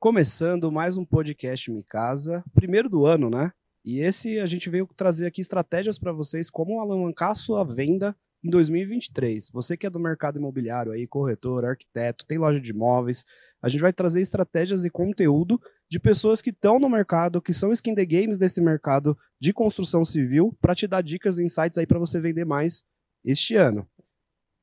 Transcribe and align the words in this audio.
Começando 0.00 0.70
mais 0.70 0.96
um 0.96 1.04
podcast 1.04 1.72
Me 1.72 1.82
Casa, 1.82 2.44
primeiro 2.54 2.88
do 2.88 3.04
ano, 3.04 3.28
né? 3.28 3.50
E 3.84 3.98
esse 3.98 4.38
a 4.38 4.46
gente 4.46 4.70
veio 4.70 4.86
trazer 4.96 5.26
aqui 5.26 5.40
estratégias 5.40 5.98
para 5.98 6.12
vocês 6.12 6.48
como 6.48 6.80
alavancar 6.80 7.34
sua 7.34 7.64
venda 7.64 8.14
em 8.44 8.48
2023. 8.48 9.50
Você 9.50 9.76
que 9.76 9.88
é 9.88 9.90
do 9.90 9.98
mercado 9.98 10.38
imobiliário 10.38 10.92
aí, 10.92 11.04
corretor, 11.04 11.64
arquiteto, 11.64 12.24
tem 12.26 12.38
loja 12.38 12.60
de 12.60 12.70
imóveis, 12.70 13.24
a 13.60 13.68
gente 13.68 13.80
vai 13.80 13.92
trazer 13.92 14.20
estratégias 14.20 14.84
e 14.84 14.90
conteúdo 14.90 15.60
de 15.90 15.98
pessoas 15.98 16.40
que 16.40 16.50
estão 16.50 16.78
no 16.78 16.88
mercado, 16.88 17.42
que 17.42 17.52
são 17.52 17.72
skin 17.72 17.96
the 17.96 18.06
games 18.06 18.38
desse 18.38 18.60
mercado 18.60 19.18
de 19.40 19.52
construção 19.52 20.04
civil, 20.04 20.56
para 20.60 20.76
te 20.76 20.86
dar 20.86 21.02
dicas 21.02 21.40
e 21.40 21.44
insights 21.44 21.76
aí 21.76 21.88
para 21.88 21.98
você 21.98 22.20
vender 22.20 22.44
mais 22.44 22.84
este 23.24 23.56
ano. 23.56 23.84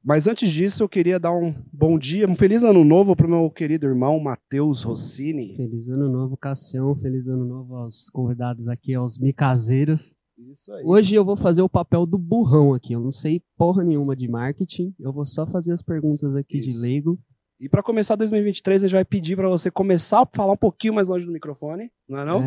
Mas 0.05 0.27
antes 0.27 0.51
disso, 0.51 0.83
eu 0.83 0.87
queria 0.87 1.19
dar 1.19 1.35
um 1.35 1.51
bom 1.73 1.97
dia, 1.97 2.29
um 2.29 2.35
feliz 2.35 2.63
ano 2.63 2.83
novo 2.83 3.15
para 3.15 3.25
o 3.25 3.29
meu 3.29 3.49
querido 3.49 3.87
irmão 3.87 4.19
Matheus 4.19 4.83
Rossini. 4.83 5.55
Feliz 5.55 5.89
ano 5.89 6.07
novo, 6.07 6.37
Cassião. 6.37 6.95
Feliz 6.95 7.27
ano 7.27 7.43
novo 7.43 7.75
aos 7.75 8.07
convidados 8.11 8.67
aqui, 8.67 8.93
aos 8.93 9.17
micaseiros. 9.17 10.15
Isso 10.37 10.71
aí. 10.73 10.83
Hoje 10.85 11.15
eu 11.15 11.25
vou 11.25 11.35
fazer 11.35 11.63
o 11.63 11.69
papel 11.69 12.05
do 12.05 12.19
burrão 12.19 12.71
aqui. 12.71 12.93
Eu 12.93 12.99
não 12.99 13.11
sei 13.11 13.41
porra 13.57 13.83
nenhuma 13.83 14.15
de 14.15 14.27
marketing. 14.27 14.93
Eu 14.99 15.11
vou 15.11 15.25
só 15.25 15.47
fazer 15.47 15.71
as 15.71 15.81
perguntas 15.81 16.35
aqui 16.35 16.59
Isso. 16.59 16.69
de 16.69 16.81
leigo. 16.87 17.19
E 17.57 17.69
para 17.69 17.81
começar 17.81 18.17
2023, 18.17 18.83
a 18.83 18.87
gente 18.87 18.95
vai 18.95 19.05
pedir 19.05 19.37
para 19.37 19.47
você 19.47 19.71
começar 19.71 20.23
a 20.23 20.25
falar 20.25 20.51
um 20.51 20.57
pouquinho 20.57 20.93
mais 20.93 21.07
longe 21.07 21.25
do 21.25 21.31
microfone, 21.31 21.89
não 22.07 22.19
é 22.19 22.25
não? 22.25 22.43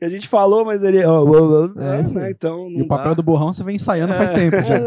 É, 0.00 0.06
a 0.06 0.08
gente 0.08 0.28
falou, 0.28 0.64
mas 0.64 0.84
ele... 0.84 0.98
É, 0.98 2.02
né? 2.02 2.30
então, 2.30 2.70
e 2.70 2.82
o 2.82 2.86
papel 2.86 3.10
dá. 3.10 3.14
do 3.14 3.22
burrão 3.24 3.52
você 3.52 3.64
vem 3.64 3.74
ensaiando 3.74 4.12
é. 4.12 4.16
faz 4.16 4.30
tempo 4.30 4.56
já. 4.60 4.78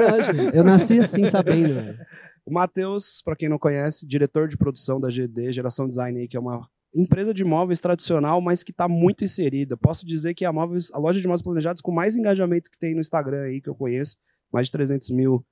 eu 0.54 0.64
nasci 0.64 1.00
assim, 1.00 1.28
sabendo. 1.28 1.74
Velho. 1.74 2.00
O 2.46 2.54
Matheus, 2.54 3.22
para 3.22 3.36
quem 3.36 3.50
não 3.50 3.60
conhece, 3.60 4.08
diretor 4.08 4.48
de 4.48 4.56
produção 4.56 5.02
da 5.02 5.10
GD, 5.10 5.52
Geração 5.52 5.90
Design, 5.90 6.30
que 6.30 6.38
é 6.38 6.40
uma 6.40 6.66
empresa 6.96 7.34
de 7.34 7.44
móveis 7.44 7.82
tradicional, 7.82 8.40
mas 8.40 8.64
que 8.64 8.72
está 8.72 8.88
muito 8.88 9.26
inserida. 9.26 9.76
Posso 9.76 10.06
dizer 10.06 10.34
que 10.34 10.46
é 10.46 10.48
a, 10.48 10.54
móveis, 10.54 10.90
a 10.94 10.98
loja 10.98 11.20
de 11.20 11.28
móveis 11.28 11.42
planejados 11.42 11.82
com 11.82 11.92
mais 11.92 12.16
engajamento 12.16 12.72
que 12.72 12.80
tem 12.80 12.94
no 12.94 13.02
Instagram 13.02 13.42
aí, 13.42 13.62
que 13.62 13.70
eu 13.70 13.76
conheço. 13.76 14.16
Mais 14.50 14.68
de 14.68 14.72
300 14.72 15.12
mil 15.12 15.46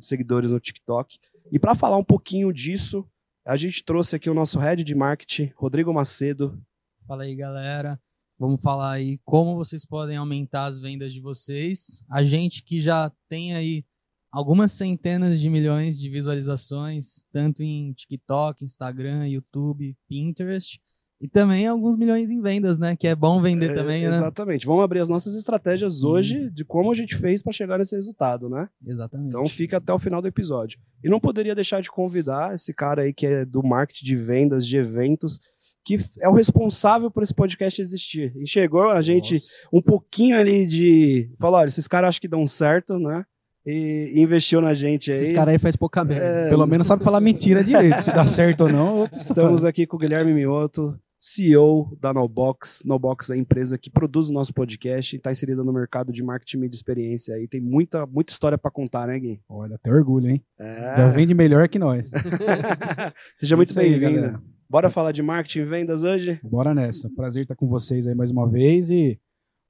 seguidores 0.00 0.50
no 0.50 0.58
TikTok. 0.58 1.18
E 1.50 1.58
para 1.58 1.74
falar 1.74 1.96
um 1.96 2.04
pouquinho 2.04 2.52
disso, 2.52 3.06
a 3.44 3.56
gente 3.56 3.84
trouxe 3.84 4.16
aqui 4.16 4.30
o 4.30 4.34
nosso 4.34 4.58
head 4.58 4.82
de 4.82 4.94
marketing, 4.94 5.52
Rodrigo 5.54 5.92
Macedo. 5.92 6.58
Fala 7.06 7.24
aí, 7.24 7.34
galera. 7.34 8.00
Vamos 8.38 8.62
falar 8.62 8.92
aí 8.92 9.18
como 9.24 9.54
vocês 9.54 9.84
podem 9.84 10.16
aumentar 10.16 10.64
as 10.64 10.80
vendas 10.80 11.12
de 11.12 11.20
vocês. 11.20 12.02
A 12.10 12.22
gente 12.22 12.62
que 12.62 12.80
já 12.80 13.12
tem 13.28 13.54
aí 13.54 13.84
algumas 14.32 14.72
centenas 14.72 15.40
de 15.40 15.48
milhões 15.48 16.00
de 16.00 16.08
visualizações, 16.08 17.24
tanto 17.30 17.62
em 17.62 17.92
TikTok, 17.92 18.64
Instagram, 18.64 19.28
YouTube, 19.28 19.96
Pinterest. 20.08 20.80
E 21.24 21.26
também 21.26 21.66
alguns 21.66 21.96
milhões 21.96 22.30
em 22.30 22.38
vendas, 22.38 22.78
né? 22.78 22.94
Que 22.94 23.08
é 23.08 23.14
bom 23.16 23.40
vender 23.40 23.70
é, 23.70 23.74
também, 23.74 24.06
né? 24.06 24.14
Exatamente. 24.14 24.66
Vamos 24.66 24.84
abrir 24.84 25.00
as 25.00 25.08
nossas 25.08 25.34
estratégias 25.34 26.00
Sim. 26.00 26.06
hoje 26.06 26.50
de 26.50 26.66
como 26.66 26.90
a 26.90 26.94
gente 26.94 27.16
fez 27.16 27.42
para 27.42 27.50
chegar 27.50 27.78
nesse 27.78 27.96
resultado, 27.96 28.46
né? 28.50 28.68
Exatamente. 28.86 29.28
Então 29.28 29.46
fica 29.46 29.78
até 29.78 29.90
o 29.90 29.98
final 29.98 30.20
do 30.20 30.28
episódio. 30.28 30.78
E 31.02 31.08
não 31.08 31.18
poderia 31.18 31.54
deixar 31.54 31.80
de 31.80 31.90
convidar 31.90 32.54
esse 32.54 32.74
cara 32.74 33.04
aí 33.04 33.14
que 33.14 33.24
é 33.24 33.42
do 33.42 33.62
marketing 33.62 34.04
de 34.04 34.16
vendas, 34.16 34.66
de 34.66 34.76
eventos, 34.76 35.40
que 35.82 35.96
é 36.20 36.28
o 36.28 36.34
responsável 36.34 37.10
por 37.10 37.22
esse 37.22 37.32
podcast 37.32 37.80
existir. 37.80 38.34
E 38.36 38.46
chegou 38.46 38.90
a 38.90 39.00
gente 39.00 39.32
Nossa. 39.32 39.68
um 39.72 39.80
pouquinho 39.80 40.38
ali 40.38 40.66
de. 40.66 41.30
Falou: 41.40 41.58
olha, 41.58 41.68
esses 41.68 41.88
caras 41.88 42.08
acham 42.10 42.20
que 42.20 42.28
dão 42.28 42.46
certo, 42.46 42.98
né? 42.98 43.24
e 43.66 44.12
investiu 44.16 44.60
na 44.60 44.74
gente 44.74 45.10
aí. 45.10 45.22
Esses 45.22 45.32
caras 45.32 45.52
aí 45.52 45.58
faz 45.58 45.74
pouca 45.74 46.04
merda. 46.04 46.26
É... 46.26 46.48
Pelo 46.50 46.66
menos 46.66 46.86
sabe 46.86 47.02
falar 47.02 47.18
mentira 47.18 47.64
direito, 47.64 47.98
se 47.98 48.12
dá 48.12 48.26
certo 48.26 48.64
ou 48.64 48.68
não. 48.68 49.08
Estamos 49.10 49.64
aqui 49.64 49.86
com 49.86 49.96
o 49.96 49.98
Guilherme 49.98 50.34
Mioto, 50.34 50.94
CEO 51.26 51.96
da 51.98 52.12
Nobox. 52.12 52.82
Nobox 52.84 53.30
é 53.30 53.32
a 53.32 53.36
empresa 53.38 53.78
que 53.78 53.88
produz 53.88 54.28
o 54.28 54.32
nosso 54.34 54.52
podcast 54.52 55.16
e 55.16 55.18
está 55.18 55.32
inserida 55.32 55.64
no 55.64 55.72
mercado 55.72 56.12
de 56.12 56.22
marketing 56.22 56.68
de 56.68 56.76
experiência 56.76 57.34
aí. 57.34 57.48
Tem 57.48 57.62
muita, 57.62 58.04
muita 58.04 58.30
história 58.30 58.58
para 58.58 58.70
contar, 58.70 59.06
né, 59.06 59.18
Gui? 59.18 59.40
Olha, 59.48 59.76
até 59.76 59.90
orgulho, 59.90 60.28
hein? 60.28 60.44
É... 60.60 60.96
Já 60.98 61.08
vende 61.08 61.32
melhor 61.32 61.66
que 61.66 61.78
nós. 61.78 62.10
Seja 63.34 63.56
muito 63.56 63.72
bem-vindo. 63.72 64.38
Bora 64.68 64.90
falar 64.90 65.12
de 65.12 65.22
marketing 65.22 65.60
e 65.60 65.64
vendas 65.64 66.02
hoje? 66.02 66.38
Bora 66.42 66.74
nessa. 66.74 67.08
Prazer 67.16 67.44
estar 67.44 67.56
com 67.56 67.66
vocês 67.66 68.06
aí 68.06 68.14
mais 68.14 68.30
uma 68.30 68.46
vez 68.46 68.90
e 68.90 69.18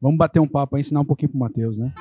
vamos 0.00 0.18
bater 0.18 0.40
um 0.40 0.48
papo 0.48 0.74
aí, 0.74 0.80
ensinar 0.80 1.02
um 1.02 1.04
pouquinho 1.04 1.30
pro 1.30 1.38
Matheus, 1.38 1.78
né? 1.78 1.94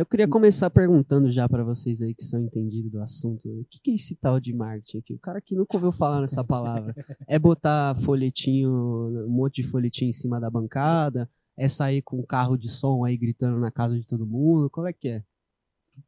Eu 0.00 0.06
queria 0.06 0.26
começar 0.26 0.70
perguntando 0.70 1.30
já 1.30 1.46
para 1.46 1.62
vocês 1.62 2.00
aí 2.00 2.14
que 2.14 2.24
são 2.24 2.40
entendidos 2.40 2.90
do 2.90 3.02
assunto. 3.02 3.46
O 3.46 3.66
que, 3.68 3.90
é 3.90 3.94
esse 3.94 4.16
tal 4.16 4.40
de 4.40 4.50
marketing 4.50 4.96
aqui? 4.96 5.12
O 5.12 5.18
cara 5.18 5.42
que 5.42 5.54
nunca 5.54 5.76
ouviu 5.76 5.92
falar 5.92 6.22
nessa 6.22 6.42
palavra. 6.42 6.94
É 7.28 7.38
botar 7.38 7.94
folhetinho, 7.96 8.70
um 8.70 9.28
monte 9.28 9.56
de 9.56 9.68
folhetinho 9.68 10.08
em 10.08 10.14
cima 10.14 10.40
da 10.40 10.48
bancada? 10.48 11.28
É 11.54 11.68
sair 11.68 12.00
com 12.00 12.18
um 12.18 12.24
carro 12.24 12.56
de 12.56 12.66
som 12.66 13.04
aí 13.04 13.14
gritando 13.14 13.60
na 13.60 13.70
casa 13.70 13.94
de 13.94 14.06
todo 14.06 14.26
mundo? 14.26 14.70
Qual 14.70 14.86
é 14.86 14.92
que 14.94 15.06
é? 15.06 15.22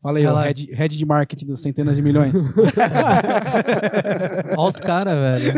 Fala 0.00 0.18
aí, 0.18 0.26
o 0.26 0.36
head, 0.36 0.72
head 0.72 0.96
de 0.96 1.04
marketing 1.04 1.46
dos 1.46 1.60
centenas 1.60 1.96
de 1.96 2.02
milhões. 2.02 2.50
Olha 4.56 4.68
os 4.68 4.80
caras, 4.80 5.18
velho. 5.18 5.54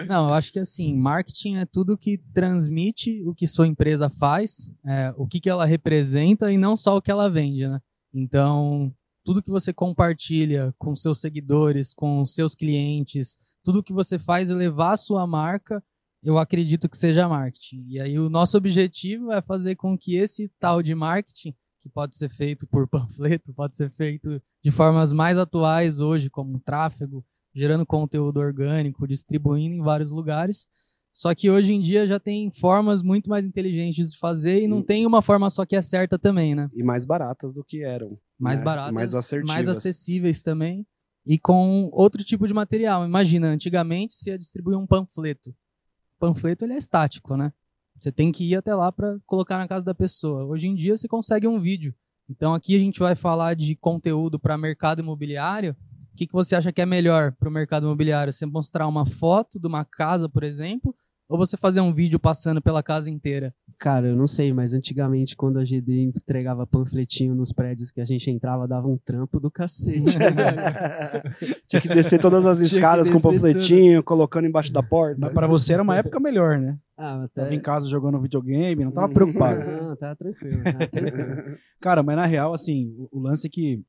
Não, 0.08 0.28
eu 0.28 0.34
acho 0.34 0.52
que 0.52 0.58
assim, 0.58 0.96
marketing 0.96 1.56
é 1.56 1.66
tudo 1.66 1.96
que 1.96 2.18
transmite 2.34 3.22
o 3.26 3.34
que 3.34 3.46
sua 3.46 3.66
empresa 3.66 4.08
faz, 4.08 4.70
é, 4.86 5.14
o 5.16 5.26
que, 5.26 5.40
que 5.40 5.48
ela 5.48 5.64
representa 5.64 6.52
e 6.52 6.58
não 6.58 6.76
só 6.76 6.96
o 6.96 7.02
que 7.02 7.10
ela 7.10 7.30
vende, 7.30 7.66
né? 7.66 7.80
Então, 8.12 8.92
tudo 9.24 9.42
que 9.42 9.50
você 9.50 9.72
compartilha 9.72 10.74
com 10.78 10.94
seus 10.96 11.20
seguidores, 11.20 11.94
com 11.94 12.24
seus 12.26 12.54
clientes, 12.54 13.38
tudo 13.64 13.82
que 13.82 13.92
você 13.92 14.18
faz 14.18 14.50
é 14.50 14.54
levar 14.54 14.92
a 14.92 14.96
sua 14.96 15.26
marca, 15.26 15.82
eu 16.22 16.38
acredito 16.38 16.88
que 16.88 16.96
seja 16.96 17.28
marketing. 17.28 17.84
E 17.88 18.00
aí 18.00 18.18
o 18.18 18.28
nosso 18.28 18.56
objetivo 18.56 19.32
é 19.32 19.40
fazer 19.40 19.76
com 19.76 19.96
que 19.96 20.16
esse 20.16 20.50
tal 20.58 20.82
de 20.82 20.94
marketing 20.94 21.54
que 21.80 21.88
pode 21.88 22.14
ser 22.14 22.28
feito 22.28 22.66
por 22.66 22.86
panfleto, 22.88 23.52
pode 23.52 23.76
ser 23.76 23.90
feito 23.90 24.40
de 24.62 24.70
formas 24.70 25.12
mais 25.12 25.38
atuais 25.38 26.00
hoje, 26.00 26.30
como 26.30 26.60
tráfego, 26.60 27.24
gerando 27.54 27.86
conteúdo 27.86 28.38
orgânico, 28.38 29.06
distribuindo 29.06 29.74
em 29.74 29.82
vários 29.82 30.12
lugares. 30.12 30.68
Só 31.12 31.34
que 31.34 31.50
hoje 31.50 31.74
em 31.74 31.80
dia 31.80 32.06
já 32.06 32.20
tem 32.20 32.50
formas 32.52 33.02
muito 33.02 33.28
mais 33.28 33.44
inteligentes 33.44 34.12
de 34.12 34.18
fazer 34.18 34.62
e 34.62 34.68
não 34.68 34.80
tem 34.80 35.04
uma 35.04 35.20
forma 35.20 35.50
só 35.50 35.66
que 35.66 35.74
é 35.74 35.82
certa 35.82 36.18
também, 36.18 36.54
né? 36.54 36.70
E 36.72 36.84
mais 36.84 37.04
baratas 37.04 37.52
do 37.52 37.64
que 37.64 37.82
eram. 37.82 38.16
Mais 38.38 38.60
né? 38.60 38.64
baratas, 38.64 38.92
mais, 38.92 39.14
assertivas. 39.14 39.54
mais 39.54 39.68
acessíveis 39.68 40.40
também. 40.40 40.86
E 41.26 41.38
com 41.38 41.90
outro 41.92 42.22
tipo 42.22 42.46
de 42.46 42.54
material. 42.54 43.04
Imagina, 43.04 43.48
antigamente 43.48 44.14
se 44.14 44.30
ia 44.30 44.38
distribuir 44.38 44.78
um 44.78 44.86
panfleto. 44.86 45.50
O 45.50 46.20
panfleto 46.20 46.64
ele 46.64 46.74
é 46.74 46.78
estático, 46.78 47.36
né? 47.36 47.52
Você 48.00 48.10
tem 48.10 48.32
que 48.32 48.44
ir 48.44 48.56
até 48.56 48.74
lá 48.74 48.90
para 48.90 49.18
colocar 49.26 49.58
na 49.58 49.68
casa 49.68 49.84
da 49.84 49.94
pessoa. 49.94 50.46
Hoje 50.46 50.66
em 50.66 50.74
dia 50.74 50.96
você 50.96 51.06
consegue 51.06 51.46
um 51.46 51.60
vídeo. 51.60 51.94
Então 52.30 52.54
aqui 52.54 52.74
a 52.74 52.78
gente 52.78 52.98
vai 52.98 53.14
falar 53.14 53.54
de 53.54 53.76
conteúdo 53.76 54.40
para 54.40 54.56
mercado 54.56 55.00
imobiliário. 55.00 55.76
O 56.14 56.16
que, 56.16 56.26
que 56.26 56.32
você 56.32 56.56
acha 56.56 56.72
que 56.72 56.80
é 56.80 56.86
melhor 56.86 57.32
para 57.32 57.50
o 57.50 57.52
mercado 57.52 57.84
imobiliário? 57.84 58.32
Você 58.32 58.46
mostrar 58.46 58.86
uma 58.86 59.04
foto 59.04 59.60
de 59.60 59.66
uma 59.66 59.84
casa, 59.84 60.30
por 60.30 60.42
exemplo, 60.42 60.96
ou 61.28 61.36
você 61.36 61.58
fazer 61.58 61.82
um 61.82 61.92
vídeo 61.92 62.18
passando 62.18 62.62
pela 62.62 62.82
casa 62.82 63.10
inteira? 63.10 63.54
Cara, 63.80 64.08
eu 64.08 64.14
não 64.14 64.28
sei, 64.28 64.52
mas 64.52 64.74
antigamente 64.74 65.34
quando 65.34 65.58
a 65.58 65.64
GD 65.64 66.02
entregava 66.02 66.66
panfletinho 66.66 67.34
nos 67.34 67.50
prédios 67.50 67.90
que 67.90 67.98
a 67.98 68.04
gente 68.04 68.30
entrava, 68.30 68.68
dava 68.68 68.86
um 68.86 68.98
trampo 68.98 69.40
do 69.40 69.50
cacete. 69.50 70.04
Tinha 71.66 71.80
que 71.80 71.88
descer 71.88 72.20
todas 72.20 72.44
as 72.44 72.60
escadas 72.60 73.08
com 73.08 73.18
panfletinho, 73.18 74.00
tudo. 74.00 74.04
colocando 74.04 74.46
embaixo 74.46 74.70
da 74.70 74.82
porta. 74.82 75.18
Mas 75.22 75.32
pra 75.32 75.46
você 75.46 75.72
era 75.72 75.82
uma 75.82 75.96
época 75.96 76.20
melhor, 76.20 76.58
né? 76.58 76.78
Ah, 76.94 77.24
até... 77.24 77.40
Tava 77.40 77.54
em 77.54 77.60
casa 77.60 77.88
jogando 77.88 78.20
videogame, 78.20 78.84
não 78.84 78.92
tava 78.92 79.08
preocupado. 79.14 79.64
Não, 79.64 79.96
tava 79.96 80.14
tranquilo. 80.14 80.62
Tava 80.62 80.86
tranquilo. 80.86 81.56
Cara, 81.80 82.02
mas 82.02 82.16
na 82.16 82.26
real, 82.26 82.52
assim, 82.52 82.94
o, 82.98 83.08
o, 83.18 83.18
lance 83.18 83.46
é 83.46 83.50
que 83.50 83.82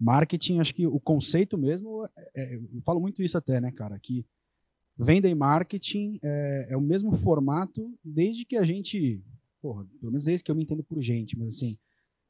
marketing, 0.00 0.58
acho 0.58 0.74
que 0.74 0.84
o 0.84 0.98
conceito 0.98 1.56
mesmo, 1.56 2.04
é, 2.34 2.42
é, 2.42 2.54
eu 2.56 2.82
falo 2.84 2.98
muito 2.98 3.22
isso 3.22 3.38
até, 3.38 3.60
né, 3.60 3.70
cara, 3.70 3.96
que 4.02 4.26
Venda 4.98 5.28
e 5.28 5.34
marketing 5.34 6.18
é, 6.20 6.66
é, 6.70 6.76
o 6.76 6.80
mesmo 6.80 7.12
formato 7.12 7.88
desde 8.04 8.44
que 8.44 8.56
a 8.56 8.64
gente, 8.64 9.22
porra, 9.60 9.84
pelo 10.00 10.12
menos 10.12 10.24
desde 10.24 10.44
que 10.44 10.50
eu 10.50 10.54
me 10.54 10.62
entendo 10.62 10.82
por 10.82 11.00
gente, 11.02 11.38
mas 11.38 11.54
assim, 11.54 11.78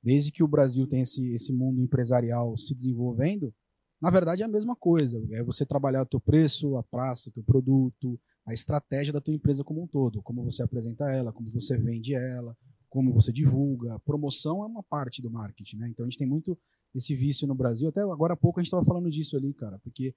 desde 0.02 0.30
que 0.32 0.42
o 0.42 0.48
Brasil 0.48 0.86
tem 0.86 1.02
esse, 1.02 1.32
esse 1.32 1.52
mundo 1.52 1.82
empresarial 1.82 2.56
se 2.56 2.74
desenvolvendo, 2.74 3.54
na 4.00 4.10
verdade 4.10 4.42
é 4.42 4.44
a 4.44 4.48
mesma 4.48 4.76
coisa. 4.76 5.22
É 5.32 5.42
você 5.42 5.66
trabalhar 5.66 6.02
o 6.02 6.06
teu 6.06 6.20
preço, 6.20 6.76
a 6.76 6.82
praça, 6.82 7.30
o 7.30 7.32
teu 7.32 7.42
produto, 7.42 8.18
a 8.46 8.52
estratégia 8.52 9.12
da 9.12 9.20
tua 9.20 9.34
empresa 9.34 9.64
como 9.64 9.82
um 9.82 9.86
todo, 9.86 10.22
como 10.22 10.42
você 10.42 10.62
apresenta 10.62 11.10
ela, 11.10 11.32
como 11.32 11.48
você 11.48 11.76
vende 11.76 12.14
ela, 12.14 12.56
como 12.88 13.12
você 13.12 13.32
divulga. 13.32 13.98
Promoção 14.00 14.62
é 14.62 14.66
uma 14.66 14.82
parte 14.82 15.20
do 15.20 15.30
marketing, 15.30 15.76
né? 15.76 15.88
Então 15.90 16.04
a 16.04 16.08
gente 16.08 16.18
tem 16.18 16.26
muito 16.26 16.58
esse 16.94 17.14
vício 17.14 17.46
no 17.46 17.54
Brasil. 17.54 17.88
Até 17.88 18.00
agora 18.00 18.34
há 18.34 18.36
pouco 18.36 18.58
a 18.58 18.62
gente 18.62 18.68
estava 18.68 18.84
falando 18.84 19.10
disso 19.10 19.36
ali, 19.36 19.52
cara, 19.52 19.78
porque 19.80 20.14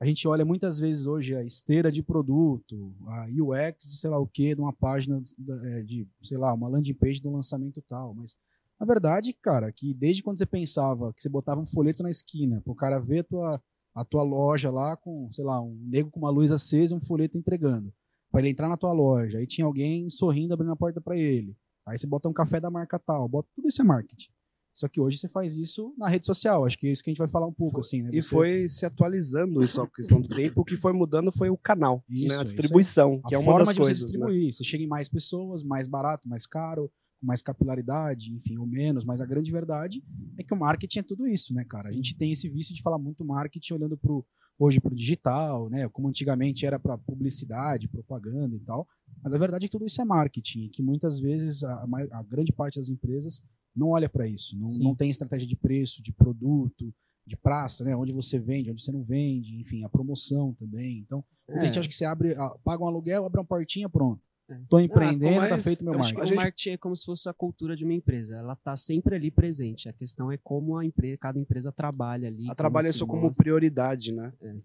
a 0.00 0.06
gente 0.06 0.28
olha 0.28 0.44
muitas 0.44 0.78
vezes 0.78 1.06
hoje 1.06 1.34
a 1.34 1.42
esteira 1.42 1.90
de 1.90 2.02
produto, 2.02 2.94
a 3.06 3.26
UX, 3.26 3.98
sei 4.00 4.08
lá 4.08 4.18
o 4.18 4.26
que, 4.26 4.54
de 4.54 4.60
uma 4.60 4.72
página 4.72 5.20
de, 5.20 5.82
de, 5.84 6.08
sei 6.22 6.38
lá, 6.38 6.54
uma 6.54 6.68
landing 6.68 6.94
page 6.94 7.20
do 7.20 7.30
lançamento 7.30 7.82
tal. 7.82 8.14
Mas 8.14 8.36
a 8.78 8.84
verdade, 8.84 9.32
cara, 9.32 9.72
que 9.72 9.92
desde 9.92 10.22
quando 10.22 10.38
você 10.38 10.46
pensava 10.46 11.12
que 11.12 11.20
você 11.20 11.28
botava 11.28 11.60
um 11.60 11.66
folheto 11.66 12.04
na 12.04 12.10
esquina 12.10 12.60
para 12.60 12.72
o 12.72 12.76
cara 12.76 13.00
ver 13.00 13.20
a 13.20 13.24
tua, 13.24 13.62
a 13.92 14.04
tua 14.04 14.22
loja 14.22 14.70
lá 14.70 14.96
com, 14.96 15.28
sei 15.32 15.44
lá, 15.44 15.60
um 15.60 15.74
nego 15.88 16.10
com 16.10 16.20
uma 16.20 16.30
luz 16.30 16.52
acesa 16.52 16.94
e 16.94 16.96
um 16.96 17.00
folheto 17.00 17.36
entregando. 17.36 17.92
Para 18.30 18.40
ele 18.40 18.50
entrar 18.50 18.68
na 18.68 18.76
tua 18.76 18.92
loja, 18.92 19.38
aí 19.38 19.46
tinha 19.46 19.64
alguém 19.64 20.08
sorrindo 20.08 20.54
abrindo 20.54 20.70
a 20.72 20.76
porta 20.76 21.00
para 21.00 21.16
ele. 21.16 21.56
Aí 21.84 21.98
você 21.98 22.06
bota 22.06 22.28
um 22.28 22.32
café 22.32 22.60
da 22.60 22.70
marca 22.70 23.00
tal, 23.00 23.28
bota 23.28 23.48
tudo 23.52 23.66
isso 23.66 23.82
é 23.82 23.84
marketing. 23.84 24.30
Só 24.78 24.86
que 24.86 25.00
hoje 25.00 25.18
você 25.18 25.28
faz 25.28 25.56
isso 25.56 25.92
na 25.98 26.08
rede 26.08 26.24
social. 26.24 26.64
Acho 26.64 26.78
que 26.78 26.86
é 26.86 26.92
isso 26.92 27.02
que 27.02 27.10
a 27.10 27.12
gente 27.12 27.18
vai 27.18 27.26
falar 27.26 27.48
um 27.48 27.52
pouco, 27.52 27.80
assim, 27.80 28.00
né? 28.00 28.10
E 28.12 28.22
Você- 28.22 28.28
foi 28.28 28.68
se 28.68 28.86
atualizando 28.86 29.60
isso 29.60 29.82
a 29.82 29.88
questão 29.90 30.20
do 30.20 30.28
tempo. 30.28 30.60
O 30.60 30.64
que 30.64 30.76
foi 30.76 30.92
mudando 30.92 31.32
foi 31.32 31.50
o 31.50 31.56
canal, 31.56 32.04
Isso, 32.08 32.28
né? 32.28 32.34
a 32.34 32.36
isso 32.36 32.44
distribuição, 32.44 33.20
que 33.26 33.34
a 33.34 33.38
é 33.38 33.40
uma 33.40 33.44
forma 33.44 33.64
das 33.66 33.74
de 33.74 33.80
você 33.80 33.86
coisas. 33.86 34.00
Né? 34.04 34.06
distribuir. 34.06 34.52
Você 34.54 34.62
chega 34.62 34.84
em 34.84 34.86
mais 34.86 35.08
pessoas, 35.08 35.64
mais 35.64 35.88
barato, 35.88 36.28
mais 36.28 36.46
caro, 36.46 36.88
com 37.20 37.26
mais 37.26 37.42
capilaridade, 37.42 38.32
enfim, 38.32 38.56
ou 38.56 38.66
menos. 38.68 39.04
Mas 39.04 39.20
a 39.20 39.26
grande 39.26 39.50
verdade 39.50 40.00
é 40.38 40.44
que 40.44 40.54
o 40.54 40.56
marketing 40.56 41.00
é 41.00 41.02
tudo 41.02 41.26
isso, 41.26 41.52
né, 41.52 41.64
cara? 41.64 41.88
A 41.88 41.92
gente 41.92 42.16
tem 42.16 42.30
esse 42.30 42.48
vício 42.48 42.72
de 42.72 42.80
falar 42.80 42.98
muito 42.98 43.24
marketing 43.24 43.74
olhando 43.74 43.96
pro, 43.98 44.24
hoje 44.56 44.80
para 44.80 44.92
o 44.92 44.96
digital, 44.96 45.68
né? 45.68 45.88
Como 45.88 46.06
antigamente 46.06 46.64
era 46.64 46.78
para 46.78 46.96
publicidade, 46.96 47.88
propaganda 47.88 48.54
e 48.54 48.60
tal. 48.60 48.86
Mas 49.24 49.34
a 49.34 49.38
verdade 49.38 49.64
é 49.64 49.68
que 49.68 49.72
tudo 49.72 49.86
isso 49.86 50.00
é 50.00 50.04
marketing, 50.04 50.66
e 50.66 50.68
que 50.68 50.84
muitas 50.84 51.18
vezes 51.18 51.64
a, 51.64 51.84
a 52.12 52.22
grande 52.22 52.52
parte 52.52 52.78
das 52.78 52.88
empresas 52.88 53.42
não 53.74 53.88
olha 53.90 54.08
para 54.08 54.26
isso, 54.26 54.58
não, 54.58 54.68
não 54.78 54.94
tem 54.94 55.10
estratégia 55.10 55.46
de 55.46 55.56
preço, 55.56 56.02
de 56.02 56.12
produto, 56.12 56.92
de 57.26 57.36
praça, 57.36 57.84
né? 57.84 57.94
Onde 57.94 58.12
você 58.12 58.38
vende, 58.38 58.70
onde 58.70 58.82
você 58.82 58.90
não 58.90 59.02
vende, 59.02 59.54
enfim, 59.60 59.84
a 59.84 59.88
promoção 59.88 60.54
também. 60.54 60.98
Então, 60.98 61.22
muita 61.48 61.64
É. 61.64 61.66
gente 61.66 61.78
acha 61.78 61.88
que 61.88 61.94
você 61.94 62.04
abre, 62.04 62.34
ah, 62.34 62.50
paga 62.64 62.82
um 62.82 62.86
aluguel, 62.86 63.24
abre 63.26 63.38
uma 63.38 63.44
portinha, 63.46 63.88
pronto. 63.88 64.20
É. 64.50 64.58
Tô 64.66 64.80
empreendendo, 64.80 65.36
mas 65.36 65.50
tá 65.50 65.58
feito 65.60 65.84
meu 65.84 65.92
eu 65.92 66.00
acho 66.00 66.08
O 66.08 66.12
que 66.12 66.16
marketing. 66.16 66.22
a 66.22 66.36
gente- 66.36 66.44
marketing 66.44 66.70
é 66.70 66.76
como 66.78 66.96
se 66.96 67.04
fosse 67.04 67.28
a 67.28 67.34
cultura 67.34 67.76
de 67.76 67.84
uma 67.84 67.92
empresa. 67.92 68.36
Ela 68.36 68.56
tá 68.56 68.74
sempre 68.78 69.14
ali 69.14 69.30
presente. 69.30 69.90
A 69.90 69.92
questão 69.92 70.32
é 70.32 70.38
como 70.38 70.74
a 70.78 70.86
empresa, 70.86 71.18
cada 71.18 71.38
empresa 71.38 71.70
trabalha 71.70 72.28
ali. 72.28 72.44
A 72.44 72.46
como 72.46 72.54
trabalha 72.54 72.88
isso 72.88 73.06
como 73.06 73.24
mostra. 73.24 73.42
prioridade, 73.44 74.10
né? 74.10 74.32
É, 74.40 74.56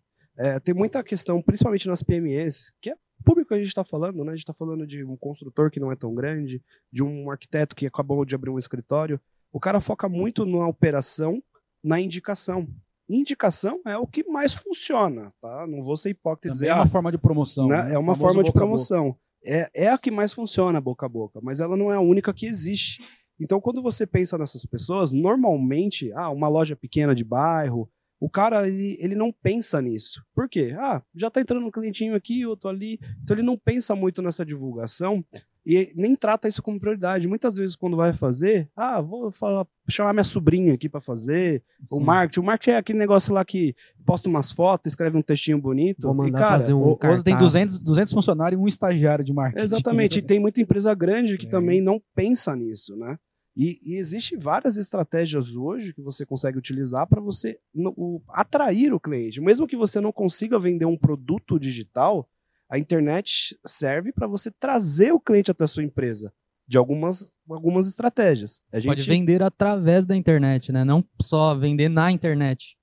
tem 0.64 0.74
muita 0.74 1.04
questão, 1.04 1.42
principalmente 1.42 1.88
nas 1.88 2.02
PMEs, 2.02 2.72
que 2.82 2.90
é 2.90 2.96
público 3.24 3.50
que 3.50 3.54
a 3.56 3.58
gente 3.58 3.68
está 3.68 3.84
falando, 3.84 4.24
né? 4.24 4.32
A 4.32 4.36
gente 4.36 4.44
está 4.44 4.54
falando 4.54 4.86
de 4.86 5.04
um 5.04 5.16
construtor 5.16 5.72
que 5.72 5.80
não 5.80 5.92
é 5.92 5.96
tão 5.96 6.14
grande, 6.14 6.62
de 6.92 7.02
um 7.02 7.32
arquiteto 7.32 7.76
que 7.76 7.88
acabou 7.88 8.24
de 8.26 8.36
abrir 8.36 8.50
um 8.50 8.60
escritório. 8.60 9.20
O 9.52 9.60
cara 9.60 9.80
foca 9.80 10.10
muito 10.10 10.46
na 10.46 10.68
operação, 10.68 11.42
na 11.84 12.00
indicação. 12.00 12.68
Indicação 13.10 13.82
é 13.86 13.98
o 13.98 14.08
que 14.08 14.24
mais 14.24 14.54
funciona, 14.54 15.34
tá? 15.42 15.66
Não 15.68 15.82
vou 15.82 15.98
ser 15.98 16.10
hipócrita 16.10 16.50
e 16.50 16.52
dizer, 16.52 16.68
é 16.68 16.74
uma 16.74 16.84
ah, 16.84 16.88
forma 16.88 17.12
de 17.12 17.18
promoção. 17.18 17.68
né? 17.68 17.84
né? 17.84 17.94
É 17.94 17.98
uma 17.98 18.16
forma 18.16 18.44
de 18.44 18.52
promoção. 18.52 19.18
É, 19.46 19.70
é 19.74 19.90
a 19.90 19.98
que 19.98 20.10
mais 20.10 20.34
funciona 20.34 20.80
boca 20.80 21.06
a 21.06 21.10
boca, 21.10 21.40
mas 21.42 21.60
ela 21.60 21.76
não 21.76 21.92
é 21.92 21.96
a 21.96 22.02
única 22.02 22.34
que 22.34 22.46
existe. 22.46 23.04
Então, 23.40 23.60
quando 23.60 23.82
você 23.82 24.08
pensa 24.08 24.38
nessas 24.38 24.66
pessoas, 24.66 25.12
normalmente, 25.12 26.12
ah, 26.14 26.30
uma 26.30 26.48
loja 26.48 26.76
pequena 26.76 27.14
de 27.14 27.24
bairro, 27.24 27.90
o 28.26 28.30
cara 28.30 28.66
ele, 28.68 28.96
ele 29.02 29.16
não 29.16 29.34
pensa 29.34 29.82
nisso. 29.82 30.24
Por 30.34 30.48
quê? 30.48 30.74
Ah, 30.80 31.02
já 31.14 31.30
tá 31.30 31.42
entrando 31.42 31.66
um 31.66 31.72
clientinho 31.72 32.16
aqui, 32.16 32.46
outro 32.46 32.70
ali. 32.70 32.98
Então 33.22 33.36
ele 33.36 33.44
não 33.44 33.58
pensa 33.58 33.94
muito 33.96 34.22
nessa 34.22 34.46
divulgação 34.46 35.26
e 35.66 35.92
nem 35.96 36.16
trata 36.16 36.48
isso 36.48 36.62
como 36.64 36.80
prioridade. 36.80 37.28
Muitas 37.28 37.56
vezes, 37.56 37.76
quando 37.76 37.98
vai 37.98 38.14
fazer, 38.14 38.70
ah, 38.76 39.02
vou 39.02 39.32
falar, 39.32 39.66
chamar 39.90 40.14
minha 40.14 40.24
sobrinha 40.24 40.74
aqui 40.74 40.88
para 40.88 41.02
fazer. 41.02 41.64
O 41.92 41.98
Sim. 41.98 42.04
marketing. 42.04 42.40
O 42.40 42.44
marketing 42.44 42.72
é 42.72 42.78
aquele 42.78 43.00
negócio 43.00 43.34
lá 43.34 43.44
que 43.44 43.76
posta 44.06 44.30
umas 44.30 44.52
fotos, 44.52 44.92
escreve 44.94 45.18
um 45.18 45.22
textinho 45.22 45.58
bonito. 45.60 46.02
Vou 46.08 46.14
e, 46.14 46.18
mandar 46.18 46.40
cara, 46.40 46.52
fazer 46.60 46.74
um 46.74 46.82
O- 46.82 47.00
Hoje 47.04 47.24
tem 47.24 47.34
cartaz. 47.34 47.40
200, 47.52 47.80
200 47.80 48.14
funcionários 48.14 48.58
e 48.60 48.64
um 48.64 48.68
estagiário 48.68 49.24
de 49.26 49.34
marketing. 49.34 49.64
Exatamente, 49.64 50.20
e 50.20 50.22
tem 50.22 50.40
muita 50.40 50.62
empresa 50.62 50.94
grande 50.94 51.38
que 51.38 51.48
É. 51.48 51.50
também 51.50 51.82
não 51.82 52.02
pensa 52.16 52.56
nisso, 52.56 52.96
né? 52.96 53.18
E, 53.56 53.78
e 53.84 53.98
existe 53.98 54.36
várias 54.36 54.78
estratégias 54.78 55.56
hoje 55.56 55.94
que 55.94 56.02
você 56.02 56.26
consegue 56.26 56.58
utilizar 56.58 57.08
para 57.08 57.22
você 57.22 57.60
no- 57.74 57.94
o- 57.96 58.22
atrair 58.30 58.94
o 58.94 59.00
cliente. 59.00 59.40
Mesmo 59.40 59.68
que 59.68 59.78
você 59.78 60.02
não 60.02 60.12
consiga 60.12 60.58
vender 60.60 60.86
um 60.86 60.98
produto 60.98 61.60
digital, 61.60 62.28
a 62.70 62.80
internet 62.80 63.56
serve 63.66 64.12
para 64.12 64.26
você 64.28 64.50
trazer 64.50 65.12
o 65.14 65.20
cliente 65.20 65.52
até 65.52 65.64
a 65.64 65.68
sua 65.68 65.84
empresa 65.84 66.34
de 66.68 66.78
algumas, 66.78 67.36
algumas 67.48 67.88
estratégias. 67.88 68.60
A 68.74 68.80
gente, 68.80 68.88
Pode 68.90 69.04
vender 69.04 69.44
através 69.44 70.04
da 70.06 70.16
internet, 70.16 70.72
né? 70.72 70.84
Não 70.84 71.04
só 71.22 71.54
vender 71.56 71.90
na 71.90 72.10
internet. 72.12 72.76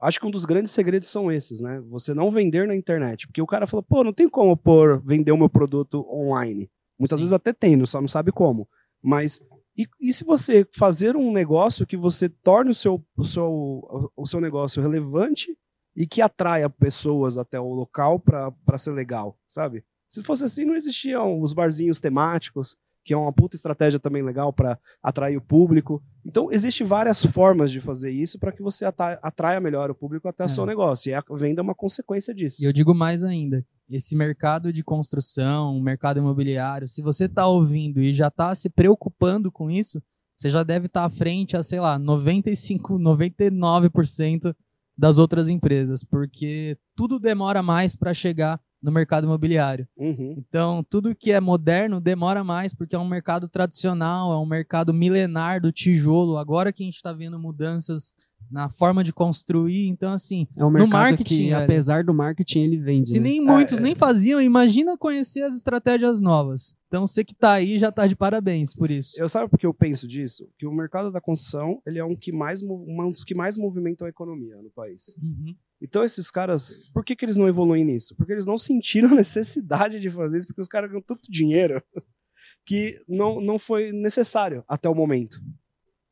Acho 0.00 0.20
que 0.20 0.26
um 0.26 0.30
dos 0.30 0.44
grandes 0.44 0.70
segredos 0.72 1.08
são 1.08 1.32
esses, 1.32 1.60
né? 1.60 1.80
Você 1.88 2.12
não 2.14 2.30
vender 2.30 2.68
na 2.68 2.76
internet. 2.76 3.26
Porque 3.26 3.40
o 3.42 3.46
cara 3.46 3.66
fala, 3.66 3.82
pô, 3.82 4.04
não 4.04 4.12
tem 4.12 4.28
como 4.28 4.56
pôr, 4.56 5.02
vender 5.04 5.32
o 5.32 5.38
meu 5.38 5.48
produto 5.48 6.06
online. 6.08 6.70
Muitas 6.98 7.18
Sim. 7.18 7.24
vezes 7.24 7.32
até 7.32 7.52
tem, 7.52 7.84
só 7.86 8.00
não 8.00 8.06
sabe 8.08 8.30
como. 8.30 8.68
Mas 9.02 9.40
e, 9.76 9.86
e 10.00 10.12
se 10.12 10.24
você 10.24 10.66
fazer 10.72 11.16
um 11.16 11.32
negócio 11.32 11.86
que 11.86 11.96
você 11.96 12.28
torne 12.28 12.70
o 12.70 12.74
seu, 12.74 13.04
o 13.16 13.24
seu, 13.24 14.10
o 14.16 14.26
seu 14.26 14.40
negócio 14.40 14.80
relevante 14.82 15.56
e 15.96 16.06
que 16.06 16.20
atraia 16.22 16.68
pessoas 16.70 17.38
até 17.38 17.58
o 17.60 17.68
local 17.72 18.18
para 18.18 18.78
ser 18.78 18.92
legal, 18.92 19.38
sabe? 19.46 19.84
Se 20.08 20.22
fosse 20.22 20.44
assim, 20.44 20.64
não 20.64 20.74
existiam 20.76 21.40
os 21.40 21.52
barzinhos 21.52 21.98
temáticos, 22.00 22.76
que 23.04 23.12
é 23.12 23.16
uma 23.16 23.32
puta 23.32 23.54
estratégia 23.54 23.98
também 24.00 24.22
legal 24.22 24.52
para 24.52 24.78
atrair 25.02 25.36
o 25.36 25.40
público. 25.40 26.02
Então, 26.24 26.50
existem 26.50 26.86
várias 26.86 27.24
formas 27.24 27.70
de 27.70 27.78
fazer 27.80 28.10
isso 28.10 28.38
para 28.38 28.50
que 28.50 28.62
você 28.62 28.86
atraia 28.86 29.60
melhor 29.60 29.90
o 29.90 29.94
público 29.94 30.26
até 30.26 30.44
o 30.44 30.46
É. 30.46 30.48
seu 30.48 30.64
negócio. 30.64 31.10
E 31.10 31.14
a 31.14 31.22
venda 31.32 31.60
é 31.60 31.62
uma 31.64 31.74
consequência 31.74 32.32
disso. 32.34 32.62
E 32.62 32.66
eu 32.66 32.72
digo 32.72 32.94
mais 32.94 33.22
ainda, 33.22 33.64
esse 33.88 34.16
mercado 34.16 34.72
de 34.72 34.82
construção, 34.82 35.80
mercado 35.80 36.18
imobiliário, 36.18 36.88
se 36.88 37.02
você 37.02 37.26
está 37.26 37.46
ouvindo 37.46 38.00
e 38.00 38.14
já 38.14 38.28
está 38.28 38.54
se 38.54 38.70
preocupando 38.70 39.52
com 39.52 39.70
isso, 39.70 40.02
você 40.36 40.50
já 40.50 40.62
deve 40.62 40.86
estar 40.86 41.04
à 41.04 41.10
frente 41.10 41.56
a, 41.56 41.62
sei 41.62 41.80
lá, 41.80 41.98
95, 41.98 42.98
99% 42.98 44.54
das 44.96 45.18
outras 45.18 45.48
empresas, 45.48 46.04
porque 46.04 46.76
tudo 46.94 47.18
demora 47.18 47.62
mais 47.62 47.96
para 47.96 48.14
chegar 48.14 48.60
no 48.84 48.92
mercado 48.92 49.24
imobiliário. 49.24 49.88
Uhum. 49.96 50.34
Então, 50.36 50.84
tudo 50.88 51.14
que 51.14 51.32
é 51.32 51.40
moderno 51.40 52.00
demora 52.00 52.44
mais, 52.44 52.74
porque 52.74 52.94
é 52.94 52.98
um 52.98 53.08
mercado 53.08 53.48
tradicional, 53.48 54.32
é 54.32 54.36
um 54.36 54.46
mercado 54.46 54.92
milenar 54.92 55.60
do 55.60 55.72
tijolo. 55.72 56.36
Agora 56.36 56.72
que 56.72 56.82
a 56.82 56.86
gente 56.86 56.96
está 56.96 57.12
vendo 57.12 57.38
mudanças 57.38 58.12
na 58.50 58.68
forma 58.68 59.02
de 59.02 59.12
construir, 59.12 59.88
então 59.88 60.12
assim, 60.12 60.46
É 60.56 60.64
um 60.64 60.70
mercado 60.70 60.90
marketing, 60.90 61.36
que, 61.36 61.52
apesar 61.52 62.04
do 62.04 62.14
marketing, 62.14 62.60
ele 62.60 62.78
vende. 62.78 63.08
se 63.10 63.18
né? 63.18 63.30
nem 63.30 63.40
muitos 63.40 63.80
É. 63.80 63.82
nem 63.82 63.94
faziam, 63.94 64.40
imagina 64.40 64.96
conhecer 64.96 65.42
as 65.42 65.54
estratégias 65.54 66.20
novas. 66.20 66.74
Então, 66.86 67.06
você 67.06 67.24
que 67.24 67.34
tá 67.34 67.54
aí 67.54 67.76
já 67.78 67.90
tá 67.90 68.06
de 68.06 68.14
parabéns 68.14 68.72
por 68.72 68.88
isso. 68.90 69.20
Eu 69.20 69.28
sabe 69.28 69.50
por 69.50 69.58
que 69.58 69.66
eu 69.66 69.74
penso 69.74 70.06
disso? 70.06 70.48
Que 70.56 70.64
o 70.66 70.72
mercado 70.72 71.10
da 71.10 71.20
construção 71.20 71.82
ele 71.84 71.98
é 71.98 72.04
um, 72.04 72.14
que 72.14 72.30
mais, 72.30 72.62
um 72.62 73.10
dos 73.10 73.24
que 73.24 73.34
mais 73.34 73.56
movimentam 73.56 74.06
a 74.06 74.10
economia 74.10 74.56
no 74.62 74.70
país. 74.70 75.16
Uhum. 75.20 75.56
Então, 75.82 76.04
esses 76.04 76.30
caras, 76.30 76.76
por 76.94 77.04
que, 77.04 77.16
que 77.16 77.24
eles 77.24 77.36
não 77.36 77.48
evoluem 77.48 77.84
nisso? 77.84 78.14
Porque 78.16 78.32
eles 78.32 78.46
não 78.46 78.56
sentiram 78.56 79.08
a 79.12 79.14
necessidade 79.16 79.98
de 79.98 80.08
fazer 80.08 80.38
isso, 80.38 80.46
porque 80.46 80.60
os 80.60 80.68
caras 80.68 80.88
ganham 80.88 81.02
tanto 81.02 81.28
dinheiro 81.30 81.82
que 82.64 82.92
não, 83.08 83.40
não 83.40 83.58
foi 83.58 83.90
necessário 83.92 84.62
até 84.68 84.88
o 84.88 84.94
momento. 84.94 85.40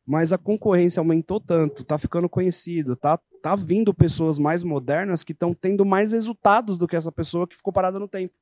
Mas 0.07 0.33
a 0.33 0.39
concorrência 0.39 1.01
aumentou 1.01 1.41
tanto, 1.41 1.85
tá 1.85 1.97
ficando 1.97 2.29
conhecido, 2.29 2.97
tá, 2.97 3.19
tá 3.41 3.55
vindo 3.55 3.95
pessoas 3.95 4.39
mais 4.39 4.65
modernas 4.65 5.23
que 5.23 5.33
estão 5.33 5.53
tendo 5.55 5.85
mais 5.85 6.13
resultados 6.13 6.77
do 6.77 6.89
que 6.89 6.97
essa 6.97 7.13
pessoa 7.13 7.47
que 7.47 7.57
ficou 7.57 7.73
parada 7.73 7.99
no 8.01 8.09
tempo. 8.09 8.35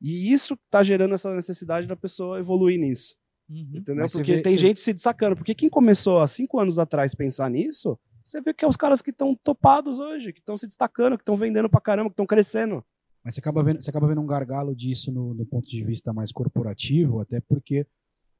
E 0.00 0.32
isso 0.32 0.56
tá 0.70 0.82
gerando 0.82 1.14
essa 1.14 1.34
necessidade 1.34 1.86
da 1.86 1.96
pessoa 1.96 2.38
evoluir 2.38 2.78
nisso. 2.80 3.14
Uhum. 3.48 3.70
Entendeu? 3.74 4.02
Mas 4.02 4.12
Porque 4.12 4.36
vê- 4.36 4.42
tem 4.42 4.52
você- 4.54 4.58
gente 4.58 4.80
se 4.80 4.92
destacando. 4.92 5.36
Porque 5.36 5.54
quem 5.54 5.68
começou 5.68 6.20
há 6.20 6.26
cinco 6.26 6.58
anos 6.60 6.78
atrás 6.78 7.14
pensar 7.14 7.48
nisso, 7.50 7.98
você 8.24 8.40
vê 8.40 8.52
que 8.52 8.64
é 8.64 8.68
os 8.68 8.76
caras 8.76 9.00
que 9.00 9.10
estão 9.10 9.34
topados 9.42 9.98
hoje, 9.98 10.32
que 10.32 10.40
estão 10.40 10.56
se 10.56 10.66
destacando, 10.66 11.16
que 11.16 11.22
estão 11.22 11.34
vendendo 11.36 11.68
pra 11.68 11.80
caramba, 11.80 12.10
que 12.10 12.14
estão 12.14 12.26
crescendo. 12.26 12.84
Mas 13.24 13.34
você 13.34 13.40
acaba, 13.40 13.62
vendo, 13.64 13.82
você 13.82 13.90
acaba 13.90 14.06
vendo 14.06 14.20
um 14.20 14.26
gargalo 14.26 14.74
disso 14.76 15.10
no, 15.12 15.32
no 15.34 15.46
ponto 15.46 15.68
de 15.68 15.82
vista 15.82 16.12
mais 16.12 16.30
corporativo, 16.30 17.20
até 17.20 17.40
porque 17.40 17.86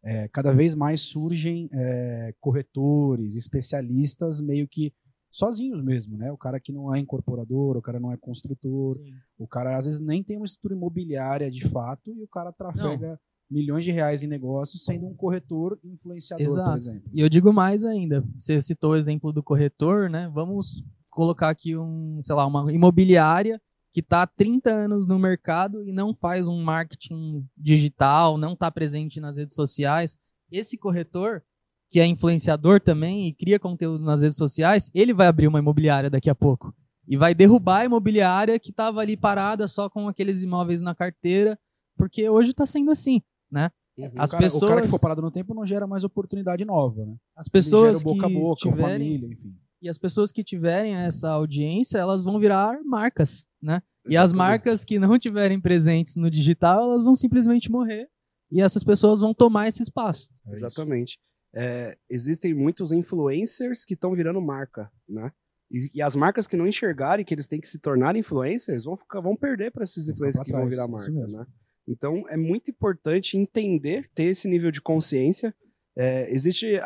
é, 0.03 0.29
cada 0.29 0.53
vez 0.53 0.75
mais 0.75 1.01
surgem 1.01 1.69
é, 1.73 2.35
corretores, 2.41 3.35
especialistas 3.35 4.41
meio 4.41 4.69
que 4.69 4.93
sozinhos 5.31 5.83
mesmo, 5.83 6.17
né? 6.17 6.33
O 6.33 6.39
cara 6.39 6.59
que 6.59 6.73
não 6.73 6.95
é 6.95 6.99
incorporador, 6.99 7.77
o 7.77 7.83
cara 7.83 8.01
não 8.01 8.13
é 8.13 8.17
construtor, 8.17 8.97
o 9.39 9.47
cara 9.47 9.77
às 9.77 9.85
vezes 9.85 10.01
nem 10.01 10.23
tem 10.23 10.37
uma 10.37 10.47
estrutura 10.47 10.75
imobiliária 10.75 11.51
de 11.51 11.69
fato 11.69 12.13
e 12.13 12.23
o 12.23 12.29
cara 12.29 12.53
trafega 12.53 13.19
milhões 13.51 13.85
de 13.85 13.91
reais 13.91 14.23
em 14.23 14.27
negócios 14.27 14.85
sendo 14.85 15.07
um 15.07 15.15
corretor 15.15 15.79
influenciador, 15.83 16.47
por 16.47 16.53
Exato. 16.53 16.79
exemplo. 16.79 17.11
E 17.13 17.21
eu 17.21 17.29
digo 17.29 17.53
mais 17.53 17.85
ainda. 17.85 18.25
Você 18.37 18.61
citou 18.61 18.93
o 18.93 18.97
exemplo 18.97 19.33
do 19.33 19.43
corretor, 19.43 20.11
né? 20.11 20.31
Vamos 20.35 20.85
colocar 21.11 21.49
aqui 21.49 21.77
um, 21.77 22.21
sei 22.23 22.35
lá, 22.35 22.47
uma 22.47 22.73
imobiliária 22.73 23.61
que 23.99 24.01
está 24.01 24.23
há 24.23 24.27
30 24.29 24.71
anos 24.71 25.09
no 25.09 25.19
mercado 25.19 25.83
e 25.83 25.91
não 25.91 26.15
faz 26.15 26.47
um 26.47 26.63
marketing 26.63 27.45
digital, 27.57 28.39
não 28.39 28.53
está 28.53 28.71
presente 28.71 29.19
nas 29.19 29.37
redes 29.37 29.57
sociais. 29.57 30.17
Esse 30.53 30.79
corretor, 30.79 31.43
que 31.91 31.99
é 31.99 32.07
influenciador 32.07 32.81
também 32.81 33.27
e 33.27 33.33
cria 33.33 33.59
conteúdo 33.59 34.05
nas 34.05 34.23
redes 34.23 34.37
sociais, 34.37 34.89
ele 34.95 35.13
vai 35.13 35.27
abrir 35.27 35.49
uma 35.49 35.59
imobiliária 35.59 36.09
daqui 36.09 36.31
a 36.31 36.35
pouco. 36.35 36.73
E 37.09 37.17
vai 37.17 37.35
derrubar 37.35 37.81
a 37.81 37.85
imobiliária 37.87 38.57
que 38.61 38.71
estava 38.71 39.01
ali 39.01 39.17
parada 39.17 39.67
só 39.67 39.91
com 39.91 40.07
aqueles 40.07 40.45
imóveis 40.45 40.81
na 40.81 40.95
carteira, 40.95 41.59
porque 41.97 42.29
hoje 42.29 42.51
está 42.53 42.67
sendo 42.67 42.93
assim, 42.93 43.21
né? 43.51 43.69
Uhum. 43.99 44.13
As 44.15 44.31
o, 44.31 44.33
cara, 44.35 44.45
pessoas, 44.45 44.63
o 44.63 44.69
cara 44.69 44.83
que 44.83 44.89
for 44.89 45.01
parado 45.01 45.23
no 45.23 45.31
tempo 45.33 45.55
não 45.55 45.67
gera 45.67 45.89
mais 45.89 46.05
oportunidade 46.05 46.65
nova, 46.65 47.05
né? 47.05 47.17
as 47.35 47.49
pessoas 47.49 47.89
Ele 47.89 47.99
gera 47.99 48.15
boca 48.15 48.27
a 48.27 48.29
que 48.31 48.39
boca, 48.39 48.61
tiverem 48.61 49.09
família, 49.09 49.27
enfim. 49.27 49.57
E 49.81 49.89
as 49.89 49.99
pessoas 49.99 50.33
que 50.33 50.43
tiverem 50.43 50.95
essa 50.95 51.31
audiência, 51.31 51.99
elas 51.99 52.23
vão 52.23 52.39
virar 52.39 52.81
marcas, 52.85 53.45
né? 53.63 53.83
E 54.05 54.17
as 54.17 54.31
Exatamente. 54.31 54.37
marcas 54.37 54.85
que 54.85 54.99
não 54.99 55.19
tiverem 55.19 55.61
presentes 55.61 56.17
no 56.17 56.31
digital, 56.31 56.83
elas 56.83 57.03
vão 57.03 57.15
simplesmente 57.15 57.71
morrer 57.71 58.09
e 58.51 58.61
essas 58.61 58.83
pessoas 58.83 59.21
vão 59.21 59.35
tomar 59.35 59.69
esse 59.69 59.83
espaço. 59.83 60.29
É. 60.47 60.53
Exatamente. 60.53 61.19
É, 61.55 61.97
existem 62.11 62.55
muitos 62.55 62.93
influencers 62.93 63.85
que 63.85 63.95
estão 63.95 64.15
virando 64.15 64.41
marca, 64.41 64.91
né? 65.09 65.31
E, 65.71 65.91
e 65.95 66.03
as 66.03 66.17
marcas 66.17 66.47
que 66.47 66.57
não 66.57 66.67
enxergarem 66.67 67.25
que 67.25 67.35
eles 67.35 67.47
têm 67.47 67.61
que 67.61 67.69
se 67.69 67.79
tornar 67.79 68.17
influencers 68.17 68.85
vão, 68.85 68.97
ficar, 68.97 69.21
vão 69.21 69.37
perder 69.37 69.71
para 69.71 69.85
esses 69.85 70.09
influencers 70.09 70.45
que 70.45 70.53
vão 70.53 70.69
virar 70.69 70.89
marca, 70.89 71.11
né? 71.11 71.47
Então 71.87 72.23
é 72.29 72.37
muito 72.37 72.71
importante 72.71 73.37
entender, 73.37 74.11
ter 74.15 74.25
esse 74.25 74.49
nível 74.49 74.71
de 74.71 74.81
consciência. 74.81 75.55
É, 76.01 76.33
existe, 76.33 76.81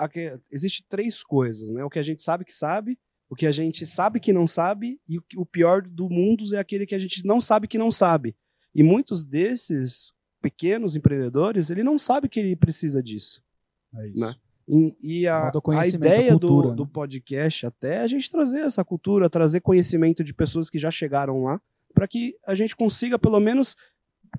existe 0.51 0.83
três 0.89 1.23
coisas, 1.23 1.71
né? 1.71 1.85
O 1.85 1.91
que 1.91 1.99
a 1.99 2.03
gente 2.03 2.23
sabe 2.23 2.47
que 2.47 2.57
sabe, 2.57 2.99
o 3.29 3.37
que 3.37 3.47
a 3.47 3.53
gente 3.53 3.85
sabe 3.85 4.19
que 4.19 4.33
não 4.33 4.47
sabe 4.47 4.99
e 5.07 5.19
o, 5.37 5.45
pior 5.45 5.83
do 5.83 6.09
mundo 6.09 6.43
é 6.55 6.59
aquele 6.59 6.87
que 6.87 6.95
a 6.95 6.99
gente 6.99 7.23
não 7.27 7.39
sabe 7.39 7.69
que 7.69 7.77
não 7.77 7.91
sabe. 7.91 8.35
E 8.75 8.83
muitos 8.83 9.23
desses 9.23 10.15
pequenos 10.41 10.97
empreendedores, 10.97 11.69
ele 11.69 11.83
não 11.83 11.99
sabe 11.99 12.27
que 12.27 12.41
ele 12.41 12.57
precisa 12.57 13.03
disso. 13.03 13.43
É 13.95 14.09
isso. 14.09 14.21
Né? 14.21 14.35
E, 14.67 14.97
e 15.03 15.29
a, 15.29 15.51
a 15.51 15.87
ideia 15.87 16.31
cultura, 16.31 16.69
do, 16.69 16.71
né? 16.71 16.77
do 16.77 16.87
podcast 16.87 17.67
até 17.67 17.97
é 17.97 18.01
a 18.01 18.07
gente 18.07 18.31
trazer 18.31 18.61
essa 18.61 18.83
cultura, 18.83 19.29
trazer 19.29 19.61
conhecimento 19.61 20.25
de 20.25 20.33
pessoas 20.33 20.71
que 20.71 20.79
já 20.79 20.91
chegaram 20.91 21.43
lá, 21.43 21.61
para 21.93 22.09
que 22.09 22.35
a 22.47 22.55
gente 22.55 22.75
consiga 22.75 23.19
pelo 23.19 23.39
menos 23.39 23.77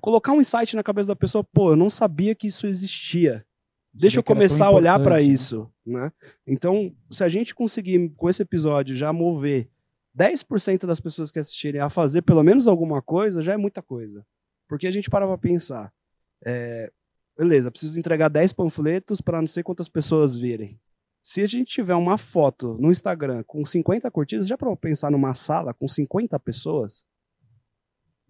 colocar 0.00 0.32
um 0.32 0.40
insight 0.40 0.74
na 0.74 0.82
cabeça 0.82 1.08
da 1.08 1.16
pessoa, 1.16 1.44
pô, 1.44 1.70
eu 1.70 1.76
não 1.76 1.88
sabia 1.88 2.34
que 2.34 2.48
isso 2.48 2.66
existia. 2.66 3.46
Deixa 3.94 4.18
eu 4.18 4.24
começar 4.24 4.66
a 4.66 4.70
olhar 4.70 4.98
para 4.98 5.16
né? 5.16 5.22
isso, 5.22 5.70
né? 5.86 6.10
Então, 6.44 6.92
se 7.10 7.22
a 7.22 7.28
gente 7.28 7.54
conseguir 7.54 8.10
com 8.16 8.28
esse 8.28 8.42
episódio 8.42 8.96
já 8.96 9.12
mover 9.12 9.70
10% 10.18 10.84
das 10.84 10.98
pessoas 10.98 11.30
que 11.30 11.38
assistirem 11.38 11.80
a 11.80 11.88
fazer 11.88 12.22
pelo 12.22 12.42
menos 12.42 12.66
alguma 12.66 13.00
coisa, 13.00 13.40
já 13.40 13.52
é 13.52 13.56
muita 13.56 13.80
coisa. 13.80 14.26
Porque 14.68 14.88
a 14.88 14.90
gente 14.90 15.08
para 15.08 15.26
pra 15.26 15.38
pensar, 15.38 15.92
é, 16.44 16.90
beleza, 17.38 17.70
preciso 17.70 17.98
entregar 17.98 18.28
10 18.28 18.52
panfletos 18.52 19.20
para 19.20 19.40
não 19.40 19.46
sei 19.46 19.62
quantas 19.62 19.88
pessoas 19.88 20.34
virem. 20.34 20.80
Se 21.22 21.40
a 21.40 21.46
gente 21.46 21.72
tiver 21.72 21.94
uma 21.94 22.18
foto 22.18 22.76
no 22.80 22.90
Instagram 22.90 23.44
com 23.46 23.64
50 23.64 24.10
curtidas, 24.10 24.46
já 24.46 24.58
para 24.58 24.74
pensar 24.76 25.10
numa 25.10 25.34
sala 25.34 25.72
com 25.72 25.86
50 25.86 26.38
pessoas, 26.40 27.06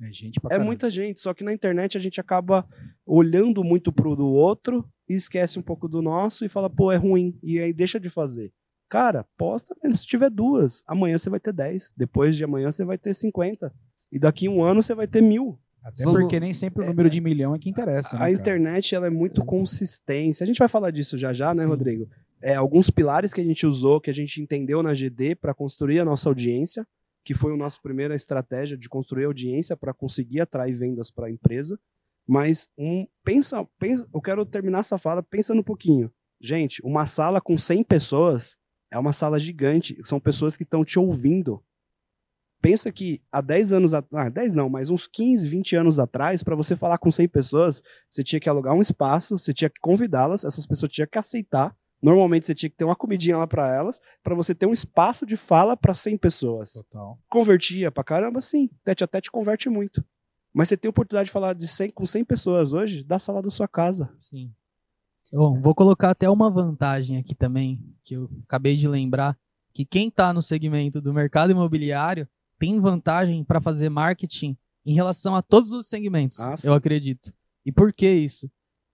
É 0.01 0.13
gente 0.13 0.41
pra 0.41 0.55
é 0.55 0.59
muita 0.59 0.91
gente, 0.91 1.21
só 1.21 1.33
que 1.33 1.43
na 1.43 1.53
internet 1.53 1.97
a 1.97 2.01
gente 2.01 2.21
acaba 2.21 2.69
olhando 3.07 3.65
muito 3.65 3.93
pro 3.93 4.15
do 4.15 4.27
outro 4.27 4.89
e 5.09 5.15
esquece 5.15 5.59
um 5.59 5.63
pouco 5.63 5.89
do 5.89 6.01
nosso 6.01 6.45
e 6.45 6.49
fala, 6.49 6.69
pô, 6.71 6.91
é 6.91 6.97
ruim, 6.97 7.39
e 7.43 7.59
aí 7.59 7.73
deixa 7.73 8.01
de 8.01 8.09
fazer. 8.09 8.53
Cara, 8.89 9.25
posta 9.37 9.75
mesmo, 9.83 9.97
se 9.97 10.07
tiver 10.07 10.31
duas, 10.31 10.83
amanhã 10.87 11.19
você 11.19 11.29
vai 11.29 11.41
ter 11.41 11.53
10, 11.53 11.93
depois 11.97 12.37
de 12.37 12.45
amanhã 12.45 12.71
você 12.71 12.85
vai 12.85 12.97
ter 12.97 13.15
50, 13.15 13.73
e 14.13 14.19
daqui 14.19 14.49
um 14.49 14.63
ano 14.63 14.83
você 14.83 14.95
vai 14.95 15.07
ter 15.07 15.23
mil. 15.23 15.59
Até 15.83 16.05
porque 16.05 16.41
nem 16.41 16.55
sempre 16.55 16.83
o 16.83 16.87
número 16.87 17.11
de 17.11 17.21
milhão 17.21 17.55
é 17.55 17.59
que 17.59 17.69
interessa. 17.69 18.19
né, 18.19 18.25
a 18.25 18.31
internet 18.31 18.95
ela 18.95 19.07
é 19.07 19.11
muito 19.11 19.45
consistente. 19.45 20.43
A 20.43 20.47
gente 20.47 20.59
vai 20.59 20.67
falar 20.67 20.91
disso 20.91 21.19
já 21.19 21.31
já, 21.31 21.53
né, 21.53 21.63
Sim. 21.63 21.69
Rodrigo? 21.69 22.09
É, 22.43 22.55
alguns 22.55 22.89
pilares 22.89 23.35
que 23.35 23.41
a 23.41 23.45
gente 23.45 23.67
usou, 23.67 24.01
que 24.01 24.09
a 24.09 24.15
gente 24.15 24.41
entendeu 24.41 24.83
na 24.83 24.95
GD 24.95 25.35
para 25.35 25.53
construir 25.53 26.01
a 26.01 26.05
nossa 26.05 26.29
audiência, 26.29 26.87
que 27.23 27.35
foi 27.35 27.53
a 27.53 27.57
nossa 27.57 27.79
primeira 27.83 28.15
estratégia 28.15 28.79
de 28.79 28.89
construir 28.89 29.25
audiência 29.25 29.77
para 29.77 29.93
conseguir 29.93 30.41
atrair 30.41 30.75
vendas 30.75 31.11
para 31.11 31.27
a 31.27 31.31
empresa. 31.31 31.79
Mas 32.27 32.69
um 32.79 33.07
pensa, 33.23 33.67
pensa, 33.79 34.09
eu 34.13 34.21
quero 34.21 34.45
terminar 34.47 34.81
essa 34.81 34.99
fala 34.99 35.23
pensando 35.23 35.61
um 35.61 35.65
pouquinho. 35.65 36.11
Gente, 36.41 36.81
uma 36.85 37.07
sala 37.07 37.41
com 37.41 37.57
100 37.57 37.85
pessoas 37.85 38.57
é 38.91 38.99
uma 38.99 39.13
sala 39.13 39.39
gigante, 39.39 40.01
são 40.05 40.21
pessoas 40.21 40.57
que 40.57 40.63
estão 40.63 40.85
te 40.85 40.99
ouvindo. 40.99 41.63
Pensa 42.61 42.91
que 42.91 43.21
há 43.31 43.43
10 43.43 43.73
anos 43.75 43.93
atrás, 43.93 44.27
ah, 44.27 44.31
10 44.31 44.55
não, 44.55 44.71
mas 44.71 44.89
uns 44.89 45.07
15, 45.07 45.47
20 45.47 45.77
anos 45.77 45.99
atrás, 45.99 46.43
para 46.43 46.57
você 46.57 46.75
falar 46.75 46.97
com 46.97 47.11
100 47.11 47.29
pessoas, 47.29 47.83
você 48.09 48.23
tinha 48.23 48.41
que 48.41 48.49
alugar 48.49 48.75
um 48.75 48.81
espaço, 48.81 49.37
você 49.37 49.53
tinha 49.53 49.69
que 49.69 49.81
convidá-las, 49.81 50.45
essas 50.45 50.67
pessoas 50.67 50.91
tinham 50.91 51.09
que 51.11 51.19
aceitar. 51.19 51.77
Normalmente 52.03 52.47
você 52.47 52.55
tinha 52.55 52.71
que 52.71 52.77
ter 52.77 52.85
uma 52.85 52.97
comidinha 52.97 53.37
lá 53.37 53.47
para 53.47 53.69
elas, 53.75 54.01
para 54.23 54.35
você 54.35 54.55
ter 54.55 54.67
um 54.67 54.73
espaço 54.73 55.27
de 55.27 55.37
fala 55.37 55.77
para 55.77 55.93
100 55.93 56.17
pessoas. 56.17 56.73
Total. 56.73 57.19
Convertia 57.29 57.91
pra 57.91 58.05
caramba, 58.05 58.41
sim. 58.41 58.71
Tete 58.83 59.05
a 59.05 59.07
tete 59.07 59.31
converte 59.31 59.69
muito. 59.69 60.05
Mas 60.55 60.69
você 60.69 60.77
tem 60.77 60.89
a 60.89 60.91
oportunidade 60.91 61.27
de 61.27 61.33
falar 61.33 61.53
de 61.53 61.67
100, 61.67 61.91
com 61.91 62.07
100 62.07 62.25
pessoas 62.25 62.73
hoje 62.73 63.03
da 63.03 63.19
sala 63.19 63.43
da 63.43 63.51
sua 63.51 63.67
casa. 63.67 64.15
Sim. 64.21 64.53
Bom, 65.33 65.61
vou 65.61 65.75
colocar 65.75 66.11
até 66.11 66.31
uma 66.31 66.49
vantagem 66.49 67.17
aqui 67.19 67.35
também, 67.35 67.83
que 68.05 68.15
eu 68.15 68.31
acabei 68.45 68.77
de 68.77 68.87
lembrar, 68.87 69.37
que 69.73 69.85
quem 69.85 70.09
está 70.09 70.33
no 70.33 70.41
segmento 70.41 71.01
do 71.01 71.13
mercado 71.13 71.51
imobiliário 71.51 72.29
tem 72.57 72.81
vantagem 72.81 73.43
para 73.43 73.61
fazer 73.61 73.89
marketing 73.89 74.57
em 74.87 74.95
relação 74.95 75.35
a 75.35 75.43
todos 75.43 75.73
os 75.73 75.89
segmentos, 75.89 76.39
Ah, 76.39 76.55
eu 76.63 76.73
acredito. 76.73 77.33
E 77.65 77.73
por 77.73 77.93
que 77.93 78.09
isso? 78.09 78.49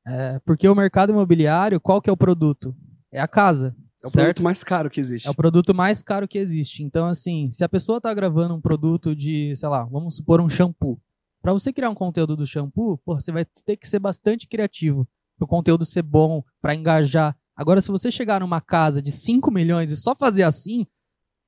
É, 0.06 0.40
porque 0.46 0.66
o 0.66 0.74
mercado 0.74 1.10
imobiliário, 1.10 1.80
qual 1.80 2.00
que 2.00 2.08
é 2.08 2.12
o 2.12 2.16
produto? 2.16 2.74
É 3.12 3.20
a 3.20 3.28
casa. 3.28 3.76
É 4.02 4.06
o 4.06 4.10
certo? 4.10 4.24
produto 4.24 4.42
mais 4.42 4.64
caro 4.64 4.88
que 4.88 5.00
existe. 5.00 5.28
É 5.28 5.30
o 5.30 5.34
produto 5.34 5.74
mais 5.74 6.02
caro 6.02 6.26
que 6.26 6.38
existe. 6.38 6.82
Então, 6.82 7.06
assim, 7.06 7.50
se 7.50 7.62
a 7.62 7.68
pessoa 7.68 8.00
tá 8.00 8.14
gravando 8.14 8.54
um 8.54 8.60
produto 8.60 9.14
de, 9.14 9.54
sei 9.56 9.68
lá, 9.68 9.84
vamos 9.84 10.16
supor 10.16 10.40
um 10.40 10.48
shampoo. 10.48 10.98
Para 11.42 11.52
você 11.52 11.72
criar 11.72 11.90
um 11.90 11.94
conteúdo 11.94 12.36
do 12.36 12.46
shampoo, 12.46 12.98
porra, 12.98 13.20
você 13.20 13.32
vai 13.32 13.44
ter 13.64 13.76
que 13.76 13.88
ser 13.88 13.98
bastante 13.98 14.46
criativo 14.46 15.08
pro 15.38 15.46
conteúdo 15.46 15.84
ser 15.86 16.02
bom, 16.02 16.44
para 16.60 16.74
engajar. 16.74 17.34
Agora, 17.56 17.80
se 17.80 17.90
você 17.90 18.10
chegar 18.10 18.40
numa 18.40 18.60
casa 18.60 19.00
de 19.00 19.10
5 19.10 19.50
milhões 19.50 19.90
e 19.90 19.96
só 19.96 20.14
fazer 20.14 20.42
assim, 20.42 20.86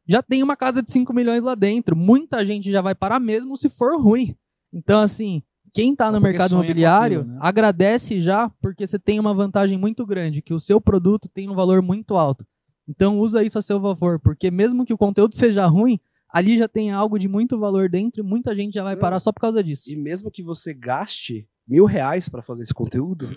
já 0.06 0.22
tem 0.22 0.42
uma 0.42 0.56
casa 0.56 0.82
de 0.82 0.90
5 0.90 1.12
milhões 1.12 1.42
lá 1.42 1.54
dentro. 1.54 1.94
Muita 1.94 2.44
gente 2.44 2.72
já 2.72 2.80
vai 2.80 2.94
parar 2.94 3.20
mesmo 3.20 3.56
se 3.56 3.68
for 3.68 4.00
ruim. 4.00 4.34
Então, 4.72 5.00
assim, 5.00 5.42
quem 5.72 5.94
tá 5.94 6.06
Só 6.06 6.12
no 6.12 6.20
mercado 6.20 6.52
imobiliário, 6.52 7.20
aquilo, 7.20 7.34
né? 7.34 7.38
agradece 7.42 8.20
já, 8.20 8.50
porque 8.60 8.86
você 8.86 8.98
tem 8.98 9.20
uma 9.20 9.34
vantagem 9.34 9.78
muito 9.78 10.04
grande, 10.06 10.42
que 10.42 10.52
o 10.52 10.60
seu 10.60 10.80
produto 10.80 11.28
tem 11.28 11.48
um 11.48 11.54
valor 11.54 11.82
muito 11.82 12.16
alto. 12.16 12.46
Então 12.86 13.18
usa 13.20 13.42
isso 13.42 13.58
a 13.58 13.62
seu 13.62 13.80
favor, 13.80 14.18
porque 14.20 14.50
mesmo 14.50 14.84
que 14.84 14.92
o 14.92 14.98
conteúdo 14.98 15.34
seja 15.34 15.66
ruim, 15.66 15.98
ali 16.32 16.56
já 16.56 16.66
tem 16.66 16.90
algo 16.90 17.18
de 17.18 17.28
muito 17.28 17.58
valor 17.58 17.88
dentro 17.88 18.22
e 18.22 18.26
muita 18.26 18.56
gente 18.56 18.74
já 18.74 18.82
vai 18.82 18.96
parar 18.96 19.20
só 19.20 19.32
por 19.32 19.40
causa 19.40 19.62
disso. 19.62 19.90
E 19.90 19.96
mesmo 19.96 20.30
que 20.30 20.42
você 20.42 20.72
gaste 20.72 21.46
mil 21.68 21.84
reais 21.84 22.28
para 22.28 22.42
fazer 22.42 22.62
esse 22.62 22.74
conteúdo, 22.74 23.28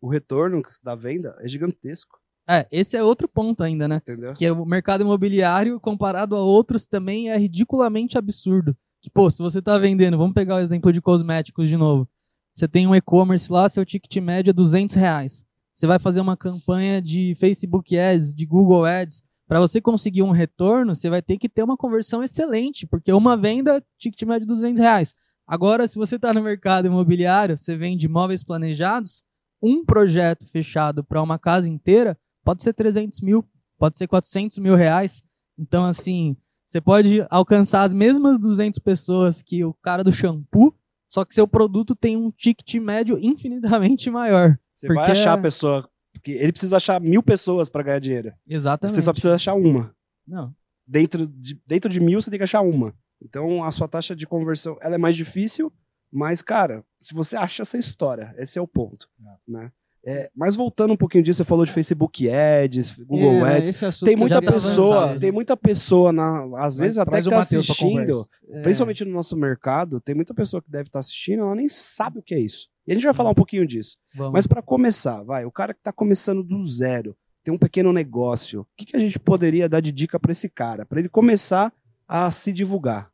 o 0.00 0.08
retorno 0.08 0.60
da 0.82 0.94
venda 0.94 1.36
é 1.40 1.48
gigantesco. 1.48 2.18
É, 2.48 2.66
esse 2.72 2.96
é 2.96 3.02
outro 3.02 3.28
ponto 3.28 3.62
ainda, 3.62 3.86
né? 3.86 3.96
Entendeu? 3.96 4.34
Que 4.34 4.50
o 4.50 4.66
mercado 4.66 5.02
imobiliário, 5.02 5.80
comparado 5.80 6.36
a 6.36 6.40
outros, 6.40 6.86
também 6.86 7.30
é 7.30 7.36
ridiculamente 7.36 8.18
absurdo. 8.18 8.76
Que, 9.00 9.08
pô, 9.08 9.30
se 9.30 9.38
você 9.38 9.62
tá 9.62 9.78
vendendo, 9.78 10.18
vamos 10.18 10.34
pegar 10.34 10.56
o 10.56 10.60
exemplo 10.60 10.92
de 10.92 11.00
cosméticos 11.00 11.68
de 11.68 11.76
novo. 11.76 12.08
Você 12.54 12.68
tem 12.68 12.86
um 12.86 12.94
e-commerce 12.94 13.50
lá, 13.50 13.68
seu 13.68 13.84
ticket 13.84 14.14
médio 14.16 14.50
é 14.50 14.52
200 14.52 14.94
reais. 14.94 15.46
Você 15.74 15.86
vai 15.86 15.98
fazer 15.98 16.20
uma 16.20 16.36
campanha 16.36 17.00
de 17.00 17.34
Facebook 17.36 17.96
Ads, 17.96 18.34
de 18.34 18.44
Google 18.44 18.84
Ads. 18.84 19.22
Para 19.52 19.60
você 19.60 19.82
conseguir 19.82 20.22
um 20.22 20.30
retorno, 20.30 20.94
você 20.94 21.10
vai 21.10 21.20
ter 21.20 21.36
que 21.36 21.46
ter 21.46 21.62
uma 21.62 21.76
conversão 21.76 22.24
excelente, 22.24 22.86
porque 22.86 23.12
uma 23.12 23.36
venda, 23.36 23.84
ticket 23.98 24.22
médio 24.22 24.46
200 24.46 24.80
reais. 24.80 25.14
Agora, 25.46 25.86
se 25.86 25.96
você 25.96 26.16
está 26.16 26.32
no 26.32 26.40
mercado 26.40 26.86
imobiliário, 26.86 27.58
você 27.58 27.76
vende 27.76 28.06
imóveis 28.06 28.42
planejados, 28.42 29.22
um 29.62 29.84
projeto 29.84 30.46
fechado 30.50 31.04
para 31.04 31.22
uma 31.22 31.38
casa 31.38 31.68
inteira 31.68 32.18
pode 32.42 32.62
ser 32.62 32.72
300 32.72 33.20
mil, 33.20 33.44
pode 33.78 33.98
ser 33.98 34.06
400 34.06 34.56
mil 34.56 34.74
reais. 34.74 35.22
Então, 35.58 35.84
assim, 35.84 36.34
você 36.66 36.80
pode 36.80 37.22
alcançar 37.28 37.82
as 37.82 37.92
mesmas 37.92 38.38
200 38.38 38.78
pessoas 38.78 39.42
que 39.42 39.62
o 39.62 39.74
cara 39.74 40.02
do 40.02 40.10
shampoo, 40.10 40.74
só 41.06 41.26
que 41.26 41.34
seu 41.34 41.46
produto 41.46 41.94
tem 41.94 42.16
um 42.16 42.30
ticket 42.30 42.76
médio 42.76 43.18
infinitamente 43.20 44.08
maior. 44.08 44.58
Você 44.72 44.88
vai 44.88 44.96
Porque 44.96 45.12
achar 45.12 45.36
é- 45.36 45.38
a 45.38 45.42
pessoa. 45.42 45.91
Porque 46.12 46.32
ele 46.32 46.52
precisa 46.52 46.76
achar 46.76 47.00
mil 47.00 47.22
pessoas 47.22 47.68
para 47.68 47.82
ganhar 47.82 47.98
dinheiro. 47.98 48.32
Exatamente. 48.48 48.94
Você 48.94 49.02
só 49.02 49.12
precisa 49.12 49.34
achar 49.34 49.54
uma. 49.54 49.94
Não. 50.26 50.54
Dentro 50.86 51.26
de, 51.26 51.60
dentro 51.66 51.90
de 51.90 52.00
mil, 52.00 52.20
você 52.20 52.30
tem 52.30 52.38
que 52.38 52.44
achar 52.44 52.60
uma. 52.60 52.94
Então, 53.20 53.62
a 53.64 53.70
sua 53.70 53.88
taxa 53.88 54.14
de 54.14 54.26
conversão 54.26 54.76
ela 54.82 54.96
é 54.96 54.98
mais 54.98 55.16
difícil, 55.16 55.72
mas, 56.10 56.42
cara, 56.42 56.84
se 56.98 57.14
você 57.14 57.36
acha 57.36 57.62
essa 57.62 57.78
história, 57.78 58.34
esse 58.36 58.58
é 58.58 58.62
o 58.62 58.66
ponto. 58.66 59.08
Né? 59.48 59.70
É, 60.04 60.28
mas 60.34 60.56
voltando 60.56 60.92
um 60.92 60.96
pouquinho 60.96 61.22
disso, 61.22 61.38
você 61.38 61.44
falou 61.44 61.64
de 61.64 61.70
Facebook 61.70 62.28
Ads, 62.28 62.98
Google 62.98 63.46
É, 63.46 63.52
né, 63.52 63.56
Ads. 63.58 64.00
Tem 64.00 64.16
muita 64.16 64.42
pessoa, 64.42 65.04
avançar. 65.04 65.20
tem 65.20 65.32
muita 65.32 65.56
pessoa, 65.56 66.12
na, 66.12 66.44
às 66.58 66.78
vezes 66.78 66.98
até 66.98 67.10
traz 67.12 67.24
que 67.24 67.30
tá 67.30 67.38
assistindo. 67.38 68.26
É. 68.50 68.62
principalmente 68.62 69.04
no 69.04 69.12
nosso 69.12 69.36
mercado, 69.36 70.00
tem 70.00 70.14
muita 70.14 70.34
pessoa 70.34 70.60
que 70.60 70.70
deve 70.70 70.88
estar 70.88 70.98
assistindo, 70.98 71.42
ela 71.42 71.54
nem 71.54 71.68
sabe 71.68 72.18
o 72.18 72.22
que 72.22 72.34
é 72.34 72.40
isso. 72.40 72.68
E 72.86 72.92
a 72.92 72.94
gente 72.94 73.04
vai 73.04 73.14
falar 73.14 73.30
um 73.30 73.34
pouquinho 73.34 73.66
disso. 73.66 73.96
Vamos. 74.14 74.32
Mas 74.32 74.46
para 74.46 74.62
começar, 74.62 75.22
vai, 75.22 75.44
o 75.44 75.52
cara 75.52 75.72
que 75.72 75.80
tá 75.82 75.92
começando 75.92 76.42
do 76.42 76.58
zero, 76.58 77.16
tem 77.42 77.52
um 77.52 77.58
pequeno 77.58 77.92
negócio, 77.92 78.62
o 78.62 78.66
que, 78.76 78.86
que 78.86 78.96
a 78.96 79.00
gente 79.00 79.18
poderia 79.18 79.68
dar 79.68 79.80
de 79.80 79.90
dica 79.90 80.18
para 80.18 80.32
esse 80.32 80.48
cara, 80.48 80.86
para 80.86 81.00
ele 81.00 81.08
começar 81.08 81.72
a 82.06 82.30
se 82.30 82.52
divulgar? 82.52 83.10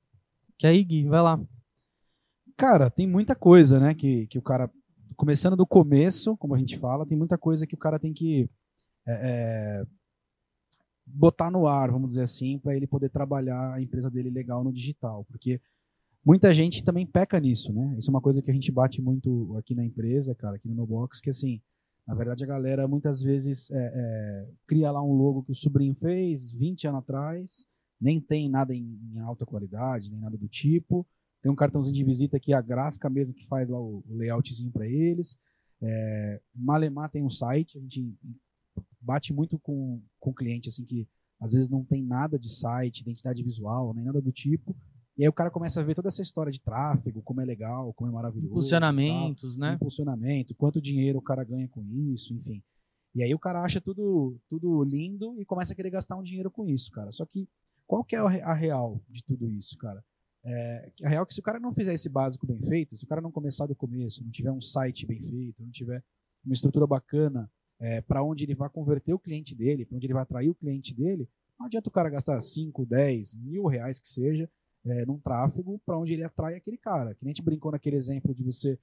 Que 0.59 0.67
aí, 0.67 0.83
Gui, 0.83 1.07
vai 1.07 1.23
lá. 1.23 1.41
Cara, 2.57 2.91
tem 2.91 3.07
muita 3.07 3.35
coisa, 3.37 3.79
né? 3.79 3.95
Que, 3.95 4.27
que 4.27 4.39
o 4.39 4.43
cara. 4.43 4.71
Começando 5.17 5.57
do 5.57 5.67
começo, 5.67 6.37
como 6.37 6.55
a 6.55 6.59
gente 6.59 6.77
fala, 6.77 7.05
tem 7.05 7.19
muita 7.19 7.37
coisa 7.37 7.67
que 7.67 7.75
o 7.75 7.79
cara 7.79 7.99
tem 7.99 8.13
que 8.13 8.49
é, 9.05 9.13
é, 9.13 9.87
botar 11.05 11.51
no 11.51 11.67
ar, 11.67 11.91
vamos 11.91 12.11
dizer 12.11 12.23
assim, 12.23 12.57
para 12.59 12.77
ele 12.77 12.87
poder 12.87 13.09
trabalhar 13.09 13.75
a 13.75 13.81
empresa 13.81 14.09
dele 14.09 14.31
legal 14.31 14.63
no 14.63 14.73
digital. 14.73 15.25
Porque 15.25 15.61
muita 16.25 16.55
gente 16.55 16.85
também 16.85 17.07
peca 17.07 17.39
nisso, 17.41 17.73
né? 17.73 17.95
Isso 17.99 18.11
é 18.11 18.13
uma 18.13 18.21
coisa 18.21 18.43
que 18.43 18.51
a 18.51 18.55
gente 18.55 18.71
bate 18.71 19.01
muito 19.01 19.57
aqui 19.57 19.75
na 19.75 19.85
empresa, 19.85 20.35
cara, 20.35 20.57
aqui 20.57 20.69
no 20.69 20.75
No 20.75 20.87
Box, 20.87 21.21
que 21.21 21.31
assim, 21.31 21.61
na 22.07 22.15
verdade 22.15 22.45
a 22.45 22.47
galera 22.47 22.89
muitas 22.89 23.23
vezes 23.23 23.71
é, 23.71 23.93
é, 23.95 24.49
cria 24.67 24.91
lá 24.91 25.03
um 25.03 25.13
logo 25.13 25.43
que 25.43 25.53
o 25.53 25.55
sobrinho 25.55 25.95
fez 25.95 26.53
20 26.53 26.89
anos 26.89 27.01
atrás, 27.01 27.67
nem 28.01 28.21
tem 28.21 28.49
nada 28.49 28.75
em, 28.75 28.99
em 29.13 29.21
alta 29.21 29.45
qualidade, 29.45 30.11
nem 30.11 30.21
nada 30.21 30.37
do 30.37 30.49
tipo. 30.49 31.07
Tem 31.43 31.51
um 31.51 31.57
cartãozinho 31.57 31.95
de 31.95 32.05
visita 32.05 32.39
que 32.39 32.53
é 32.53 32.57
a 32.57 32.61
gráfica 32.63 33.09
mesmo 33.09 33.35
que 33.35 33.47
faz 33.47 33.69
lá 33.69 33.81
o, 33.81 34.03
o 34.09 34.17
layoutzinho 34.17 34.71
para 34.71 34.87
eles. 34.87 35.37
É, 35.81 36.41
Malemar 36.55 37.11
tem 37.11 37.23
um 37.23 37.31
site, 37.31 37.79
a 37.79 37.81
gente 37.81 38.15
bate 39.01 39.33
muito 39.33 39.59
com, 39.59 40.03
com 40.19 40.35
cliente 40.35 40.69
assim 40.69 40.85
que 40.85 41.09
às 41.41 41.53
vezes 41.53 41.69
não 41.69 41.85
tem 41.85 42.03
nada 42.03 42.39
de 42.39 42.51
site, 42.51 43.01
identidade 43.01 43.43
visual, 43.43 43.95
nem 43.95 44.05
nada 44.05 44.21
do 44.21 44.33
tipo. 44.33 44.77
E 45.19 45.25
aí 45.25 45.29
o 45.29 45.33
cara 45.33 45.51
começa 45.51 45.81
a 45.81 45.83
ver 45.83 45.97
toda 45.97 46.07
essa 46.07 46.23
história 46.23 46.53
de 46.53 46.61
tráfego, 46.61 47.21
como 47.23 47.41
é 47.41 47.45
legal, 47.45 47.93
como 47.95 48.09
é 48.09 48.15
maravilhoso. 48.15 48.53
Impulsionamentos, 48.53 49.59
tal, 49.59 49.69
né? 49.69 49.75
Impulsionamento, 49.75 50.55
quanto 50.55 50.81
dinheiro 50.81 51.19
o 51.19 51.23
cara 51.23 51.43
ganha 51.43 51.69
com 51.69 51.85
isso, 52.13 52.33
enfim. 52.33 52.63
E 53.17 53.23
aí 53.25 53.35
o 53.35 53.39
cara 53.39 53.61
acha 53.63 53.81
tudo, 53.81 54.39
tudo 54.49 54.85
lindo 54.85 55.35
e 55.41 55.45
começa 55.45 55.73
a 55.73 55.77
querer 55.77 55.91
gastar 55.91 56.15
um 56.15 56.23
dinheiro 56.23 56.53
com 56.53 56.69
isso, 56.69 56.93
cara. 56.93 57.11
Só 57.11 57.27
que 57.27 57.49
qual 57.85 58.05
que 58.05 58.15
é 58.15 58.21
a 58.21 58.55
real 58.55 59.01
de 59.09 59.25
tudo 59.25 59.51
isso, 59.51 59.77
cara? 59.77 60.05
É, 60.45 60.93
a 61.03 61.09
real 61.09 61.25
é 61.25 61.27
que 61.27 61.35
se 61.35 61.41
o 61.41 61.43
cara 61.43 61.59
não 61.59 61.73
fizer 61.73 61.93
esse 61.93 62.09
básico 62.09 62.47
bem 62.47 62.63
feito, 62.63 62.97
se 62.97 63.05
o 63.05 63.09
cara 63.09 63.21
não 63.21 63.33
começar 63.33 63.67
do 63.67 63.75
começo, 63.75 64.23
não 64.23 64.31
tiver 64.31 64.53
um 64.53 64.61
site 64.61 65.05
bem 65.05 65.21
feito, 65.21 65.65
não 65.65 65.71
tiver 65.73 66.05
uma 66.45 66.53
estrutura 66.53 66.87
bacana 66.87 67.51
é, 67.81 68.01
para 68.01 68.23
onde 68.23 68.45
ele 68.45 68.55
vai 68.55 68.69
converter 68.69 69.15
o 69.15 69.19
cliente 69.19 69.53
dele, 69.53 69.85
para 69.85 69.97
onde 69.97 70.07
ele 70.07 70.15
vai 70.15 70.23
atrair 70.23 70.49
o 70.49 70.55
cliente 70.55 70.95
dele, 70.95 71.29
não 71.59 71.67
adianta 71.67 71.89
o 71.89 71.93
cara 71.93 72.09
gastar 72.09 72.41
5, 72.41 72.87
10, 72.87 73.35
mil 73.35 73.67
reais 73.67 73.99
que 73.99 74.07
seja 74.07 74.49
é, 74.91 75.07
num 75.07 75.19
tráfego 75.19 75.81
para 75.85 75.99
onde 75.99 76.13
ele 76.13 76.25
atrai 76.25 76.57
aquele 76.57 76.79
cara. 76.79 77.15
Que 77.15 77.25
nem 77.25 77.35
gente 77.35 77.45
brincou 77.45 77.73
naquele 77.73 77.97
exemplo 77.97 78.35
de 78.35 78.43
você 78.43 78.79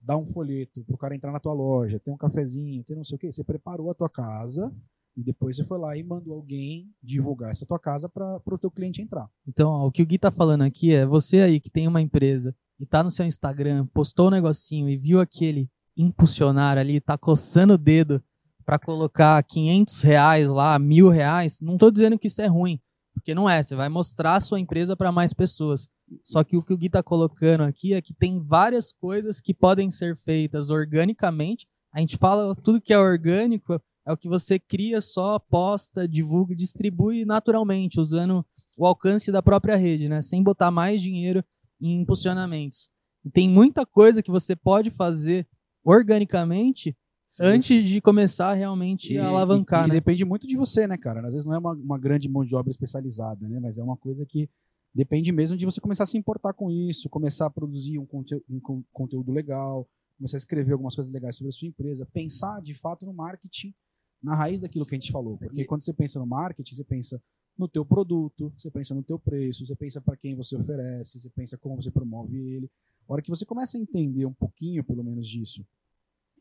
dar 0.00 0.16
um 0.16 0.26
folheto 0.26 0.82
para 0.84 0.94
o 0.94 0.98
cara 0.98 1.14
entrar 1.14 1.32
na 1.32 1.40
tua 1.40 1.52
loja, 1.52 2.00
ter 2.00 2.10
um 2.10 2.16
cafezinho, 2.16 2.82
ter 2.84 2.94
não 2.94 3.04
sei 3.04 3.16
o 3.16 3.18
que. 3.18 3.30
Você 3.30 3.44
preparou 3.44 3.90
a 3.90 3.94
tua 3.94 4.08
casa 4.08 4.72
e 5.16 5.22
depois 5.22 5.56
você 5.56 5.64
foi 5.64 5.78
lá 5.78 5.96
e 5.96 6.02
mandou 6.02 6.34
alguém 6.34 6.90
divulgar 7.02 7.50
essa 7.50 7.66
tua 7.66 7.78
casa 7.78 8.08
para 8.08 8.40
o 8.46 8.58
teu 8.58 8.70
cliente 8.70 9.02
entrar. 9.02 9.28
Então, 9.46 9.70
ó, 9.70 9.86
o 9.86 9.92
que 9.92 10.02
o 10.02 10.06
Gui 10.06 10.18
tá 10.18 10.30
falando 10.30 10.62
aqui 10.62 10.94
é 10.94 11.04
você 11.04 11.40
aí 11.40 11.60
que 11.60 11.70
tem 11.70 11.86
uma 11.86 12.00
empresa 12.00 12.54
e 12.78 12.86
tá 12.86 13.02
no 13.02 13.10
seu 13.10 13.26
Instagram, 13.26 13.86
postou 13.88 14.28
um 14.28 14.30
negocinho 14.30 14.88
e 14.88 14.96
viu 14.96 15.20
aquele 15.20 15.68
impulsionar 15.96 16.78
ali, 16.78 17.00
tá 17.00 17.18
coçando 17.18 17.74
o 17.74 17.78
dedo 17.78 18.22
para 18.64 18.78
colocar 18.78 19.42
500 19.42 20.02
reais 20.02 20.48
lá, 20.48 20.78
mil 20.78 21.08
reais, 21.08 21.60
não 21.60 21.74
estou 21.74 21.90
dizendo 21.90 22.18
que 22.18 22.28
isso 22.28 22.40
é 22.40 22.46
ruim, 22.46 22.80
porque 23.12 23.34
não 23.34 23.48
é. 23.48 23.62
Você 23.62 23.74
vai 23.74 23.88
mostrar 23.88 24.36
a 24.36 24.40
sua 24.40 24.60
empresa 24.60 24.96
para 24.96 25.12
mais 25.12 25.32
pessoas. 25.32 25.88
Só 26.24 26.42
que 26.42 26.56
o 26.56 26.62
que 26.62 26.72
o 26.72 26.78
Gui 26.78 26.86
está 26.86 27.02
colocando 27.02 27.62
aqui 27.62 27.94
é 27.94 28.02
que 28.02 28.14
tem 28.14 28.40
várias 28.40 28.92
coisas 28.92 29.40
que 29.40 29.54
podem 29.54 29.90
ser 29.90 30.16
feitas 30.16 30.70
organicamente. 30.70 31.66
A 31.92 32.00
gente 32.00 32.16
fala 32.16 32.54
tudo 32.54 32.80
que 32.80 32.92
é 32.92 32.98
orgânico 32.98 33.80
é 34.06 34.12
o 34.12 34.16
que 34.16 34.28
você 34.28 34.58
cria 34.58 35.00
só, 35.00 35.38
posta, 35.38 36.08
divulga, 36.08 36.54
distribui 36.54 37.24
naturalmente, 37.24 38.00
usando 38.00 38.44
o 38.76 38.86
alcance 38.86 39.30
da 39.30 39.42
própria 39.42 39.76
rede, 39.76 40.08
né? 40.08 40.22
Sem 40.22 40.42
botar 40.42 40.70
mais 40.70 41.02
dinheiro 41.02 41.44
em 41.80 42.00
impulsionamentos. 42.00 42.88
E 43.24 43.30
tem 43.30 43.48
muita 43.48 43.84
coisa 43.84 44.22
que 44.22 44.30
você 44.30 44.56
pode 44.56 44.90
fazer 44.90 45.46
organicamente 45.84 46.96
Sim. 47.30 47.44
antes 47.44 47.84
de 47.84 48.00
começar 48.00 48.54
realmente 48.54 49.12
e, 49.12 49.18
a 49.18 49.28
alavancar. 49.28 49.82
E, 49.82 49.84
e 49.84 49.88
né? 49.90 49.94
depende 49.94 50.24
muito 50.24 50.48
de 50.48 50.56
você, 50.56 50.88
né, 50.88 50.96
cara? 50.96 51.24
Às 51.24 51.34
vezes 51.34 51.46
não 51.46 51.54
é 51.54 51.58
uma, 51.58 51.74
uma 51.74 51.96
grande 51.96 52.28
mão 52.28 52.44
de 52.44 52.56
obra 52.56 52.72
especializada, 52.72 53.46
né? 53.46 53.60
Mas 53.60 53.78
é 53.78 53.84
uma 53.84 53.96
coisa 53.96 54.26
que 54.26 54.50
depende 54.92 55.30
mesmo 55.30 55.56
de 55.56 55.64
você 55.64 55.80
começar 55.80 56.02
a 56.02 56.06
se 56.06 56.18
importar 56.18 56.52
com 56.54 56.68
isso, 56.72 57.08
começar 57.08 57.46
a 57.46 57.50
produzir 57.50 58.00
um, 58.00 58.04
conte 58.04 58.34
um 58.50 58.82
conteúdo 58.92 59.30
legal, 59.30 59.88
começar 60.18 60.38
a 60.38 60.40
escrever 60.40 60.72
algumas 60.72 60.96
coisas 60.96 61.12
legais 61.12 61.36
sobre 61.36 61.50
a 61.50 61.52
sua 61.52 61.68
empresa, 61.68 62.04
pensar 62.12 62.60
de 62.60 62.74
fato 62.74 63.06
no 63.06 63.14
marketing 63.14 63.72
na 64.20 64.34
raiz 64.34 64.60
daquilo 64.60 64.84
que 64.84 64.96
a 64.96 64.98
gente 64.98 65.12
falou. 65.12 65.38
Porque 65.38 65.64
quando 65.64 65.84
você 65.84 65.94
pensa 65.94 66.18
no 66.18 66.26
marketing, 66.26 66.74
você 66.74 66.84
pensa 66.84 67.22
no 67.56 67.68
teu 67.68 67.86
produto, 67.86 68.52
você 68.58 68.72
pensa 68.72 68.92
no 68.92 69.04
teu 69.04 69.20
preço, 69.20 69.64
você 69.64 69.76
pensa 69.76 70.00
para 70.00 70.16
quem 70.16 70.34
você 70.34 70.56
oferece, 70.56 71.20
você 71.20 71.30
pensa 71.30 71.56
como 71.56 71.80
você 71.80 71.92
promove 71.92 72.36
ele. 72.36 72.68
A 73.08 73.12
hora 73.12 73.22
que 73.22 73.30
você 73.30 73.46
começa 73.46 73.78
a 73.78 73.80
entender 73.80 74.26
um 74.26 74.32
pouquinho, 74.32 74.82
pelo 74.82 75.04
menos, 75.04 75.28
disso, 75.28 75.64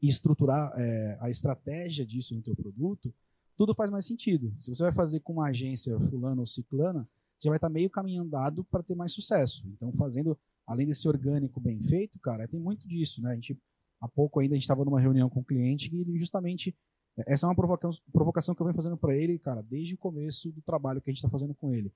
estruturar 0.08 0.72
é, 0.78 1.18
a 1.20 1.30
estratégia 1.30 2.06
disso 2.06 2.36
no 2.36 2.42
teu 2.42 2.56
produto, 2.56 3.14
tudo 3.58 3.76
faz 3.76 3.90
mais 3.90 4.06
sentido. 4.06 4.54
Se 4.58 4.74
você 4.74 4.84
vai 4.84 4.94
fazer 4.94 5.20
com 5.20 5.34
uma 5.34 5.50
agência 5.50 6.00
fulana 6.00 6.40
ou 6.40 6.46
ciclana, 6.46 7.08
você 7.38 7.50
vai 7.50 7.58
estar 7.58 7.70
meio 7.70 7.90
caminho 7.90 8.24
andado 8.24 8.64
para 8.66 8.84
ter 8.84 8.96
mais 8.96 9.12
sucesso. 9.12 9.68
Então, 9.68 9.92
fazendo, 9.94 10.38
além 10.66 10.88
desse 10.88 11.08
orgânico 11.08 11.60
bem 11.60 11.82
feito, 11.82 12.20
cara, 12.20 12.48
tem 12.48 12.60
muito 12.60 12.88
disso, 12.88 13.22
né? 13.22 13.32
A 13.32 13.36
gente, 13.36 13.58
há 14.00 14.08
pouco 14.08 14.40
ainda 14.40 14.54
a 14.54 14.58
gente 14.58 14.64
estava 14.64 14.86
numa 14.86 15.00
reunião 15.00 15.30
com 15.30 15.42
um 15.42 15.44
cliente 15.44 15.94
e 15.94 16.18
justamente 16.18 16.76
essa 17.28 17.46
é 17.46 17.50
uma 17.50 17.56
provocação 17.56 18.56
que 18.56 18.62
eu 18.62 18.66
venho 18.66 18.76
fazendo 18.76 18.98
para 18.98 19.16
ele, 19.16 19.38
cara, 19.40 19.62
desde 19.62 19.96
o 19.96 19.98
começo 19.98 20.52
do 20.52 20.62
trabalho 20.62 21.02
que 21.02 21.10
a 21.10 21.12
gente 21.12 21.18
está 21.18 21.30
fazendo 21.30 21.54
com 21.54 21.74
ele. 21.74 21.92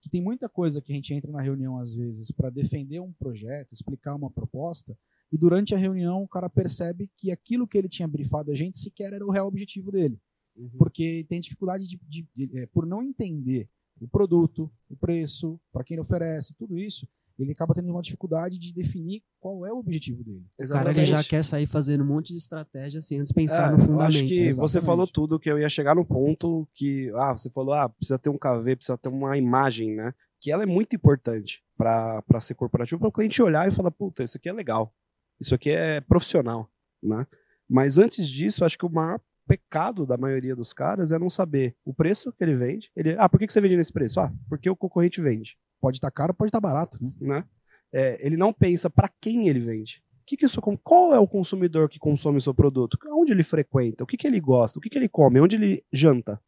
Que 0.00 0.10
tem 0.10 0.22
muita 0.22 0.48
coisa 0.48 0.80
que 0.80 0.92
a 0.92 0.94
gente 0.94 1.14
entra 1.14 1.30
na 1.30 1.40
reunião 1.40 1.78
às 1.78 1.94
vezes 1.94 2.30
para 2.30 2.50
defender 2.50 3.00
um 3.00 3.12
projeto, 3.12 3.72
explicar 3.72 4.14
uma 4.14 4.30
proposta, 4.30 4.96
e 5.32 5.38
durante 5.38 5.74
a 5.74 5.78
reunião 5.78 6.22
o 6.22 6.28
cara 6.28 6.48
percebe 6.48 7.10
que 7.16 7.30
aquilo 7.30 7.66
que 7.66 7.76
ele 7.76 7.88
tinha 7.88 8.08
brifado 8.08 8.50
a 8.50 8.54
gente 8.54 8.78
sequer 8.78 9.12
era 9.12 9.26
o 9.26 9.30
real 9.30 9.46
objetivo 9.46 9.90
dele. 9.90 10.18
Uhum. 10.56 10.70
Porque 10.78 11.26
tem 11.28 11.40
dificuldade 11.40 11.86
de, 11.86 11.98
de, 12.08 12.26
de 12.34 12.58
é, 12.58 12.66
por 12.66 12.86
não 12.86 13.02
entender 13.02 13.68
o 14.00 14.06
produto, 14.08 14.70
o 14.88 14.96
preço, 14.96 15.58
para 15.72 15.82
quem 15.82 15.94
ele 15.94 16.02
oferece, 16.02 16.54
tudo 16.54 16.78
isso, 16.78 17.08
ele 17.38 17.52
acaba 17.52 17.74
tendo 17.74 17.90
uma 17.90 18.00
dificuldade 18.00 18.58
de 18.58 18.72
definir 18.72 19.22
qual 19.38 19.66
é 19.66 19.72
o 19.72 19.78
objetivo 19.78 20.24
dele. 20.24 20.44
O 20.58 20.68
cara 20.68 20.90
ele 20.90 21.04
já 21.04 21.22
quer 21.22 21.44
sair 21.44 21.66
fazendo 21.66 22.02
um 22.02 22.06
monte 22.06 22.32
de 22.32 22.38
estratégia 22.38 22.98
assim, 22.98 23.18
antes 23.18 23.28
de 23.28 23.34
pensar 23.34 23.68
é, 23.68 23.72
no 23.72 23.78
fundamento. 23.78 24.08
acho 24.08 24.26
que 24.26 24.40
Exatamente. 24.40 24.56
você 24.56 24.80
falou 24.80 25.06
tudo 25.06 25.38
que 25.38 25.50
eu 25.50 25.58
ia 25.58 25.68
chegar 25.68 25.94
no 25.94 26.04
ponto 26.04 26.66
que, 26.74 27.10
ah, 27.14 27.36
você 27.36 27.50
falou, 27.50 27.74
ah, 27.74 27.88
precisa 27.88 28.18
ter 28.18 28.30
um 28.30 28.38
KV, 28.38 28.76
precisa 28.76 28.96
ter 28.96 29.08
uma 29.08 29.36
imagem, 29.36 29.94
né? 29.94 30.14
Que 30.40 30.50
ela 30.50 30.62
é 30.62 30.66
muito 30.66 30.96
importante 30.96 31.62
para 31.76 32.40
ser 32.40 32.54
corporativo, 32.54 32.98
para 32.98 33.08
o 33.08 33.12
cliente 33.12 33.42
olhar 33.42 33.68
e 33.68 33.70
falar, 33.70 33.90
puta, 33.90 34.24
isso 34.24 34.38
aqui 34.38 34.48
é 34.48 34.52
legal. 34.52 34.94
Isso 35.40 35.54
aqui 35.54 35.70
é 35.70 36.00
profissional, 36.00 36.70
né? 37.02 37.26
Mas 37.68 37.98
antes 37.98 38.28
disso, 38.28 38.64
acho 38.64 38.78
que 38.78 38.86
o 38.86 38.90
maior 38.90 39.20
pecado 39.46 40.04
da 40.04 40.16
maioria 40.16 40.56
dos 40.56 40.72
caras 40.72 41.12
é 41.12 41.18
não 41.18 41.30
saber 41.30 41.76
o 41.84 41.94
preço 41.94 42.32
que 42.32 42.42
ele 42.42 42.54
vende. 42.54 42.90
Ele, 42.96 43.16
ah, 43.18 43.28
por 43.28 43.38
que 43.38 43.48
você 43.48 43.60
vende 43.60 43.76
nesse 43.76 43.92
preço? 43.92 44.20
Ah, 44.20 44.32
porque 44.48 44.68
o 44.68 44.76
concorrente 44.76 45.20
vende. 45.20 45.56
Pode 45.80 45.98
estar 45.98 46.10
tá 46.10 46.14
caro, 46.14 46.34
pode 46.34 46.48
estar 46.48 46.60
tá 46.60 46.68
barato, 46.68 46.98
né? 47.02 47.12
né? 47.20 47.44
É, 47.92 48.26
ele 48.26 48.36
não 48.36 48.52
pensa 48.52 48.90
para 48.90 49.08
quem 49.20 49.48
ele 49.48 49.60
vende. 49.60 50.02
Que 50.26 50.36
que 50.36 50.44
isso, 50.44 50.60
qual 50.60 51.14
é 51.14 51.18
o 51.20 51.28
consumidor 51.28 51.88
que 51.88 52.00
consome 52.00 52.38
o 52.38 52.40
seu 52.40 52.52
produto? 52.52 52.98
Onde 53.12 53.32
ele 53.32 53.44
frequenta? 53.44 54.02
O 54.02 54.06
que, 54.06 54.16
que 54.16 54.26
ele 54.26 54.40
gosta? 54.40 54.78
O 54.78 54.82
que, 54.82 54.90
que 54.90 54.98
ele 54.98 55.08
come? 55.08 55.40
Onde 55.40 55.54
ele 55.54 55.84
janta? 55.92 56.40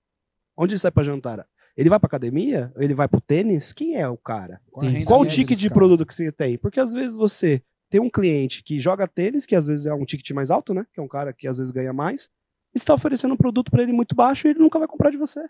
Onde 0.56 0.74
ele 0.74 0.80
sai 0.80 0.90
para 0.90 1.04
jantar? 1.04 1.46
Ele 1.76 1.88
vai 1.88 2.00
para 2.00 2.08
academia? 2.08 2.72
Ele 2.76 2.92
vai 2.92 3.06
pro 3.06 3.20
tênis? 3.20 3.72
Quem 3.72 3.94
é 3.94 4.08
o 4.08 4.16
cara? 4.16 4.60
Qual, 4.72 4.84
qual 5.06 5.20
o 5.20 5.26
ticket 5.26 5.56
de 5.56 5.68
cara? 5.68 5.78
produto 5.78 6.04
que 6.04 6.12
você 6.12 6.32
tem? 6.32 6.58
Porque 6.58 6.80
às 6.80 6.92
vezes 6.92 7.16
você 7.16 7.62
tem 7.90 8.00
um 8.00 8.10
cliente 8.10 8.62
que 8.62 8.80
joga 8.80 9.06
tênis, 9.06 9.46
que 9.46 9.54
às 9.54 9.66
vezes 9.66 9.86
é 9.86 9.94
um 9.94 10.04
ticket 10.04 10.30
mais 10.32 10.50
alto, 10.50 10.74
né? 10.74 10.86
Que 10.92 11.00
é 11.00 11.02
um 11.02 11.08
cara 11.08 11.32
que 11.32 11.48
às 11.48 11.58
vezes 11.58 11.72
ganha 11.72 11.92
mais, 11.92 12.28
e 12.74 12.78
está 12.78 12.92
oferecendo 12.94 13.34
um 13.34 13.36
produto 13.36 13.70
para 13.70 13.82
ele 13.82 13.92
muito 13.92 14.14
baixo 14.14 14.46
e 14.46 14.50
ele 14.50 14.58
nunca 14.58 14.78
vai 14.78 14.86
comprar 14.86 15.10
de 15.10 15.16
você. 15.16 15.48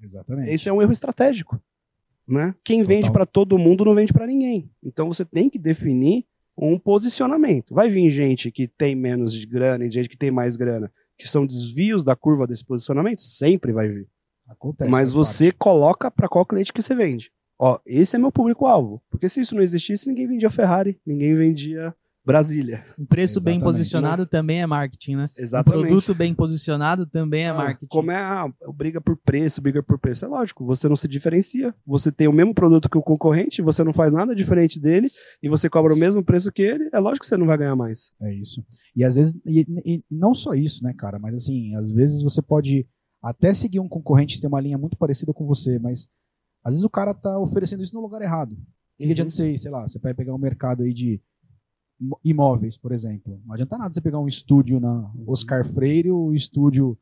Exatamente. 0.00 0.50
Esse 0.50 0.68
é 0.68 0.72
um 0.72 0.80
erro 0.80 0.92
estratégico, 0.92 1.60
né? 2.26 2.54
Quem 2.64 2.80
Total. 2.80 2.96
vende 2.96 3.12
para 3.12 3.26
todo 3.26 3.58
mundo 3.58 3.84
não 3.84 3.94
vende 3.94 4.12
para 4.12 4.26
ninguém. 4.26 4.70
Então 4.82 5.08
você 5.08 5.24
tem 5.24 5.48
que 5.48 5.58
definir 5.58 6.24
um 6.56 6.78
posicionamento. 6.78 7.74
Vai 7.74 7.88
vir 7.88 8.10
gente 8.10 8.50
que 8.50 8.68
tem 8.68 8.94
menos 8.94 9.32
de 9.32 9.46
grana 9.46 9.84
e 9.84 9.90
gente 9.90 10.08
que 10.08 10.16
tem 10.16 10.30
mais 10.30 10.56
grana, 10.56 10.92
que 11.16 11.26
são 11.28 11.46
desvios 11.46 12.04
da 12.04 12.14
curva 12.14 12.46
desse 12.46 12.64
posicionamento, 12.64 13.22
sempre 13.22 13.72
vai 13.72 13.88
vir. 13.88 14.08
Acontece, 14.46 14.90
Mas 14.90 15.12
você 15.12 15.46
parte. 15.46 15.58
coloca 15.58 16.10
para 16.10 16.28
qual 16.28 16.44
cliente 16.44 16.72
que 16.72 16.82
você 16.82 16.94
vende 16.94 17.32
ó, 17.62 17.78
esse 17.86 18.16
é 18.16 18.18
meu 18.18 18.32
público-alvo. 18.32 19.00
Porque 19.08 19.28
se 19.28 19.40
isso 19.40 19.54
não 19.54 19.62
existisse, 19.62 20.08
ninguém 20.08 20.26
vendia 20.26 20.50
Ferrari, 20.50 21.00
ninguém 21.06 21.32
vendia 21.32 21.94
Brasília. 22.24 22.84
Um 22.98 23.04
preço 23.04 23.38
Exatamente. 23.38 23.58
bem 23.58 23.64
posicionado 23.64 24.26
também 24.26 24.62
é 24.62 24.66
marketing, 24.66 25.16
né? 25.16 25.30
Exatamente. 25.36 25.78
Um 25.78 25.86
produto 25.86 26.14
bem 26.14 26.34
posicionado 26.34 27.06
também 27.06 27.44
é 27.44 27.48
ah, 27.48 27.54
marketing. 27.54 27.86
Como 27.86 28.10
é 28.10 28.16
a 28.16 28.48
briga 28.74 29.00
por 29.00 29.16
preço, 29.16 29.60
briga 29.60 29.82
por 29.82 29.98
preço? 29.98 30.24
É 30.24 30.28
lógico, 30.28 30.64
você 30.64 30.88
não 30.88 30.94
se 30.94 31.08
diferencia. 31.08 31.74
Você 31.86 32.12
tem 32.12 32.28
o 32.28 32.32
mesmo 32.32 32.54
produto 32.54 32.88
que 32.88 32.98
o 32.98 33.02
concorrente, 33.02 33.62
você 33.62 33.82
não 33.82 33.92
faz 33.92 34.12
nada 34.12 34.34
diferente 34.34 34.80
dele 34.80 35.08
e 35.42 35.48
você 35.48 35.68
cobra 35.68 35.94
o 35.94 35.96
mesmo 35.96 36.22
preço 36.22 36.52
que 36.52 36.62
ele, 36.62 36.88
é 36.92 36.98
lógico 36.98 37.20
que 37.20 37.26
você 37.26 37.36
não 37.36 37.46
vai 37.46 37.58
ganhar 37.58 37.76
mais. 37.76 38.12
É 38.20 38.32
isso. 38.32 38.64
E 38.94 39.04
às 39.04 39.16
vezes, 39.16 39.34
e, 39.46 39.66
e 39.84 40.04
não 40.10 40.32
só 40.32 40.54
isso, 40.54 40.84
né, 40.84 40.94
cara? 40.96 41.18
Mas 41.18 41.34
assim, 41.34 41.74
às 41.76 41.90
vezes 41.90 42.22
você 42.22 42.40
pode 42.40 42.86
até 43.20 43.52
seguir 43.52 43.80
um 43.80 43.88
concorrente 43.88 44.34
que 44.34 44.40
tem 44.40 44.48
uma 44.48 44.60
linha 44.60 44.78
muito 44.78 44.96
parecida 44.96 45.32
com 45.32 45.46
você, 45.46 45.78
mas 45.78 46.08
às 46.64 46.72
vezes 46.72 46.84
o 46.84 46.90
cara 46.90 47.12
tá 47.14 47.38
oferecendo 47.38 47.82
isso 47.82 47.94
no 47.94 48.00
lugar 48.02 48.22
errado. 48.22 48.56
que 48.98 49.10
adianta 49.10 49.30
você, 49.30 49.52
ir, 49.52 49.58
sei 49.58 49.70
lá, 49.70 49.86
você 49.86 49.98
vai 49.98 50.14
pegar 50.14 50.34
um 50.34 50.38
mercado 50.38 50.82
aí 50.82 50.92
de 50.94 51.20
imóveis, 52.24 52.76
por 52.76 52.92
exemplo. 52.92 53.40
Não 53.44 53.54
adianta 53.54 53.78
nada 53.78 53.92
você 53.92 54.00
pegar 54.00 54.18
um 54.18 54.28
estúdio 54.28 54.80
na 54.80 55.10
Oscar 55.26 55.64
Freire, 55.64 56.10
o 56.10 56.34
estúdio, 56.34 56.98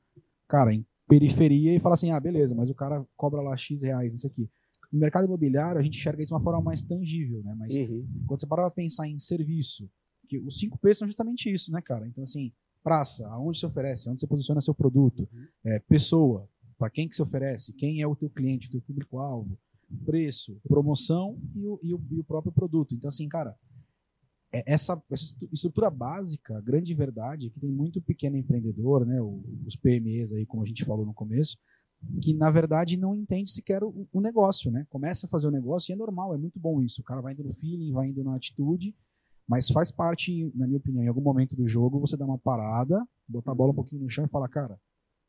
cara, 0.49 0.75
em 0.75 0.85
periferia 1.09 1.75
e 1.75 1.81
falar 1.81 1.95
assim, 1.95 2.11
ah, 2.11 2.21
beleza, 2.21 2.55
mas 2.55 2.71
o 2.71 2.75
cara 2.75 3.05
cobra 3.17 3.41
lá 3.41 3.57
X 3.57 3.83
reais 3.83 4.15
isso 4.15 4.27
aqui. 4.27 4.49
No 4.93 4.99
mercado 4.99 5.25
imobiliário, 5.25 5.81
a 5.81 5.83
gente 5.83 5.99
enxerga 5.99 6.23
isso 6.23 6.31
de 6.31 6.35
uma 6.35 6.41
forma 6.43 6.61
mais 6.61 6.83
tangível, 6.83 7.43
né? 7.43 7.55
Mas 7.57 7.77
Uhum. 7.77 8.07
quando 8.27 8.41
você 8.41 8.47
para 8.47 8.63
pra 8.63 8.71
pensar 8.71 9.09
em 9.09 9.19
serviço, 9.19 9.89
que 10.29 10.39
os 10.39 10.59
5 10.59 10.79
P 10.79 10.95
são 10.95 11.07
justamente 11.09 11.53
isso, 11.53 11.73
né, 11.73 11.81
cara? 11.81 12.07
Então, 12.07 12.23
assim, 12.23 12.53
praça, 12.83 13.27
aonde 13.29 13.59
se 13.59 13.67
oferece, 13.67 14.09
onde 14.09 14.21
você 14.21 14.27
posiciona 14.27 14.61
seu 14.61 14.75
produto, 14.75 15.29
é, 15.65 15.79
pessoa, 15.81 16.49
para 16.81 16.89
quem 16.89 17.07
que 17.07 17.15
se 17.15 17.23
oferece, 17.23 17.75
quem 17.75 18.01
é 18.01 18.07
o 18.07 18.17
teu 18.17 18.31
cliente, 18.31 18.69
o 18.69 18.71
teu 18.71 18.81
público-alvo, 18.81 19.59
preço, 20.07 20.59
promoção 20.67 21.39
e 21.55 21.67
o, 21.67 21.79
e 21.83 21.93
o- 21.95 22.03
e 22.11 22.19
o 22.21 22.25
próprio 22.25 22.51
produto. 22.53 22.95
Então, 22.95 23.09
assim, 23.09 23.29
cara, 23.29 23.55
é- 24.51 24.65
essa, 24.73 24.95
essa 25.11 25.25
estru- 25.25 25.49
estrutura 25.53 25.91
básica, 25.91 26.57
a 26.57 26.61
grande 26.63 26.95
verdade 26.95 27.49
é 27.49 27.51
que 27.51 27.61
tem 27.61 27.71
muito 27.71 28.01
pequeno 28.01 28.39
empreendedor, 28.39 29.05
né, 29.05 29.21
os 29.67 29.77
PMEs 29.77 30.33
aí, 30.33 30.47
como 30.47 30.63
a 30.63 30.67
gente 30.67 30.83
falou 30.87 31.05
no 31.05 31.13
começo, 31.13 31.59
que 32.23 32.33
na 32.33 32.51
verdade 32.51 32.97
não 32.97 33.15
entende 33.15 33.51
sequer 33.51 33.85
o, 33.85 34.09
o 34.11 34.21
negócio, 34.23 34.71
né? 34.71 34.87
Começa 34.89 35.27
a 35.27 35.29
fazer 35.29 35.49
o 35.49 35.51
negócio 35.51 35.93
e 35.93 35.95
é 35.95 35.97
normal, 35.97 36.35
é 36.35 36.39
muito 36.39 36.59
bom 36.59 36.81
isso. 36.81 37.03
O 37.03 37.05
cara 37.05 37.21
vai 37.21 37.35
indo 37.35 37.45
no 37.45 37.53
feeling, 37.53 37.93
vai 37.93 38.09
indo 38.09 38.25
na 38.25 38.35
atitude, 38.37 38.97
mas 39.47 39.69
faz 39.69 39.93
parte, 39.93 40.51
na 40.55 40.67
minha 40.67 40.79
opinião, 40.79 41.05
em 41.05 41.09
algum 41.09 41.21
momento 41.21 41.55
do 41.55 41.69
jogo, 41.69 42.01
você 42.01 42.17
dar 42.17 42.25
uma 42.25 42.39
parada, 42.39 43.07
botar 43.29 43.53
a 43.53 43.55
bola 43.55 43.73
um 43.73 43.75
pouquinho 43.75 44.03
no 44.03 44.09
chão 44.09 44.25
e 44.25 44.29
falar, 44.29 44.49
cara, 44.49 44.81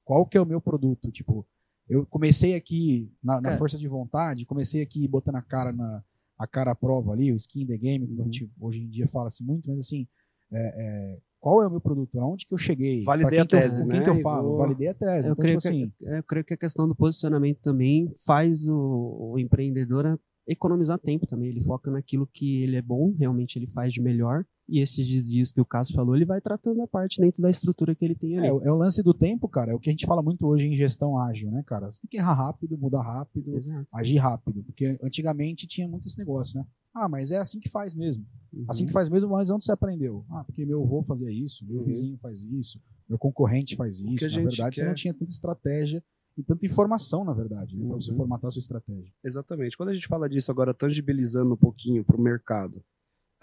qual 0.03 0.25
que 0.25 0.37
é 0.37 0.41
o 0.41 0.45
meu 0.45 0.59
produto? 0.61 1.11
Tipo, 1.11 1.45
eu 1.89 2.05
comecei 2.05 2.55
aqui 2.55 3.11
na, 3.23 3.35
na 3.35 3.41
Cara. 3.43 3.57
força 3.57 3.77
de 3.77 3.87
vontade, 3.87 4.45
comecei 4.45 4.81
aqui 4.81 5.07
botando 5.07 5.35
a 5.35 5.41
cara 5.41 5.71
na 5.71 6.03
a 6.37 6.47
cara 6.47 6.71
à 6.71 6.75
prova 6.75 7.11
ali, 7.13 7.31
o 7.31 7.35
skin 7.35 7.61
in 7.61 7.67
the 7.67 7.77
game, 7.77 8.07
como 8.07 8.21
a 8.21 8.25
gente 8.25 8.51
hoje 8.59 8.81
em 8.81 8.89
dia 8.89 9.07
fala-se 9.07 9.43
muito, 9.43 9.69
mas 9.69 9.77
assim, 9.85 10.07
é, 10.51 10.59
é, 10.59 11.19
qual 11.39 11.61
é 11.61 11.67
o 11.67 11.69
meu 11.69 11.79
produto? 11.79 12.19
Aonde 12.19 12.47
que 12.47 12.53
eu 12.53 12.57
cheguei? 12.57 13.03
Validei 13.03 13.29
quem 13.31 13.39
a 13.41 13.45
que 13.45 13.55
eu- 13.55 13.59
tese, 13.59 13.83
com 13.83 13.89
quem 13.89 13.99
né? 13.99 14.03
que 14.05 14.09
eu 14.09 14.21
falo? 14.21 14.49
vou- 14.49 14.57
Validei 14.57 14.87
a 14.87 14.93
tese. 14.95 15.27
Eu, 15.27 15.33
então, 15.33 15.35
creio 15.35 15.59
tipo 15.59 15.67
assim, 15.69 15.91
que, 15.99 16.05
eu 16.05 16.23
creio 16.23 16.43
que 16.43 16.53
a 16.55 16.57
questão 16.57 16.87
do 16.87 16.95
posicionamento 16.95 17.59
também 17.59 18.11
faz 18.25 18.67
o, 18.67 19.33
o 19.33 19.37
empreendedor 19.39 20.19
economizar 20.47 20.97
tempo 20.99 21.25
também. 21.27 21.49
Ele 21.49 21.62
foca 21.62 21.89
naquilo 21.91 22.27
que 22.27 22.62
ele 22.63 22.75
é 22.75 22.82
bom, 22.82 23.13
realmente 23.17 23.58
ele 23.58 23.67
faz 23.67 23.93
de 23.93 24.01
melhor. 24.01 24.45
E 24.69 24.80
esses 24.80 25.06
desvios 25.06 25.51
que 25.51 25.60
o 25.60 25.65
Cássio 25.65 25.93
falou, 25.95 26.15
ele 26.15 26.23
vai 26.23 26.39
tratando 26.39 26.82
a 26.82 26.88
parte 26.88 27.19
dentro 27.19 27.41
da 27.41 27.49
estrutura 27.49 27.93
que 27.93 28.06
ele 28.06 28.15
tem 28.15 28.38
ali. 28.38 28.47
É, 28.47 28.54
o- 28.54 28.62
é 28.63 28.71
o 28.71 28.75
lance 28.75 29.04
do 29.04 29.13
tempo, 29.13 29.47
cara. 29.49 29.71
É 29.71 29.75
o 29.75 29.80
que 29.80 29.89
a 29.89 29.91
gente 29.91 30.06
fala 30.06 30.21
muito 30.21 30.47
hoje 30.47 30.67
em 30.69 30.75
gestão 30.75 31.17
ágil, 31.17 31.51
né, 31.51 31.62
cara? 31.65 31.91
Você 31.91 32.01
tem 32.01 32.10
que 32.10 32.17
errar 32.17 32.34
rápido, 32.36 32.77
mudar 32.77 33.01
rápido, 33.01 33.58
Exato. 33.58 33.88
agir 33.93 34.17
rápido. 34.17 34.63
Porque 34.63 34.97
antigamente 35.04 35.67
tinha 35.67 35.88
muito 35.89 36.08
esse 36.08 36.17
negócio, 36.17 36.58
né? 36.60 36.65
Ah, 36.93 37.10
mas 37.10 37.32
é 37.32 37.38
assim 37.38 37.60
que 37.60 37.69
faz 37.69 37.93
mesmo. 37.93 38.25
Uhum. 38.54 38.65
Assim 38.67 38.86
que 38.86 38.91
faz 38.93 39.10
mesmo, 39.10 39.30
mas 39.32 39.49
onde 39.49 39.63
você 39.65 39.71
aprendeu? 39.73 40.25
Ah, 40.30 40.43
porque 40.45 40.65
meu 40.65 40.84
avô 40.84 41.04
fazia 41.04 41.32
isso, 41.32 41.65
meu 41.65 41.80
Uhum. 41.80 41.86
vizinho 41.86 42.17
faz 42.17 42.41
isso, 42.43 42.80
meu 43.10 43.17
concorrente 43.17 43.75
faz 43.75 43.99
isso. 44.01 44.30
Na 44.30 44.38
verdade, 44.43 44.75
você 44.75 44.82
quer- 44.82 44.88
não 44.88 44.93
tinha 44.93 45.13
tanta 45.13 45.32
estratégia 45.32 46.04
e 46.38 46.44
tanta 46.44 46.65
informação, 46.65 47.24
na 47.26 47.34
verdade, 47.34 47.76
né, 47.78 47.86
pra 47.88 47.96
você 47.96 48.12
Uhum. 48.12 48.17
formatar 48.17 48.48
a 48.48 48.52
sua 48.52 48.60
estratégia. 48.60 49.12
Exatamente. 49.24 49.76
Quando 49.78 49.89
a 49.89 49.94
gente 49.94 50.08
fala 50.08 50.30
disso 50.30 50.50
agora, 50.52 50.74
tangibilizando 50.74 51.54
um 51.54 51.58
pouquinho 51.58 52.04
para 52.04 52.15
o 52.17 52.22
mercado, 52.22 52.84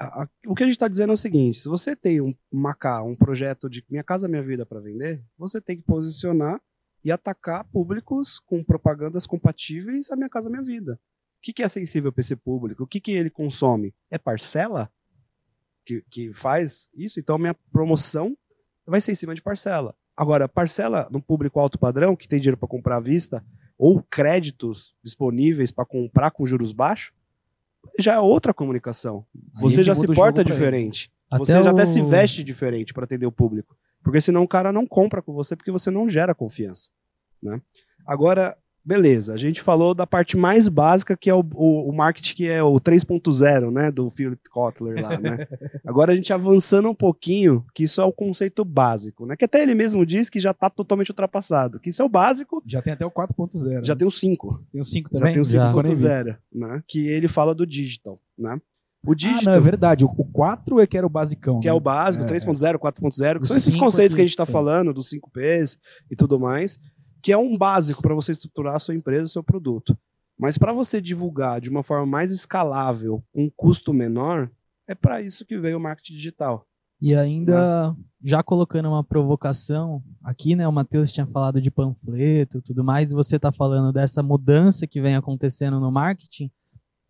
a- 0.01 0.23
a- 0.23 0.29
o 0.47 0.55
que 0.55 0.63
a 0.63 0.67
gente 0.67 0.75
está 0.77 0.89
dizendo 0.89 1.11
é 1.11 1.15
o 1.15 1.17
seguinte: 1.17 1.59
se 1.61 1.69
você 1.69 1.95
tem 1.97 2.21
um 2.21 2.35
Macá, 2.53 3.03
um 3.03 3.15
projeto 3.17 3.69
de 3.69 3.85
Minha 3.91 4.03
Casa 4.05 4.29
Minha 4.29 4.43
Vida 4.43 4.65
para 4.65 4.81
vender, 4.81 5.23
você 5.37 5.61
tem 5.61 5.77
que 5.77 5.83
posicionar 5.83 6.61
e 7.05 7.13
atacar 7.13 7.65
públicos 7.65 8.39
com 8.41 8.63
propagandas 8.63 9.27
compatíveis 9.27 10.11
à 10.11 10.17
Minha 10.17 10.29
Casa 10.29 10.49
Minha 10.51 10.63
Vida. 10.63 10.95
O 10.95 11.41
que, 11.43 11.53
que 11.53 11.63
é 11.63 11.69
sensível 11.69 12.13
para 12.13 12.21
esse 12.21 12.35
público? 12.35 12.83
O 12.83 12.87
que, 12.87 13.01
que 13.01 13.13
ele 13.13 13.31
consome? 13.31 13.95
É 14.11 14.19
parcela 14.19 14.91
que, 15.85 16.03
que 16.11 16.33
faz 16.33 16.89
isso? 16.95 17.21
Então, 17.21 17.39
minha 17.39 17.55
promoção 17.73 18.37
vai 18.87 19.01
ser 19.01 19.13
em 19.13 19.15
cima 19.15 19.35
de 19.35 19.43
parcela. 19.43 19.95
Agora, 20.21 20.49
parcela 20.49 21.07
no 21.13 21.23
público 21.23 21.61
alto 21.61 21.79
padrão, 21.79 22.17
que 22.17 22.27
tem 22.27 22.41
dinheiro 22.41 22.57
para 22.57 22.69
comprar 22.69 22.97
à 22.97 23.01
vista, 23.01 23.45
ou 23.79 24.03
créditos 24.03 24.95
disponíveis 25.05 25.71
para 25.71 25.85
comprar 25.87 26.33
com 26.33 26.45
juros 26.45 26.73
baixos, 26.73 27.13
já 28.01 28.15
é 28.15 28.19
outra 28.19 28.53
comunicação. 28.53 29.25
Você 29.61 29.81
é 29.81 29.85
já 29.85 29.95
se 29.95 30.07
porta 30.17 30.43
diferente. 30.43 31.13
Até 31.31 31.45
você 31.45 31.63
já 31.63 31.71
até 31.71 31.83
o- 31.85 31.87
se 31.87 32.03
veste 32.03 32.43
diferente 32.43 32.93
para 32.93 33.05
atender 33.05 33.27
o 33.27 33.33
público. 33.33 33.77
Porque 34.03 34.21
senão 34.21 34.43
o 34.43 34.49
cara 34.49 34.73
não 34.73 34.85
compra 34.87 35.23
com 35.23 35.33
você 35.33 35.55
porque 35.55 35.71
você 35.71 35.89
não 35.91 36.09
gera 36.09 36.35
confiança. 36.35 36.91
Né? 37.41 37.61
Agora, 38.05 38.57
beleza, 38.89 39.35
a 39.35 39.37
gente 39.37 39.61
falou 39.61 39.95
da 39.95 40.07
parte 40.07 40.37
mais 40.37 40.69
básica 40.69 41.15
que 41.17 41.29
é 41.29 41.35
o, 41.35 41.45
o, 41.55 41.91
o 41.91 41.93
marketing 41.95 42.35
que 42.35 42.49
é 42.49 42.63
o 42.63 42.75
3.0, 42.81 43.71
né, 43.71 43.91
do 43.91 44.09
Philip 44.09 44.41
Kotler 44.51 45.03
lá, 45.03 45.21
né? 45.21 45.47
Agora 45.87 46.13
a 46.13 46.17
gente 46.17 46.33
avançando 46.33 46.89
um 46.89 46.95
pouquinho, 46.95 47.65
que 47.75 47.85
isso 47.85 48.01
é 48.01 48.05
o 48.05 48.13
conceito 48.13 48.65
básico, 48.65 49.27
né? 49.27 49.37
Que 49.37 49.45
até 49.45 49.63
ele 49.63 49.75
mesmo 49.75 50.07
diz 50.07 50.31
que 50.31 50.41
já 50.41 50.53
está 50.53 50.71
totalmente 50.71 51.11
ultrapassado, 51.11 51.79
que 51.79 51.91
isso 51.91 52.01
é 52.01 52.05
o 52.05 52.09
básico, 52.09 52.63
Já 52.67 52.81
tem 52.81 52.95
até 52.95 53.05
o 53.05 53.11
4.0. 53.11 53.85
já 53.85 53.93
né? 53.93 53.99
tem 53.99 54.09
o 54.09 54.11
5, 54.11 54.65
tem 54.73 54.81
o 54.81 54.85
5 54.85 55.11
já 55.13 55.19
também? 55.19 55.33
tem 55.35 55.43
o 55.43 55.45
Já. 55.45 55.73
5.0, 55.73 56.37
né? 56.55 56.83
Que 56.89 57.09
ele 57.09 57.29
fala 57.29 57.55
do 57.55 57.67
digital, 57.67 58.19
né? 58.39 58.59
O 59.07 59.13
Ah, 59.13 59.15
digital, 59.15 59.45
não, 59.45 59.61
é 59.61 59.61
verdade. 59.61 60.05
O, 60.05 60.09
o 60.09 60.25
4 60.25 60.81
é 60.81 60.87
que 60.87 60.97
era 60.99 61.07
o 61.07 61.11
basicão. 61.11 61.61
que 61.61 61.69
é 61.69 61.71
né? 61.71 61.77
o 61.77 61.81
básico, 61.81 62.25
É, 62.25 62.27
3.0, 62.27 62.79
4.0, 62.79 63.37
que 63.37 63.43
O 63.43 63.45
são 63.45 63.57
esses 63.57 63.73
cinco 63.73 63.85
conceitos 63.85 64.15
que 64.15 64.21
a 64.21 64.25
gente 64.25 64.31
está 64.31 64.45
falando, 64.45 64.93
dos 64.93 65.09
5 65.11 65.31
Ps 65.31 65.79
e 66.11 66.17
tudo 66.17 66.41
mais, 66.41 66.79
que 67.23 67.33
é 67.33 67.39
um 67.39 67.57
básico 67.57 68.03
para 68.03 68.15
você 68.15 68.33
estruturar 68.33 68.75
a 68.75 68.79
sua 68.79 68.95
empresa, 68.95 69.25
o 69.25 69.29
seu 69.29 69.43
produto. 69.43 69.97
Mas 70.39 70.57
para 70.57 70.73
você 70.73 71.01
divulgar 71.01 71.61
de 71.61 71.69
uma 71.69 71.83
forma 71.83 72.07
mais 72.07 72.31
escalável, 72.31 73.23
com 73.33 73.45
um 73.45 73.51
custo 73.57 73.93
menor, 73.93 74.51
é 74.87 74.95
para 74.95 75.21
isso 75.21 75.45
que 75.45 75.59
veio 75.59 75.79
o 75.79 75.81
marketing 75.81 76.15
digital. 76.15 76.65
E 77.01 77.15
ainda, 77.15 77.95
já 78.23 78.43
colocando 78.43 78.89
uma 78.89 79.05
provocação, 79.05 80.03
aqui, 80.23 80.57
né, 80.57 80.67
o 80.67 80.73
Matheus 80.73 81.13
tinha 81.13 81.27
falado 81.27 81.61
de 81.61 81.71
panfleto 81.71 82.59
e 82.59 82.63
tudo 82.63 82.83
mais, 82.83 83.13
e 83.13 83.15
você 83.15 83.39
tá 83.39 83.53
falando 83.53 83.93
dessa 83.93 84.23
mudança 84.23 84.87
que 84.87 85.01
vem 85.01 85.15
acontecendo 85.15 85.79
no 85.79 85.93
marketing. 85.93 86.51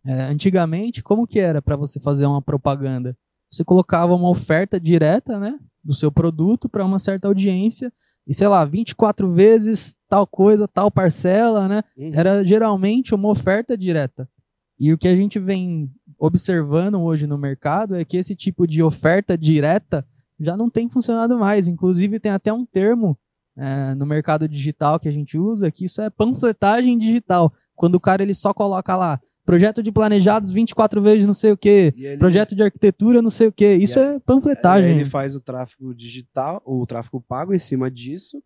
É, 0.05 0.23
antigamente, 0.23 1.01
como 1.01 1.27
que 1.27 1.39
era 1.39 1.61
para 1.61 1.75
você 1.75 1.99
fazer 1.99 2.25
uma 2.25 2.41
propaganda? 2.41 3.17
Você 3.51 3.63
colocava 3.63 4.13
uma 4.13 4.29
oferta 4.29 4.79
direta, 4.79 5.39
né, 5.39 5.57
do 5.83 5.93
seu 5.93 6.11
produto 6.11 6.69
para 6.69 6.85
uma 6.85 6.99
certa 6.99 7.27
audiência, 7.27 7.91
e 8.29 8.33
sei 8.35 8.47
lá, 8.47 8.63
24 8.63 9.33
vezes 9.33 9.95
tal 10.07 10.27
coisa, 10.27 10.67
tal 10.67 10.91
parcela, 10.91 11.67
né? 11.67 11.81
era 12.13 12.43
geralmente 12.43 13.15
uma 13.15 13.27
oferta 13.27 13.75
direta. 13.75 14.29
E 14.79 14.93
o 14.93 14.97
que 14.99 15.07
a 15.07 15.15
gente 15.15 15.39
vem 15.39 15.91
observando 16.19 17.01
hoje 17.01 17.25
no 17.25 17.39
mercado 17.39 17.95
é 17.95 18.05
que 18.05 18.17
esse 18.17 18.35
tipo 18.35 18.67
de 18.67 18.83
oferta 18.83 19.35
direta 19.35 20.05
já 20.39 20.55
não 20.55 20.69
tem 20.69 20.87
funcionado 20.87 21.39
mais. 21.39 21.67
Inclusive, 21.67 22.19
tem 22.19 22.31
até 22.31 22.53
um 22.53 22.63
termo 22.63 23.17
é, 23.57 23.95
no 23.95 24.05
mercado 24.05 24.47
digital 24.47 24.99
que 24.99 25.09
a 25.09 25.11
gente 25.11 25.35
usa 25.35 25.71
que 25.71 25.85
isso 25.85 25.99
é 25.99 26.07
panfletagem 26.11 26.99
digital. 26.99 27.51
Quando 27.75 27.95
o 27.95 27.99
cara 27.99 28.21
ele 28.21 28.35
só 28.35 28.53
coloca 28.53 28.95
lá 28.95 29.19
projeto 29.49 29.81
de 29.81 29.91
planejados 29.91 30.51
24 30.51 31.01
vezes 31.01 31.25
não 31.25 31.33
sei 31.33 31.51
o 31.51 31.57
que, 31.57 31.91
E 31.97 32.05
ele- 32.05 32.17
projeto 32.17 32.55
de 32.55 32.61
arquitetura 32.61 33.19
não 33.19 33.31
sei 33.31 33.47
o 33.47 33.51
que. 33.51 33.73
Isso 33.73 33.97
E 33.97 34.01
é 34.03 34.11
Aí 34.11 34.19
panfletagem. 34.19 34.91
ele 34.91 35.05
faz 35.05 35.33
o 35.35 35.39
tráfego 35.39 35.91
digital, 35.95 36.61
o 36.63 36.85
tráfego 36.85 37.19
pago 37.27 37.51
em 37.51 37.57
cima 37.57 37.89
disso, 37.89 38.41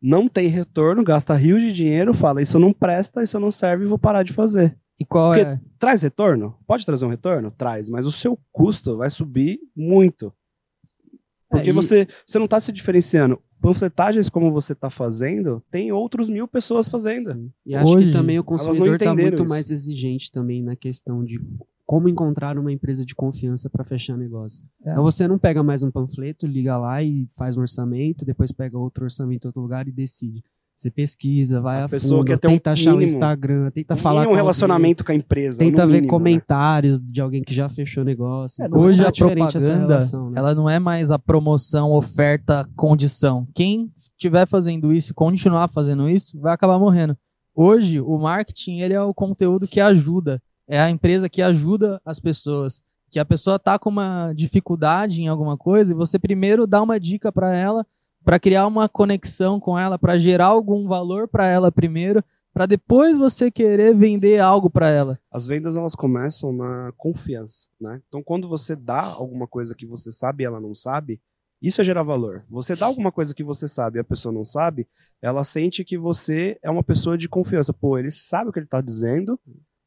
não 0.00 0.28
tem 0.28 0.46
retorno, 0.46 1.02
gasta 1.02 1.34
rios 1.34 1.60
de 1.60 1.72
dinheiro, 1.72 2.14
fala 2.14 2.40
isso 2.40 2.56
não 2.58 2.72
presta, 2.72 3.20
isso 3.20 3.40
não 3.40 3.50
serve, 3.50 3.84
vou 3.84 3.98
parar 3.98 4.22
de 4.22 4.32
fazer. 4.32 4.78
E 5.00 5.04
qual 5.04 5.32
Porque- 5.32 5.44
é? 5.44 5.60
Traz 5.76 6.02
retorno? 6.02 6.56
Pode 6.68 6.86
trazer 6.86 7.04
um 7.04 7.08
retorno? 7.10 7.50
Traz, 7.50 7.88
mas 7.88 8.06
o 8.06 8.12
seu 8.12 8.38
custo 8.52 8.96
vai 8.96 9.10
subir 9.10 9.58
muito. 9.76 10.32
Porque 11.50 11.70
É, 11.70 11.72
e- 11.72 11.74
você, 11.74 12.06
você 12.24 12.38
não 12.38 12.44
está 12.44 12.60
se 12.60 12.70
diferenciando. 12.70 13.40
Panfletagens 13.64 14.28
como 14.28 14.52
você 14.52 14.72
está 14.72 14.90
fazendo, 14.90 15.62
tem 15.70 15.90
outros 15.90 16.28
mil 16.28 16.46
pessoas 16.46 16.88
fazendo. 16.88 17.32
Sim. 17.32 17.52
E 17.64 17.74
acho 17.74 17.96
Hoje, 17.96 18.06
que 18.06 18.12
também 18.12 18.38
o 18.38 18.44
consumidor 18.44 18.94
está 18.94 19.14
muito 19.14 19.42
isso. 19.42 19.48
mais 19.48 19.70
exigente 19.70 20.30
também 20.30 20.62
na 20.62 20.76
questão 20.76 21.24
de 21.24 21.40
como 21.86 22.08
encontrar 22.08 22.58
uma 22.58 22.72
empresa 22.72 23.04
de 23.04 23.14
confiança 23.14 23.68
para 23.68 23.84
fechar 23.84 24.16
negócio. 24.16 24.64
É. 24.84 24.92
Então 24.92 25.02
você 25.02 25.28
não 25.28 25.38
pega 25.38 25.62
mais 25.62 25.82
um 25.82 25.90
panfleto, 25.90 26.46
liga 26.46 26.76
lá 26.78 27.02
e 27.02 27.28
faz 27.36 27.56
um 27.56 27.60
orçamento, 27.60 28.24
depois 28.24 28.52
pega 28.52 28.78
outro 28.78 29.04
orçamento 29.04 29.46
em 29.46 29.48
outro 29.48 29.62
lugar 29.62 29.86
e 29.86 29.92
decide. 29.92 30.42
Você 30.76 30.90
pesquisa, 30.90 31.60
vai 31.60 31.82
A 31.82 31.84
a, 31.84 31.88
pessoa 31.88 32.18
fundo, 32.18 32.26
quer 32.26 32.38
ter 32.38 32.48
um 32.48 32.50
tenta 32.50 32.72
achar 32.72 32.90
o 32.94 32.98
mínimo- 32.98 33.02
Instagram, 33.16 33.70
tenta 33.70 33.96
falar 33.96 34.20
mínimo 34.22 34.24
com 34.24 34.30
um 34.30 34.32
alguém, 34.32 34.42
relacionamento 34.44 35.04
com 35.04 35.12
a 35.12 35.14
empresa. 35.14 35.58
tenta 35.58 35.82
ver 35.86 35.92
mínimo, 35.92 36.02
né? 36.02 36.08
comentários 36.08 36.98
de 37.00 37.20
alguém 37.20 37.42
que 37.42 37.54
já 37.54 37.68
fechou 37.68 38.04
negócio. 38.04 38.62
É, 38.62 38.68
Hoje 38.76 39.02
tá 39.02 39.08
a 39.08 39.12
propaganda, 39.12 39.86
relação, 39.86 40.30
né? 40.30 40.38
ela 40.38 40.52
não 40.54 40.68
é 40.68 40.80
mais 40.80 41.12
a 41.12 41.18
promoção, 41.18 41.92
oferta, 41.92 42.68
condição. 42.74 43.46
Quem 43.54 43.92
estiver 43.96 44.48
fazendo 44.48 44.92
isso 44.92 45.12
e 45.12 45.14
continuar 45.14 45.68
fazendo 45.72 46.08
isso, 46.08 46.40
vai 46.40 46.52
acabar 46.52 46.78
morrendo. 46.78 47.16
Hoje, 47.54 48.00
o 48.00 48.18
marketing, 48.18 48.80
ele 48.80 48.94
é 48.94 49.00
o 49.00 49.14
conteúdo 49.14 49.68
que 49.68 49.80
ajuda. 49.80 50.42
É 50.68 50.80
a 50.80 50.90
empresa 50.90 51.28
que 51.28 51.40
ajuda 51.40 52.00
as 52.04 52.18
pessoas. 52.18 52.82
Que 53.12 53.20
a 53.20 53.24
pessoa 53.24 53.60
tá 53.60 53.78
com 53.78 53.90
uma 53.90 54.32
dificuldade 54.34 55.22
em 55.22 55.28
alguma 55.28 55.56
coisa 55.56 55.92
e 55.92 55.96
você 55.96 56.18
primeiro 56.18 56.66
dá 56.66 56.82
uma 56.82 56.98
dica 56.98 57.30
para 57.30 57.54
ela, 57.54 57.86
para 58.24 58.40
criar 58.40 58.66
uma 58.66 58.88
conexão 58.88 59.60
com 59.60 59.78
ela, 59.78 59.98
para 59.98 60.18
gerar 60.18 60.46
algum 60.46 60.88
valor 60.88 61.28
para 61.28 61.46
ela 61.46 61.70
primeiro, 61.70 62.24
Pra 62.54 62.66
depois 62.66 63.18
você 63.18 63.50
querer 63.50 63.96
vender 63.96 64.38
algo 64.38 64.70
pra 64.70 64.88
ela. 64.88 65.18
As 65.28 65.48
vendas 65.48 65.74
elas 65.74 65.96
começam 65.96 66.52
na 66.52 66.92
confiança, 66.96 67.68
né? 67.80 68.00
Então 68.06 68.22
quando 68.22 68.48
você 68.48 68.76
dá 68.76 69.02
alguma 69.02 69.48
coisa 69.48 69.74
que 69.74 69.84
você 69.84 70.12
sabe 70.12 70.44
e 70.44 70.46
ela 70.46 70.60
não 70.60 70.72
sabe, 70.72 71.20
isso 71.60 71.80
é 71.80 71.84
gerar 71.84 72.04
valor. 72.04 72.44
Você 72.48 72.76
dá 72.76 72.86
alguma 72.86 73.10
coisa 73.10 73.34
que 73.34 73.42
você 73.42 73.66
sabe 73.66 73.98
e 73.98 74.00
a 74.00 74.04
pessoa 74.04 74.32
não 74.32 74.44
sabe, 74.44 74.86
ela 75.20 75.42
sente 75.42 75.84
que 75.84 75.98
você 75.98 76.56
é 76.62 76.70
uma 76.70 76.84
pessoa 76.84 77.18
de 77.18 77.28
confiança. 77.28 77.72
Pô, 77.72 77.98
ele 77.98 78.12
sabe 78.12 78.50
o 78.50 78.52
que 78.52 78.60
ele 78.60 78.68
tá 78.68 78.80
dizendo 78.80 79.36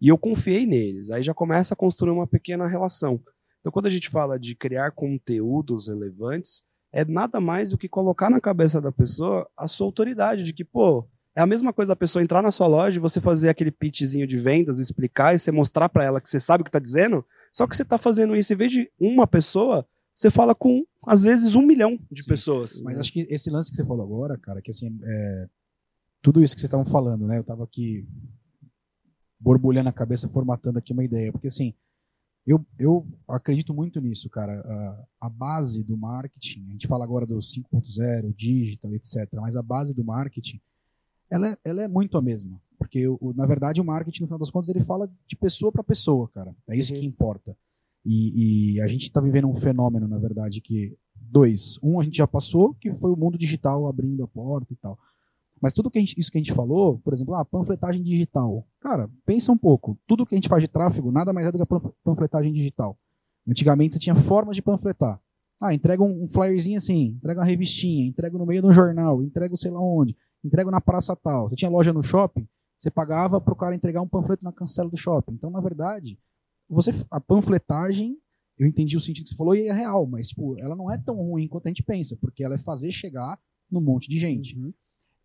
e 0.01 0.09
eu 0.09 0.17
confiei 0.17 0.65
neles. 0.65 1.09
Aí 1.09 1.23
já 1.23 1.33
começa 1.33 1.73
a 1.73 1.77
construir 1.77 2.11
uma 2.11 2.27
pequena 2.27 2.67
relação. 2.67 3.17
Então 3.61 3.71
quando 3.71 3.85
a 3.85 3.89
gente 3.89 4.09
fala 4.09 4.37
de 4.37 4.55
criar 4.55 4.91
conteúdos 4.91 5.87
relevantes, 5.87 6.63
é 6.91 7.05
nada 7.05 7.39
mais 7.39 7.71
do 7.71 7.77
que 7.77 7.87
colocar 7.87 8.29
na 8.29 8.39
cabeça 8.39 8.81
da 8.81 8.91
pessoa 8.91 9.47
a 9.57 9.67
sua 9.67 9.85
autoridade 9.85 10.43
de 10.43 10.53
que, 10.53 10.63
pô, 10.63 11.05
é 11.35 11.41
a 11.41 11.45
mesma 11.45 11.71
coisa 11.71 11.91
da 11.91 11.95
pessoa 11.95 12.23
entrar 12.23 12.41
na 12.41 12.51
sua 12.51 12.65
loja 12.65 12.97
e 12.97 13.01
você 13.01 13.21
fazer 13.21 13.49
aquele 13.49 13.69
pitchzinho 13.71 14.25
de 14.25 14.37
vendas, 14.37 14.79
explicar 14.79 15.35
e 15.35 15.39
você 15.39 15.51
mostrar 15.51 15.87
para 15.87 16.03
ela 16.03 16.19
que 16.19 16.27
você 16.27 16.39
sabe 16.39 16.61
o 16.61 16.65
que 16.65 16.71
tá 16.71 16.79
dizendo. 16.79 17.23
Só 17.53 17.67
que 17.67 17.77
você 17.77 17.85
tá 17.85 17.97
fazendo 17.97 18.35
isso, 18.35 18.53
em 18.53 18.55
vez 18.55 18.71
de 18.71 18.91
uma 18.99 19.27
pessoa, 19.27 19.85
você 20.15 20.31
fala 20.31 20.55
com, 20.55 20.83
às 21.05 21.21
vezes, 21.23 21.53
um 21.53 21.61
milhão 21.61 21.99
de 22.11 22.23
Sim, 22.23 22.29
pessoas. 22.29 22.81
Mas 22.81 22.97
acho 22.97 23.13
que 23.13 23.27
esse 23.29 23.51
lance 23.51 23.69
que 23.69 23.75
você 23.75 23.85
falou 23.85 24.03
agora, 24.03 24.35
cara, 24.39 24.63
que 24.63 24.71
assim, 24.71 24.97
é, 25.03 25.47
tudo 26.23 26.41
isso 26.41 26.55
que 26.55 26.61
vocês 26.61 26.69
estavam 26.69 26.85
falando, 26.85 27.27
né? 27.27 27.37
Eu 27.37 27.43
tava 27.43 27.63
aqui 27.63 28.03
borbulhando 29.39 29.89
a 29.89 29.93
cabeça, 29.93 30.27
formatando 30.27 30.79
aqui 30.79 30.91
uma 30.91 31.03
ideia, 31.03 31.31
porque 31.31 31.47
assim, 31.47 31.75
eu, 32.47 32.65
eu 32.79 33.05
acredito 33.27 33.73
muito 33.73 33.99
nisso, 33.99 34.29
cara. 34.29 35.05
A, 35.19 35.29
base 35.29 35.83
do 35.83 35.97
marketing, 35.97 36.65
a 36.69 36.71
gente 36.71 36.87
fala 36.87 37.03
agora 37.03 37.25
do 37.25 37.35
5.0, 37.37 38.33
digital, 38.33 38.93
etc., 38.95 39.27
mas 39.33 39.55
a 39.57 39.61
base 39.61 39.93
do 39.93 40.03
marketing, 40.03 40.61
ela 41.29 41.49
é, 41.49 41.57
ela 41.65 41.81
é 41.83 41.87
muito 41.87 42.17
a 42.17 42.21
mesma. 42.21 42.59
Porque, 42.77 43.05
o, 43.07 43.33
na 43.35 43.45
verdade, 43.45 43.81
o 43.81 43.83
marketing, 43.83 44.21
no 44.21 44.27
final 44.27 44.39
das 44.39 44.49
contas, 44.49 44.69
ele 44.69 44.83
fala 44.83 45.11
de 45.27 45.35
pessoa 45.35 45.71
para 45.71 45.83
pessoa, 45.83 46.29
cara. 46.29 46.55
É 46.69 46.77
isso 46.77 46.93
Uhum. 46.93 46.99
que 47.01 47.05
importa. 47.05 47.57
E, 48.05 48.75
e 48.75 48.81
a 48.81 48.87
gente 48.87 49.03
está 49.03 49.19
vivendo 49.19 49.47
um 49.49 49.55
fenômeno, 49.55 50.07
na 50.07 50.17
verdade, 50.17 50.61
que. 50.61 50.97
Dois. 51.29 51.77
Um 51.83 51.99
a 51.99 52.03
gente 52.03 52.15
já 52.15 52.27
passou, 52.27 52.73
que 52.75 52.93
foi 52.93 53.11
o 53.11 53.17
mundo 53.17 53.37
digital 53.37 53.85
abrindo 53.87 54.23
a 54.23 54.27
porta 54.27 54.71
e 54.71 54.77
tal. 54.77 54.97
Mas 55.61 55.73
tudo 55.73 55.89
que 55.89 55.99
gente, 55.99 56.19
isso 56.19 56.31
que 56.31 56.37
a 56.37 56.41
gente 56.41 56.53
falou, 56.53 56.99
por 56.99 57.13
exemplo, 57.13 57.33
a 57.35 57.43
panfletagem 57.45 58.03
digital. 58.03 58.65
Cara, 58.79 59.09
pensa 59.25 59.51
um 59.51 59.57
pouco. 59.57 59.97
Tudo 60.07 60.25
que 60.25 60.35
a 60.35 60.37
gente 60.37 60.47
faz 60.49 60.61
de 60.63 60.69
tráfego 60.69 61.11
nada 61.11 61.33
mais 61.33 61.47
é 61.47 61.51
do 61.51 61.57
que 61.57 61.63
a 61.63 61.65
panf- 61.65 61.91
panfletagem 62.03 62.53
digital. 62.53 62.97
Antigamente 63.47 63.95
você 63.95 63.99
tinha 63.99 64.15
formas 64.15 64.55
de 64.55 64.61
panfletar. 64.61 65.19
Ah, 65.59 65.73
entrega 65.73 66.03
um, 66.03 66.27
flyerzinho 66.27 66.77
assim, 66.77 67.15
entrega 67.17 67.39
uma 67.39 67.45
revistinha, 67.45 68.05
entrega 68.05 68.37
no 68.37 68.45
meio 68.45 68.61
de 68.61 68.67
um 68.67 68.71
jornal, 68.71 69.23
entrega 69.23 69.55
sei 69.55 69.71
lá 69.71 69.81
onde, 69.81 70.15
entrega 70.43 70.69
na 70.69 70.79
praça 70.79 71.15
tal. 71.15 71.49
Você 71.49 71.55
tinha 71.55 71.71
loja 71.71 71.91
no 71.91 72.03
shopping, 72.03 72.47
você 72.77 72.91
pagava 72.91 73.41
para 73.41 73.53
o 73.53 73.55
cara 73.55 73.73
entregar 73.73 74.01
um 74.01 74.07
panfleto 74.07 74.43
na 74.43 74.51
cancela 74.51 74.89
do 74.89 74.97
shopping. 74.97 75.33
Então, 75.33 75.49
na 75.49 75.59
verdade, 75.59 76.19
você 76.69 76.91
a 77.09 77.19
panfletagem, 77.19 78.17
eu 78.59 78.67
entendi 78.67 78.95
o 78.95 78.99
sentido 78.99 79.23
que 79.23 79.29
você 79.31 79.35
falou 79.35 79.55
e 79.55 79.67
é 79.67 79.73
real, 79.73 80.05
mas 80.05 80.29
tipo, 80.29 80.55
ela 80.59 80.75
não 80.75 80.91
é 80.91 80.97
tão 80.97 81.15
ruim 81.15 81.47
quanto 81.47 81.65
a 81.65 81.69
gente 81.69 81.81
pensa, 81.83 82.15
porque 82.21 82.43
ela 82.43 82.53
é 82.55 82.59
fazer 82.59 82.91
chegar 82.91 83.39
no 83.71 83.81
monte 83.81 84.07
de 84.09 84.19
gente. 84.19 84.55
Uhum. 84.59 84.71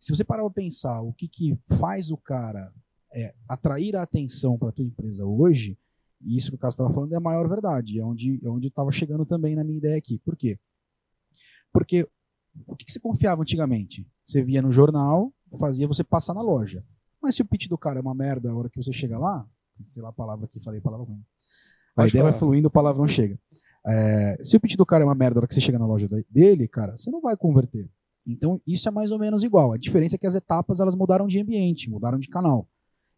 Se 0.03 0.13
você 0.13 0.25
parar 0.25 0.43
para 0.43 0.51
pensar 0.51 1.01
o 1.01 1.13
que, 1.13 1.29
que 1.29 1.57
faz 1.79 2.11
o 2.11 2.17
cara 2.17 2.73
é, 3.15 3.33
atrair 3.49 3.95
a 3.95 4.03
atenção 4.03 4.59
para 4.59 4.71
a 4.71 4.73
tua 4.73 4.85
empresa 4.85 5.25
hoje, 5.25 5.79
e 6.21 6.37
isso 6.37 6.51
que 6.51 6.57
o 6.57 6.59
Cássio 6.59 6.75
estava 6.75 6.93
falando 6.93 7.13
é 7.13 7.17
a 7.17 7.21
maior 7.21 7.49
verdade, 7.49 8.01
é 8.01 8.05
onde, 8.05 8.41
é 8.45 8.49
onde 8.49 8.67
eu 8.67 8.69
estava 8.69 8.91
chegando 8.91 9.25
também 9.25 9.55
na 9.55 9.63
minha 9.63 9.79
ideia 9.79 9.97
aqui. 9.97 10.19
Por 10.19 10.37
quê? 10.37 10.59
Porque 11.73 12.09
o 12.67 12.75
que, 12.75 12.85
que 12.85 12.91
você 12.93 12.99
confiava 12.99 13.43
antigamente? 13.43 14.05
Você 14.27 14.43
via 14.43 14.61
no 14.61 14.73
jornal, 14.73 15.33
fazia 15.57 15.87
você 15.87 16.03
passar 16.03 16.35
na 16.35 16.43
loja. 16.43 16.85
Mas 17.23 17.37
se 17.37 17.43
o 17.43 17.45
pitch 17.45 17.69
do 17.69 17.79
cara 17.79 18.01
é 18.01 18.03
uma 18.03 18.15
merda 18.15 18.51
a 18.51 18.57
hora 18.57 18.69
que 18.69 18.83
você 18.83 18.93
chega 18.93 19.17
lá, 19.17 19.49
sei 19.87 20.03
lá 20.03 20.09
a 20.09 20.13
palavra 20.13 20.49
que 20.49 20.59
falei, 20.59 20.81
palavra 20.81 21.07
ruim. 21.07 21.25
A 21.97 22.09
ideia 22.09 22.25
vai 22.25 22.33
fluindo, 22.33 22.67
o 22.67 22.73
palavrão 22.73 23.07
chega. 23.07 23.39
É, 23.87 24.37
se 24.43 24.57
o 24.57 24.61
pitch 24.61 24.75
do 24.75 24.85
cara 24.85 25.05
é 25.05 25.07
uma 25.07 25.15
merda 25.15 25.39
a 25.39 25.41
hora 25.41 25.47
que 25.47 25.55
você 25.55 25.61
chega 25.61 25.79
na 25.79 25.87
loja 25.87 26.09
dele, 26.29 26.67
cara, 26.67 26.97
você 26.97 27.09
não 27.09 27.21
vai 27.21 27.37
converter. 27.37 27.89
Então, 28.27 28.61
isso 28.67 28.89
é 28.89 28.91
mais 28.93 29.11
ou 29.11 29.19
menos 29.19 29.43
igual. 29.43 29.73
A 29.73 29.79
diferença 29.79 30.17
é 30.17 30.19
que 30.19 30.27
as 30.27 30.35
etapas 30.35 30.81
elas 30.81 30.95
mudaram 30.95 31.27
de 31.27 31.41
ambiente, 31.41 31.91
mudaram 31.91 32.19
de 32.19 32.29
canal. 32.29 32.69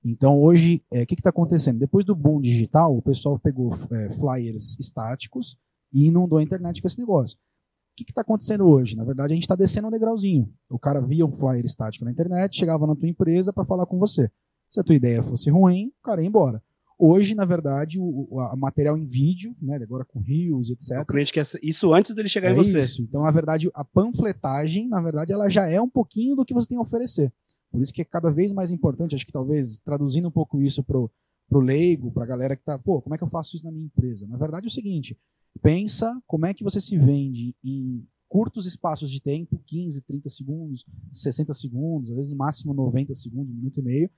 Então, 0.04 0.40
hoje, 0.40 0.82
é, 0.90 1.02
o 1.02 1.06
que 1.06 1.14
está 1.14 1.30
acontecendo? 1.30 1.78
Depois 1.78 2.04
do 2.04 2.14
boom 2.14 2.40
digital, 2.40 2.96
o 2.96 3.02
pessoal 3.02 3.38
pegou 3.38 3.72
é, 3.90 4.10
flyers 4.10 4.78
estáticos 4.78 5.56
e 5.92 6.06
inundou 6.06 6.38
a 6.38 6.42
internet 6.42 6.82
com 6.82 6.86
esse 6.86 6.98
negócio. 6.98 7.38
O 7.38 7.96
que 7.96 8.10
está 8.10 8.22
acontecendo 8.22 8.66
hoje? 8.66 8.96
Na 8.96 9.04
verdade, 9.04 9.32
a 9.32 9.34
gente 9.34 9.44
está 9.44 9.54
descendo 9.54 9.88
um 9.88 9.90
degrauzinho. 9.90 10.52
O 10.68 10.78
cara 10.78 11.00
via 11.00 11.24
um 11.24 11.32
flyer 11.32 11.64
estático 11.64 12.04
na 12.04 12.10
internet, 12.10 12.56
chegava 12.56 12.86
na 12.86 12.96
tua 12.96 13.08
empresa 13.08 13.52
para 13.52 13.64
falar 13.64 13.86
com 13.86 13.98
você. 13.98 14.30
Se 14.68 14.80
a 14.80 14.84
tua 14.84 14.96
ideia 14.96 15.22
fosse 15.22 15.48
ruim, 15.48 15.92
o 16.00 16.02
cara 16.02 16.20
ia 16.20 16.26
embora. 16.26 16.62
Hoje, 17.06 17.34
na 17.34 17.44
verdade, 17.44 17.98
o, 18.00 18.26
o 18.30 18.40
a 18.40 18.56
material 18.56 18.96
em 18.96 19.04
vídeo, 19.04 19.54
né, 19.60 19.76
agora 19.76 20.04
com 20.04 20.20
rios, 20.20 20.70
etc. 20.70 21.00
O 21.02 21.06
cliente 21.06 21.32
quer 21.32 21.44
isso 21.62 21.92
antes 21.92 22.14
dele 22.14 22.28
chegar 22.28 22.48
É 22.48 22.52
em 22.52 22.56
você. 22.56 22.80
isso. 22.80 23.02
Então, 23.02 23.22
na 23.22 23.30
verdade, 23.30 23.70
a 23.74 23.84
panfletagem, 23.84 24.88
na 24.88 25.00
verdade, 25.02 25.32
ela 25.32 25.50
já 25.50 25.68
é 25.68 25.80
um 25.80 25.90
pouquinho 25.90 26.34
do 26.34 26.44
que 26.44 26.54
você 26.54 26.68
tem 26.68 26.78
a 26.78 26.80
oferecer. 26.80 27.30
Por 27.70 27.82
isso 27.82 27.92
que 27.92 28.00
é 28.00 28.04
cada 28.04 28.30
vez 28.30 28.52
mais 28.52 28.70
importante, 28.70 29.14
acho 29.14 29.26
que 29.26 29.32
talvez 29.32 29.78
traduzindo 29.80 30.28
um 30.28 30.30
pouco 30.30 30.62
isso 30.62 30.82
pro, 30.82 31.10
pro 31.48 31.60
leigo, 31.60 32.10
pra 32.10 32.24
galera 32.24 32.56
que 32.56 32.64
tá, 32.64 32.78
pô, 32.78 33.02
como 33.02 33.14
é 33.14 33.18
que 33.18 33.24
eu 33.24 33.28
faço 33.28 33.56
isso 33.56 33.64
na 33.66 33.72
minha 33.72 33.84
empresa? 33.86 34.26
Na 34.26 34.36
verdade 34.38 34.66
é 34.66 34.68
o 34.68 34.72
seguinte, 34.72 35.18
pensa 35.60 36.16
como 36.26 36.46
é 36.46 36.54
que 36.54 36.64
você 36.64 36.80
se 36.80 36.96
vende 36.96 37.54
em 37.62 38.06
curtos 38.28 38.64
espaços 38.66 39.10
de 39.10 39.20
tempo, 39.20 39.60
15, 39.66 40.02
30 40.02 40.28
segundos, 40.28 40.84
60 41.12 41.52
segundos, 41.52 42.10
às 42.10 42.16
vezes 42.16 42.30
no 42.32 42.38
máximo 42.38 42.72
90 42.72 43.14
segundos, 43.14 43.50
um 43.52 43.56
minuto 43.56 43.78
e 43.80 43.82
meio, 43.82 44.10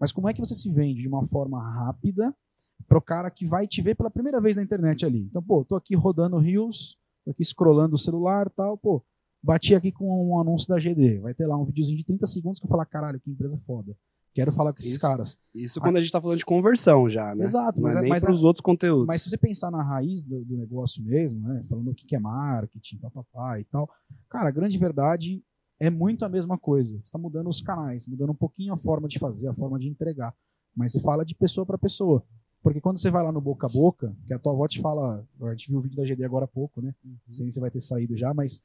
mas 0.00 0.12
como 0.12 0.28
é 0.28 0.34
que 0.34 0.40
você 0.40 0.54
se 0.54 0.70
vende 0.70 1.02
de 1.02 1.08
uma 1.08 1.24
forma 1.26 1.60
rápida 1.62 2.34
pro 2.86 3.00
cara 3.00 3.30
que 3.30 3.46
vai 3.46 3.66
te 3.66 3.80
ver 3.82 3.94
pela 3.94 4.10
primeira 4.10 4.40
vez 4.40 4.56
na 4.56 4.62
internet 4.62 5.04
ali. 5.04 5.22
Então, 5.22 5.42
pô, 5.42 5.64
tô 5.64 5.74
aqui 5.76 5.94
rodando 5.94 6.38
Reels, 6.38 6.96
tô 7.24 7.30
aqui 7.30 7.42
scrollando 7.44 7.94
o 7.94 7.98
celular 7.98 8.50
tal, 8.50 8.76
pô, 8.76 9.02
bati 9.42 9.74
aqui 9.74 9.90
com 9.90 10.30
um 10.30 10.40
anúncio 10.40 10.68
da 10.68 10.78
GD, 10.78 11.20
vai 11.20 11.34
ter 11.34 11.46
lá 11.46 11.56
um 11.56 11.64
videozinho 11.64 11.96
de 11.98 12.04
30 12.04 12.26
segundos 12.26 12.60
que 12.60 12.66
eu 12.66 12.70
falar, 12.70 12.84
caralho, 12.86 13.20
que 13.20 13.30
empresa 13.30 13.58
foda. 13.66 13.96
Quero 14.34 14.52
falar 14.52 14.70
com 14.74 14.78
esses 14.80 14.92
Isso. 14.92 15.00
caras. 15.00 15.38
Isso 15.54 15.80
quando 15.80 15.96
a 15.96 16.00
gente 16.00 16.12
tá 16.12 16.20
falando 16.20 16.36
de 16.36 16.44
conversão 16.44 17.08
já, 17.08 17.34
né? 17.34 17.42
Exato, 17.42 17.80
Não 17.80 17.84
mas, 17.84 17.96
é 17.96 17.98
é- 17.98 18.02
nem 18.02 18.10
mas, 18.10 18.22
pros 18.22 18.44
outros 18.44 18.60
conteúdos. 18.60 19.06
mas 19.06 19.22
se 19.22 19.30
você 19.30 19.38
pensar 19.38 19.70
na 19.70 19.82
raiz 19.82 20.22
do, 20.24 20.44
do 20.44 20.58
negócio 20.58 21.02
mesmo, 21.02 21.40
né, 21.48 21.62
falando 21.66 21.90
o 21.90 21.94
que 21.94 22.04
que 22.04 22.14
é 22.14 22.18
marketing, 22.18 22.98
papapá 22.98 23.58
e 23.58 23.64
tal, 23.64 23.88
cara, 24.28 24.50
a 24.50 24.52
grande 24.52 24.76
verdade 24.76 25.42
é 25.78 25.90
muito 25.90 26.24
a 26.24 26.28
mesma 26.28 26.58
coisa. 26.58 26.94
Você 26.94 27.04
está 27.04 27.18
mudando 27.18 27.48
os 27.48 27.60
canais, 27.60 28.06
mudando 28.06 28.30
um 28.30 28.34
pouquinho 28.34 28.72
a 28.72 28.76
forma 28.76 29.08
de 29.08 29.18
fazer, 29.18 29.48
a 29.48 29.54
forma 29.54 29.78
de 29.78 29.88
entregar. 29.88 30.34
Mas 30.74 30.92
você 30.92 31.00
fala 31.00 31.24
de 31.24 31.34
pessoa 31.34 31.66
para 31.66 31.78
pessoa. 31.78 32.22
Porque 32.62 32.80
quando 32.80 32.98
você 32.98 33.10
vai 33.10 33.22
lá 33.22 33.30
no 33.30 33.40
boca 33.40 33.66
a 33.66 33.70
boca, 33.70 34.14
que 34.26 34.34
a 34.34 34.38
tua 34.38 34.52
avó 34.52 34.66
te 34.66 34.80
fala, 34.80 35.24
a 35.42 35.50
gente 35.50 35.68
viu 35.68 35.78
o 35.78 35.80
vídeo 35.80 35.96
da 35.96 36.04
GD 36.04 36.24
agora 36.24 36.46
há 36.46 36.48
pouco, 36.48 36.80
né? 36.80 36.94
Não 37.04 37.18
sei 37.28 37.50
se 37.50 37.60
vai 37.60 37.70
ter 37.70 37.80
saído 37.80 38.16
já, 38.16 38.34
mas 38.34 38.60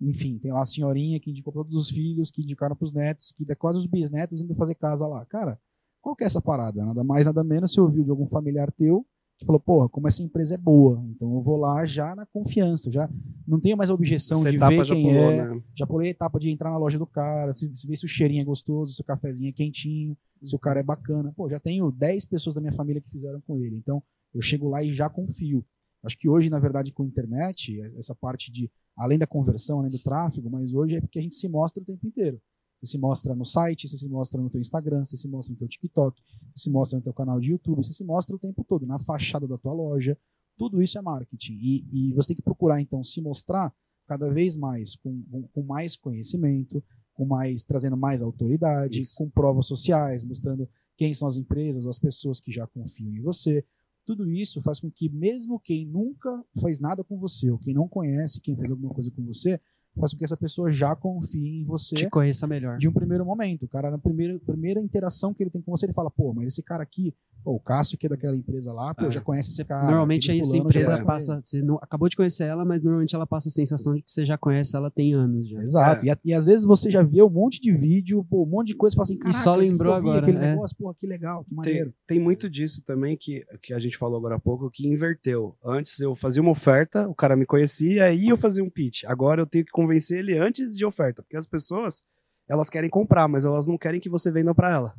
enfim, 0.00 0.38
tem 0.38 0.52
lá 0.52 0.60
a 0.60 0.64
senhorinha 0.64 1.20
que 1.20 1.30
indicou 1.30 1.52
para 1.52 1.62
todos 1.62 1.76
os 1.76 1.90
filhos, 1.90 2.30
que 2.30 2.42
indicaram 2.42 2.74
para 2.74 2.84
os 2.84 2.92
netos, 2.92 3.32
que 3.32 3.44
dá 3.44 3.54
quase 3.54 3.78
os 3.78 3.86
bisnetos 3.86 4.40
indo 4.40 4.54
fazer 4.54 4.74
casa 4.74 5.06
lá. 5.06 5.24
Cara, 5.26 5.60
qual 6.00 6.16
que 6.16 6.24
é 6.24 6.26
essa 6.26 6.40
parada? 6.40 6.84
Nada 6.84 7.04
mais, 7.04 7.26
nada 7.26 7.44
menos, 7.44 7.72
você 7.72 7.80
ouviu 7.80 8.02
de 8.02 8.10
algum 8.10 8.26
familiar 8.26 8.72
teu 8.72 9.06
que 9.42 9.46
falou, 9.46 9.60
porra, 9.60 9.88
como 9.88 10.08
essa 10.08 10.22
empresa 10.22 10.54
é 10.54 10.58
boa, 10.58 11.04
então 11.10 11.34
eu 11.34 11.42
vou 11.42 11.56
lá 11.56 11.84
já 11.84 12.14
na 12.14 12.24
confiança, 12.26 12.90
já 12.90 13.08
não 13.46 13.60
tenho 13.60 13.76
mais 13.76 13.90
a 13.90 13.94
objeção 13.94 14.38
Essa 14.38 14.50
de 14.50 14.56
etapa 14.56 14.70
ver 14.70 14.84
já 14.84 14.94
quem 14.94 15.04
pulou, 15.04 15.30
é, 15.30 15.48
né? 15.48 15.62
já 15.74 15.86
pulei 15.86 16.08
a 16.08 16.10
etapa 16.10 16.40
de 16.40 16.50
entrar 16.50 16.70
na 16.70 16.78
loja 16.78 16.98
do 16.98 17.06
cara, 17.06 17.52
se, 17.52 17.70
se 17.74 17.86
ver 17.86 17.96
se 17.96 18.04
o 18.04 18.08
cheirinho 18.08 18.42
é 18.42 18.44
gostoso, 18.44 18.94
se 18.94 19.00
o 19.00 19.04
cafezinho 19.04 19.50
é 19.50 19.52
quentinho, 19.52 20.16
se 20.42 20.54
o 20.54 20.58
cara 20.58 20.80
é 20.80 20.82
bacana. 20.82 21.32
Pô, 21.36 21.48
já 21.48 21.60
tenho 21.60 21.90
10 21.90 22.24
pessoas 22.24 22.54
da 22.54 22.60
minha 22.60 22.72
família 22.72 23.00
que 23.00 23.10
fizeram 23.10 23.40
com 23.40 23.58
ele. 23.58 23.76
Então, 23.76 24.02
eu 24.34 24.40
chego 24.40 24.68
lá 24.68 24.82
e 24.82 24.92
já 24.92 25.08
confio. 25.08 25.64
Acho 26.02 26.18
que 26.18 26.28
hoje, 26.28 26.50
na 26.50 26.58
verdade, 26.58 26.92
com 26.92 27.04
a 27.04 27.06
internet, 27.06 27.80
essa 27.96 28.14
parte 28.14 28.50
de, 28.50 28.70
além 28.96 29.18
da 29.18 29.26
conversão, 29.26 29.78
além 29.78 29.90
do 29.90 29.98
tráfego, 29.98 30.50
mas 30.50 30.74
hoje 30.74 30.96
é 30.96 31.00
porque 31.00 31.18
a 31.18 31.22
gente 31.22 31.34
se 31.34 31.48
mostra 31.48 31.82
o 31.82 31.86
tempo 31.86 32.06
inteiro. 32.06 32.40
Você 32.82 32.92
se 32.92 32.98
mostra 32.98 33.34
no 33.34 33.44
site, 33.44 33.86
você 33.86 33.96
se 33.96 34.08
mostra 34.08 34.40
no 34.40 34.50
teu 34.50 34.60
Instagram, 34.60 35.04
você 35.04 35.16
se 35.16 35.28
mostra 35.28 35.52
no 35.52 35.58
teu 35.58 35.68
TikTok, 35.68 36.20
você 36.52 36.64
se 36.64 36.70
mostra 36.70 36.98
no 36.98 37.02
teu 37.04 37.14
canal 37.14 37.38
de 37.38 37.52
YouTube, 37.52 37.76
você 37.76 37.92
se 37.92 38.02
mostra 38.02 38.34
o 38.34 38.38
tempo 38.38 38.64
todo, 38.64 38.84
na 38.84 38.98
fachada 38.98 39.46
da 39.46 39.56
tua 39.56 39.72
loja. 39.72 40.18
Tudo 40.58 40.82
isso 40.82 40.98
é 40.98 41.02
marketing. 41.02 41.54
E, 41.54 41.86
e 41.92 42.12
você 42.12 42.28
tem 42.28 42.36
que 42.36 42.42
procurar, 42.42 42.80
então, 42.80 43.02
se 43.04 43.20
mostrar 43.20 43.72
cada 44.06 44.30
vez 44.32 44.56
mais 44.56 44.96
com, 44.96 45.22
com, 45.30 45.42
com 45.44 45.62
mais 45.62 45.96
conhecimento, 45.96 46.82
com 47.14 47.24
mais 47.24 47.62
trazendo 47.62 47.96
mais 47.96 48.20
autoridade, 48.20 48.98
Isso. 48.98 49.16
com 49.16 49.30
provas 49.30 49.66
sociais, 49.66 50.24
mostrando 50.24 50.68
quem 50.96 51.14
são 51.14 51.28
as 51.28 51.36
empresas 51.36 51.84
ou 51.84 51.90
as 51.90 51.98
pessoas 51.98 52.40
que 52.40 52.50
já 52.50 52.66
confiam 52.66 53.14
em 53.14 53.20
você. 53.20 53.64
Tudo 54.04 54.28
isso 54.28 54.60
faz 54.60 54.80
com 54.80 54.90
que 54.90 55.08
mesmo 55.08 55.60
quem 55.60 55.86
nunca 55.86 56.44
fez 56.60 56.80
nada 56.80 57.04
com 57.04 57.18
você, 57.18 57.50
ou 57.50 57.58
quem 57.58 57.72
não 57.72 57.88
conhece 57.88 58.40
quem 58.40 58.56
fez 58.56 58.70
alguma 58.70 58.92
coisa 58.92 59.10
com 59.12 59.24
você, 59.24 59.60
faz 59.98 60.12
com 60.12 60.18
que 60.18 60.24
essa 60.24 60.36
pessoa 60.36 60.70
já 60.70 60.94
confie 60.96 61.60
em 61.60 61.64
você 61.64 61.94
Te 61.94 62.08
conheça 62.10 62.46
melhor. 62.46 62.78
de 62.78 62.88
um 62.88 62.92
primeiro 62.92 63.24
momento. 63.24 63.64
O 63.64 63.68
cara, 63.68 63.90
na 63.90 63.98
primeira, 63.98 64.38
primeira 64.40 64.80
interação 64.80 65.34
que 65.34 65.42
ele 65.42 65.50
tem 65.50 65.60
com 65.60 65.70
você, 65.70 65.86
ele 65.86 65.92
fala, 65.92 66.10
pô, 66.10 66.32
mas 66.32 66.52
esse 66.52 66.62
cara 66.62 66.82
aqui, 66.82 67.14
Pô, 67.44 67.56
o 67.56 67.60
Cássio, 67.60 67.98
que 67.98 68.06
é 68.06 68.08
daquela 68.08 68.36
empresa 68.36 68.72
lá, 68.72 68.94
pô, 68.94 69.06
É. 69.06 69.10
já 69.10 69.20
conhece 69.20 69.50
esse 69.50 69.64
cara. 69.64 69.84
normalmente 69.86 70.30
aí 70.30 70.38
essa 70.40 70.56
empresa 70.56 70.86
conhece 70.90 71.04
passa. 71.04 71.40
Você 71.44 71.60
não, 71.62 71.76
acabou 71.82 72.08
de 72.08 72.14
conhecer 72.16 72.44
ela, 72.44 72.64
mas 72.64 72.82
normalmente 72.82 73.14
ela 73.16 73.26
passa 73.26 73.48
a 73.48 73.52
sensação 73.52 73.94
de 73.94 74.02
que 74.02 74.10
você 74.10 74.24
já 74.24 74.38
conhece 74.38 74.76
ela 74.76 74.90
tem 74.90 75.12
anos 75.12 75.48
já. 75.48 75.58
Exato. 75.60 76.04
É. 76.04 76.08
E, 76.08 76.10
a- 76.12 76.18
e 76.24 76.32
às 76.34 76.46
vezes 76.46 76.64
você 76.64 76.88
já 76.90 77.02
vê 77.02 77.20
um 77.22 77.28
monte 77.28 77.60
de 77.60 77.72
vídeo, 77.72 78.24
pô, 78.30 78.44
um 78.44 78.46
monte 78.46 78.68
de 78.68 78.74
coisa, 78.76 78.94
e 78.94 78.96
fala 78.96 79.04
assim, 79.04 79.14
E 79.26 79.32
só 79.32 79.50
"Caraca, 79.50 79.60
esse 79.62 79.66
que 79.66 79.72
lembrou 79.72 79.94
agora, 79.94 80.18
Aquele 80.22 80.38
é. 80.38 80.50
negócio, 80.52 80.76
porra, 80.76 80.94
que 80.98 81.06
legal, 81.06 81.44
que 81.44 81.52
maneiro. 81.54 81.86
Tem, 82.06 82.16
tem 82.16 82.20
muito 82.20 82.48
disso 82.48 82.82
também 82.84 83.16
que, 83.16 83.44
que 83.60 83.74
a 83.74 83.78
gente 83.80 83.96
falou 83.98 84.18
agora 84.18 84.36
há 84.36 84.40
pouco, 84.40 84.70
que 84.70 84.86
inverteu. 84.86 85.56
Antes 85.64 85.98
eu 86.00 86.14
fazia 86.14 86.40
uma 86.40 86.52
oferta, 86.52 87.08
o 87.08 87.14
cara 87.14 87.34
me 87.36 87.44
conhecia, 87.44 88.04
aí 88.04 88.28
eu 88.28 88.36
fazia 88.36 88.62
um 88.62 88.70
pitch. 88.70 89.02
Agora 89.06 89.40
eu 89.42 89.46
tenho 89.46 89.64
que 89.64 89.72
convencer 89.72 90.18
ele 90.20 90.38
antes 90.38 90.76
de 90.76 90.84
oferta, 90.84 91.22
porque 91.22 91.36
as 91.36 91.46
pessoas, 91.46 92.02
elas 92.48 92.70
querem 92.70 92.88
comprar, 92.88 93.26
mas 93.26 93.44
elas 93.44 93.66
não 93.66 93.76
querem 93.76 94.00
que 94.00 94.08
você 94.08 94.30
venda 94.30 94.54
para 94.54 94.70
ela. 94.70 94.94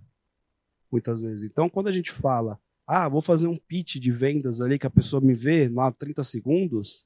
Muitas 0.93 1.23
vezes. 1.23 1.43
Então, 1.43 1.67
quando 1.67 1.87
a 1.87 1.91
gente 1.91 2.11
fala, 2.11 2.59
ah, 2.87 3.09
vou 3.09 3.19
fazer 3.19 3.47
um 3.47 3.57
pitch 3.57 3.95
de 3.95 4.11
vendas 4.11 4.61
ali 4.61 4.77
que 4.77 4.85
a 4.85 4.91
pessoa 4.91 5.19
me 5.19 5.33
vê 5.33 5.67
lá 5.67 5.91
30 5.91 6.23
segundos, 6.23 7.03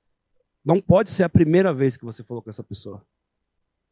não 0.65 0.81
pode 0.81 1.09
ser 1.09 1.23
a 1.23 1.29
primeira 1.29 1.73
vez 1.73 1.95
que 1.95 2.03
você 2.03 2.21
falou 2.21 2.43
com 2.43 2.49
essa 2.49 2.61
pessoa. 2.61 3.01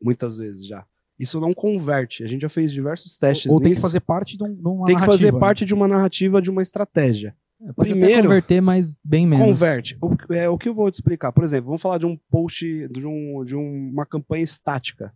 Muitas 0.01 0.37
vezes 0.37 0.67
já. 0.67 0.85
Isso 1.17 1.39
não 1.39 1.53
converte. 1.53 2.25
A 2.25 2.27
gente 2.27 2.41
já 2.41 2.49
fez 2.49 2.73
diversos 2.73 3.17
testes 3.17 3.49
Ou 3.49 3.61
tem 3.61 3.73
que 3.73 3.79
fazer 3.79 4.01
parte 4.01 4.37
de, 4.37 4.43
um, 4.43 4.53
de 4.53 4.67
uma 4.67 4.85
tem 4.85 4.95
que 4.99 5.05
fazer 5.05 5.27
narrativa, 5.27 5.31
né? 5.31 5.39
parte 5.39 5.63
de 5.63 5.73
uma 5.73 5.87
narrativa, 5.87 6.41
de 6.41 6.51
uma 6.51 6.61
estratégia. 6.61 7.33
É, 7.61 7.71
Primeiro- 7.71 8.23
converter, 8.23 8.59
mas 8.61 8.93
bem 9.01 9.25
menos. 9.25 9.45
Converte. 9.45 9.97
O, 10.01 10.33
é, 10.33 10.49
o 10.49 10.57
que 10.57 10.67
eu 10.67 10.73
vou 10.75 10.91
te 10.91 10.95
explicar? 10.95 11.31
Por 11.31 11.45
exemplo, 11.45 11.67
vamos 11.67 11.81
falar 11.81 11.99
de 11.99 12.05
um 12.05 12.17
post, 12.29 12.65
de, 12.89 13.07
um, 13.07 13.45
de 13.45 13.55
um- 13.55 13.91
uma 13.93 14.05
campanha 14.05 14.43
estática. 14.43 15.13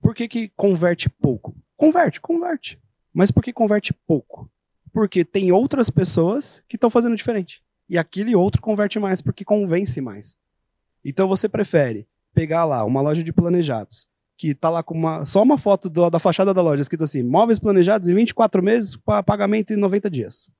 Por 0.00 0.14
que, 0.14 0.26
que 0.26 0.48
converte 0.56 1.10
pouco? 1.10 1.54
Converte, 1.76 2.18
converte. 2.18 2.80
Mas 3.12 3.30
por 3.30 3.42
que 3.42 3.52
converte 3.52 3.92
pouco? 4.06 4.50
Porque 4.92 5.24
tem 5.24 5.52
outras 5.52 5.90
pessoas 5.90 6.62
que 6.68 6.76
estão 6.76 6.90
fazendo 6.90 7.16
diferente. 7.16 7.62
E 7.88 7.98
aquele 7.98 8.34
outro 8.36 8.60
converte 8.62 8.98
mais, 8.98 9.20
porque 9.20 9.44
convence 9.44 10.00
mais. 10.00 10.36
Então 11.04 11.26
você 11.28 11.48
prefere 11.48 12.06
pegar 12.34 12.64
lá 12.64 12.84
uma 12.84 13.00
loja 13.00 13.22
de 13.22 13.32
planejados, 13.32 14.06
que 14.36 14.54
tá 14.54 14.70
lá 14.70 14.82
com 14.82 14.94
uma, 14.94 15.24
só 15.24 15.42
uma 15.42 15.58
foto 15.58 15.88
do- 15.90 16.08
da 16.10 16.18
fachada 16.18 16.54
da 16.54 16.62
loja, 16.62 16.82
escrito 16.82 17.04
assim: 17.04 17.22
móveis 17.22 17.58
planejados 17.58 18.08
em 18.08 18.14
24 18.14 18.62
meses, 18.62 18.96
pagamento 19.26 19.72
em 19.72 19.76
90 19.76 20.08
dias. 20.10 20.50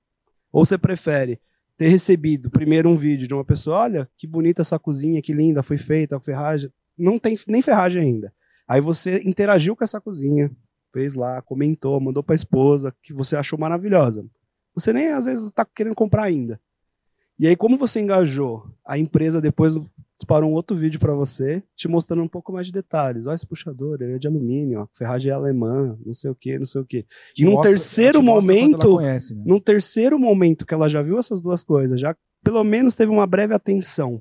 Ou 0.53 0.65
você 0.65 0.77
prefere 0.77 1.41
ter 1.77 1.89
recebido 1.89 2.51
primeiro 2.51 2.91
um 2.91 2.97
vídeo 2.97 3.27
de 3.29 3.33
uma 3.35 3.45
pessoa, 3.45 3.79
olha, 3.79 4.11
que 4.17 4.27
bonita 4.27 4.61
essa 4.63 4.79
cozinha, 4.79 5.23
que 5.23 5.33
linda, 5.33 5.63
foi 5.63 5.77
feita, 5.77 6.17
a 6.17 6.21
ferragem. 6.21 6.71
Não 6.99 7.19
tem 7.19 7.39
nem 7.47 7.63
ferragem 7.63 8.03
ainda. 8.03 8.33
Aí 8.69 8.81
você 8.81 9.21
interagiu 9.25 9.75
com 9.77 9.83
essa 9.85 10.01
cozinha, 10.01 10.51
fez 10.93 11.15
lá, 11.15 11.41
comentou, 11.43 12.01
mandou 12.01 12.23
pra 12.23 12.35
esposa, 12.35 12.95
que 13.03 13.13
você 13.13 13.37
achou 13.37 13.59
maravilhosa. 13.59 14.25
Você 14.75 14.93
nem 14.93 15.09
às 15.09 15.27
vezes 15.27 15.51
tá 15.53 15.65
querendo 15.65 15.95
comprar 15.95 16.25
ainda. 16.25 16.61
E 17.39 17.47
aí, 17.47 17.57
como 17.57 17.77
você 17.77 18.01
engajou, 18.01 18.65
a 18.87 18.99
empresa 18.99 19.41
depois 19.41 19.75
disparou 20.19 20.51
um 20.51 20.53
outro 20.53 20.77
vídeo 20.77 21.01
para 21.01 21.15
você, 21.15 21.63
te 21.75 21.89
mostrando 21.89 22.23
um 22.23 22.29
pouco 22.29 22.53
mais 22.53 22.67
de 22.67 22.73
detalhes. 22.73 23.27
Olha 23.27 23.35
esse 23.35 23.47
puxador, 23.47 23.97
ele 24.03 24.13
é 24.13 24.19
de 24.19 24.29
alumínio, 24.29 24.81
ó, 24.81 24.83
a 24.83 24.89
ferragem 24.93 25.33
é 25.33 25.35
alemã, 25.35 25.99
não 26.05 26.13
sei 26.13 26.31
o 26.31 26.35
que, 26.35 26.59
não 26.59 26.67
sei 26.67 26.83
o 26.83 26.85
que. 26.85 27.07
E 27.39 27.45
num 27.45 27.53
mostra- 27.53 27.71
terceiro 27.71 28.23
momento, 28.23 28.97
conhece, 28.97 29.35
né? 29.35 29.43
num 29.47 29.59
terceiro 29.59 30.19
momento 30.19 30.67
que 30.67 30.75
ela 30.75 30.89
já 30.89 31.01
viu 31.01 31.19
essas 31.19 31.41
duas 31.41 31.65
coisas, 31.65 31.99
já 31.99 32.15
pelo 32.45 32.63
menos 32.63 32.95
teve 32.95 33.11
uma 33.11 33.27
breve 33.27 33.55
atenção. 33.55 34.21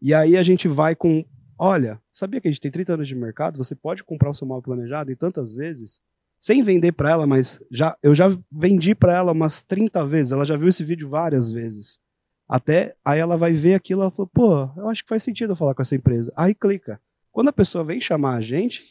E 0.00 0.14
aí 0.14 0.38
a 0.38 0.42
gente 0.42 0.66
vai 0.66 0.96
com, 0.96 1.22
olha, 1.58 2.00
sabia 2.16 2.40
que 2.40 2.48
a 2.48 2.50
gente 2.50 2.60
tem 2.60 2.70
30 2.70 2.94
anos 2.94 3.08
de 3.08 3.14
mercado, 3.14 3.58
você 3.58 3.74
pode 3.74 4.02
comprar 4.02 4.30
o 4.30 4.34
seu 4.34 4.46
mal 4.46 4.62
planejado 4.62 5.12
e 5.12 5.16
tantas 5.16 5.54
vezes, 5.54 6.00
sem 6.40 6.62
vender 6.62 6.92
para 6.92 7.10
ela, 7.10 7.26
mas 7.26 7.60
já 7.70 7.94
eu 8.02 8.14
já 8.14 8.26
vendi 8.50 8.94
para 8.94 9.14
ela 9.14 9.32
umas 9.32 9.60
30 9.60 10.04
vezes, 10.06 10.32
ela 10.32 10.44
já 10.44 10.56
viu 10.56 10.68
esse 10.68 10.82
vídeo 10.82 11.08
várias 11.08 11.50
vezes. 11.50 11.98
Até 12.48 12.94
aí 13.04 13.18
ela 13.18 13.36
vai 13.36 13.52
ver 13.52 13.74
aquilo, 13.74 14.02
ela 14.02 14.10
fala, 14.10 14.28
pô, 14.32 14.70
eu 14.76 14.88
acho 14.88 15.02
que 15.02 15.08
faz 15.08 15.22
sentido 15.22 15.52
eu 15.52 15.56
falar 15.56 15.74
com 15.74 15.82
essa 15.82 15.96
empresa. 15.96 16.32
Aí 16.36 16.54
clica. 16.54 17.00
Quando 17.32 17.48
a 17.48 17.52
pessoa 17.52 17.84
vem 17.84 18.00
chamar 18.00 18.36
a 18.36 18.40
gente, 18.40 18.82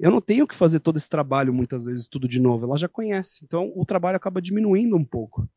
eu 0.00 0.10
não 0.10 0.20
tenho 0.20 0.46
que 0.46 0.54
fazer 0.54 0.80
todo 0.80 0.96
esse 0.96 1.08
trabalho 1.08 1.52
muitas 1.54 1.84
vezes 1.84 2.08
tudo 2.08 2.26
de 2.26 2.40
novo, 2.40 2.64
ela 2.64 2.76
já 2.76 2.88
conhece. 2.88 3.44
Então 3.44 3.70
o 3.76 3.84
trabalho 3.84 4.16
acaba 4.16 4.42
diminuindo 4.42 4.96
um 4.96 5.04
pouco. 5.04 5.48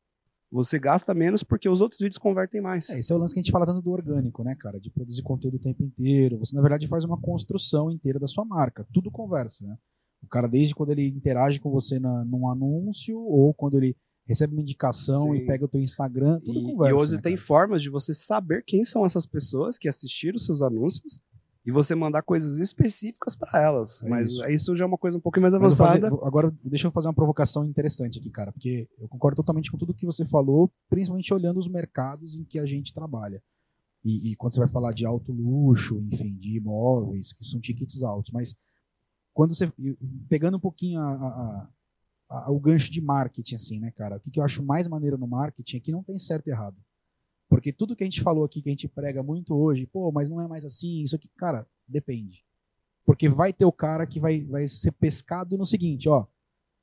Você 0.56 0.80
gasta 0.80 1.14
menos 1.14 1.44
porque 1.44 1.68
os 1.68 1.82
outros 1.82 2.00
vídeos 2.00 2.18
convertem 2.18 2.62
mais. 2.62 2.90
É, 2.90 3.00
esse 3.00 3.12
é 3.12 3.16
o 3.16 3.18
lance 3.20 3.34
que 3.34 3.40
a 3.42 3.44
gente 3.44 3.52
fala 3.52 3.66
tanto 3.66 3.82
do 3.82 3.92
orgânico, 3.92 4.42
né, 4.42 4.56
cara? 4.56 4.80
De 4.80 4.90
produzir 4.90 5.22
conteúdo 5.22 5.56
o 5.56 5.60
tempo 5.60 5.84
inteiro. 5.84 6.40
Você, 6.40 6.56
na 6.56 6.62
verdade, 6.62 6.88
faz 6.88 7.04
uma 7.04 7.20
construção 7.20 7.92
inteira 7.92 8.18
da 8.18 8.26
sua 8.26 8.46
marca. 8.46 8.88
Tudo 8.94 9.12
conversa, 9.12 9.68
né? 9.68 9.78
O 10.24 10.28
cara, 10.28 10.48
desde 10.48 10.74
quando 10.74 10.92
ele 10.92 11.10
interage 11.10 11.60
com 11.60 11.70
você 11.70 12.00
na, 12.00 12.24
num 12.24 12.50
anúncio, 12.50 13.20
ou 13.20 13.54
quando 13.54 13.78
ele 13.78 13.98
recebe 14.26 14.54
uma 14.54 14.62
indicação 14.62 15.34
Sim. 15.34 15.36
e 15.36 15.46
pega 15.46 15.66
o 15.66 15.68
teu 15.68 15.82
Instagram, 15.82 16.40
tudo 16.40 16.58
E, 16.58 16.64
conversa. 16.64 16.90
e 16.90 16.94
hoje 16.94 17.16
né, 17.16 17.22
tem 17.22 17.36
formas 17.36 17.82
de 17.82 17.90
você 17.90 18.14
saber 18.14 18.64
quem 18.66 18.86
são 18.86 19.06
essas 19.06 19.26
pessoas 19.26 19.78
que 19.78 19.90
assistiram 19.90 20.38
os 20.38 20.46
seus 20.46 20.62
anúncios 20.62 21.20
e 21.66 21.72
você 21.72 21.96
mandar 21.96 22.22
coisas 22.22 22.60
específicas 22.60 23.36
para 23.36 23.60
elas. 23.62 24.04
É 24.04 24.10
Mas 24.10 24.30
isso. 24.30 24.46
isso. 24.50 24.76
já 24.76 24.84
é 24.86 24.88
uma 24.88 24.98
coisa 24.98 25.18
um 25.18 25.22
pouco 25.22 25.40
mais 25.42 25.54
avançada. 25.54 26.10
fazer- 26.10 26.24
agora, 26.26 26.54
deixa 26.64 26.88
eu 26.88 26.92
fazer 26.92 27.08
uma 27.08 27.14
provocação 27.14 27.66
interessante 27.66 28.20
aqui, 28.20 28.30
cara, 28.30 28.52
porque 28.52 28.88
eu 29.00 29.08
concordo 29.08 29.38
totalmente 29.38 29.72
com 29.72 29.78
tudo 29.78 29.94
que 29.94 30.06
você 30.06 30.26
falou, 30.26 30.72
principalmente 30.90 31.34
olhando 31.34 31.58
os 31.60 31.68
mercados 31.68 32.36
em 32.36 32.44
que 32.44 32.60
a 32.60 32.66
gente 32.66 32.94
trabalha. 32.94 33.42
E, 34.04 34.32
e 34.32 34.36
quando 34.36 34.54
você 34.54 34.60
vai 34.60 34.70
falar 34.70 34.94
de 34.94 35.06
alto 35.06 35.32
luxo, 35.32 36.00
enfim, 36.12 36.36
de 36.38 36.58
imóveis, 36.58 37.34
que 37.34 37.44
são 37.44 37.60
tickets 37.60 38.04
altos, 38.04 38.32
mas 38.32 38.56
quando 39.34 39.56
você. 39.56 39.72
Pegando 40.30 40.58
um 40.58 40.60
pouquinho 40.60 41.00
a- 41.02 41.14
a- 41.16 41.70
a- 42.30 42.46
a- 42.46 42.52
o 42.52 42.60
gancho 42.60 42.92
de 42.92 43.02
marketing, 43.02 43.56
assim, 43.56 43.80
né, 43.80 43.92
cara? 43.92 44.18
O 44.18 44.20
que, 44.20 44.30
que 44.30 44.40
eu 44.40 44.44
acho 44.44 44.64
mais 44.64 44.88
maneiro 44.88 45.18
no 45.18 45.28
marketing 45.28 45.78
é 45.78 45.80
que 45.80 45.92
não 45.92 46.04
tem 46.04 46.18
certo 46.20 46.48
e 46.48 46.52
errado. 46.52 46.76
Porque 47.50 47.72
tudo 47.72 47.96
que 47.96 48.04
a 48.04 48.08
gente 48.08 48.22
falou 48.22 48.44
aqui, 48.44 48.62
que 48.62 48.70
a 48.70 48.72
gente 48.72 48.88
prega 48.88 49.22
muito 49.22 49.56
hoje, 49.56 49.86
pô, 49.86 50.12
mas 50.12 50.30
não 50.30 50.42
é 50.42 50.48
mais 50.48 50.66
assim, 50.66 51.02
isso 51.04 51.16
aqui, 51.16 51.30
cara, 51.38 51.66
depende. 51.88 52.44
Porque 53.06 53.30
vai 53.30 53.54
ter 53.54 53.66
o 53.66 53.72
cara 53.72 54.06
que 54.08 54.20
vai, 54.20 54.42
vai 54.42 54.68
ser 54.68 54.92
pescado 54.92 55.58
no 55.58 55.66
seguinte, 55.66 56.10
ó. 56.10 56.26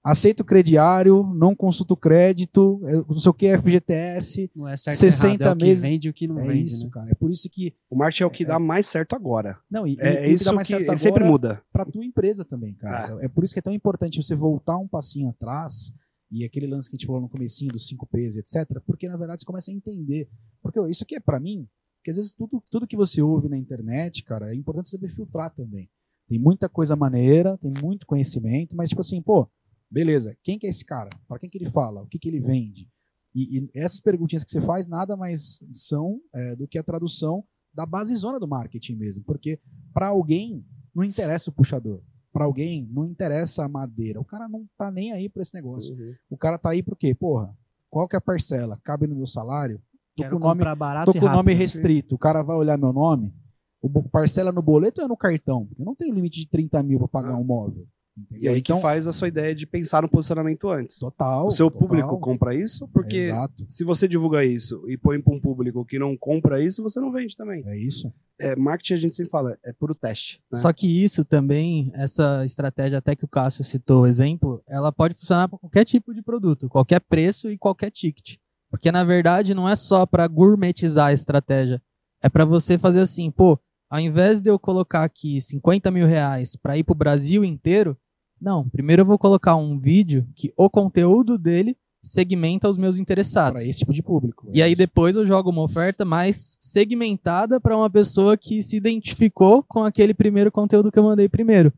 Aceito 0.05 0.45
crediário, 0.45 1.23
não 1.33 1.55
consulto 1.55 1.97
crédito, 1.97 2.81
é, 2.87 2.93
não 2.97 3.19
sei 3.21 3.31
o 3.31 3.35
que, 3.35 3.57
FGTS. 3.57 4.51
Não 4.55 4.67
é 4.67 4.77
certo 4.77 4.97
60 4.99 5.45
errado, 5.45 5.51
é 5.51 5.53
o 5.53 5.57
que 5.59 5.65
meses- 5.65 5.83
vende 5.83 6.09
e 6.09 6.11
o 6.11 6.13
que 6.13 6.27
não 6.27 6.41
é 6.41 6.45
vende. 6.49 6.65
isso, 6.73 6.85
né? 6.87 6.91
cara. 6.93 7.11
É 7.11 7.15
por 7.15 7.31
isso 7.31 7.49
que. 7.49 7.73
O 7.89 7.95
marketing 7.97 8.23
é 8.25 8.27
o 8.27 8.31
que 8.31 8.45
dá 8.45 8.59
mais 8.59 8.89
certo 8.89 9.15
agora. 9.15 9.59
Não, 9.71 9.87
e, 9.87 9.97
É, 10.01 10.29
e- 10.29 10.33
isso 10.35 10.45
dá 10.47 10.53
mais 10.55 10.67
que 10.67 10.75
certo 10.75 10.89
ele 10.89 10.99
sempre 10.99 11.23
muda. 11.25 11.63
pra 11.73 11.85
tua 11.85 12.05
empresa 12.05 12.45
também, 12.45 12.75
cara. 12.75 13.17
É 13.21 13.29
por 13.29 13.45
isso 13.45 13.53
que 13.53 13.61
é 13.61 13.63
tão 13.63 13.73
importante 13.73 14.21
você 14.21 14.35
voltar 14.35 14.77
um 14.77 14.89
passinho 14.89 15.29
atrás 15.29 15.95
e 16.33 16.45
aquele 16.45 16.67
lance 16.67 16.89
que 16.89 16.97
a 16.97 16.99
gente 16.99 17.07
falou 17.07 17.21
no 17.21 17.29
comecinho 17.29 17.71
dos 17.71 17.87
5 17.87 18.07
P's, 18.07 18.37
etc. 18.37 18.81
Porque, 18.87 19.09
na 19.09 19.17
verdade, 19.17 19.43
você 19.43 19.47
começa 19.47 19.71
a 19.71 19.75
entender. 19.75 20.29
Porque 20.63 20.81
isso 20.89 21.05
aqui 21.05 21.15
é 21.15 21.21
pra 21.21 21.39
mim, 21.39 21.69
porque 22.03 22.11
às 22.11 22.17
vezes 22.17 22.33
tudo, 22.33 22.61
tudo 22.69 22.87
que 22.87 22.97
você 22.97 23.23
ouve 23.23 23.49
na 23.49 23.57
internet, 23.57 24.25
cara, 24.25 24.53
é 24.53 24.57
importante 24.57 24.89
saber 24.89 25.09
filtrar 25.09 25.55
também. 25.55 25.89
Tem 26.27 26.37
muita 26.37 26.69
coisa 26.69 26.97
maneira, 26.97 27.57
tem 27.59 27.73
muito 27.81 28.07
conhecimento, 28.07 28.75
mas 28.75 28.89
tipo 28.89 29.01
assim, 29.01 29.23
pô, 29.23 29.49
beleza, 29.89 30.37
quem 30.43 30.59
que 30.59 30.67
é 30.67 30.71
esse 30.71 30.85
cara? 30.85 31.11
Para 31.29 31.39
quem 31.39 31.49
que 31.49 31.57
ele 31.57 31.71
fala? 31.71 32.03
O 32.03 32.09
que 32.09 32.19
que 32.19 32.29
ele 32.29 32.41
vende? 32.41 32.91
E, 33.33 33.59
e 33.59 33.71
essas 33.73 34.01
perguntinhas 34.01 34.43
que 34.43 34.51
você 34.51 34.61
faz 34.61 34.89
nada 34.89 35.17
mais 35.17 35.63
são 35.73 36.21
é, 36.35 36.57
do 36.57 36.67
que 36.67 36.77
a 36.77 36.83
tradução 36.83 37.45
da 37.73 37.87
base 37.87 38.15
zona 38.17 38.41
do 38.41 38.49
marketing 38.49 38.97
mesmo, 38.97 39.23
porque 39.25 39.61
para 39.95 40.09
alguém 40.09 40.67
não 40.93 41.05
interessa 41.05 41.51
o 41.51 41.53
puxador, 41.53 42.03
para 42.33 42.45
alguém 42.45 42.89
não 42.91 43.05
interessa 43.07 43.65
a 43.65 43.69
madeira, 43.69 44.21
o 44.21 44.25
cara 44.25 44.49
não 44.49 44.67
tá 44.79 44.91
nem 44.91 45.13
aí 45.13 45.29
para 45.29 45.43
esse 45.43 45.55
negócio. 45.55 45.95
O 46.31 46.37
cara 46.37 46.59
tá 46.59 46.71
aí 46.71 46.83
pro 46.83 46.97
quê? 46.97 47.15
Porra, 47.15 47.55
qual 47.91 48.09
que 48.09 48.17
é 48.17 48.19
a 48.19 48.21
parcela? 48.23 48.81
Cabe 48.83 49.07
no 49.07 49.15
meu 49.15 49.27
salário? 49.27 49.79
Tô 50.17 50.23
Quero 50.25 50.39
com 50.39 50.45
o 50.45 50.49
nome, 50.49 50.61
comprar 50.61 50.75
barato 50.75 51.11
tô 51.13 51.17
e 51.17 51.21
com 51.21 51.27
o 51.27 51.29
rápido. 51.29 51.39
nome 51.47 51.55
restrito. 51.55 52.15
O 52.15 52.19
cara 52.19 52.43
vai 52.43 52.57
olhar 52.57 52.79
meu 52.79 52.93
nome? 52.93 53.33
O 53.81 54.03
parcela 54.09 54.53
no 54.53 54.63
boleto 54.63 55.01
ou 55.01 55.05
é 55.07 55.09
no 55.09 55.17
cartão? 55.17 55.69
Eu 55.79 55.85
não 55.85 55.95
tenho 55.95 56.15
limite 56.15 56.41
de 56.41 56.49
30 56.49 56.83
mil 56.83 56.99
para 57.01 57.09
pagar 57.09 57.33
Ah. 57.33 57.37
um 57.39 57.45
móvel. 57.45 57.87
E 58.17 58.21
Entendeu? 58.21 58.53
aí 58.53 58.59
então, 58.59 58.77
que 58.77 58.83
faz 58.83 59.07
a 59.07 59.13
sua 59.13 59.29
ideia 59.29 59.55
de 59.55 59.67
pensar 59.67 60.03
no 60.03 60.09
posicionamento 60.09 60.69
antes. 60.69 60.99
total. 60.99 61.47
o 61.47 61.51
seu 61.51 61.71
total. 61.71 61.89
público 61.89 62.19
compra 62.21 62.55
isso, 62.55 62.87
porque 62.89 63.17
Exato. 63.17 63.65
se 63.69 63.85
você 63.85 64.07
divulga 64.07 64.45
isso 64.45 64.83
e 64.87 64.99
põe 64.99 65.21
para 65.21 65.35
um 65.35 65.41
público 65.41 65.85
que 65.85 65.99
não 65.99 66.15
compra 66.17 66.63
isso, 66.63 66.83
você 66.83 67.01
não 67.01 67.11
vende 67.11 67.35
também. 67.37 67.63
É 67.67 67.77
isso. 67.77 68.13
É, 68.39 68.55
marketing 68.57 68.95
a 68.95 68.97
gente 68.97 69.17
sempre 69.17 69.31
fala, 69.31 69.57
é 69.65 69.73
puro 69.73 69.95
teste. 69.95 70.43
né? 70.53 70.59
Só 70.59 70.73
que 70.73 70.87
isso 71.03 71.25
também, 71.25 71.91
essa 71.95 72.45
estratégia 72.45 72.99
até 72.99 73.15
que 73.17 73.25
o 73.25 73.29
Cássio 73.29 73.65
citou 73.65 74.03
o 74.03 74.07
exemplo, 74.07 74.63
ela 74.69 74.93
pode 74.93 75.15
funcionar 75.15 75.49
para 75.49 75.59
qualquer 75.59 75.85
tipo 75.85 76.13
de 76.13 76.21
produto, 76.23 76.69
qualquer 76.69 77.01
preço 77.01 77.51
e 77.51 77.57
qualquer 77.57 77.91
ticket. 77.91 78.37
Porque 78.71 78.91
na 78.93 79.05
verdade 79.05 79.55
não 79.55 79.69
é 79.69 79.77
só 79.77 80.05
para 80.05 80.27
gourmetizar 80.27 81.07
a 81.09 81.13
estratégia, 81.13 81.81
é 82.23 82.29
para 82.29 82.45
você 82.45 82.77
fazer 82.79 83.01
assim, 83.01 83.31
pô, 83.31 83.59
ao 83.91 84.01
invés 84.01 84.41
de 84.41 84.51
eu 84.51 84.59
colocar 84.59 85.05
aqui 85.05 85.41
50 85.41 85.91
mil 85.91 86.07
reais 86.07 86.57
para 86.57 86.77
ir 86.79 86.83
para 86.83 86.93
o 86.95 86.97
Brasil 86.97 87.45
inteiro, 87.45 87.97
não, 88.43 88.69
primeiro 88.69 89.03
eu 89.03 89.07
vou 89.07 89.19
colocar 89.19 89.55
um 89.57 89.79
vídeo 89.79 90.27
que 90.35 90.53
o 90.57 90.69
conteúdo 90.69 91.39
dele 91.39 91.77
segmenta 92.03 92.69
os 92.69 92.77
meus 92.77 92.99
interessados. 92.99 93.61
Para 93.61 93.71
esse 93.71 93.79
tipo 93.79 93.93
de 93.93 94.03
público. 94.03 94.49
E 94.53 94.61
É 94.61 94.65
aí 94.65 94.73
isso. 94.73 94.79
depois 94.79 95.15
eu 95.15 95.25
jogo 95.25 95.51
uma 95.51 95.63
oferta 95.63 96.05
mais 96.05 96.57
segmentada 96.59 97.61
para 97.61 97.77
uma 97.77 97.89
pessoa 97.89 98.37
que 98.37 98.61
se 98.61 98.77
identificou 98.77 99.63
com 99.63 99.85
aquele 99.85 100.13
primeiro 100.13 100.51
conteúdo 100.51 100.91
que 100.91 100.99
eu 100.99 101.05
mandei 101.05 101.29
primeiro. 101.29 101.73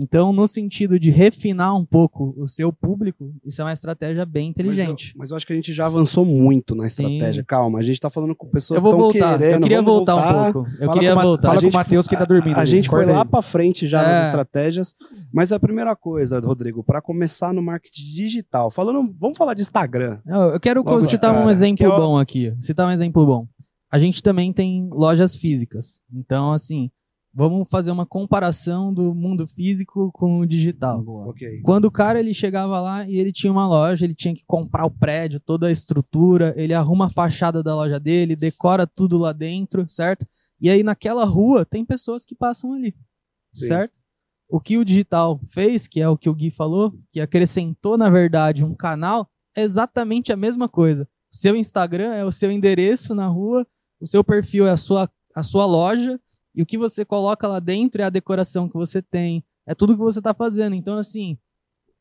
Então, 0.00 0.32
no 0.32 0.46
sentido 0.46 0.98
de 0.98 1.10
refinar 1.10 1.76
um 1.76 1.84
pouco 1.84 2.34
o 2.38 2.46
seu 2.48 2.72
público, 2.72 3.32
isso 3.44 3.60
é 3.60 3.64
uma 3.64 3.72
estratégia 3.72 4.24
bem 4.24 4.48
inteligente. 4.48 5.06
Mas 5.06 5.12
eu, 5.12 5.18
mas 5.18 5.30
eu 5.30 5.36
acho 5.36 5.46
que 5.46 5.52
a 5.52 5.56
gente 5.56 5.72
já 5.72 5.86
avançou 5.86 6.24
muito 6.24 6.74
na 6.74 6.84
Sim. 6.88 7.04
estratégia. 7.16 7.44
Calma, 7.44 7.78
a 7.78 7.82
gente 7.82 8.00
tá 8.00 8.08
falando 8.08 8.34
com 8.34 8.48
pessoas 8.48 8.80
eu 8.82 9.10
que 9.10 9.18
estão 9.18 9.38
querendo. 9.38 9.54
eu 9.56 9.60
queria 9.60 9.82
voltar 9.82 10.14
voltar. 10.14 10.48
um 10.48 10.52
pouco. 10.52 10.70
Eu 10.70 10.78
Fala 10.86 10.92
queria 10.94 11.14
com 11.14 11.20
voltar. 11.22 11.48
fala 11.48 11.52
A 11.52 11.60
com 11.60 11.66
o 11.66 11.70
gente- 11.70 11.74
Matheus 11.74 12.08
que 12.08 12.16
tá 12.16 12.24
dormindo. 12.24 12.56
A 12.56 12.60
ali. 12.60 12.70
gente 12.70 12.88
foi 12.88 13.04
lá 13.04 13.24
pra 13.24 13.42
frente 13.42 13.86
já 13.86 14.02
É. 14.02 14.12
nas 14.12 14.26
estratégias, 14.26 14.94
mas 15.32 15.52
a 15.52 15.60
primeira 15.60 15.94
coisa, 15.94 16.40
Rodrigo, 16.40 16.82
para 16.82 17.02
começar 17.02 17.52
no 17.52 17.60
marketing 17.62 18.02
digital, 18.14 18.70
falando, 18.70 19.14
vamos 19.20 19.36
falar 19.36 19.54
de 19.54 19.62
Instagram. 19.62 20.20
Não, 20.24 20.44
eu 20.44 20.60
quero 20.60 20.82
Logo 20.82 21.02
citar 21.02 21.34
um 21.34 21.50
exemplo 21.50 21.76
que 21.76 21.84
é 21.84 21.88
bom 21.88 22.18
aqui. 22.18 22.54
Citar 22.60 22.86
um 22.86 22.90
exemplo 22.90 23.26
bom. 23.26 23.46
A 23.90 23.98
gente 23.98 24.22
também 24.22 24.52
tem 24.54 24.88
lojas 24.90 25.36
físicas. 25.36 26.00
Então, 26.10 26.52
assim, 26.52 26.90
vamos 27.34 27.68
fazer 27.70 27.90
uma 27.90 28.04
comparação 28.04 28.92
do 28.92 29.14
mundo 29.14 29.46
físico 29.46 30.10
com 30.12 30.40
o 30.40 30.46
digital. 30.46 31.02
Ok. 31.06 31.60
Quando 31.62 31.86
o 31.86 31.90
cara 31.90 32.20
ele 32.20 32.34
chegava 32.34 32.80
lá 32.80 33.08
e 33.08 33.16
ele 33.16 33.32
tinha 33.32 33.50
uma 33.50 33.66
loja, 33.66 34.04
ele 34.04 34.14
tinha 34.14 34.34
que 34.34 34.44
comprar 34.46 34.84
o 34.84 34.90
prédio, 34.90 35.40
toda 35.40 35.68
a 35.68 35.70
estrutura, 35.70 36.52
ele 36.56 36.74
arruma 36.74 37.06
a 37.06 37.10
fachada 37.10 37.62
da 37.62 37.74
loja 37.74 37.98
dele, 37.98 38.36
decora 38.36 38.86
tudo 38.86 39.16
lá 39.16 39.32
dentro, 39.32 39.88
certo? 39.88 40.26
E 40.60 40.68
aí 40.68 40.82
naquela 40.82 41.24
rua 41.24 41.64
tem 41.64 41.84
pessoas 41.84 42.24
que 42.24 42.34
passam 42.34 42.74
ali, 42.74 42.94
Sim. 43.54 43.66
certo? 43.66 43.98
O 44.48 44.60
que 44.60 44.76
o 44.76 44.84
digital 44.84 45.40
fez, 45.48 45.88
que 45.88 46.00
é 46.00 46.08
o 46.08 46.16
que 46.16 46.28
o 46.28 46.34
Gui 46.34 46.50
falou, 46.50 46.92
que 47.10 47.20
acrescentou 47.20 47.96
na 47.96 48.10
verdade 48.10 48.64
um 48.64 48.74
canal, 48.74 49.28
é 49.56 49.62
exatamente 49.62 50.32
a 50.32 50.36
mesma 50.36 50.68
coisa. 50.68 51.08
O 51.32 51.36
seu 51.36 51.56
Instagram 51.56 52.12
é 52.12 52.24
o 52.24 52.30
seu 52.30 52.50
endereço 52.52 53.14
na 53.14 53.26
rua, 53.26 53.66
o 53.98 54.06
seu 54.06 54.22
perfil 54.22 54.66
é 54.66 54.70
a 54.70 54.76
sua, 54.76 55.10
a 55.34 55.42
sua 55.42 55.64
loja, 55.64 56.20
e 56.54 56.62
o 56.62 56.66
que 56.66 56.76
você 56.78 57.04
coloca 57.04 57.46
lá 57.48 57.58
dentro 57.60 58.00
é 58.02 58.04
a 58.04 58.10
decoração 58.10 58.68
que 58.68 58.74
você 58.74 59.00
tem, 59.02 59.42
é 59.66 59.74
tudo 59.74 59.94
que 59.94 60.00
você 60.02 60.18
está 60.18 60.34
fazendo. 60.34 60.74
Então, 60.74 60.98
assim, 60.98 61.38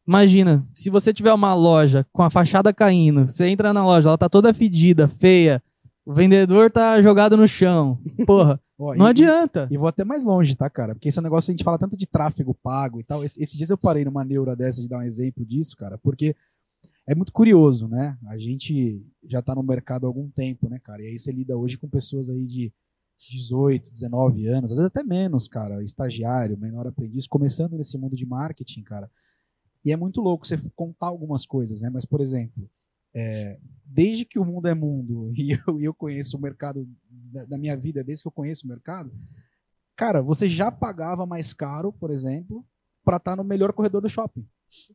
imagina, 0.08 0.64
se 0.74 0.90
você 0.90 1.14
tiver 1.14 1.34
uma 1.34 1.54
loja 1.54 2.06
com 2.12 2.24
a 2.24 2.30
fachada 2.30 2.74
caindo, 2.74 3.28
você 3.28 3.48
entra 3.48 3.74
na 3.74 3.86
loja, 3.86 4.10
ela 4.10 4.18
tá 4.18 4.28
toda 4.30 4.54
fedida, 4.54 5.08
feia, 5.08 5.62
o 6.06 6.14
vendedor 6.14 6.72
tá 6.72 7.02
jogado 7.02 7.38
no 7.38 7.48
chão. 7.48 8.00
Porra, 8.26 8.60
Ó, 8.78 8.96
não 8.96 9.06
e- 9.08 9.10
adianta. 9.10 9.68
E 9.72 9.78
vou 9.78 9.88
até 9.88 10.04
mais 10.04 10.24
longe, 10.24 10.56
tá, 10.56 10.70
cara? 10.70 10.96
Porque 10.96 11.10
esse 11.10 11.20
é 11.20 11.22
um 11.22 11.24
negócio 11.24 11.46
que 11.48 11.52
a 11.52 11.56
gente 11.56 11.64
fala 11.64 11.78
tanto 11.78 11.96
de 11.96 12.08
tráfego 12.08 12.54
pago 12.64 13.00
e 13.00 13.04
tal. 13.04 13.24
Esse- 13.24 13.42
Esses 13.42 13.56
dias 13.56 13.70
eu 13.70 13.78
parei 13.78 14.04
numa 14.04 14.24
neura 14.26 14.56
dessa 14.56 14.82
de 14.82 14.90
dar 14.90 14.98
um 14.98 15.04
exemplo 15.04 15.46
disso, 15.46 15.78
cara, 15.78 15.98
porque 16.00 16.36
é 17.08 17.14
muito 17.14 17.32
curioso, 17.32 17.88
né? 17.88 18.18
A 18.28 18.38
gente 18.38 19.06
já 19.28 19.42
tá 19.42 19.54
no 19.54 19.62
mercado 19.64 20.06
há 20.06 20.10
algum 20.10 20.30
tempo, 20.30 20.68
né, 20.68 20.80
cara? 20.80 21.04
E 21.04 21.08
aí 21.08 21.18
você 21.20 21.32
lida 21.32 21.56
hoje 21.56 21.78
com 21.78 21.88
pessoas 21.88 22.30
aí 22.30 22.44
de 22.46 22.74
18, 23.30 23.92
19 23.92 24.48
anos, 24.48 24.72
às 24.72 24.78
vezes 24.78 24.92
até 24.92 25.04
menos, 25.04 25.48
cara, 25.48 25.84
estagiário, 25.84 26.58
menor 26.58 26.88
aprendiz, 26.88 27.28
começando 27.28 27.78
nesse 27.78 27.98
mundo 27.98 28.16
de 28.16 28.26
marketing, 28.26 28.82
cara. 28.84 29.10
E 29.86 29.92
é 29.92 29.98
muito 29.98 30.22
louco 30.22 30.46
você 30.46 30.58
contar 30.76 31.08
algumas 31.08 31.46
coisas, 31.46 31.82
né? 31.82 31.90
Mas, 31.90 32.06
por 32.06 32.22
exemplo, 32.22 32.70
é, 33.14 33.60
desde 33.86 34.26
que 34.26 34.40
o 34.40 34.46
mundo 34.46 34.68
é 34.68 34.74
mundo 34.74 35.32
e 35.38 35.52
eu, 35.52 35.80
eu 35.80 35.94
conheço 35.94 36.38
o 36.38 36.42
mercado 36.42 36.88
da, 37.10 37.46
da 37.46 37.58
minha 37.58 37.78
vida, 37.78 38.04
desde 38.04 38.24
que 38.24 38.28
eu 38.28 38.32
conheço 38.32 38.66
o 38.66 38.70
mercado, 38.70 39.12
cara, 39.96 40.22
você 40.22 40.48
já 40.48 40.72
pagava 40.72 41.26
mais 41.26 41.54
caro, 41.54 41.94
por 41.94 42.12
exemplo, 42.12 42.66
para 43.04 43.18
estar 43.18 43.36
no 43.36 43.44
melhor 43.44 43.74
corredor 43.74 44.02
do 44.02 44.10
shopping. 44.10 44.48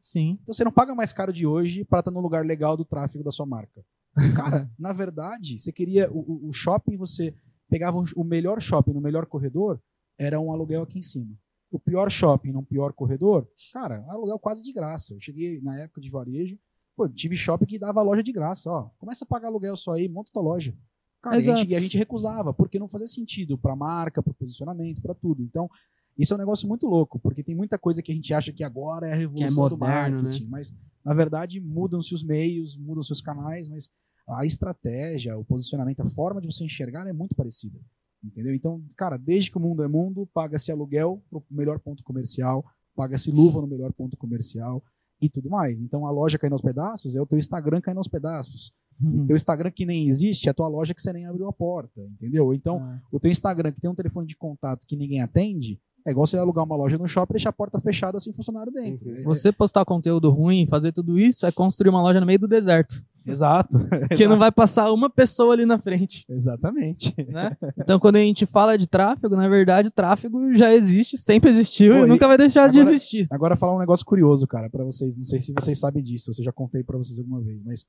Sim. 0.02 0.38
Então 0.42 0.54
você 0.54 0.64
não 0.64 0.72
paga 0.72 0.94
mais 0.94 1.12
caro 1.12 1.32
de 1.32 1.46
hoje 1.46 1.84
para 1.84 1.98
estar 1.98 2.10
no 2.10 2.20
lugar 2.20 2.44
legal 2.44 2.76
do 2.76 2.84
tráfego 2.84 3.22
da 3.22 3.30
sua 3.30 3.46
marca. 3.46 3.84
Cara, 4.34 4.70
na 4.78 4.92
verdade, 4.92 5.58
você 5.58 5.70
queria 5.70 6.10
o, 6.10 6.48
o 6.48 6.52
shopping, 6.52 6.96
você 6.96 7.34
pegava 7.68 8.02
o 8.14 8.24
melhor 8.24 8.60
shopping 8.60 8.92
no 8.92 9.00
melhor 9.00 9.26
corredor, 9.26 9.80
era 10.18 10.40
um 10.40 10.52
aluguel 10.52 10.82
aqui 10.82 10.98
em 10.98 11.02
cima. 11.02 11.34
O 11.70 11.78
pior 11.78 12.10
shopping 12.10 12.52
no 12.52 12.62
pior 12.62 12.92
corredor, 12.92 13.46
cara, 13.72 14.04
aluguel 14.08 14.38
quase 14.38 14.62
de 14.62 14.72
graça. 14.72 15.14
Eu 15.14 15.20
cheguei 15.20 15.60
na 15.60 15.78
época 15.80 16.00
de 16.00 16.10
varejo, 16.10 16.58
pô, 16.96 17.08
tive 17.08 17.36
shopping 17.36 17.66
que 17.66 17.78
dava 17.78 18.02
loja 18.02 18.22
de 18.22 18.32
graça, 18.32 18.70
ó. 18.70 18.90
Começa 18.98 19.24
a 19.24 19.28
pagar 19.28 19.48
aluguel 19.48 19.76
só 19.76 19.92
aí, 19.92 20.08
monta 20.08 20.30
tua 20.32 20.42
loja. 20.42 20.74
Cara, 21.20 21.36
e 21.36 21.38
a, 21.38 21.42
gente, 21.42 21.70
e 21.70 21.74
a 21.74 21.80
gente 21.80 21.98
recusava, 21.98 22.54
porque 22.54 22.78
não 22.78 22.88
fazia 22.88 23.06
sentido 23.06 23.58
para 23.58 23.74
marca, 23.74 24.22
para 24.22 24.32
posicionamento, 24.32 25.02
para 25.02 25.14
tudo. 25.14 25.42
Então, 25.42 25.68
isso 26.16 26.32
é 26.32 26.36
um 26.36 26.38
negócio 26.38 26.66
muito 26.66 26.86
louco, 26.86 27.18
porque 27.18 27.42
tem 27.42 27.54
muita 27.54 27.78
coisa 27.78 28.02
que 28.02 28.10
a 28.10 28.14
gente 28.14 28.32
acha 28.32 28.52
que 28.52 28.64
agora 28.64 29.06
é 29.06 29.12
a 29.12 29.16
revolução 29.16 29.68
do 29.68 29.76
moderno, 29.76 30.16
né? 30.16 30.22
marketing, 30.22 30.46
mas 30.48 30.74
na 31.04 31.12
verdade 31.12 31.60
mudam-se 31.60 32.14
os 32.14 32.24
meios, 32.24 32.76
mudam-se 32.76 33.12
os 33.12 33.20
canais, 33.20 33.68
mas 33.68 33.90
a 34.28 34.44
estratégia, 34.44 35.36
o 35.38 35.44
posicionamento, 35.44 36.00
a 36.00 36.06
forma 36.06 36.40
de 36.40 36.46
você 36.46 36.64
enxergar 36.64 37.06
é 37.06 37.12
muito 37.12 37.34
parecida. 37.34 37.78
Entendeu? 38.24 38.54
Então, 38.54 38.82
cara, 38.96 39.16
desde 39.16 39.50
que 39.50 39.56
o 39.56 39.60
mundo 39.60 39.82
é 39.82 39.88
mundo, 39.88 40.28
paga-se 40.34 40.72
aluguel 40.72 41.22
pro 41.30 41.44
melhor 41.50 41.78
ponto 41.78 42.02
comercial, 42.02 42.64
paga-se 42.96 43.30
luva 43.30 43.60
no 43.60 43.66
melhor 43.66 43.92
ponto 43.92 44.16
comercial 44.16 44.82
e 45.20 45.28
tudo 45.28 45.48
mais. 45.48 45.80
Então, 45.80 46.06
a 46.06 46.10
loja 46.10 46.38
caindo 46.38 46.54
aos 46.54 46.62
pedaços 46.62 47.14
é 47.14 47.20
o 47.20 47.26
teu 47.26 47.38
Instagram 47.38 47.80
caindo 47.80 47.98
aos 47.98 48.08
pedaços. 48.08 48.72
Uhum. 49.00 49.22
O 49.22 49.26
teu 49.26 49.36
Instagram 49.36 49.70
que 49.70 49.84
nem 49.86 50.08
existe 50.08 50.48
é 50.48 50.50
a 50.50 50.54
tua 50.54 50.66
loja 50.66 50.94
que 50.94 51.00
você 51.02 51.12
nem 51.12 51.26
abriu 51.26 51.46
a 51.46 51.52
porta, 51.52 52.00
entendeu? 52.00 52.52
Então, 52.54 52.78
Ah. 52.78 53.00
o 53.12 53.20
teu 53.20 53.30
Instagram 53.30 53.70
que 53.70 53.80
tem 53.80 53.90
um 53.90 53.94
telefone 53.94 54.26
de 54.26 54.36
contato 54.36 54.86
que 54.86 54.96
ninguém 54.96 55.20
atende, 55.20 55.78
é 56.06 56.10
igual 56.10 56.26
você 56.26 56.38
alugar 56.38 56.64
uma 56.64 56.76
loja 56.76 56.96
no 56.96 57.06
shopping 57.06 57.32
e 57.32 57.34
deixar 57.34 57.50
a 57.50 57.52
porta 57.52 57.80
fechada 57.80 58.18
sem 58.18 58.32
funcionário 58.32 58.72
dentro. 58.72 59.08
Uhum. 59.08 59.22
Você 59.24 59.52
postar 59.52 59.84
conteúdo 59.84 60.30
ruim, 60.30 60.66
fazer 60.66 60.92
tudo 60.92 61.18
isso, 61.18 61.46
é 61.46 61.52
construir 61.52 61.90
uma 61.90 62.00
loja 62.02 62.18
no 62.18 62.26
meio 62.26 62.38
do 62.38 62.48
deserto. 62.48 63.04
Exato. 63.26 63.78
Que 64.16 64.26
não 64.28 64.38
vai 64.38 64.52
passar 64.52 64.92
uma 64.92 65.10
pessoa 65.10 65.52
ali 65.54 65.66
na 65.66 65.78
frente. 65.78 66.24
Exatamente. 66.28 67.14
né? 67.28 67.56
Então, 67.78 67.98
quando 67.98 68.16
a 68.16 68.20
gente 68.20 68.46
fala 68.46 68.78
de 68.78 68.86
tráfego, 68.86 69.34
na 69.36 69.48
verdade, 69.48 69.90
tráfego 69.90 70.54
já 70.54 70.72
existe, 70.72 71.18
sempre 71.18 71.50
existiu 71.50 71.94
Pô, 71.94 72.00
e 72.00 72.04
e 72.04 72.06
nunca 72.06 72.26
vai 72.28 72.38
deixar 72.38 72.68
de 72.68 72.78
agora- 72.78 72.94
existir. 72.94 73.26
Agora 73.30 73.56
falar 73.56 73.74
um 73.74 73.78
negócio 73.80 74.06
curioso, 74.06 74.46
cara, 74.46 74.70
pra 74.70 74.84
vocês. 74.84 75.16
Não 75.16 75.24
sei 75.24 75.38
se 75.40 75.52
vocês 75.52 75.78
sabem 75.78 76.02
disso, 76.02 76.30
ou 76.30 76.34
se 76.34 76.40
eu 76.40 76.44
já 76.44 76.52
contei 76.52 76.82
pra 76.84 76.96
vocês 76.96 77.18
alguma 77.18 77.40
vez, 77.40 77.60
mas 77.64 77.84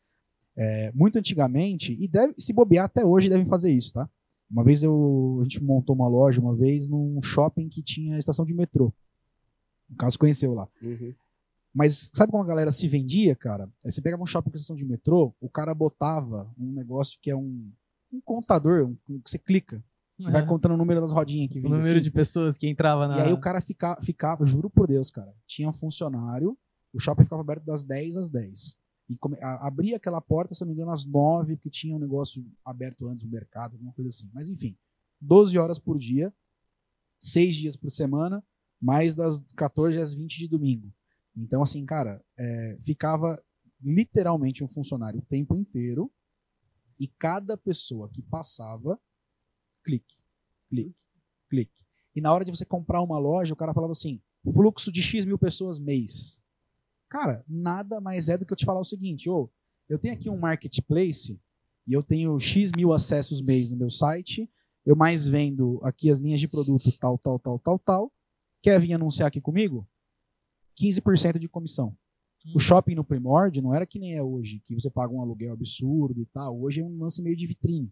é, 0.58 0.92
muito 0.96 1.20
antigamente, 1.20 1.96
e 2.00 2.08
deve, 2.08 2.34
se 2.38 2.52
bobear 2.52 2.86
até 2.86 3.06
hoje, 3.06 3.30
devem 3.30 3.46
fazer 3.46 3.72
isso, 3.72 3.94
tá? 3.94 4.10
Uma 4.50 4.64
vez 4.64 4.82
eu, 4.82 5.38
a 5.42 5.44
gente 5.44 5.62
montou 5.64 5.96
uma 5.96 6.08
loja, 6.08 6.42
uma 6.42 6.56
vez, 6.56 6.88
num 6.88 7.22
shopping 7.22 7.68
que 7.70 7.84
tinha 7.84 8.18
estação 8.18 8.46
de 8.46 8.54
metrô. 8.56 8.92
No 9.90 9.96
caso, 9.98 10.18
conheceu 10.18 10.54
lá. 10.54 10.68
Uhum. 10.82 11.14
Mas 11.78 12.10
sabe 12.12 12.32
como 12.32 12.44
a 12.44 12.48
galera 12.48 12.72
se 12.72 12.88
vendia, 12.88 13.36
cara? 13.36 13.70
Aí 13.86 13.92
você 13.92 14.02
pegava 14.02 14.24
um 14.24 14.26
shopping 14.26 14.50
com 14.50 14.58
estação 14.58 14.76
de 14.76 14.84
metrô, 14.84 15.32
o 15.40 15.48
cara 15.48 15.76
botava 15.76 16.52
um 16.58 16.72
negócio 16.72 17.20
que 17.22 17.30
é 17.30 17.36
um, 17.36 17.72
um 18.12 18.20
contador, 18.20 18.88
um, 19.08 19.20
que 19.20 19.30
você 19.30 19.38
clica, 19.38 19.84
vai 20.18 20.44
contando 20.44 20.74
o 20.74 20.78
número 20.78 21.00
das 21.00 21.12
rodinhas 21.12 21.52
que 21.52 21.60
o 21.60 21.62
vinha. 21.62 21.76
número 21.76 21.98
assim. 21.98 22.04
de 22.04 22.10
pessoas 22.10 22.58
que 22.58 22.68
entrava 22.68 23.08
na. 23.08 23.20
E 23.20 23.22
aí 23.22 23.32
o 23.32 23.40
cara 23.40 23.62
fica, 23.62 23.96
ficava, 24.02 24.44
juro 24.44 24.72
por 24.72 24.88
Deus, 24.88 25.12
cara, 25.12 25.32
tinha 25.46 25.70
um 25.70 25.72
funcionário, 25.72 26.58
o 26.92 27.00
shopping 27.00 27.26
ficava 27.26 27.44
aberto 27.44 27.64
das 27.64 27.84
10 27.84 28.18
às 28.18 28.30
10. 28.32 28.76
E 29.10 29.16
come, 29.16 29.38
a, 29.40 29.68
abria 29.68 29.98
aquela 29.98 30.20
porta, 30.20 30.56
se 30.56 30.64
eu 30.64 30.66
não 30.66 30.74
me 30.74 30.78
engano, 30.78 30.92
às 30.92 31.06
9, 31.06 31.58
porque 31.58 31.70
tinha 31.70 31.96
um 31.96 32.00
negócio 32.00 32.44
aberto 32.66 33.08
antes, 33.08 33.24
um 33.24 33.30
mercado, 33.30 33.74
alguma 33.74 33.94
coisa 33.94 34.08
assim. 34.08 34.32
Mas 34.34 34.50
enfim, 34.50 34.76
12 35.22 35.56
horas 35.60 35.78
por 35.78 36.00
dia, 36.00 36.34
6 37.20 37.56
dias 37.56 37.76
por 37.76 37.92
semana, 37.92 38.44
mais 38.82 39.14
das 39.14 39.38
14 39.56 40.00
às 40.00 40.16
20 40.16 40.40
de 40.40 40.48
domingo. 40.48 40.92
Então, 41.38 41.62
assim, 41.62 41.86
cara, 41.86 42.24
é, 42.38 42.78
ficava 42.84 43.42
literalmente 43.82 44.64
um 44.64 44.68
funcionário 44.68 45.20
o 45.20 45.26
tempo 45.26 45.56
inteiro 45.56 46.12
e 47.00 47.08
cada 47.08 47.56
pessoa 47.56 48.10
que 48.10 48.24
passava, 48.24 49.00
clique, 49.84 50.18
clique, 50.68 50.96
clique. 51.48 51.86
E 52.16 52.22
na 52.22 52.34
hora 52.34 52.44
de 52.44 52.50
você 52.50 52.66
comprar 52.66 53.02
uma 53.02 53.20
loja, 53.20 53.54
o 53.54 53.58
cara 53.58 53.74
falava 53.74 53.92
assim: 53.92 54.20
fluxo 54.52 54.92
de 54.92 55.02
X 55.02 55.26
mil 55.26 55.38
pessoas 55.38 55.80
mês. 55.80 56.42
Cara, 57.08 57.46
nada 57.48 58.02
mais 58.02 58.28
é 58.30 58.38
do 58.38 58.46
que 58.46 58.54
eu 58.54 58.58
te 58.58 58.66
falar 58.66 58.80
o 58.80 58.86
seguinte: 58.86 59.30
ô, 59.30 59.52
eu 59.88 60.00
tenho 60.00 60.16
aqui 60.16 60.30
um 60.30 60.38
marketplace 60.38 61.40
e 61.86 61.94
eu 61.94 62.02
tenho 62.02 62.38
X 62.40 62.72
mil 62.76 62.92
acessos 62.92 63.42
mês 63.42 63.72
no 63.72 63.78
meu 63.78 63.92
site, 63.92 64.50
eu 64.84 64.96
mais 64.96 65.28
vendo 65.28 65.80
aqui 65.84 66.10
as 66.10 66.20
linhas 66.20 66.40
de 66.40 66.48
produto 66.48 66.92
tal, 67.00 67.18
tal, 67.20 67.38
tal, 67.38 67.60
tal, 67.60 67.80
tal. 67.80 68.14
Quer 68.62 68.80
vir 68.80 68.94
anunciar 68.94 69.28
aqui 69.28 69.40
comigo? 69.40 69.88
15% 70.80 71.40
de 71.40 71.48
comissão. 71.48 71.96
O 72.56 72.60
shopping 72.60 72.96
no 72.96 73.04
primórdio 73.04 73.62
não 73.62 73.74
era 73.74 73.86
que 73.86 74.00
nem 74.00 74.16
é 74.16 74.24
hoje, 74.24 74.62
que 74.64 74.74
você 74.74 74.90
paga 74.90 75.14
um 75.14 75.22
aluguel 75.22 75.54
absurdo 75.54 76.22
e 76.22 76.26
tal. 76.28 76.62
Hoje 76.62 76.82
é 76.82 76.84
um 76.84 76.98
lance 76.98 77.22
meio 77.22 77.36
de 77.36 77.46
vitrine. 77.46 77.92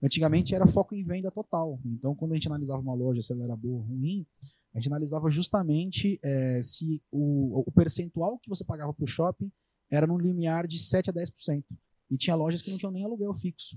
Antigamente 0.00 0.54
era 0.54 0.66
foco 0.66 0.94
em 0.94 1.02
venda 1.02 1.30
total. 1.30 1.80
Então, 1.84 2.14
quando 2.14 2.32
a 2.32 2.34
gente 2.34 2.46
analisava 2.46 2.80
uma 2.80 2.94
loja, 2.94 3.20
se 3.20 3.32
ela 3.32 3.44
era 3.44 3.56
boa 3.56 3.78
ou 3.78 3.82
ruim, 3.82 4.24
a 4.72 4.78
gente 4.78 4.88
analisava 4.88 5.28
justamente 5.28 6.20
eh, 6.22 6.60
se 6.62 7.02
o, 7.10 7.64
o 7.66 7.72
percentual 7.72 8.38
que 8.38 8.48
você 8.48 8.62
pagava 8.62 8.92
para 8.92 9.02
o 9.02 9.08
shopping 9.08 9.50
era 9.90 10.06
no 10.06 10.16
limiar 10.16 10.66
de 10.68 10.78
7 10.78 11.10
a 11.10 11.12
10%. 11.12 11.64
E 12.10 12.16
tinha 12.16 12.36
lojas 12.36 12.62
que 12.62 12.70
não 12.70 12.78
tinham 12.78 12.92
nem 12.92 13.04
aluguel 13.04 13.34
fixo. 13.34 13.76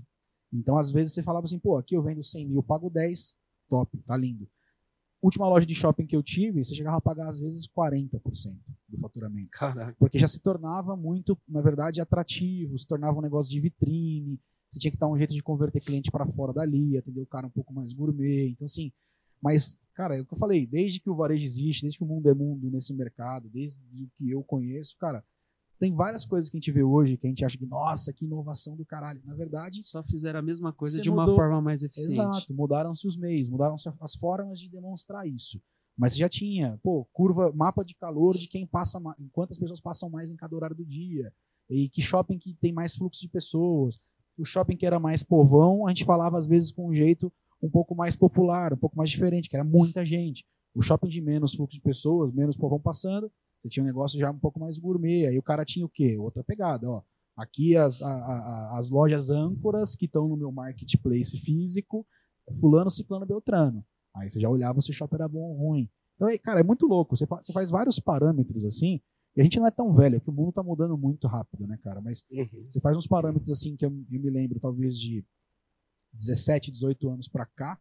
Então, 0.52 0.78
às 0.78 0.92
vezes, 0.92 1.14
você 1.14 1.22
falava 1.22 1.46
assim, 1.46 1.58
pô, 1.58 1.76
aqui 1.76 1.96
eu 1.96 2.02
vendo 2.02 2.22
100 2.22 2.46
mil, 2.46 2.62
pago 2.62 2.88
10, 2.88 3.34
top, 3.68 3.98
tá 4.06 4.16
lindo. 4.16 4.46
Última 5.22 5.48
loja 5.48 5.64
de 5.64 5.74
shopping 5.74 6.04
que 6.04 6.16
eu 6.16 6.22
tive, 6.22 6.64
você 6.64 6.74
chegava 6.74 6.96
a 6.96 7.00
pagar, 7.00 7.28
às 7.28 7.40
vezes, 7.40 7.68
40% 7.68 8.56
do 8.88 8.98
faturamento 8.98 9.50
Caraca. 9.52 9.96
porque 9.98 10.18
já 10.18 10.26
se 10.26 10.40
tornava 10.40 10.96
muito, 10.96 11.38
na 11.48 11.60
verdade, 11.60 12.00
atrativo, 12.00 12.76
se 12.76 12.86
tornava 12.86 13.16
um 13.16 13.22
negócio 13.22 13.52
de 13.52 13.60
vitrine, 13.60 14.40
você 14.68 14.80
tinha 14.80 14.90
que 14.90 14.96
dar 14.98 15.06
um 15.08 15.16
jeito 15.16 15.32
de 15.32 15.42
converter 15.42 15.80
cliente 15.80 16.10
para 16.10 16.26
fora 16.26 16.52
dali, 16.52 16.96
atender 16.98 17.20
o 17.20 17.26
cara 17.26 17.46
um 17.46 17.50
pouco 17.50 17.72
mais 17.72 17.92
gourmet. 17.92 18.48
Então, 18.48 18.64
assim, 18.64 18.90
Mas, 19.40 19.78
cara, 19.94 20.16
é 20.16 20.20
o 20.20 20.24
que 20.24 20.34
eu 20.34 20.38
falei, 20.38 20.66
desde 20.66 21.00
que 21.00 21.10
o 21.10 21.16
varejo 21.16 21.44
existe, 21.44 21.82
desde 21.82 21.98
que 21.98 22.04
o 22.04 22.06
mundo 22.06 22.28
é 22.28 22.34
mundo 22.34 22.70
nesse 22.70 22.94
mercado, 22.94 23.48
desde 23.48 23.80
que 24.16 24.30
eu 24.30 24.42
conheço, 24.42 24.96
cara, 24.98 25.24
tem 25.82 25.92
várias 25.92 26.24
coisas 26.24 26.48
que 26.48 26.56
a 26.56 26.60
gente 26.60 26.70
vê 26.70 26.84
hoje 26.84 27.16
que 27.16 27.26
a 27.26 27.28
gente 27.28 27.44
acha 27.44 27.58
que, 27.58 27.66
nossa, 27.66 28.12
que 28.12 28.24
inovação 28.24 28.76
do 28.76 28.84
caralho. 28.84 29.20
Na 29.24 29.34
verdade, 29.34 29.82
Só 29.82 30.00
fizeram 30.04 30.38
a 30.38 30.42
mesma 30.42 30.72
coisa 30.72 31.02
de 31.02 31.10
uma 31.10 31.22
mudou- 31.22 31.34
forma 31.34 31.60
mais 31.60 31.82
eficiente. 31.82 32.12
Exato, 32.12 32.54
mudaram-se 32.54 33.04
os 33.08 33.16
meios, 33.16 33.48
mudaram-se 33.48 33.90
as 34.00 34.14
formas 34.14 34.60
de 34.60 34.70
demonstrar 34.70 35.26
isso. 35.26 35.60
Mas 35.98 36.16
já 36.16 36.28
tinha, 36.28 36.78
pô, 36.84 37.04
curva, 37.12 37.52
mapa 37.52 37.84
de 37.84 37.96
calor 37.96 38.36
de 38.36 38.46
quem 38.46 38.64
passa, 38.64 39.00
quantas 39.32 39.58
pessoas 39.58 39.80
passam 39.80 40.08
mais 40.08 40.30
em 40.30 40.36
cada 40.36 40.54
horário 40.54 40.76
do 40.76 40.84
dia. 40.86 41.32
E 41.68 41.88
que 41.88 42.00
shopping 42.00 42.38
que 42.38 42.54
tem 42.54 42.72
mais 42.72 42.94
fluxo 42.94 43.20
de 43.20 43.28
pessoas. 43.28 43.98
O 44.38 44.44
shopping 44.44 44.76
que 44.76 44.86
era 44.86 45.00
mais 45.00 45.24
povão, 45.24 45.84
a 45.86 45.90
gente 45.90 46.04
falava 46.04 46.38
às 46.38 46.46
vezes 46.46 46.70
com 46.70 46.88
um 46.90 46.94
jeito 46.94 47.30
um 47.60 47.68
pouco 47.68 47.94
mais 47.94 48.14
popular, 48.14 48.72
um 48.72 48.76
pouco 48.76 48.96
mais 48.96 49.10
diferente, 49.10 49.48
que 49.48 49.56
era 49.56 49.64
muita 49.64 50.04
gente. 50.06 50.44
O 50.74 50.80
shopping 50.80 51.08
de 51.08 51.20
menos 51.20 51.54
fluxo 51.54 51.76
de 51.76 51.82
pessoas, 51.82 52.32
menos 52.32 52.56
povão 52.56 52.78
passando, 52.80 53.30
você 53.62 53.68
tinha 53.68 53.82
um 53.82 53.86
negócio 53.86 54.18
já 54.18 54.30
um 54.30 54.38
pouco 54.38 54.58
mais 54.60 54.78
gourmet. 54.78 55.26
Aí 55.26 55.38
o 55.38 55.42
cara 55.42 55.64
tinha 55.64 55.86
o 55.86 55.88
quê? 55.88 56.16
Outra 56.18 56.42
pegada, 56.44 56.88
ó. 56.90 57.02
Aqui 57.36 57.76
as, 57.76 58.02
a- 58.02 58.12
a- 58.12 58.78
as 58.78 58.90
lojas 58.90 59.30
âncoras 59.30 59.94
que 59.94 60.04
estão 60.06 60.28
no 60.28 60.36
meu 60.36 60.52
marketplace 60.52 61.38
físico, 61.38 62.06
fulano, 62.60 62.90
ciclano, 62.90 63.24
beltrano. 63.24 63.84
Aí 64.14 64.28
você 64.28 64.38
já 64.40 64.48
olhava 64.48 64.80
se 64.80 64.90
o 64.90 64.92
shopping 64.92 65.14
era 65.14 65.28
bom 65.28 65.40
ou 65.40 65.56
ruim. 65.56 65.88
Então, 66.16 66.28
aí, 66.28 66.38
cara, 66.38 66.60
é 66.60 66.62
muito 66.62 66.86
louco. 66.86 67.16
Você, 67.16 67.24
você 67.26 67.52
faz 67.52 67.70
vários 67.70 67.98
parâmetros 67.98 68.64
assim, 68.66 69.00
e 69.34 69.40
a 69.40 69.44
gente 69.44 69.58
não 69.58 69.66
é 69.66 69.70
tão 69.70 69.94
velho, 69.94 70.16
é 70.16 70.20
que 70.20 70.28
o 70.28 70.32
mundo 70.32 70.52
tá 70.52 70.62
mudando 70.62 70.96
muito 70.98 71.26
rápido, 71.26 71.66
né, 71.66 71.78
cara? 71.82 72.02
Mas 72.02 72.22
você 72.68 72.80
faz 72.80 72.96
uns 72.96 73.06
parâmetros 73.06 73.50
assim 73.50 73.74
que 73.76 73.86
eu, 73.86 73.90
eu 73.90 74.20
me 74.20 74.28
lembro, 74.28 74.60
talvez 74.60 74.98
de 74.98 75.24
17, 76.12 76.70
18 76.70 77.08
anos 77.08 77.28
pra 77.28 77.46
cá. 77.46 77.78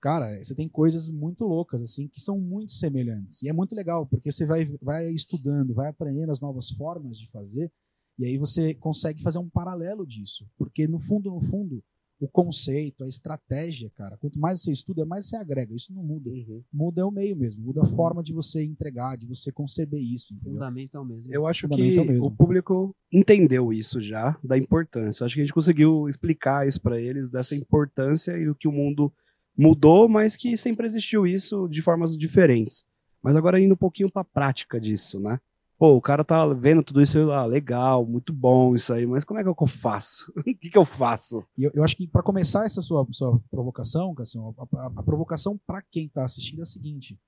Cara, 0.00 0.42
você 0.42 0.54
tem 0.54 0.68
coisas 0.68 1.08
muito 1.08 1.44
loucas, 1.44 1.82
assim, 1.82 2.08
que 2.08 2.20
são 2.20 2.38
muito 2.38 2.72
semelhantes. 2.72 3.42
E 3.42 3.48
é 3.48 3.52
muito 3.52 3.74
legal, 3.74 4.06
porque 4.06 4.30
você 4.30 4.46
vai, 4.46 4.64
vai 4.80 5.10
estudando, 5.10 5.74
vai 5.74 5.88
aprendendo 5.88 6.30
as 6.30 6.40
novas 6.40 6.70
formas 6.70 7.18
de 7.18 7.28
fazer, 7.30 7.70
e 8.18 8.24
aí 8.24 8.38
você 8.38 8.74
consegue 8.74 9.22
fazer 9.22 9.38
um 9.38 9.48
paralelo 9.48 10.06
disso. 10.06 10.48
Porque, 10.56 10.86
no 10.86 10.98
fundo, 10.98 11.30
no 11.30 11.40
fundo, 11.40 11.82
o 12.20 12.28
conceito, 12.28 13.04
a 13.04 13.08
estratégia, 13.08 13.90
cara, 13.94 14.16
quanto 14.16 14.38
mais 14.38 14.60
você 14.60 14.72
estuda, 14.72 15.06
mais 15.06 15.26
você 15.26 15.36
agrega. 15.36 15.74
Isso 15.74 15.92
não 15.94 16.02
muda. 16.02 16.30
Uhum. 16.30 16.62
Muda 16.72 17.00
é 17.00 17.04
o 17.04 17.10
meio 17.10 17.36
mesmo, 17.36 17.64
muda 17.64 17.82
a 17.82 17.86
forma 17.86 18.22
de 18.22 18.32
você 18.32 18.64
entregar, 18.64 19.16
de 19.16 19.26
você 19.26 19.52
conceber 19.52 20.00
isso, 20.00 20.34
entendeu? 20.34 20.54
Fundamental 20.54 21.04
mesmo. 21.04 21.32
Eu 21.32 21.46
acho 21.46 21.68
que 21.68 21.98
o 22.20 22.30
público 22.30 22.94
entendeu 23.12 23.72
isso 23.72 24.00
já, 24.00 24.36
da 24.42 24.58
importância. 24.58 25.22
Eu 25.22 25.26
acho 25.26 25.34
que 25.36 25.40
a 25.40 25.44
gente 25.44 25.54
conseguiu 25.54 26.08
explicar 26.08 26.66
isso 26.66 26.80
para 26.80 27.00
eles, 27.00 27.30
dessa 27.30 27.54
importância 27.54 28.36
e 28.36 28.48
o 28.48 28.54
que 28.54 28.66
o 28.66 28.72
mundo 28.72 29.12
mudou, 29.58 30.08
mas 30.08 30.36
que 30.36 30.56
sempre 30.56 30.86
existiu 30.86 31.26
isso 31.26 31.68
de 31.68 31.82
formas 31.82 32.16
diferentes. 32.16 32.84
Mas 33.22 33.34
agora 33.36 33.60
indo 33.60 33.74
um 33.74 33.76
pouquinho 33.76 34.10
para 34.10 34.22
a 34.22 34.24
prática 34.24 34.80
disso, 34.80 35.18
né? 35.18 35.38
Pô, 35.76 35.94
o 35.94 36.00
cara 36.00 36.24
tá 36.24 36.44
vendo 36.46 36.82
tudo 36.82 37.00
isso, 37.02 37.30
ah, 37.30 37.44
legal, 37.44 38.04
muito 38.06 38.32
bom 38.32 38.74
isso 38.74 38.92
aí, 38.92 39.06
mas 39.06 39.24
como 39.24 39.38
é 39.38 39.44
que 39.44 39.48
eu 39.48 39.66
faço? 39.66 40.32
o 40.38 40.42
que, 40.42 40.70
que 40.70 40.78
eu 40.78 40.84
faço? 40.84 41.44
Eu, 41.56 41.70
eu 41.74 41.84
acho 41.84 41.96
que 41.96 42.06
para 42.06 42.22
começar 42.22 42.64
essa 42.64 42.80
sua, 42.80 43.06
sua 43.12 43.40
provocação, 43.50 44.14
Cassião, 44.14 44.54
a, 44.58 44.76
a- 44.76 44.92
a 44.96 45.02
provocação 45.02 45.58
para 45.66 45.82
quem 45.90 46.06
está 46.06 46.24
assistindo 46.24 46.60
é 46.60 46.62
a 46.62 46.66
seguinte. 46.66 47.18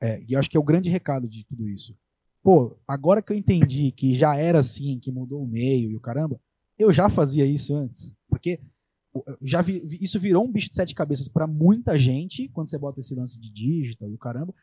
É, 0.00 0.22
e 0.28 0.32
eu 0.32 0.38
acho 0.38 0.48
que 0.48 0.56
é 0.56 0.60
o 0.60 0.64
grande 0.64 0.88
recado 0.88 1.28
de 1.28 1.44
tudo 1.44 1.68
isso. 1.68 1.96
Pô, 2.42 2.78
agora 2.86 3.20
que 3.20 3.32
eu 3.32 3.36
entendi 3.36 3.90
que 3.92 4.14
já 4.14 4.36
era 4.36 4.60
assim, 4.60 4.98
que 4.98 5.10
mudou 5.10 5.42
o 5.42 5.46
meio 5.46 5.90
e 5.90 5.96
o 5.96 6.00
caramba, 6.00 6.40
eu 6.78 6.92
já 6.92 7.08
fazia 7.10 7.44
isso 7.44 7.74
antes. 7.74 8.12
Porque 8.30 8.60
já 9.42 9.60
vi- 9.62 9.98
isso 10.00 10.18
virou 10.20 10.44
um 10.44 10.50
bicho 10.52 10.68
de 10.68 10.74
sete 10.74 10.94
cabeças 10.94 11.28
para 11.28 11.46
muita 11.46 11.98
gente 11.98 12.48
quando 12.48 12.68
você 12.70 12.78
bota 12.78 13.00
esse 13.00 13.14
lance 13.14 13.38
de 13.38 13.50
digital 13.50 14.08
e 14.10 14.14
o 14.14 14.18
caramba. 14.18 14.54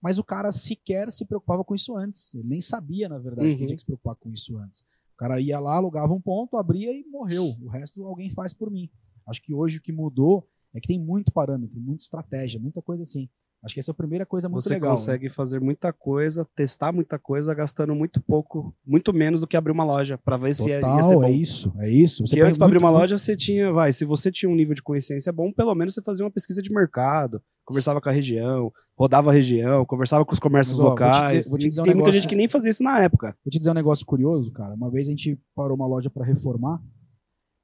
Mas 0.00 0.18
o 0.18 0.24
cara 0.24 0.52
sequer 0.52 1.10
se 1.10 1.24
preocupava 1.24 1.64
com 1.64 1.74
isso 1.74 1.96
antes. 1.96 2.32
Ele 2.34 2.46
nem 2.48 2.60
sabia, 2.60 3.08
na 3.08 3.18
verdade, 3.18 3.48
que 3.54 3.60
Uhum. 3.62 3.66
tinha 3.66 3.76
que 3.76 3.82
se 3.82 3.86
preocupar 3.86 4.14
com 4.16 4.30
isso 4.30 4.56
antes. 4.58 4.80
O 5.14 5.16
cara 5.16 5.40
ia 5.40 5.58
lá, 5.58 5.76
alugava 5.76 6.12
um 6.12 6.20
ponto, 6.20 6.56
abria 6.58 6.92
e 6.92 7.04
morreu. 7.06 7.56
O 7.62 7.68
resto 7.68 8.04
alguém 8.04 8.30
faz 8.30 8.52
por 8.52 8.70
mim. 8.70 8.90
Acho 9.26 9.42
que 9.42 9.54
hoje 9.54 9.78
o 9.78 9.80
que 9.82 9.90
mudou 9.92 10.46
é 10.74 10.80
que 10.80 10.86
tem 10.88 10.98
muito 11.00 11.32
parâmetro, 11.32 11.80
muita 11.80 12.02
estratégia, 12.02 12.60
muita 12.60 12.82
coisa 12.82 13.02
assim. 13.02 13.28
Acho 13.66 13.74
que 13.74 13.80
essa 13.80 13.90
é 13.90 13.92
a 13.92 13.96
primeira 13.96 14.24
coisa 14.24 14.48
muito 14.48 14.62
Você 14.62 14.74
legal. 14.74 14.90
né? 14.92 14.96
consegue 14.96 15.28
fazer 15.28 15.60
muita 15.60 15.92
coisa, 15.92 16.46
testar 16.54 16.92
muita 16.92 17.18
coisa, 17.18 17.52
gastando 17.52 17.94
muito 17.94 18.20
pouco, 18.22 18.74
muito 18.86 19.12
menos 19.12 19.40
do 19.40 19.46
que 19.46 19.56
abrir 19.56 19.72
uma 19.72 19.84
loja, 19.84 20.16
para 20.16 20.36
ver 20.36 20.54
se 20.54 20.68
ia, 20.68 20.76
ia 20.76 20.80
ser 20.80 20.86
Total, 20.86 21.20
bom. 21.20 21.24
é 21.24 21.30
isso, 21.32 21.72
é 21.80 21.90
isso. 21.90 22.22
Porque 22.24 22.38
vai 22.40 22.48
antes, 22.48 22.56
para 22.58 22.66
abrir 22.66 22.78
muito- 22.80 22.92
uma 22.92 22.98
loja, 22.98 23.18
você 23.18 23.36
tinha, 23.36 23.70
vai, 23.72 23.92
se 23.92 24.04
você 24.04 24.30
tinha 24.32 24.48
um 24.48 24.54
nível 24.54 24.74
de 24.74 24.82
consciência 24.82 25.32
bom, 25.32 25.52
pelo 25.52 25.74
menos 25.74 25.92
você 25.94 26.02
fazia 26.02 26.24
uma 26.24 26.30
pesquisa 26.30 26.62
de 26.62 26.72
mercado, 26.72 27.42
conversava 27.64 28.00
com 28.00 28.08
a 28.08 28.12
região, 28.12 28.72
rodava 28.96 29.30
a 29.30 29.32
região, 29.34 29.84
conversava 29.84 30.24
com 30.24 30.32
os 30.32 30.38
comércios 30.38 30.78
Mas, 30.78 30.84
ó, 30.84 30.88
vou 30.88 30.96
te 30.96 31.02
locais. 31.02 31.38
dizer- 31.38 31.50
vou 31.50 31.58
te 31.58 31.68
dizer 31.68 31.80
um 31.80 31.84
Tem 31.84 31.92
muita 31.94 32.06
negócio- 32.06 32.20
gente 32.20 32.28
que 32.30 32.36
nem 32.36 32.48
fazia 32.48 32.70
isso 32.70 32.84
na 32.84 33.00
época. 33.00 33.36
Vou 33.44 33.50
te 33.50 33.58
dizer 33.58 33.70
um 33.70 33.74
negócio 33.74 34.06
curioso, 34.06 34.52
cara. 34.52 34.74
Uma 34.74 34.88
vez 34.90 35.08
a 35.08 35.10
gente 35.10 35.36
parou 35.54 35.76
uma 35.76 35.86
loja 35.88 36.08
para 36.08 36.24
reformar, 36.24 36.80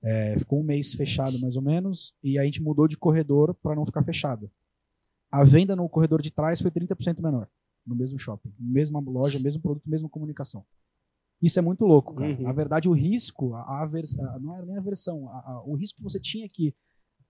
é, 0.04 0.34
ficou 0.36 0.60
um 0.60 0.64
mês 0.64 0.94
fechado 0.94 1.38
mais 1.40 1.54
ou 1.54 1.62
menos, 1.62 2.12
e 2.24 2.36
a 2.36 2.42
gente 2.44 2.60
mudou 2.60 2.88
de 2.88 2.96
corredor 2.96 3.54
para 3.62 3.76
não 3.76 3.86
ficar 3.86 4.02
fechado. 4.02 4.50
A 5.32 5.42
venda 5.44 5.74
no 5.74 5.88
corredor 5.88 6.20
de 6.20 6.30
trás 6.30 6.60
foi 6.60 6.70
30% 6.70 7.22
menor, 7.22 7.48
no 7.86 7.94
mesmo 7.96 8.18
shopping, 8.18 8.52
mesma 8.58 9.00
loja, 9.00 9.38
mesmo 9.38 9.62
produto, 9.62 9.88
mesma 9.88 10.08
comunicação. 10.08 10.64
Isso 11.40 11.58
é 11.58 11.62
muito 11.62 11.84
louco, 11.86 12.14
cara. 12.14 12.32
Uhum. 12.34 12.42
Na 12.42 12.52
verdade, 12.52 12.88
o 12.88 12.92
risco, 12.92 13.54
a, 13.54 13.82
a 13.82 14.38
não 14.38 14.54
era 14.54 14.64
nem 14.66 14.76
a 14.76 14.80
aversão, 14.80 15.28
a- 15.28 15.38
a- 15.40 15.62
o 15.64 15.74
risco 15.74 15.96
que 15.96 16.02
você 16.04 16.20
tinha 16.20 16.46
que 16.48 16.74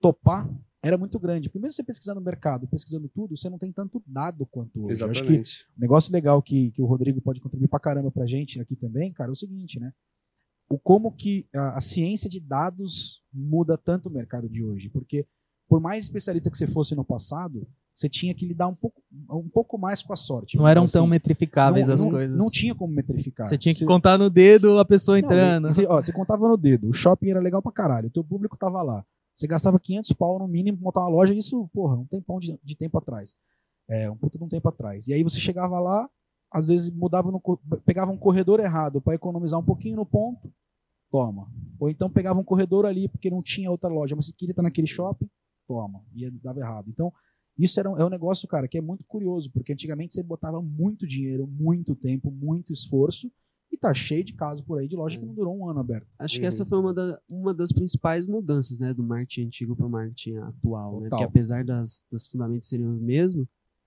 topar 0.01 0.51
era 0.83 0.99
muito 0.99 1.19
grande. 1.19 1.49
Porque 1.49 1.61
mesmo 1.61 1.75
você 1.75 1.85
pesquisando 1.85 2.19
no 2.21 2.27
mercado, 2.27 2.67
pesquisando 2.67 3.09
tudo, 3.09 3.37
você 3.37 3.49
não 3.49 3.57
tem 3.57 3.73
tanto 3.73 4.03
dado 4.07 4.45
quanto 4.47 4.85
hoje. 4.85 5.01
Eu 5.03 5.09
acho 5.11 5.23
que 5.23 5.29
Exatamente. 5.29 5.67
um 5.79 5.81
negócio 5.81 6.13
legal 6.13 6.43
que, 6.43 6.73
que 6.73 6.83
o 6.83 6.87
Rodrigo 6.87 7.21
pode 7.23 7.41
contribuir 7.41 7.69
pra 7.69 7.79
caramba 7.81 8.11
pra 8.11 8.27
gente 8.27 8.61
aqui 8.61 8.75
também, 8.77 9.13
cara, 9.13 9.31
é 9.31 9.33
o 9.33 9.37
seguinte, 9.37 9.79
né? 9.79 9.93
O 10.69 10.79
como 10.79 11.13
que 11.13 11.47
a, 11.55 11.77
a 11.77 11.81
ciência 11.81 12.29
de 12.29 12.41
dados 12.41 13.23
muda 13.33 13.79
tanto 13.79 14.09
o 14.09 14.13
mercado 14.13 14.49
de 14.49 14.63
hoje. 14.65 14.91
Porque 14.91 15.27
por 15.69 15.81
mais 15.81 16.05
especialista 16.05 16.51
que 16.51 16.59
você 16.59 16.67
fosse 16.67 16.95
no 16.95 17.05
passado, 17.05 17.67
você 17.95 18.09
tinha 18.09 18.35
que 18.35 18.47
lidar 18.47 18.69
um 18.69 18.75
pouco, 18.75 19.03
um 19.31 19.49
pouco 19.49 19.77
mais 19.79 20.03
com 20.03 20.13
a 20.13 20.17
sorte. 20.17 20.57
Não 20.57 20.67
eram 20.67 20.85
dizer 20.85 20.95
tão 20.99 21.05
assim. 21.05 21.11
metrificáveis 21.11 21.87
não, 21.89 21.95
as 21.95 22.05
não- 22.05 22.11
coisas. 22.11 22.37
Não 22.37 22.51
tinha 22.51 22.75
como 22.75 22.93
metrificar. 22.95 23.47
Você 23.47 23.59
tinha 23.59 23.73
que 23.75 23.81
Você- 23.81 23.87
contar 23.87 24.17
no 24.19 24.31
dedo 24.31 24.79
a 24.79 24.85
pessoa 24.85 25.19
não, 25.21 25.25
entrando. 25.27 25.71
Você, 25.71 25.87
ó, 25.87 26.01
você 26.01 26.13
contava 26.13 26.49
no 26.49 26.57
dedo. 26.57 26.89
O 26.89 26.93
shopping 26.93 27.31
era 27.31 27.41
legal 27.41 27.61
pra 27.63 27.71
caralho. 27.73 28.09
O 28.09 28.11
teu 28.11 28.25
público 28.25 28.57
tava 28.57 28.83
lá. 28.83 29.05
Você 29.37 29.47
gastava 29.47 29.79
500 29.79 30.13
pau 30.13 30.39
no 30.39 30.47
mínimo 30.49 30.79
pra 30.79 30.85
montar 30.85 31.01
uma 31.01 31.09
loja. 31.11 31.35
Isso, 31.35 31.69
porra, 31.73 31.97
um 31.97 32.05
tempão 32.07 32.39
de, 32.39 32.59
de 32.63 32.77
tempo 32.77 32.97
atrás. 32.99 33.37
É, 33.89 34.11
um 34.11 34.17
puta 34.17 34.39
de 34.39 34.45
um 34.45 34.49
tempo 34.49 34.69
atrás. 34.69 35.07
E 35.09 35.13
aí 35.13 35.23
você 35.23 35.39
chegava 35.41 35.79
lá, 35.81 36.09
às 36.51 36.69
vezes 36.69 36.91
mudava 36.91 37.31
no, 37.31 37.41
pegava 37.85 38.11
um 38.11 38.17
corredor 38.17 38.61
errado 38.61 39.01
pra 39.01 39.15
economizar 39.15 39.59
um 39.61 39.65
pouquinho 39.65 39.97
no 39.97 40.07
ponto. 40.07 40.51
Toma. 41.11 41.47
Ou 41.79 41.91
então 41.91 42.09
pegava 42.09 42.41
um 42.41 42.45
corredor 42.45 42.87
ali 42.87 43.07
porque 43.09 43.29
não 43.31 43.43
tinha 43.43 43.71
outra 43.71 43.89
loja, 43.91 44.17
mas 44.17 44.27
você 44.27 44.33
queria 44.33 44.53
estar 44.53 44.63
naquele 44.63 44.87
shopping. 44.87 45.29
Toma. 45.69 46.01
E 46.15 46.31
dava 46.31 46.61
errado. 46.61 46.89
Então, 46.89 47.13
isso 47.65 47.79
era 47.81 47.91
um, 47.91 47.97
é 47.97 48.05
um 48.05 48.09
negócio, 48.09 48.47
cara, 48.49 48.67
que 48.69 48.79
é 48.79 48.81
muito 48.81 49.05
curioso, 49.05 49.51
porque 49.51 49.73
antigamente 49.73 50.15
você 50.15 50.23
botava 50.23 50.61
muito 50.63 51.07
dinheiro, 51.07 51.47
muito 51.47 51.95
tempo, 51.95 52.31
muito 52.31 52.73
esforço, 52.73 53.31
e 53.71 53.77
tá 53.79 53.93
cheio 53.95 54.23
de 54.23 54.35
casos 54.35 54.63
por 54.65 54.79
aí 54.79 54.87
de 54.87 54.95
loja 54.97 55.19
que 55.19 55.25
não 55.25 55.35
durou 55.35 55.57
um 55.57 55.69
ano 55.69 55.81
aberto. 55.81 56.07
Acho 56.19 56.35
que 56.37 56.43
Uhum. 56.43 56.49
essa 56.49 56.67
foi 56.67 56.79
uma, 56.79 56.93
da- 56.93 57.19
uma 57.29 57.55
das 57.55 57.73
principais 57.73 58.27
mudanças, 58.27 58.79
né, 58.79 58.93
do 58.93 59.03
marketing 59.03 59.47
antigo 59.47 59.75
para 59.75 59.87
o 59.87 59.91
marketing 59.91 60.37
atual, 60.37 61.01
né? 61.01 61.05
Total. 61.05 61.19
Porque 61.21 61.25
apesar 61.25 61.65
das, 61.65 62.03
das 62.11 62.27
fundamentos 62.27 62.69
serem 62.69 62.87
os 62.87 63.01
mesmos, 63.01 63.47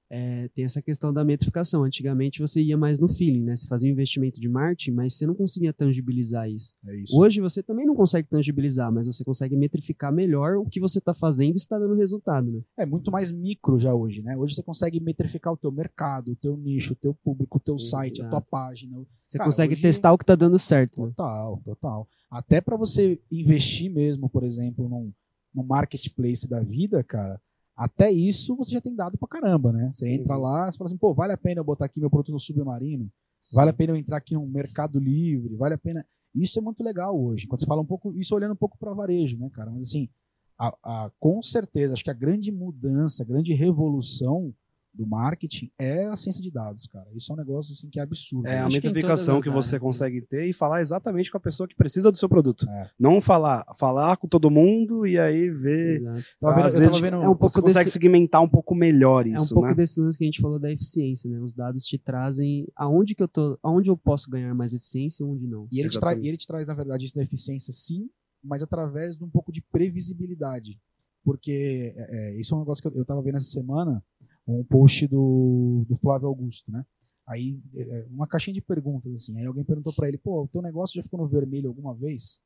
é, 0.09 0.47
tem 0.49 0.65
essa 0.65 0.81
questão 0.81 1.11
da 1.11 1.23
metrificação. 1.25 1.83
Antigamente 1.83 2.39
você 2.39 2.61
ia 2.61 2.77
mais 2.77 2.99
no 2.99 3.07
feeling, 3.07 3.43
né? 3.43 3.55
Você 3.55 3.67
fazia 3.67 3.89
um 3.89 3.93
investimento 3.93 4.39
de 4.39 4.47
marketing, 4.47 4.91
mas 4.91 5.13
você 5.15 5.25
não 5.25 5.33
conseguia 5.35 5.73
tangibilizar 5.73 6.49
isso. 6.49 6.73
É 6.87 6.95
isso. 6.97 7.17
Hoje 7.19 7.41
você 7.41 7.63
também 7.63 7.85
não 7.85 7.95
consegue 7.95 8.27
tangibilizar, 8.29 8.91
mas 8.91 9.07
você 9.07 9.23
consegue 9.23 9.55
metrificar 9.55 10.13
melhor 10.13 10.57
o 10.57 10.65
que 10.65 10.79
você 10.79 10.99
está 10.99 11.13
fazendo 11.13 11.55
e 11.55 11.57
está 11.57 11.79
dando 11.79 11.95
resultado, 11.95 12.51
né? 12.51 12.61
É 12.77 12.85
muito 12.85 13.11
mais 13.11 13.31
micro 13.31 13.79
já 13.79 13.93
hoje, 13.93 14.21
né? 14.21 14.37
Hoje 14.37 14.55
você 14.55 14.63
consegue 14.63 14.99
metrificar 14.99 15.53
o 15.53 15.57
teu 15.57 15.71
mercado, 15.71 16.31
o 16.31 16.35
teu 16.35 16.55
nicho, 16.55 16.93
o 16.93 16.95
teu 16.95 17.13
público, 17.13 17.57
o 17.57 17.61
teu 17.61 17.77
site, 17.79 18.21
a 18.21 18.29
tua 18.29 18.41
página. 18.41 18.97
Você 19.25 19.37
Cara, 19.37 19.47
consegue 19.49 19.73
hoje- 19.73 19.81
testar 19.81 20.13
o 20.13 20.17
que 20.17 20.23
está 20.23 20.35
dando 20.35 20.59
certo, 20.59 21.01
né? 21.01 21.07
Total, 21.09 21.61
total. 21.65 22.07
Até 22.29 22.61
para 22.61 22.77
você 22.77 23.19
investir 23.31 23.89
mesmo, 23.91 24.29
por 24.29 24.43
exemplo, 24.43 24.87
num, 24.87 25.11
num 25.53 25.63
marketplace 25.63 26.47
da 26.47 26.61
vida, 26.61 27.03
cara, 27.03 27.39
até 27.75 28.11
isso 28.11 28.55
você 28.55 28.71
já 28.73 28.81
tem 28.81 28.95
dado 28.95 29.17
pra 29.17 29.27
caramba, 29.27 29.71
né? 29.73 29.91
Você 29.93 30.07
entra 30.09 30.37
lá, 30.37 30.71
você 30.71 30.77
fala 30.77 30.87
assim, 30.87 30.97
pô, 30.97 31.13
vale 31.13 31.33
a 31.33 31.37
pena 31.37 31.59
eu 31.59 31.63
botar 31.65 31.85
aqui 31.85 31.99
meu 31.99 32.09
produto 32.09 32.31
no 32.31 32.39
submarino? 32.39 33.09
Vale 33.53 33.69
a 33.71 33.73
pena 33.73 33.91
eu 33.93 33.97
entrar 33.97 34.17
aqui 34.17 34.33
no 34.33 34.45
Mercado 34.47 34.99
Livre? 34.99 35.55
Vale 35.55 35.75
a 35.75 35.77
pena. 35.77 36.05
Isso 36.33 36.57
é 36.57 36.61
muito 36.61 36.83
legal 36.83 37.19
hoje. 37.19 37.47
Quando 37.47 37.59
você 37.59 37.65
fala 37.65 37.81
um 37.81 37.85
pouco, 37.85 38.13
isso 38.17 38.33
olhando 38.35 38.53
um 38.53 38.57
pouco 38.57 38.77
para 38.77 38.93
varejo, 38.93 39.37
né, 39.37 39.49
cara? 39.53 39.69
Mas 39.71 39.87
assim, 39.87 40.09
a, 40.57 40.75
a- 40.83 41.11
com 41.19 41.41
certeza, 41.41 41.93
acho 41.93 42.03
que 42.03 42.09
a 42.09 42.13
grande 42.13 42.51
mudança, 42.51 43.23
a 43.23 43.25
grande 43.25 43.53
revolução 43.53 44.53
do 44.95 45.05
marketing 45.05 45.69
é 45.77 46.05
a 46.05 46.15
ciência 46.15 46.41
de 46.41 46.49
dados, 46.49 46.87
cara. 46.87 47.05
Isso 47.13 47.31
é 47.31 47.35
um 47.35 47.37
negócio 47.37 47.73
assim 47.73 47.89
que 47.89 47.99
é 47.99 48.03
absurdo. 48.03 48.47
É 48.47 48.59
a 48.59 48.67
metrificação 48.69 49.41
que, 49.41 49.49
você 49.49 49.69
áreas, 49.69 49.71
né? 49.73 49.79
consegue 49.79 50.21
ter 50.21 50.47
e 50.47 50.53
falar 50.53 50.81
exatamente 50.81 51.29
com 51.29 51.37
a 51.37 51.41
pessoa 51.41 51.67
que 51.67 51.75
precisa 51.75 52.09
do 52.11 52.17
seu 52.17 52.29
produto. 52.29 52.65
É. 52.69 52.89
Não 52.99 53.19
falar, 53.19 53.65
falar 53.77 54.15
com 54.17 54.27
todo 54.27 54.49
mundo 54.49 55.05
e 55.05 55.19
aí 55.19 55.49
ver. 55.49 55.99
Vendo- 56.01 56.23
Às 56.63 56.77
vezes 56.77 56.99
vendo- 56.99 57.15
é 57.17 57.19
um 57.29 57.35
pouco 57.35 57.49
você 57.49 57.61
consegue 57.61 57.85
desse- 57.85 57.91
segmentar 57.93 58.41
um 58.41 58.47
pouco 58.49 58.73
melhor 58.73 59.27
É 59.27 59.31
um 59.31 59.33
isso, 59.35 59.53
pouco 59.53 59.69
né? 59.69 59.75
desse 59.75 59.99
lance 59.99 60.17
que 60.17 60.23
a 60.23 60.27
gente 60.27 60.41
falou 60.41 60.57
da 60.59 60.71
eficiência, 60.71 61.29
né? 61.29 61.39
Os 61.39 61.53
dados 61.53 61.83
te 61.85 61.97
trazem 61.97 62.67
aonde 62.75 63.13
que 63.15 63.21
eu 63.23 63.27
tô, 63.27 63.59
aonde 63.61 63.89
eu 63.89 63.97
posso 63.97 64.29
ganhar 64.29 64.53
mais 64.55 64.73
eficiência 64.73 65.23
e 65.23 65.25
onde 65.25 65.45
não. 65.47 65.67
E 65.71 65.79
ele, 65.79 65.89
te 65.89 65.99
tra- 65.99 66.13
ele 66.13 66.37
te 66.37 66.47
traz, 66.47 66.67
na 66.67 66.73
verdade, 66.73 67.05
isso 67.05 67.15
da 67.15 67.23
eficiência, 67.23 67.73
sim, 67.73 68.09
mas 68.43 68.63
através 68.63 69.17
de 69.17 69.23
um 69.23 69.29
pouco 69.29 69.51
de 69.51 69.61
previsibilidade. 69.61 70.79
Porque 71.23 71.93
é, 71.97 72.29
é, 72.35 72.39
isso 72.39 72.53
é 72.53 72.57
um 72.57 72.59
negócio 72.61 72.81
que 72.81 72.87
eu, 72.87 72.99
eu 73.01 73.05
tava 73.05 73.21
vendo 73.21 73.37
essa 73.37 73.49
semana, 73.49 74.03
um 74.47 74.63
post 74.63 75.07
do, 75.07 75.85
do 75.87 75.95
Flávio 75.95 76.27
Augusto, 76.27 76.71
né? 76.71 76.85
Aí, 77.27 77.59
é, 77.73 77.81
é, 77.81 78.05
uma 78.09 78.27
caixinha 78.27 78.53
de 78.53 78.61
perguntas, 78.61 79.11
assim. 79.11 79.37
Aí 79.37 79.45
alguém 79.45 79.63
perguntou 79.63 79.93
pra 79.93 80.07
ele, 80.07 80.17
pô, 80.17 80.43
o 80.43 80.47
teu 80.47 80.61
negócio 80.61 80.95
já 80.95 81.03
ficou 81.03 81.19
no 81.19 81.27
vermelho 81.27 81.69
alguma 81.69 81.93
vez? 81.93 82.39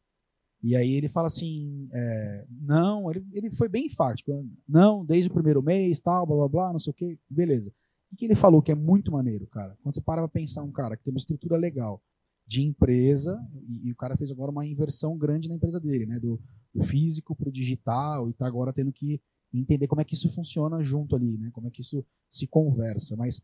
E 0.61 0.75
aí 0.75 0.93
ele 0.93 1.07
fala 1.07 1.27
assim, 1.27 1.89
é, 1.93 2.45
não, 2.61 3.09
ele, 3.09 3.25
ele 3.31 3.51
foi 3.51 3.69
bem 3.69 3.85
enfático. 3.85 4.31
Não, 4.67 5.05
desde 5.05 5.29
o 5.29 5.33
primeiro 5.33 5.61
mês, 5.61 5.99
tal, 5.99 6.25
blá, 6.25 6.35
blá, 6.35 6.47
blá, 6.47 6.71
não 6.71 6.79
sei 6.79 6.91
o 6.91 6.93
que, 6.93 7.19
beleza. 7.29 7.73
O 8.11 8.15
que 8.15 8.25
ele 8.25 8.35
falou 8.35 8.61
que 8.61 8.71
é 8.71 8.75
muito 8.75 9.11
maneiro, 9.11 9.45
cara? 9.47 9.77
Quando 9.83 9.95
você 9.95 10.01
para 10.01 10.21
pra 10.21 10.27
pensar 10.27 10.63
um 10.63 10.71
cara 10.71 10.97
que 10.97 11.03
tem 11.03 11.13
uma 11.13 11.19
estrutura 11.19 11.57
legal, 11.57 12.01
de 12.47 12.63
empresa, 12.63 13.39
e, 13.67 13.87
e 13.87 13.91
o 13.91 13.95
cara 13.95 14.17
fez 14.17 14.31
agora 14.31 14.51
uma 14.51 14.65
inversão 14.65 15.17
grande 15.17 15.47
na 15.47 15.55
empresa 15.55 15.79
dele, 15.79 16.05
né? 16.05 16.19
Do, 16.19 16.41
do 16.73 16.83
físico 16.83 17.35
pro 17.35 17.51
digital, 17.51 18.29
e 18.29 18.33
tá 18.33 18.47
agora 18.47 18.73
tendo 18.73 18.91
que 18.91 19.21
entender 19.53 19.87
como 19.87 20.01
é 20.01 20.05
que 20.05 20.13
isso 20.13 20.29
funciona 20.29 20.81
junto 20.83 21.15
ali, 21.15 21.37
né? 21.37 21.49
Como 21.51 21.67
é 21.67 21.71
que 21.71 21.81
isso 21.81 22.05
se 22.29 22.47
conversa. 22.47 23.15
Mas 23.15 23.41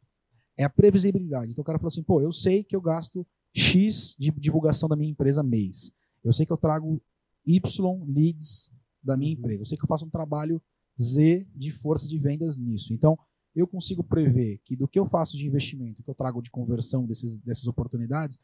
é 0.57 0.63
a 0.63 0.69
previsibilidade. 0.69 1.51
Então 1.51 1.61
o 1.61 1.65
cara 1.65 1.79
falou 1.79 1.87
assim, 1.87 2.03
pô, 2.03 2.21
eu 2.21 2.31
sei 2.31 2.63
que 2.63 2.75
eu 2.75 2.81
gasto 2.81 3.25
X 3.53 4.15
de 4.19 4.31
divulgação 4.31 4.87
da 4.87 4.95
minha 4.95 5.11
empresa 5.11 5.41
mês. 5.41 5.91
Eu 6.23 6.33
sei 6.33 6.45
que 6.45 6.51
eu 6.51 6.57
trago 6.57 7.01
Y 7.45 8.05
leads 8.07 8.69
da 9.03 9.15
minha 9.15 9.33
empresa. 9.33 9.61
Eu 9.61 9.65
sei 9.65 9.77
que 9.77 9.83
eu 9.83 9.87
faço 9.87 10.05
um 10.05 10.09
trabalho 10.09 10.61
Z 10.99 11.45
de 11.55 11.71
força 11.71 12.07
de 12.07 12.17
vendas 12.17 12.57
nisso. 12.57 12.93
Então, 12.93 13.17
eu 13.55 13.67
consigo 13.67 14.03
prever 14.03 14.59
que 14.65 14.75
do 14.75 14.87
que 14.87 14.99
eu 14.99 15.05
faço 15.05 15.37
de 15.37 15.47
investimento, 15.47 16.03
que 16.03 16.09
eu 16.09 16.15
trago 16.15 16.41
de 16.41 16.51
conversão 16.51 17.05
desses, 17.05 17.37
dessas 17.37 17.67
oportunidades, 17.67 18.37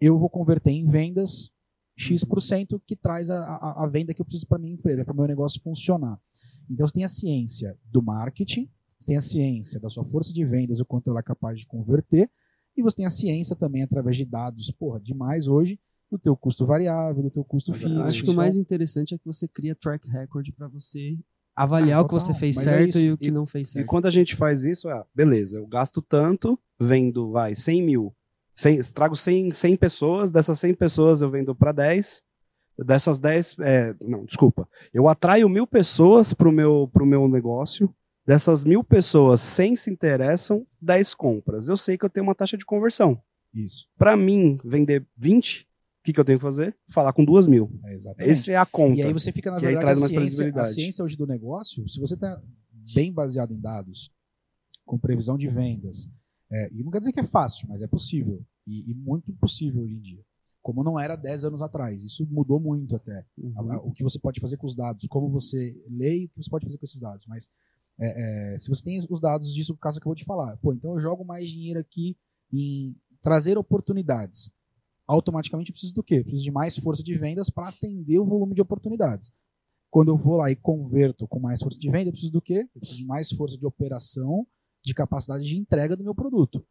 eu 0.00 0.18
vou 0.18 0.28
converter 0.28 0.70
em 0.70 0.86
vendas 0.86 1.50
X% 2.02 2.80
que 2.86 2.96
traz 2.96 3.30
a, 3.30 3.38
a, 3.38 3.84
a 3.84 3.86
venda 3.86 4.12
que 4.12 4.20
eu 4.20 4.24
preciso 4.24 4.46
para 4.46 4.58
minha 4.58 4.74
empresa, 4.74 5.04
para 5.04 5.12
o 5.12 5.16
meu 5.16 5.26
negócio 5.26 5.60
funcionar. 5.62 6.18
Então 6.70 6.86
você 6.86 6.94
tem 6.94 7.04
a 7.04 7.08
ciência 7.08 7.76
do 7.84 8.02
marketing, 8.02 8.68
você 8.98 9.06
tem 9.08 9.16
a 9.16 9.20
ciência 9.20 9.78
da 9.80 9.88
sua 9.88 10.04
força 10.04 10.32
de 10.32 10.44
vendas, 10.44 10.80
o 10.80 10.84
quanto 10.84 11.10
ela 11.10 11.20
é 11.20 11.22
capaz 11.22 11.58
de 11.60 11.66
converter, 11.66 12.30
e 12.76 12.82
você 12.82 12.96
tem 12.96 13.06
a 13.06 13.10
ciência 13.10 13.54
também 13.54 13.82
através 13.82 14.16
de 14.16 14.24
dados, 14.24 14.70
porra, 14.70 14.98
demais 15.00 15.46
hoje, 15.48 15.78
do 16.10 16.18
teu 16.18 16.36
custo 16.36 16.64
variável, 16.66 17.22
do 17.22 17.30
teu 17.30 17.44
custo 17.44 17.72
fixo. 17.72 18.00
Acho 18.02 18.24
que 18.24 18.30
o 18.30 18.34
mais 18.34 18.56
interessante 18.56 19.14
é 19.14 19.18
que 19.18 19.24
você 19.26 19.48
cria 19.48 19.74
track 19.74 20.08
record 20.08 20.48
para 20.56 20.68
você 20.68 21.18
avaliar 21.54 21.98
Ah, 21.98 22.02
o 22.02 22.08
que 22.08 22.14
você 22.14 22.32
fez 22.34 22.56
Mas 22.56 22.66
é 22.66 22.70
certo 22.70 22.88
isso. 22.90 22.98
e 22.98 23.12
o 23.12 23.18
que 23.18 23.28
E- 23.28 23.30
não 23.30 23.44
fez 23.46 23.68
E 23.70 23.72
certo. 23.72 23.86
quando 23.86 24.06
a 24.06 24.10
gente 24.10 24.34
faz 24.36 24.62
isso, 24.64 24.88
é, 24.90 25.04
beleza, 25.14 25.58
eu 25.58 25.66
gasto 25.66 26.00
tanto, 26.00 26.58
vendo, 26.80 27.30
vai, 27.30 27.54
100 27.54 27.82
mil. 27.82 28.14
100, 28.54 28.80
trago 28.92 29.16
100, 29.16 29.50
100 29.50 29.76
pessoas, 29.76 30.30
dessas 30.30 30.58
100 30.58 30.74
pessoas 30.74 31.22
eu 31.22 31.30
vendo 31.30 31.54
para 31.54 31.72
10. 31.72 32.22
Dessas 32.78 33.18
10, 33.18 33.56
é, 33.60 33.94
não, 34.00 34.24
desculpa. 34.24 34.68
Eu 34.92 35.08
atraio 35.08 35.48
mil 35.48 35.66
pessoas 35.66 36.32
pro 36.32 36.50
meu, 36.50 36.88
pro 36.92 37.06
meu 37.06 37.28
negócio. 37.28 37.94
Dessas 38.26 38.64
mil 38.64 38.84
pessoas, 38.84 39.40
100 39.40 39.76
se 39.76 39.90
interessam, 39.90 40.66
10 40.80 41.14
compras. 41.14 41.68
Eu 41.68 41.76
sei 41.76 41.98
que 41.98 42.04
eu 42.04 42.10
tenho 42.10 42.24
uma 42.24 42.34
taxa 42.34 42.56
de 42.56 42.64
conversão. 42.64 43.20
Isso, 43.52 43.86
Para 43.98 44.16
mim, 44.16 44.58
vender 44.64 45.06
20, 45.16 45.62
o 45.62 46.04
que, 46.04 46.12
que 46.12 46.18
eu 46.18 46.24
tenho 46.24 46.38
que 46.38 46.42
fazer? 46.42 46.74
Falar 46.88 47.12
com 47.12 47.24
duas 47.24 47.46
mil. 47.46 47.70
é 47.84 47.92
exatamente. 47.92 48.30
Essa 48.30 48.52
é 48.52 48.56
a 48.56 48.64
conta. 48.64 49.00
E 49.00 49.02
aí 49.02 49.12
você 49.12 49.30
fica, 49.30 49.50
na 49.50 49.58
verdade, 49.58 49.84
traz 49.84 49.98
a, 49.98 50.00
mais 50.00 50.34
ciência, 50.34 50.60
a 50.60 50.64
ciência 50.64 51.04
hoje 51.04 51.16
do 51.16 51.26
negócio, 51.26 51.86
se 51.88 52.00
você 52.00 52.14
está 52.14 52.40
bem 52.94 53.12
baseado 53.12 53.52
em 53.52 53.60
dados, 53.60 54.10
com 54.84 54.98
previsão 54.98 55.36
de 55.36 55.48
vendas, 55.48 56.10
é, 56.52 56.68
e 56.72 56.82
não 56.82 56.90
quer 56.90 56.98
dizer 56.98 57.12
que 57.12 57.20
é 57.20 57.24
fácil, 57.24 57.66
mas 57.68 57.82
é 57.82 57.86
possível. 57.86 58.44
E, 58.66 58.90
e 58.90 58.94
muito 58.94 59.32
possível 59.34 59.82
hoje 59.82 59.94
em 59.94 60.00
dia. 60.00 60.24
Como 60.60 60.84
não 60.84 61.00
era 61.00 61.16
10 61.16 61.46
anos 61.46 61.62
atrás. 61.62 62.04
Isso 62.04 62.26
mudou 62.30 62.60
muito 62.60 62.94
até. 62.94 63.24
Uhum. 63.36 63.76
O 63.84 63.92
que 63.92 64.04
você 64.04 64.18
pode 64.18 64.38
fazer 64.40 64.56
com 64.56 64.66
os 64.66 64.76
dados, 64.76 65.06
como 65.08 65.28
você 65.28 65.74
lê 65.88 66.20
e 66.20 66.24
o 66.26 66.28
que 66.28 66.42
você 66.42 66.50
pode 66.50 66.66
fazer 66.66 66.78
com 66.78 66.84
esses 66.84 67.00
dados. 67.00 67.26
Mas 67.26 67.48
é, 67.98 68.52
é, 68.54 68.58
se 68.58 68.68
você 68.68 68.84
tem 68.84 68.98
os 69.10 69.20
dados 69.20 69.52
disso, 69.52 69.72
o 69.72 69.76
caso 69.76 69.98
que 69.98 70.06
eu 70.06 70.10
vou 70.10 70.16
te 70.16 70.24
falar, 70.24 70.56
pô, 70.58 70.72
então 70.72 70.92
eu 70.92 71.00
jogo 71.00 71.24
mais 71.24 71.50
dinheiro 71.50 71.80
aqui 71.80 72.16
em 72.52 72.94
trazer 73.20 73.58
oportunidades. 73.58 74.50
Automaticamente 75.06 75.70
eu 75.70 75.72
preciso 75.72 75.94
do 75.94 76.02
quê? 76.02 76.16
Eu 76.16 76.22
preciso 76.22 76.44
de 76.44 76.52
mais 76.52 76.76
força 76.76 77.02
de 77.02 77.16
vendas 77.16 77.50
para 77.50 77.68
atender 77.68 78.18
o 78.18 78.24
volume 78.24 78.54
de 78.54 78.62
oportunidades. 78.62 79.32
Quando 79.90 80.08
eu 80.08 80.16
vou 80.16 80.36
lá 80.36 80.50
e 80.50 80.56
converto 80.56 81.26
com 81.26 81.40
mais 81.40 81.60
força 81.60 81.78
de 81.78 81.90
venda, 81.90 82.08
eu 82.08 82.12
preciso 82.12 82.32
do 82.32 82.40
quê? 82.40 82.68
Eu 82.74 82.80
preciso 82.80 82.98
de 82.98 83.06
mais 83.06 83.30
força 83.30 83.58
de 83.58 83.66
operação, 83.66 84.46
de 84.84 84.94
capacidade 84.94 85.44
de 85.44 85.56
entrega 85.58 85.96
do 85.96 86.04
meu 86.04 86.14
produto. 86.14 86.64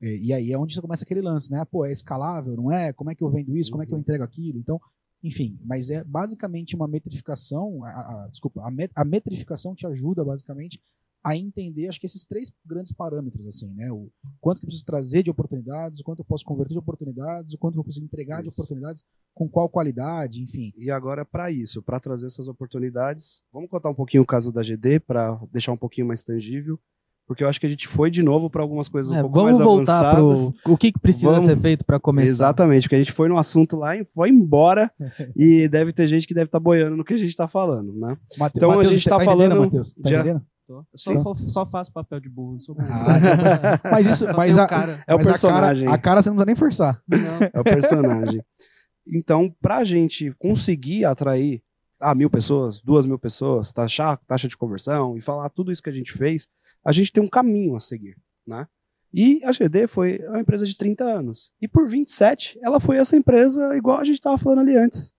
E, 0.00 0.28
e 0.28 0.32
aí 0.32 0.52
é 0.52 0.58
onde 0.58 0.74
você 0.74 0.80
começa 0.80 1.04
aquele 1.04 1.20
lance, 1.22 1.50
né? 1.50 1.64
Pô, 1.64 1.84
é 1.84 1.92
escalável, 1.92 2.54
não 2.56 2.70
é? 2.70 2.92
Como 2.92 3.10
é 3.10 3.14
que 3.14 3.24
eu 3.24 3.30
vendo 3.30 3.56
isso? 3.56 3.70
Como 3.70 3.82
é 3.82 3.86
que 3.86 3.94
eu 3.94 3.98
entrego 3.98 4.22
aquilo? 4.24 4.58
Então, 4.58 4.80
enfim, 5.22 5.58
mas 5.64 5.90
é 5.90 6.04
basicamente 6.04 6.76
uma 6.76 6.86
metrificação. 6.86 7.82
A, 7.84 7.88
a- 8.24 8.28
desculpa, 8.30 8.62
a, 8.66 8.70
met- 8.70 8.92
a 8.94 9.04
metrificação 9.04 9.74
te 9.74 9.86
ajuda 9.86 10.24
basicamente 10.24 10.80
a 11.24 11.36
entender, 11.36 11.88
acho 11.88 11.98
que 11.98 12.06
esses 12.06 12.24
três 12.24 12.52
grandes 12.64 12.92
parâmetros, 12.92 13.48
assim, 13.48 13.66
né? 13.74 13.90
O 13.90 14.08
quanto 14.40 14.60
que 14.60 14.64
eu 14.64 14.68
preciso 14.68 14.84
trazer 14.84 15.24
de 15.24 15.30
oportunidades, 15.30 15.98
o 16.00 16.04
quanto 16.04 16.20
eu 16.20 16.24
posso 16.24 16.44
converter 16.44 16.74
de 16.74 16.78
oportunidades, 16.78 17.52
o 17.54 17.58
quanto 17.58 17.76
eu 17.76 17.82
consigo 17.82 18.04
entregar 18.06 18.42
de 18.42 18.48
Isso. 18.48 18.60
oportunidades, 18.60 19.02
com 19.34 19.48
qual 19.48 19.68
qualidade, 19.68 20.40
enfim. 20.44 20.72
E 20.76 20.88
agora, 20.88 21.24
para 21.24 21.50
isso, 21.50 21.82
para 21.82 21.98
trazer 21.98 22.26
essas 22.26 22.46
oportunidades, 22.46 23.42
vamos 23.52 23.68
contar 23.68 23.90
um 23.90 23.94
pouquinho 23.94 24.22
o 24.22 24.26
caso 24.26 24.52
da 24.52 24.62
GD 24.62 25.00
para 25.00 25.34
deixar 25.50 25.72
um 25.72 25.76
pouquinho 25.76 26.06
mais 26.06 26.22
tangível, 26.22 26.78
porque 27.26 27.42
eu 27.44 27.48
acho 27.48 27.58
que 27.60 27.66
a 27.66 27.68
gente 27.68 27.88
foi 27.88 28.10
de 28.10 28.22
novo 28.22 28.48
para 28.48 28.62
algumas 28.62 28.88
coisas 28.88 29.10
um 29.10 29.16
É, 29.16 29.20
pouco 29.22 29.34
vamos 29.36 29.52
mais 29.58 29.64
voltar 29.64 30.10
avançadas. 30.16 30.50
pro 30.62 30.72
o 30.72 30.76
que, 30.76 30.92
que 30.92 30.98
precisa 31.00 31.30
Vamos- 31.32 31.44
ser 31.44 31.56
feito 31.56 31.84
para 31.84 31.98
começar. 31.98 32.30
Exatamente, 32.30 32.82
porque 32.82 32.94
a 32.94 32.98
gente 32.98 33.12
foi 33.12 33.28
no 33.28 33.36
assunto 33.38 33.76
lá 33.76 33.96
e 33.96 34.04
foi 34.04 34.28
embora 34.30 34.90
e 35.36 35.68
deve 35.68 35.92
ter 35.92 36.06
gente 36.06 36.26
que 36.26 36.34
deve 36.34 36.46
estar 36.46 36.60
boiando 36.60 36.96
no 36.96 37.04
que 37.04 37.14
a 37.14 37.18
gente 37.18 37.30
está 37.30 37.48
falando, 37.48 37.92
né? 37.92 38.16
Mate- 38.38 38.56
Então, 38.56 38.70
a 38.70 38.76
Mateus, 38.76 38.92
gente 38.94 39.02
você 39.04 39.10
tá 39.10 39.16
entendendo, 39.16 39.36
falando 39.50 39.60
Matheus? 39.64 39.92
Tá 39.92 40.00
de- 40.08 40.14
entendendo? 40.14 40.42
Tô. 40.66 40.78
Eu 40.78 40.84
só, 40.96 41.34
só 41.34 41.64
faço 41.66 41.92
papel 41.92 42.18
de 42.18 42.28
burro, 42.28 42.52
não 42.54 42.60
sou 42.60 42.74
burro. 42.74 42.88
Ah, 42.90 43.80
mas 43.90 44.06
isso, 44.06 44.24
mas 44.36 44.58
a, 44.58 44.64
o 44.64 44.68
cara. 44.68 45.00
É 45.06 45.14
o 45.14 45.18
mas 45.18 45.26
a 45.28 45.30
personagem. 45.30 45.84
cara, 45.84 45.96
a 45.96 46.00
cara 46.00 46.22
você 46.22 46.28
não 46.28 46.34
precisa 46.36 46.46
nem 46.46 46.56
forçar. 46.56 47.00
Não. 47.08 47.18
É 47.52 47.60
o 47.60 47.62
personagem. 47.64 48.42
Então, 49.06 49.52
para 49.60 49.76
a 49.76 49.84
gente 49.84 50.34
conseguir 50.38 51.04
atrair 51.04 51.62
ah, 52.00 52.14
mil 52.14 52.28
pessoas, 52.28 52.80
duas 52.80 53.06
mil 53.06 53.18
pessoas, 53.18 53.72
taxar 53.72 54.18
taxa 54.26 54.48
de 54.48 54.56
conversão 54.56 55.16
e 55.16 55.20
falar 55.20 55.48
tudo 55.50 55.70
isso 55.70 55.80
que 55.82 55.88
a 55.88 55.92
gente 55.92 56.12
fez, 56.12 56.48
a 56.86 56.92
gente 56.92 57.12
tem 57.12 57.22
um 57.22 57.28
caminho 57.28 57.74
a 57.76 57.80
seguir, 57.80 58.16
né? 58.46 58.66
E 59.12 59.40
a 59.44 59.50
GD 59.52 59.86
foi 59.86 60.20
uma 60.28 60.40
empresa 60.40 60.64
de 60.66 60.76
30 60.76 61.04
anos. 61.04 61.50
E 61.60 61.66
por 61.66 61.88
27, 61.88 62.58
ela 62.62 62.78
foi 62.78 62.96
essa 62.98 63.16
empresa 63.16 63.76
igual 63.76 63.98
a 63.98 64.04
gente 64.04 64.16
estava 64.16 64.36
falando 64.38 64.60
ali 64.60 64.76
antes. 64.76 65.14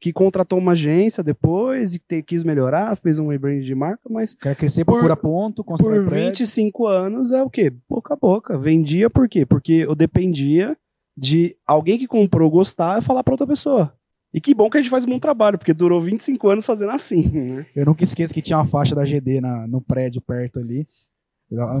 Que 0.00 0.12
contratou 0.12 0.58
uma 0.58 0.72
agência 0.72 1.22
depois 1.22 1.94
e 1.94 1.98
te- 1.98 2.22
quis 2.22 2.44
melhorar, 2.44 2.94
fez 2.96 3.18
um 3.18 3.28
rebrand 3.28 3.62
de 3.62 3.74
marca, 3.74 4.02
mas 4.10 4.34
Quer 4.34 4.54
crescer, 4.54 4.84
Por- 4.84 4.92
procura 4.94 5.16
ponto, 5.16 5.64
constrói 5.64 6.00
por 6.00 6.10
prédio. 6.10 6.28
25 6.30 6.86
anos 6.86 7.32
é 7.32 7.42
o 7.42 7.48
quê? 7.50 7.70
Boca 7.88 8.12
a 8.14 8.16
boca. 8.16 8.58
Vendia 8.58 9.08
por 9.08 9.28
quê? 9.28 9.44
Porque 9.46 9.72
eu 9.86 9.94
dependia 9.94 10.76
de 11.16 11.56
alguém 11.66 11.98
que 11.98 12.06
comprou 12.06 12.50
gostar 12.50 12.98
e 12.98 13.02
falar 13.02 13.24
pra 13.24 13.32
outra 13.34 13.46
pessoa. 13.46 13.95
E 14.36 14.40
que 14.40 14.54
bom 14.54 14.68
que 14.68 14.76
a 14.76 14.80
gente 14.82 14.90
faz 14.90 15.06
um 15.06 15.08
bom 15.08 15.18
trabalho, 15.18 15.56
porque 15.56 15.72
durou 15.72 15.98
25 15.98 16.46
anos 16.50 16.66
fazendo 16.66 16.90
assim, 16.90 17.26
né? 17.30 17.66
Eu 17.74 17.86
nunca 17.86 18.04
esqueço 18.04 18.34
que 18.34 18.42
tinha 18.42 18.58
uma 18.58 18.66
faixa 18.66 18.94
da 18.94 19.02
GD 19.02 19.40
na, 19.40 19.66
no 19.66 19.80
prédio 19.80 20.20
perto 20.20 20.60
ali. 20.60 20.86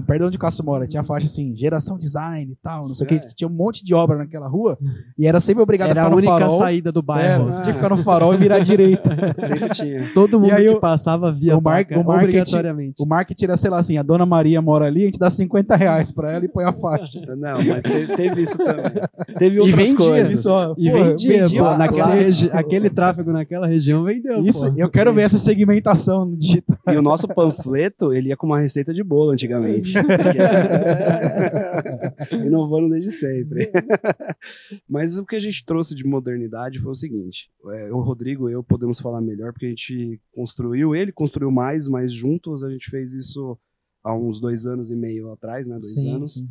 Perto 0.06 0.20
de 0.20 0.24
onde 0.26 0.36
o 0.36 0.40
Cássio 0.40 0.64
mora, 0.64 0.86
tinha 0.86 1.02
faixa 1.02 1.26
assim, 1.26 1.54
geração 1.56 1.98
design 1.98 2.52
e 2.52 2.56
tal, 2.56 2.86
não 2.86 2.94
sei 2.94 3.06
o 3.06 3.12
É. 3.12 3.18
que. 3.18 3.34
Tinha 3.34 3.48
um 3.48 3.52
monte 3.52 3.84
de 3.84 3.92
obra 3.94 4.16
naquela 4.16 4.46
rua 4.48 4.78
e 5.18 5.26
era 5.26 5.40
sempre 5.40 5.62
obrigado 5.62 5.90
Era 5.90 6.02
a 6.02 6.04
a 6.04 6.06
ficar 6.06 6.10
no 6.10 6.16
única 6.18 6.32
farol. 6.46 6.58
saída 6.58 6.92
do 6.92 7.00
Era, 7.00 7.06
bairro. 7.06 7.44
você 7.46 7.62
tinha 7.62 7.72
que 7.74 7.78
ficar 7.82 7.94
no 7.96 8.02
farol 8.02 8.32
e 8.34 8.36
virar 8.36 8.56
à 8.56 8.60
direita. 8.60 9.10
Sempre 9.36 9.68
tinha. 9.70 10.06
Todo 10.14 10.38
mundo 10.38 10.50
E 10.50 10.52
aí 10.52 10.68
que 10.72 10.80
passava 10.80 11.32
via 11.32 11.56
o 11.58 11.60
mar- 11.60 11.84
placa, 11.84 12.00
o 12.00 12.04
marketing- 12.06 12.24
obrigatoriamente. 12.38 13.02
O 13.02 13.06
marketing 13.06 13.44
era, 13.44 13.56
sei 13.56 13.70
lá 13.70 13.78
assim, 13.78 13.96
a 13.98 14.02
dona 14.02 14.24
Maria 14.24 14.62
mora 14.62 14.86
ali, 14.86 15.02
a 15.02 15.06
gente 15.06 15.18
dá 15.18 15.28
50 15.28 15.74
reais 15.74 16.12
pra 16.12 16.30
ela 16.32 16.44
e 16.44 16.48
põe 16.48 16.64
a 16.64 16.72
faixa. 16.72 17.18
Não, 17.36 17.58
mas 17.64 17.82
teve, 17.82 18.16
teve 18.16 18.42
isso 18.42 18.56
também. 18.58 18.84
Teve 19.38 19.56
E 19.56 19.60
outras 19.60 19.90
vendia, 19.90 20.06
coisas. 20.06 20.40
só. 20.42 20.74
E 20.78 20.90
Pô, 20.90 20.96
vendia, 21.04 21.42
vendia 21.42 21.62
pô, 21.62 21.76
naquela 21.76 22.14
regi- 22.14 22.50
aquele 22.52 22.88
tráfego 22.88 23.32
naquela 23.32 23.66
região 23.66 24.04
vendeu. 24.04 24.38
Isso, 24.40 24.72
pô. 24.72 24.78
eu 24.80 24.88
quero 24.90 25.12
ver 25.12 25.22
essa 25.22 25.36
segmentação 25.38 26.24
no 26.24 26.36
digital. 26.36 26.76
E 26.88 26.96
o 26.96 27.02
nosso 27.02 27.28
panfleto, 27.28 28.14
ele 28.14 28.28
ia 28.30 28.36
com 28.36 28.46
uma 28.46 28.58
receita 28.60 28.94
de 28.94 29.02
bolo 29.04 29.32
antigamente. 29.32 29.55
Inovando 32.44 32.90
desde 32.90 33.10
sempre. 33.10 33.70
Mas 34.88 35.16
o 35.16 35.24
que 35.24 35.36
a 35.36 35.40
gente 35.40 35.64
trouxe 35.64 35.94
de 35.94 36.04
modernidade 36.04 36.78
foi 36.78 36.92
o 36.92 36.94
seguinte: 36.94 37.50
é, 37.72 37.92
o 37.92 38.00
Rodrigo 38.00 38.48
e 38.48 38.52
eu 38.52 38.62
podemos 38.62 38.98
falar 39.00 39.20
melhor, 39.20 39.52
porque 39.52 39.66
a 39.66 39.70
gente 39.70 40.20
construiu, 40.32 40.94
ele 40.94 41.12
construiu 41.12 41.50
mais, 41.50 41.88
mas 41.88 42.12
juntos 42.12 42.64
a 42.64 42.70
gente 42.70 42.90
fez 42.90 43.12
isso 43.12 43.58
há 44.02 44.14
uns 44.14 44.40
dois 44.40 44.66
anos 44.66 44.90
e 44.90 44.96
meio 44.96 45.32
atrás, 45.32 45.66
né? 45.66 45.74
Dois 45.74 45.94
Sim, 45.94 46.14
anos. 46.14 46.34
sim. 46.34 46.48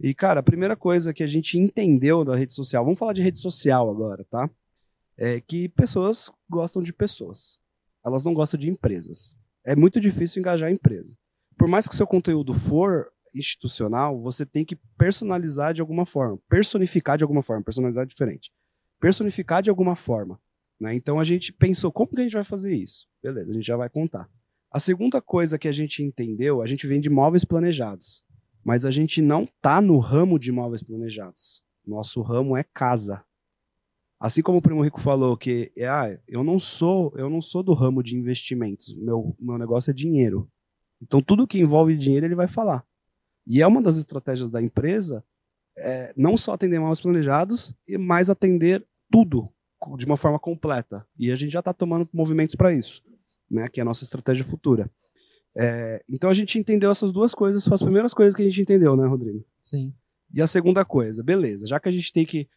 E, 0.00 0.12
cara, 0.12 0.40
a 0.40 0.42
primeira 0.42 0.74
coisa 0.74 1.14
que 1.14 1.22
a 1.22 1.26
gente 1.28 1.56
entendeu 1.56 2.24
da 2.24 2.34
rede 2.34 2.52
social, 2.52 2.84
vamos 2.84 2.98
falar 2.98 3.12
de 3.12 3.22
rede 3.22 3.38
social 3.38 3.88
agora, 3.88 4.24
tá? 4.28 4.50
É 5.16 5.40
que 5.40 5.68
pessoas 5.68 6.30
gostam 6.50 6.82
de 6.82 6.92
pessoas. 6.92 7.58
Elas 8.04 8.24
não 8.24 8.34
gostam 8.34 8.58
de 8.58 8.68
empresas. 8.68 9.36
É 9.64 9.76
muito 9.76 10.00
difícil 10.00 10.40
engajar 10.40 10.68
a 10.68 10.72
empresa. 10.72 11.16
Por 11.56 11.68
mais 11.68 11.86
que 11.88 11.94
seu 11.94 12.06
conteúdo 12.06 12.52
for 12.52 13.10
institucional, 13.34 14.20
você 14.20 14.44
tem 14.44 14.64
que 14.64 14.76
personalizar 14.96 15.72
de 15.72 15.80
alguma 15.80 16.04
forma, 16.04 16.38
personificar 16.48 17.16
de 17.16 17.24
alguma 17.24 17.42
forma, 17.42 17.62
personalizar 17.62 18.04
é 18.04 18.06
diferente. 18.06 18.52
Personificar 19.00 19.62
de 19.62 19.70
alguma 19.70 19.96
forma. 19.96 20.40
Né? 20.80 20.94
Então 20.94 21.18
a 21.18 21.24
gente 21.24 21.52
pensou, 21.52 21.90
como 21.90 22.10
que 22.10 22.20
a 22.20 22.24
gente 22.24 22.34
vai 22.34 22.44
fazer 22.44 22.74
isso? 22.74 23.06
Beleza, 23.22 23.50
a 23.50 23.54
gente 23.54 23.66
já 23.66 23.76
vai 23.76 23.88
contar. 23.88 24.28
A 24.70 24.80
segunda 24.80 25.20
coisa 25.20 25.58
que 25.58 25.68
a 25.68 25.72
gente 25.72 26.02
entendeu, 26.02 26.62
a 26.62 26.66
gente 26.66 26.86
vende 26.86 27.10
móveis 27.10 27.44
planejados, 27.44 28.22
mas 28.64 28.84
a 28.84 28.90
gente 28.90 29.20
não 29.20 29.46
tá 29.60 29.80
no 29.80 29.98
ramo 29.98 30.38
de 30.38 30.50
móveis 30.50 30.82
planejados. 30.82 31.62
Nosso 31.86 32.22
ramo 32.22 32.56
é 32.56 32.64
casa. 32.64 33.24
Assim 34.18 34.40
como 34.40 34.58
o 34.58 34.62
primo 34.62 34.82
rico 34.82 35.00
falou 35.00 35.36
que 35.36 35.72
ah, 35.80 36.16
eu 36.28 36.44
não 36.44 36.58
sou, 36.58 37.12
eu 37.16 37.28
não 37.28 37.42
sou 37.42 37.62
do 37.62 37.74
ramo 37.74 38.02
de 38.02 38.16
investimentos. 38.16 38.96
Meu 38.96 39.36
meu 39.38 39.58
negócio 39.58 39.90
é 39.90 39.94
dinheiro. 39.94 40.48
Então 41.02 41.20
tudo 41.20 41.46
que 41.46 41.58
envolve 41.58 41.96
dinheiro 41.96 42.26
ele 42.26 42.34
vai 42.34 42.46
falar. 42.46 42.84
E 43.46 43.60
é 43.60 43.66
uma 43.66 43.82
das 43.82 43.96
estratégias 43.96 44.50
da 44.50 44.62
empresa 44.62 45.24
é, 45.76 46.12
não 46.16 46.36
só 46.36 46.52
atender 46.52 46.78
móveis 46.78 47.00
planejados, 47.00 47.74
e 47.86 47.96
mais 47.96 48.30
atender 48.30 48.86
tudo 49.10 49.48
de 49.96 50.06
uma 50.06 50.16
forma 50.16 50.38
completa. 50.38 51.06
E 51.18 51.30
a 51.30 51.34
gente 51.34 51.52
já 51.52 51.58
está 51.58 51.72
tomando 51.72 52.08
movimentos 52.12 52.54
para 52.54 52.72
isso, 52.72 53.02
né? 53.50 53.68
Que 53.68 53.80
é 53.80 53.82
a 53.82 53.84
nossa 53.84 54.04
estratégia 54.04 54.44
futura. 54.44 54.90
É, 55.56 56.02
então 56.08 56.30
a 56.30 56.34
gente 56.34 56.58
entendeu 56.58 56.90
essas 56.90 57.12
duas 57.12 57.34
coisas, 57.34 57.64
foram 57.64 57.74
as 57.74 57.82
primeiras 57.82 58.14
coisas 58.14 58.34
que 58.34 58.42
a 58.42 58.48
gente 58.48 58.62
entendeu, 58.62 58.96
né, 58.96 59.06
Rodrigo? 59.06 59.44
Sim. 59.58 59.94
E 60.32 60.40
a 60.40 60.46
segunda 60.46 60.84
coisa, 60.84 61.22
beleza, 61.22 61.66
já 61.66 61.78
que 61.78 61.88
a 61.88 61.92
gente 61.92 62.12
tem 62.12 62.24
que 62.24 62.48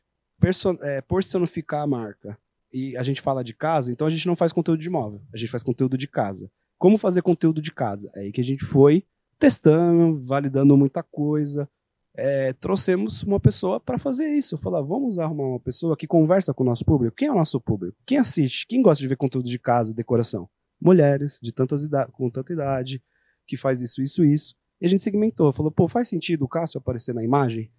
é, 0.81 1.01
personificar 1.01 1.81
a 1.81 1.87
marca 1.87 2.37
e 2.71 2.95
a 2.95 3.03
gente 3.03 3.21
fala 3.21 3.43
de 3.43 3.53
casa, 3.53 3.91
então 3.91 4.07
a 4.07 4.09
gente 4.09 4.27
não 4.27 4.35
faz 4.35 4.53
conteúdo 4.53 4.79
de 4.79 4.87
imóvel, 4.87 5.21
a 5.33 5.37
gente 5.37 5.49
faz 5.49 5.61
conteúdo 5.61 5.97
de 5.97 6.07
casa. 6.07 6.49
Como 6.77 6.97
fazer 6.97 7.21
conteúdo 7.21 7.61
de 7.61 7.71
casa? 7.71 8.11
É 8.15 8.21
aí 8.21 8.31
que 8.31 8.41
a 8.41 8.43
gente 8.43 8.63
foi 8.63 9.05
testando, 9.39 10.19
validando 10.19 10.77
muita 10.77 11.03
coisa. 11.03 11.69
É, 12.17 12.53
trouxemos 12.53 13.23
uma 13.23 13.39
pessoa 13.39 13.79
para 13.79 13.97
fazer 13.97 14.27
isso. 14.27 14.57
Falar, 14.57 14.81
vamos 14.81 15.19
arrumar 15.19 15.47
uma 15.47 15.59
pessoa 15.59 15.97
que 15.97 16.07
conversa 16.07 16.53
com 16.53 16.63
o 16.63 16.65
nosso 16.65 16.85
público. 16.85 17.15
Quem 17.15 17.27
é 17.27 17.31
o 17.31 17.35
nosso 17.35 17.59
público? 17.59 17.97
Quem 18.05 18.17
assiste? 18.17 18.65
Quem 18.67 18.81
gosta 18.81 19.01
de 19.01 19.07
ver 19.07 19.17
conteúdo 19.17 19.47
de 19.47 19.59
casa 19.59 19.93
decoração? 19.93 20.49
Mulheres 20.81 21.39
de 21.41 21.51
tantas 21.51 21.83
idade, 21.83 22.11
com 22.11 22.29
tanta 22.29 22.53
idade, 22.53 23.03
que 23.47 23.57
faz 23.57 23.81
isso, 23.81 24.01
isso, 24.01 24.23
isso. 24.23 24.55
E 24.79 24.85
a 24.85 24.89
gente 24.89 25.03
segmentou. 25.03 25.51
Falou, 25.51 25.71
pô, 25.71 25.87
faz 25.87 26.07
sentido 26.07 26.45
o 26.45 26.47
Cássio 26.47 26.77
aparecer 26.77 27.13
na 27.13 27.23
imagem 27.23 27.71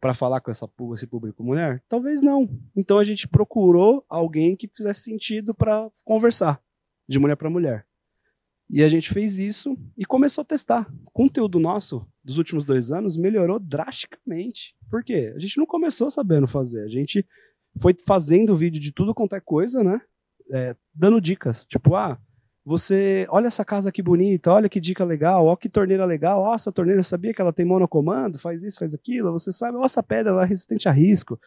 para 0.00 0.14
falar 0.14 0.40
com 0.40 0.50
essa, 0.50 0.68
esse 0.94 1.06
público 1.06 1.44
mulher? 1.44 1.82
Talvez 1.88 2.22
não. 2.22 2.48
Então 2.74 2.98
a 2.98 3.04
gente 3.04 3.28
procurou 3.28 4.04
alguém 4.08 4.56
que 4.56 4.68
fizesse 4.68 5.02
sentido 5.02 5.54
para 5.54 5.90
conversar 6.04 6.60
de 7.08 7.18
mulher 7.18 7.36
para 7.36 7.50
mulher. 7.50 7.86
E 8.72 8.84
a 8.84 8.88
gente 8.88 9.12
fez 9.12 9.38
isso 9.38 9.76
e 9.98 10.04
começou 10.04 10.42
a 10.42 10.44
testar. 10.44 10.88
O 11.04 11.10
conteúdo 11.10 11.58
nosso 11.58 12.06
dos 12.22 12.38
últimos 12.38 12.64
dois 12.64 12.92
anos 12.92 13.16
melhorou 13.16 13.58
drasticamente. 13.58 14.76
Por 14.88 15.02
quê? 15.02 15.32
A 15.34 15.38
gente 15.40 15.58
não 15.58 15.66
começou 15.66 16.08
sabendo 16.08 16.46
fazer. 16.46 16.84
A 16.84 16.88
gente 16.88 17.26
foi 17.80 17.94
fazendo 18.06 18.54
vídeo 18.54 18.80
de 18.80 18.92
tudo 18.92 19.12
quanto 19.12 19.34
é 19.34 19.40
coisa, 19.40 19.82
né? 19.82 20.00
É, 20.52 20.76
dando 20.94 21.20
dicas. 21.20 21.64
Tipo, 21.64 21.96
ah, 21.96 22.16
você 22.64 23.26
olha 23.30 23.48
essa 23.48 23.64
casa 23.64 23.90
que 23.90 24.02
bonita, 24.02 24.52
olha 24.52 24.68
que 24.68 24.78
dica 24.78 25.04
legal, 25.04 25.46
ó 25.46 25.56
que 25.56 25.68
torneira 25.68 26.04
legal, 26.04 26.42
ó, 26.42 26.54
essa 26.54 26.70
torneira 26.70 27.02
sabia 27.02 27.32
que 27.32 27.40
ela 27.40 27.52
tem 27.52 27.64
monocomando, 27.64 28.38
faz 28.38 28.62
isso, 28.62 28.78
faz 28.78 28.94
aquilo, 28.94 29.32
você 29.32 29.50
sabe, 29.50 29.78
ó, 29.78 29.84
essa 29.84 30.02
pedra 30.02 30.30
ela 30.30 30.44
é 30.44 30.46
resistente 30.46 30.88
a 30.88 30.92
risco. 30.92 31.40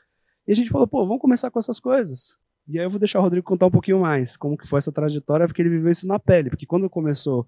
E 0.45 0.51
a 0.51 0.55
gente 0.55 0.69
falou, 0.69 0.87
pô, 0.87 1.05
vamos 1.05 1.21
começar 1.21 1.49
com 1.49 1.59
essas 1.59 1.79
coisas. 1.79 2.37
E 2.67 2.79
aí 2.79 2.85
eu 2.85 2.89
vou 2.89 2.99
deixar 2.99 3.19
o 3.19 3.21
Rodrigo 3.21 3.45
contar 3.45 3.65
um 3.65 3.71
pouquinho 3.71 3.99
mais 3.99 4.37
como 4.37 4.57
que 4.57 4.67
foi 4.67 4.77
essa 4.77 4.91
trajetória, 4.91 5.47
porque 5.47 5.61
ele 5.61 5.69
viveu 5.69 5.91
isso 5.91 6.07
na 6.07 6.17
pele. 6.17 6.49
Porque 6.49 6.65
quando 6.65 6.89
começou 6.89 7.45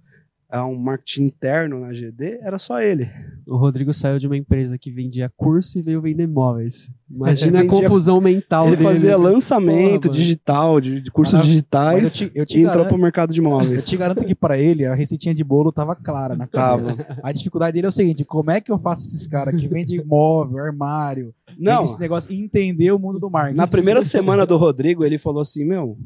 a 0.55 0.65
um 0.65 0.75
marketing 0.77 1.23
interno 1.25 1.79
na 1.79 1.91
GD, 1.93 2.39
era 2.41 2.57
só 2.57 2.79
ele. 2.81 3.07
O 3.47 3.57
Rodrigo 3.57 3.93
saiu 3.93 4.17
de 4.17 4.25
uma 4.25 4.35
empresa 4.37 4.77
que 4.77 4.89
vendia 4.91 5.31
curso 5.35 5.77
e 5.77 5.81
veio 5.81 6.01
vender 6.01 6.23
imóveis. 6.23 6.89
Imagina 7.09 7.59
a 7.59 7.61
Vendia- 7.63 7.81
confusão 7.81 8.19
mental 8.21 8.67
Ele 8.67 8.75
dele. 8.77 8.87
fazia 8.89 9.17
lançamento 9.17 10.09
digital, 10.09 10.81
de, 10.81 10.99
de 11.01 11.11
cursos 11.11 11.39
eu- 11.39 11.41
digitais, 11.45 12.21
eu 12.21 12.29
te- 12.29 12.39
eu 12.39 12.45
te 12.45 12.57
e 12.57 12.61
entrou 12.61 12.73
garanto- 12.77 12.89
pro 12.89 12.97
mercado 12.97 13.33
de 13.33 13.39
Eu 13.41 13.43
imóveis. 13.45 13.85
te 13.85 13.95
garanto 13.97 14.25
que 14.25 14.33
para 14.33 14.57
ele 14.57 14.85
a 14.85 14.95
receitinha 14.95 15.33
de 15.35 15.43
bolo 15.43 15.71
tava 15.71 15.95
clara 15.95 16.35
na 16.35 16.47
cabeça. 16.47 16.95
A 17.21 17.31
dificuldade 17.31 17.73
dele 17.73 17.85
é 17.85 17.89
o 17.89 17.91
seguinte: 17.91 18.23
como 18.25 18.49
é 18.51 18.59
que 18.61 18.71
eu 18.71 18.79
faço 18.79 19.05
esses 19.07 19.27
caras 19.27 19.53
que 19.59 19.67
vendem 19.67 19.97
imóvel, 19.99 20.57
armário, 20.63 21.33
Não, 21.57 21.83
esse 21.83 21.99
negócio, 21.99 22.33
entender 22.33 22.91
o 22.91 22.97
mundo 22.99 23.19
do 23.19 23.29
marketing? 23.29 23.57
na 23.57 23.67
primeira 23.67 24.01
semana 24.01 24.45
do 24.45 24.57
Rodrigo, 24.57 25.03
ele 25.05 25.17
falou 25.17 25.41
assim, 25.41 25.63
meu, 25.65 25.97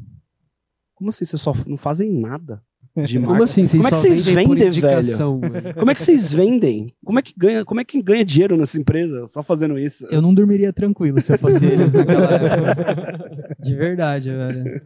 como 0.94 1.08
assim, 1.08 1.24
vocês 1.24 1.40
só 1.40 1.52
não 1.66 1.76
fazem 1.78 2.12
nada 2.12 2.62
de 2.96 3.18
Como 3.18 3.28
marketing? 3.28 3.44
assim? 3.44 3.66
Vocês 3.66 3.82
Como 3.82 3.86
é 3.86 3.90
que 3.90 3.96
vocês 3.96 4.28
vendem 4.28 4.68
indicação, 4.68 5.40
velho? 5.40 5.74
Como 5.74 5.90
é 5.90 5.94
que 5.94 6.00
vocês 6.00 6.32
vendem? 6.32 6.94
Como 7.04 7.18
é 7.18 7.22
que 7.22 7.32
ganha, 7.36 7.64
como 7.64 7.80
é 7.80 7.84
que 7.84 8.02
ganha 8.02 8.24
dinheiro 8.24 8.56
nessa 8.56 8.78
empresa 8.78 9.26
só 9.26 9.42
fazendo 9.42 9.78
isso? 9.78 10.06
Eu 10.10 10.20
não 10.20 10.34
dormiria 10.34 10.72
tranquilo 10.72 11.20
se 11.20 11.32
eu 11.32 11.38
fosse 11.38 11.66
eles 11.66 11.92
naquela 11.92 12.26
época. 12.34 13.56
De 13.60 13.74
verdade, 13.76 14.30
velho. 14.30 14.80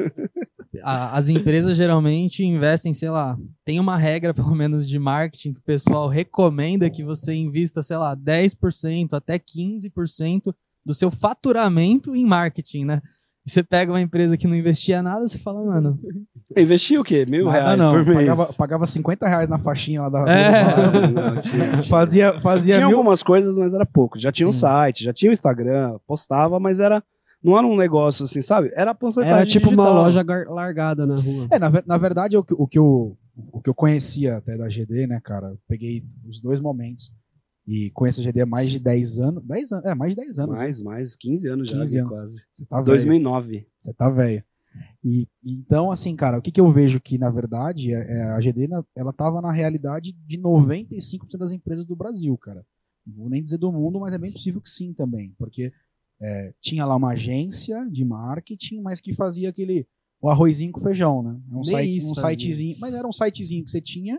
As 0.82 1.28
empresas 1.28 1.76
geralmente 1.76 2.44
investem, 2.44 2.92
sei 2.92 3.08
lá, 3.08 3.38
tem 3.64 3.78
uma 3.78 3.96
regra 3.96 4.34
pelo 4.34 4.54
menos 4.54 4.88
de 4.88 4.98
marketing 4.98 5.52
que 5.54 5.60
o 5.60 5.64
pessoal 5.64 6.08
recomenda 6.08 6.90
que 6.90 7.04
você 7.04 7.32
invista, 7.32 7.82
sei 7.82 7.96
lá, 7.96 8.16
10% 8.16 9.12
até 9.12 9.38
15% 9.38 10.52
do 10.84 10.92
seu 10.92 11.10
faturamento 11.10 12.14
em 12.14 12.26
marketing, 12.26 12.84
né? 12.86 13.00
E 13.46 13.50
você 13.50 13.62
pega 13.62 13.92
uma 13.92 14.00
empresa 14.00 14.36
que 14.38 14.46
não 14.46 14.56
investia 14.56 15.02
nada, 15.02 15.26
você 15.28 15.38
fala, 15.38 15.62
mano, 15.64 15.98
Investiu 16.56 17.00
o 17.00 17.04
quê? 17.04 17.26
Mil 17.26 17.48
Ah, 17.48 17.52
reais 17.52 17.78
não, 17.78 17.92
por 17.92 18.04
mês. 18.06 18.16
pagava, 18.18 18.52
pagava 18.56 18.86
50 18.86 19.26
reais 19.28 19.48
na 19.48 19.58
faixinha 19.58 20.02
lá 20.02 20.08
da. 20.08 20.20
É. 20.30 20.62
Não, 21.10 21.40
tinha- 21.40 21.68
tinha- 21.70 21.82
fazia 21.82 22.40
fazia 22.40 22.74
Tinha 22.76 22.86
mil, 22.86 22.96
algumas 22.98 23.22
coisas, 23.22 23.58
mas 23.58 23.74
era 23.74 23.84
pouco. 23.84 24.18
Já 24.18 24.30
tinha 24.30 24.48
um 24.48 24.52
Sim. 24.52 24.60
site, 24.60 25.04
já 25.04 25.12
tinha 25.12 25.30
o 25.30 25.32
Instagram, 25.32 25.98
postava, 26.06 26.60
mas 26.60 26.78
era 26.80 27.02
não 27.42 27.58
era 27.58 27.66
um 27.66 27.76
negócio 27.76 28.24
assim, 28.24 28.40
sabe? 28.40 28.70
Era 28.74 28.94
panfletagem 28.94 29.36
Era 29.38 29.46
tipo 29.46 29.66
uma 29.68 29.76
digital. 29.82 29.94
loja 29.94 30.22
gar- 30.22 30.46
largada 30.48 31.06
na 31.06 31.16
rua. 31.16 31.46
É, 31.50 31.58
na, 31.58 31.70
na 31.86 31.98
verdade, 31.98 32.36
o 32.38 32.42
que, 32.44 32.54
o, 32.56 32.66
que 32.66 32.78
eu, 32.78 33.16
o 33.52 33.60
que 33.60 33.68
eu 33.68 33.74
conhecia 33.74 34.36
até 34.36 34.56
da 34.56 34.68
GD, 34.68 35.06
né, 35.08 35.20
cara? 35.22 35.48
eu 35.48 35.58
Peguei 35.68 36.02
os 36.26 36.40
dois 36.40 36.60
momentos. 36.60 37.12
E 37.66 37.90
conheço 37.90 38.20
a 38.20 38.24
GD 38.24 38.42
há 38.42 38.46
mais 38.46 38.70
de 38.70 38.78
10 38.78 39.18
anos. 39.20 39.42
10 39.44 39.72
anos, 39.72 39.84
é, 39.86 39.94
mais 39.94 40.10
de 40.14 40.16
10 40.20 40.38
anos. 40.38 40.54
né? 40.58 40.64
Mais, 40.64 40.82
mais, 40.82 41.16
15 41.16 41.48
anos 41.48 41.68
já, 41.68 41.78
15 41.78 41.92
ali, 41.92 41.98
anos. 42.00 42.10
quase. 42.12 42.46
Você 42.52 42.66
tá 42.66 42.76
velho. 42.76 42.86
2009. 42.86 43.66
Você 43.80 43.92
tá 43.94 44.10
velho. 44.10 44.44
E, 45.02 45.28
então, 45.44 45.90
assim, 45.90 46.14
cara, 46.16 46.38
o 46.38 46.42
que, 46.42 46.50
que 46.50 46.60
eu 46.60 46.70
vejo 46.70 47.00
que, 47.00 47.16
na 47.16 47.30
verdade, 47.30 47.92
é, 47.94 48.18
é 48.18 48.22
a 48.32 48.40
GD, 48.40 48.68
na- 48.68 48.84
ela 48.96 49.12
tava 49.12 49.40
na 49.40 49.52
realidade 49.52 50.12
de 50.26 50.36
95% 50.38 51.38
das 51.38 51.52
empresas 51.52 51.86
do 51.86 51.94
Brasil, 51.96 52.36
cara. 52.38 52.64
Não 53.06 53.14
vou 53.14 53.30
nem 53.30 53.42
dizer 53.42 53.58
do 53.58 53.70
mundo, 53.72 54.00
mas 54.00 54.12
é 54.14 54.18
bem 54.18 54.32
possível 54.32 54.60
que 54.60 54.68
sim 54.70 54.92
também. 54.92 55.34
Porque 55.38 55.72
é, 56.20 56.52
tinha 56.60 56.84
lá 56.84 56.96
uma 56.96 57.12
agência 57.12 57.86
de 57.90 58.04
marketing, 58.04 58.80
mas 58.80 59.00
que 59.00 59.12
fazia 59.12 59.50
aquele 59.50 59.86
o 60.20 60.28
arrozinho 60.30 60.72
com 60.72 60.80
feijão, 60.80 61.22
né? 61.22 61.38
É 61.52 61.54
um, 61.56 61.62
site, 61.64 61.96
um 62.06 62.14
sitezinho. 62.14 62.76
Mas 62.80 62.94
era 62.94 63.06
um 63.06 63.12
sitezinho 63.12 63.62
que 63.64 63.70
você 63.70 63.80
tinha, 63.80 64.18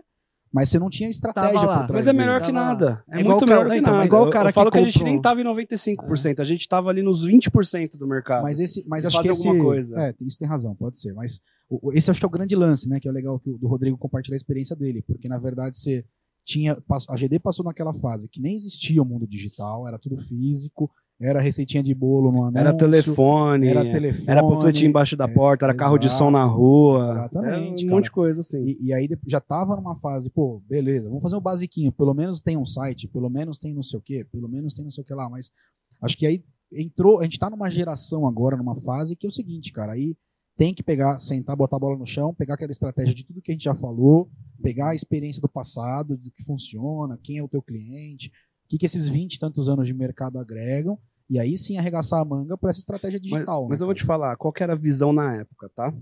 mas 0.52 0.68
você 0.68 0.78
não 0.78 0.88
tinha 0.88 1.08
estratégia 1.10 1.58
por 1.60 1.66
trás 1.66 1.90
Mas 1.90 2.06
é 2.06 2.12
dele. 2.12 2.24
melhor 2.24 2.40
que 2.40 2.46
Tava 2.52 2.58
lá. 2.60 2.66
nada. 2.68 3.04
É, 3.10 3.20
É 3.20 3.24
muito 3.24 3.46
cara- 3.46 3.58
melhor 3.64 3.70
que 3.72 3.78
então, 3.78 3.92
nada. 3.92 4.04
é 4.04 4.06
igual 4.06 4.22
o 4.22 4.26
Eu- 4.26 4.30
cara 4.32 4.48
eu 4.48 4.52
falo 4.52 4.70
que 4.70 4.78
que, 4.78 4.84
a 4.84 4.86
gente 4.88 5.04
nem 5.04 5.20
tava 5.20 5.40
em 5.40 5.44
95%, 5.44 6.40
a 6.40 6.44
gente 6.44 6.68
tava 6.68 6.88
ali 6.90 7.02
nos 7.02 7.24
20% 7.26 7.96
do 7.98 8.06
mercado. 8.06 8.42
Mas 8.42 8.58
esse, 8.58 8.86
mas 8.88 9.04
acho 9.04 9.20
que 9.20 9.28
esse, 9.28 9.46
alguma 9.46 9.64
coisa. 9.64 10.00
É, 10.00 10.14
isso 10.22 10.38
tem 10.38 10.48
razão, 10.48 10.74
pode 10.74 10.98
ser. 10.98 11.12
Mas 11.12 11.40
o- 11.68 11.88
o- 11.88 11.92
esse 11.92 12.10
acho 12.10 12.20
que 12.20 12.24
é 12.24 12.28
o 12.28 12.30
grande 12.30 12.54
lance, 12.56 12.88
né? 12.88 12.98
Que 13.00 13.08
é 13.08 13.12
legal 13.12 13.38
que 13.38 13.50
o 13.50 13.58
do 13.58 13.66
Rodrigo 13.66 13.98
compartilhar 13.98 14.34
a 14.34 14.36
experiência 14.36 14.74
dele, 14.76 15.02
porque 15.06 15.28
na 15.28 15.38
verdade 15.38 15.76
você 15.76 16.04
tinha 16.44 16.78
a 17.10 17.16
GD 17.16 17.40
passou 17.40 17.64
naquela 17.64 17.92
fase 17.92 18.28
que 18.28 18.40
nem 18.40 18.54
existia 18.54 19.02
o 19.02 19.04
mundo 19.04 19.26
digital, 19.26 19.86
era 19.88 19.98
tudo 19.98 20.16
físico, 20.16 20.88
era 21.20 21.40
receitinha 21.40 21.82
de 21.82 21.94
bolo 21.94 22.30
no 22.30 22.42
anúncio, 22.44 22.58
era 22.58 22.76
telefone, 22.76 23.68
era 23.68 23.80
era, 23.80 23.90
telefone, 23.90 24.40
panfletinho 24.42 24.88
embaixo 24.90 25.16
da 25.16 25.24
é, 25.24 25.28
porta, 25.28 25.64
era 25.64 25.74
carro 25.74 25.96
de 25.96 26.10
som 26.10 26.30
na 26.30 26.44
rua. 26.44 27.04
Exatamente, 27.04 27.48
Era 27.48 27.60
um 27.60 27.76
cara. 27.76 27.90
monte 27.90 28.04
de 28.04 28.10
coisa 28.10 28.40
assim. 28.40 28.64
E, 28.64 28.78
e 28.88 28.92
aí 28.92 29.08
já 29.26 29.40
tava 29.40 29.76
numa 29.76 29.96
fase, 29.96 30.30
pô, 30.30 30.62
beleza, 30.68 31.08
vamos 31.08 31.22
fazer 31.22 31.36
um 31.36 31.40
basiquinho, 31.40 31.90
pelo 31.90 32.12
menos 32.12 32.42
tem 32.42 32.56
um 32.56 32.66
site, 32.66 33.08
pelo 33.08 33.30
menos 33.30 33.58
tem 33.58 33.72
não 33.72 33.82
sei 33.82 33.98
o 33.98 34.02
quê, 34.02 34.26
pelo 34.30 34.48
menos 34.48 34.74
tem 34.74 34.84
não 34.84 34.90
sei 34.90 35.02
o 35.02 35.06
que 35.06 35.14
lá, 35.14 35.28
mas 35.30 35.50
acho 36.02 36.16
que 36.18 36.26
aí 36.26 36.44
entrou, 36.72 37.20
a 37.20 37.24
gente 37.24 37.38
tá 37.38 37.48
numa 37.48 37.70
geração 37.70 38.26
agora, 38.26 38.56
numa 38.56 38.76
fase 38.76 39.16
que 39.16 39.26
é 39.26 39.28
o 39.28 39.32
seguinte, 39.32 39.72
cara, 39.72 39.92
aí 39.92 40.14
tem 40.56 40.72
que 40.72 40.82
pegar, 40.82 41.18
sentar, 41.18 41.54
botar 41.54 41.76
a 41.76 41.80
bola 41.80 41.98
no 41.98 42.06
chão, 42.06 42.34
pegar 42.34 42.54
aquela 42.54 42.70
estratégia 42.70 43.14
de 43.14 43.24
tudo 43.24 43.42
que 43.42 43.52
a 43.52 43.54
gente 43.54 43.64
já 43.64 43.74
falou, 43.74 44.30
pegar 44.62 44.90
a 44.90 44.94
experiência 44.94 45.40
do 45.40 45.48
passado, 45.48 46.16
do 46.16 46.30
que 46.30 46.42
funciona, 46.44 47.18
quem 47.22 47.38
é 47.38 47.42
o 47.42 47.48
teu 47.48 47.60
cliente, 47.60 48.32
o 48.66 48.68
que, 48.68 48.78
que 48.78 48.86
esses 48.86 49.06
20 49.06 49.34
e 49.34 49.38
tantos 49.38 49.68
anos 49.68 49.86
de 49.86 49.94
mercado 49.94 50.40
agregam, 50.40 50.98
e 51.30 51.38
aí 51.38 51.56
sim 51.56 51.78
arregaçar 51.78 52.20
a 52.20 52.24
manga 52.24 52.58
para 52.58 52.70
essa 52.70 52.80
estratégia 52.80 53.20
Mas, 53.22 53.30
digital. 53.30 53.68
mas 53.68 53.78
né, 53.78 53.84
eu 53.84 53.86
vou 53.86 53.94
te 53.94 54.04
falar, 54.04 54.36
qual 54.36 54.52
era 54.58 54.72
a 54.72 54.76
visão 54.76 55.12
na 55.12 55.36
época, 55.36 55.70
tá? 55.74 55.94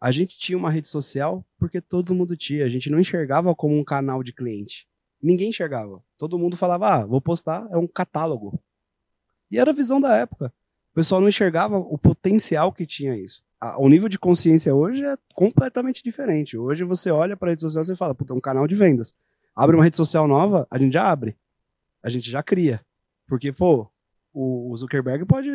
A 0.00 0.10
gente 0.10 0.36
tinha 0.36 0.58
uma 0.58 0.70
rede 0.70 0.88
social 0.88 1.44
porque 1.56 1.80
todo 1.80 2.14
mundo 2.14 2.36
tinha. 2.36 2.64
A 2.64 2.68
gente 2.68 2.90
não 2.90 2.98
enxergava 2.98 3.54
como 3.54 3.78
um 3.78 3.84
canal 3.84 4.22
de 4.22 4.32
cliente. 4.32 4.88
Ninguém 5.22 5.50
enxergava. 5.50 6.02
Todo 6.16 6.38
mundo 6.38 6.56
falava, 6.56 6.88
ah, 6.88 7.06
vou 7.06 7.20
postar, 7.20 7.68
é 7.70 7.76
um 7.76 7.86
catálogo. 7.86 8.58
E 9.50 9.58
era 9.58 9.70
a 9.70 9.74
visão 9.74 10.00
da 10.00 10.16
época. 10.16 10.52
O 10.92 10.94
pessoal 10.94 11.20
não 11.20 11.28
enxergava 11.28 11.76
o 11.76 11.96
potencial 11.98 12.72
que 12.72 12.86
tinha 12.86 13.14
isso. 13.14 13.42
O 13.78 13.88
nível 13.88 14.08
de 14.08 14.18
consciência 14.18 14.74
hoje 14.74 15.04
é 15.04 15.16
completamente 15.34 16.02
diferente. 16.02 16.56
Hoje 16.56 16.82
você 16.82 17.10
olha 17.10 17.36
para 17.36 17.48
a 17.48 17.50
rede 17.50 17.60
social 17.60 17.84
e 17.84 17.96
fala, 17.96 18.14
puta, 18.14 18.32
é 18.32 18.36
um 18.36 18.40
canal 18.40 18.66
de 18.66 18.74
vendas. 18.74 19.14
Abre 19.54 19.76
uma 19.76 19.84
rede 19.84 19.96
social 19.96 20.26
nova, 20.26 20.66
a 20.70 20.78
gente 20.78 20.94
já 20.94 21.10
abre. 21.10 21.36
A 22.02 22.08
gente 22.10 22.30
já 22.30 22.42
cria. 22.42 22.80
Porque, 23.26 23.52
pô, 23.52 23.88
o 24.32 24.74
Zuckerberg 24.76 25.24
pode 25.26 25.50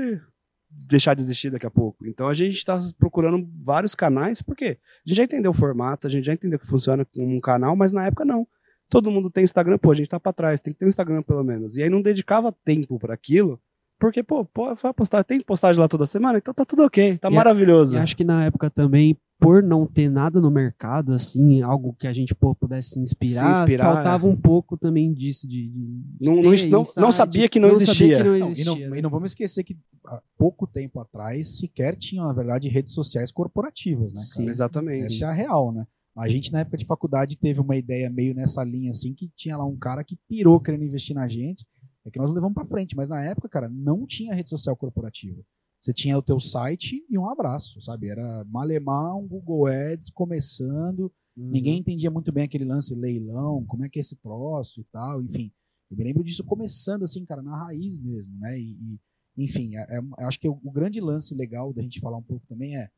deixar 0.88 1.14
de 1.14 1.22
existir 1.22 1.50
daqui 1.50 1.66
a 1.66 1.72
pouco. 1.72 2.06
Então 2.06 2.28
a 2.28 2.34
gente 2.34 2.56
está 2.56 2.78
procurando 2.98 3.48
vários 3.64 3.96
canais, 3.96 4.42
porque 4.42 4.78
a 5.06 5.10
gente 5.10 5.18
já 5.18 5.24
entendeu 5.24 5.52
o 5.52 5.54
formato, 5.54 6.08
a 6.08 6.10
gente 6.10 6.26
já 6.26 6.34
entendeu 6.34 6.60
que 6.60 6.68
funciona 6.68 7.06
como 7.06 7.36
um 7.36 7.40
canal, 7.40 7.76
mas 7.76 7.92
na 7.92 8.06
época 8.06 8.26
não. 8.26 8.48
Todo 8.90 9.10
mundo 9.10 9.30
tem 9.32 9.44
Instagram, 9.44 9.78
pô, 9.78 9.92
a 9.92 9.96
gente 9.96 10.10
tá 10.10 10.20
pra 10.20 10.34
trás, 10.34 10.62
tem 10.62 10.74
que 10.74 10.80
ter 10.80 10.86
um 10.86 10.90
Instagram 10.90 11.24
pelo 11.24 11.44
menos. 11.44 11.76
E 11.78 11.84
aí 11.84 11.90
não 11.90 12.02
dedicava 12.02 12.52
tempo 12.64 13.00
para 13.00 13.14
aquilo, 13.14 13.60
porque, 14.00 14.22
pô, 14.22 14.44
pô, 14.46 14.76
vai 14.76 14.94
postar, 14.94 15.24
tem 15.24 15.40
postagem 15.40 15.80
lá 15.82 15.88
toda 15.88 16.06
semana, 16.06 16.38
então 16.38 16.54
tá 16.54 16.66
tudo 16.66 16.84
ok, 16.84 17.18
tá 17.18 17.30
E 17.30 17.32
a- 17.32 17.36
maravilhoso. 17.36 17.96
E 17.96 18.00
acho 18.00 18.16
que 18.16 18.24
na 18.24 18.46
época 18.46 18.70
também, 18.70 19.18
por 19.40 19.62
não 19.62 19.86
ter 19.86 20.10
nada 20.10 20.40
no 20.40 20.50
mercado, 20.50 21.14
assim, 21.14 21.62
algo 21.62 21.94
que 21.94 22.08
a 22.08 22.14
gente 22.14 22.34
pô, 22.34 22.56
pudesse 22.56 22.92
se 22.92 23.00
inspirar, 23.00 23.54
Se 23.56 23.62
inspirar, 23.62 23.94
faltava 23.94 24.28
um 24.28 24.36
pouco 24.36 24.78
também 24.78 25.14
disso, 25.14 25.48
de, 25.48 25.68
de 25.70 26.02
Não, 26.22 26.36
não, 26.36 26.52
não, 26.70 26.84
não 26.98 27.12
sabia 27.12 27.50
que 27.50 27.60
não, 27.60 27.74
sabia 27.76 27.84
existia. 27.84 28.18
que 28.18 28.24
não 28.24 28.30
Não, 28.30 28.38
e, 28.38 28.40
não, 28.40 28.50
existia, 28.50 28.90
né? 28.90 29.00
e 29.00 29.02
não 29.02 29.10
vamos 29.10 29.32
esquecer 29.32 29.64
que 29.64 29.78
há 30.06 30.22
pouco 30.38 30.66
tempo 30.66 31.00
atrás 31.00 31.58
sequer 31.58 31.96
tinham, 31.96 32.26
na 32.26 32.34
verdade, 32.34 32.70
redes 32.70 32.94
sociais 32.94 33.32
corporativas, 33.32 34.14
né? 34.14 34.22
Sim. 34.22 34.48
Exatamente. 34.48 35.06
Essa 35.06 35.26
é 35.26 35.28
a 35.28 35.34
real, 35.34 35.72
né? 35.72 35.86
A 36.16 36.30
gente, 36.30 36.52
na 36.52 36.60
época 36.60 36.78
de 36.78 36.86
faculdade, 36.86 37.38
teve 37.38 37.60
uma 37.60 37.76
ideia 37.76 38.10
meio 38.10 38.34
nessa 38.34 38.64
linha, 38.64 38.92
assim, 38.92 39.14
que 39.14 39.30
tinha 39.36 39.58
lá 39.58 39.66
um 39.66 39.76
cara 39.76 40.02
que 40.02 40.18
pirou 40.30 40.62
querendo 40.62 40.86
investir 40.86 41.14
na 41.14 41.28
gente. 41.28 41.66
É 42.06 42.10
que 42.10 42.20
nós 42.20 42.32
levamos 42.32 42.54
pra 42.54 42.66
frente. 42.66 42.96
Mas 42.96 43.10
na 43.10 43.22
época, 43.22 43.50
cara, 43.50 43.68
não 43.68 44.06
tinha 44.06 44.34
rede 44.34 44.50
social 44.50 44.78
corporativa. 44.78 45.42
Você 45.86 45.94
tinha 45.94 46.18
o 46.18 46.22
teu 46.22 46.40
site 46.40 47.06
e 47.08 47.16
um 47.16 47.30
abraço, 47.30 47.80
sabe? 47.80 48.10
Era 48.10 48.44
malemar, 48.46 49.16
um 49.16 49.28
Google 49.28 49.68
Ads 49.68 50.10
começando. 50.10 51.12
Uhum. 51.38 51.52
Ninguém 51.52 51.78
entendia 51.78 52.10
muito 52.10 52.32
bem 52.32 52.46
aquele 52.46 52.66
lance 52.66 52.96
leilão, 52.96 53.64
como 53.68 53.86
é 53.86 53.90
que 53.90 54.00
é 54.00 54.02
esse 54.02 54.16
troço 54.16 54.82
e 54.82 54.84
tal, 54.86 55.22
enfim. 55.22 55.52
Eu 55.92 55.96
me 55.96 56.04
lembro 56.04 56.24
disso 56.24 56.44
começando 56.44 57.04
assim, 57.04 57.24
cara, 57.24 57.44
na 57.44 57.56
raiz 57.66 58.00
mesmo, 58.00 58.36
né? 58.40 58.60
E, 58.60 58.72
e, 58.72 59.00
enfim, 59.38 59.76
é- 59.76 60.00
é- 60.00 60.26
acho 60.26 60.40
que 60.40 60.50
o, 60.50 60.60
o 60.64 60.72
grande 60.72 61.00
lance 61.00 61.36
legal 61.36 61.72
da 61.72 61.84
gente 61.84 62.00
falar 62.00 62.18
um 62.18 62.24
pouco 62.24 62.48
também 62.48 62.76
é 62.76 62.90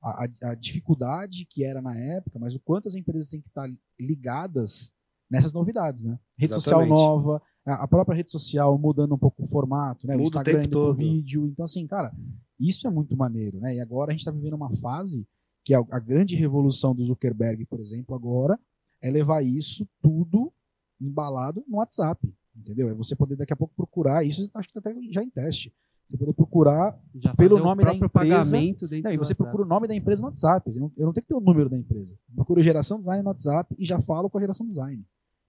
a, 0.00 0.26
a- 0.40 0.54
dificuldade 0.54 1.44
que 1.44 1.64
era 1.64 1.82
na 1.82 1.94
época, 1.94 2.38
mas 2.38 2.54
o 2.54 2.60
quanto 2.60 2.88
as 2.88 2.94
empresas 2.94 3.28
têm 3.28 3.42
que 3.42 3.48
estar 3.48 3.68
ligadas 4.00 4.90
nessas 5.30 5.52
novidades, 5.52 6.04
né? 6.04 6.18
Rede 6.38 6.54
social 6.54 6.80
Exatamente. 6.80 6.98
nova, 6.98 7.42
a, 7.64 7.86
própria 7.86 8.16
rede 8.16 8.30
social 8.30 8.76
mudando 8.78 9.14
um 9.14 9.18
pouco 9.18 9.44
o 9.44 9.46
formato, 9.46 10.06
né? 10.06 10.14
Muda 10.14 10.22
o 10.22 10.28
Instagram 10.28 10.62
tempo 10.62 10.70
pro 10.70 10.80
todo. 10.80 10.96
vídeo. 10.96 11.46
Então, 11.46 11.64
assim, 11.64 11.86
cara, 11.86 12.12
isso 12.58 12.86
é 12.86 12.90
muito 12.90 13.16
maneiro, 13.16 13.60
né? 13.60 13.76
E 13.76 13.80
agora 13.80 14.10
a 14.10 14.12
gente 14.12 14.20
está 14.20 14.30
vivendo 14.30 14.54
uma 14.54 14.74
fase 14.76 15.26
que 15.64 15.74
a, 15.74 15.78
a 15.90 15.98
grande 15.98 16.34
revolução 16.34 16.94
do 16.94 17.04
Zuckerberg, 17.04 17.64
por 17.66 17.80
exemplo, 17.80 18.14
agora 18.14 18.58
é 19.00 19.10
levar 19.10 19.42
isso 19.42 19.86
tudo 20.00 20.52
embalado 21.00 21.64
no 21.68 21.78
WhatsApp, 21.78 22.32
entendeu? 22.56 22.88
É 22.88 22.94
você 22.94 23.16
poder 23.16 23.36
daqui 23.36 23.52
a 23.52 23.56
pouco 23.56 23.74
procurar, 23.74 24.24
isso 24.24 24.48
acho 24.54 24.68
que 24.68 24.74
tá 24.74 24.80
até 24.80 24.94
já 25.10 25.22
em 25.22 25.30
teste. 25.30 25.72
Você 26.06 26.16
poder 26.16 26.32
procurar, 26.34 26.98
Já 27.14 27.34
pelo 27.34 27.56
o 27.56 27.58
nome 27.60 27.84
da 27.84 27.94
empresa, 27.94 28.10
pagamento 28.10 28.88
dentro 28.88 29.08
né, 29.08 29.14
e 29.14 29.18
você 29.18 29.34
procura 29.34 29.62
o 29.62 29.66
nome 29.66 29.88
da 29.88 29.94
empresa 29.94 30.20
no 30.20 30.28
WhatsApp. 30.28 30.70
Eu 30.74 30.80
não, 30.80 30.92
eu 30.96 31.06
não 31.06 31.12
tenho 31.12 31.22
que 31.22 31.28
ter 31.28 31.34
o 31.34 31.40
número 31.40 31.70
da 31.70 31.78
empresa. 31.78 32.18
Eu 32.28 32.34
procuro 32.34 32.62
geração 32.62 32.98
design 32.98 33.22
no 33.22 33.30
WhatsApp 33.30 33.74
e 33.78 33.84
já 33.84 34.00
falo 34.00 34.28
com 34.28 34.36
a 34.36 34.40
geração 34.40 34.66
design, 34.66 35.04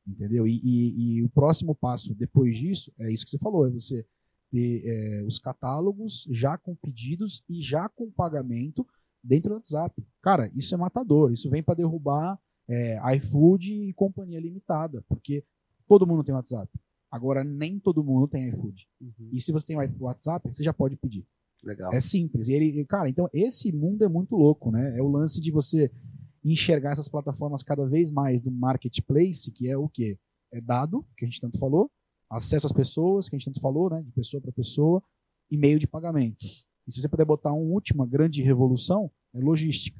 entendeu? 0.07 0.47
E, 0.47 0.59
e- 0.63 1.15
e 1.17 1.23
o 1.23 1.29
próximo 1.29 1.73
passo 1.75 2.13
depois 2.15 2.57
disso 2.57 2.91
é 2.99 3.11
isso 3.11 3.25
que 3.25 3.31
você 3.31 3.39
falou, 3.39 3.67
é 3.67 3.69
você 3.71 4.05
ter 4.51 4.83
é, 4.85 5.23
os 5.23 5.39
catálogos 5.39 6.27
já 6.29 6.57
com 6.57 6.75
pedidos 6.75 7.43
e 7.49 7.59
já 7.61 7.89
com 7.89 8.11
pagamento 8.11 8.85
dentro 9.23 9.49
do 9.49 9.55
WhatsApp. 9.55 10.03
Cara, 10.21 10.51
isso 10.55 10.73
é 10.75 10.77
matador. 10.77 11.31
Isso 11.31 11.49
vem 11.49 11.63
para 11.63 11.75
derrubar 11.75 12.39
é, 12.67 13.15
iFood 13.15 13.73
e 13.73 13.93
companhia 13.93 14.39
limitada, 14.39 15.03
porque 15.07 15.43
todo 15.87 16.05
mundo 16.05 16.23
tem 16.23 16.35
WhatsApp. 16.35 16.69
Agora, 17.09 17.43
nem 17.43 17.79
todo 17.79 18.03
mundo 18.03 18.27
tem 18.27 18.49
iFood. 18.49 18.87
Uhum. 19.01 19.29
E 19.31 19.39
se 19.41 19.51
você 19.51 19.65
tem 19.65 19.77
o 19.77 20.03
WhatsApp, 20.03 20.47
você 20.47 20.63
já 20.63 20.73
pode 20.73 20.95
pedir. 20.97 21.25
Legal. 21.63 21.93
É 21.93 22.01
simples. 22.01 22.47
E 22.49 22.53
ele, 22.53 22.85
cara, 22.85 23.09
então 23.09 23.29
esse 23.33 23.71
mundo 23.71 24.03
é 24.03 24.07
muito 24.09 24.35
louco, 24.35 24.69
né? 24.69 24.97
É 24.97 25.01
o 25.01 25.07
lance 25.07 25.39
de 25.39 25.49
você 25.49 25.89
enxergar 26.43 26.91
essas 26.91 27.07
plataformas 27.07 27.63
cada 27.63 27.85
vez 27.85 28.11
mais 28.11 28.41
do 28.41 28.51
marketplace, 28.51 29.51
que 29.51 29.69
é 29.69 29.77
o 29.77 29.87
quê? 29.87 30.17
É 30.51 30.59
dado, 30.59 31.05
que 31.17 31.25
a 31.25 31.27
gente 31.27 31.39
tanto 31.39 31.57
falou, 31.57 31.89
acesso 32.29 32.65
às 32.65 32.71
pessoas, 32.71 33.29
que 33.29 33.35
a 33.35 33.39
gente 33.39 33.45
tanto 33.45 33.61
falou, 33.61 33.89
né? 33.89 34.01
De 34.01 34.11
pessoa 34.11 34.41
para 34.41 34.51
pessoa, 34.51 35.01
e 35.49 35.57
meio 35.57 35.79
de 35.79 35.87
pagamento. 35.87 36.45
E 36.87 36.91
se 36.91 37.01
você 37.01 37.07
puder 37.07 37.25
botar 37.25 37.53
uma 37.53 37.63
última 37.63 38.05
grande 38.05 38.41
revolução, 38.41 39.09
é 39.33 39.39
logística. 39.39 39.97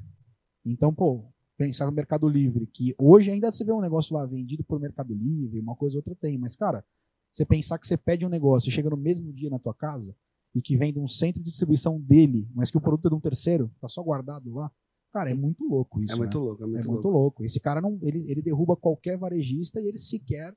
Então, 0.64 0.92
pô, 0.92 1.24
pensar 1.56 1.86
no 1.86 1.92
Mercado 1.92 2.28
Livre, 2.28 2.66
que 2.66 2.94
hoje 2.98 3.30
ainda 3.30 3.50
você 3.50 3.64
vê 3.64 3.72
um 3.72 3.80
negócio 3.80 4.14
lá 4.14 4.26
vendido 4.26 4.64
por 4.64 4.80
Mercado 4.80 5.14
Livre, 5.14 5.60
uma 5.60 5.76
coisa 5.76 5.96
ou 5.96 6.00
outra 6.00 6.14
tem, 6.14 6.36
mas, 6.38 6.56
cara, 6.56 6.84
você 7.30 7.44
pensar 7.44 7.78
que 7.78 7.86
você 7.86 7.96
pede 7.96 8.24
um 8.24 8.28
negócio 8.28 8.68
e 8.68 8.72
chega 8.72 8.90
no 8.90 8.96
mesmo 8.96 9.32
dia 9.32 9.50
na 9.50 9.58
tua 9.58 9.74
casa, 9.74 10.14
e 10.54 10.62
que 10.62 10.76
vem 10.76 10.92
de 10.92 11.00
um 11.00 11.08
centro 11.08 11.42
de 11.42 11.50
distribuição 11.50 12.00
dele, 12.00 12.48
mas 12.54 12.70
que 12.70 12.76
o 12.76 12.80
produto 12.80 13.06
é 13.06 13.08
de 13.08 13.14
um 13.16 13.20
terceiro, 13.20 13.70
tá 13.80 13.88
só 13.88 14.02
guardado 14.02 14.54
lá. 14.54 14.70
Cara, 15.14 15.30
é 15.30 15.34
muito 15.34 15.62
louco 15.62 16.02
isso. 16.02 16.16
é 16.16 16.18
muito 16.18 16.40
né? 16.40 16.44
louco, 16.44 16.64
é 16.64 16.66
muito 16.66 16.84
é 16.84 16.88
louco. 16.88 16.92
muito 16.92 17.08
louco. 17.08 17.44
Esse 17.44 17.60
cara 17.60 17.80
não, 17.80 17.96
ele, 18.02 18.28
ele 18.28 18.42
derruba 18.42 18.74
qualquer 18.74 19.16
varejista 19.16 19.80
e 19.80 19.86
ele 19.86 19.96
sequer 19.96 20.52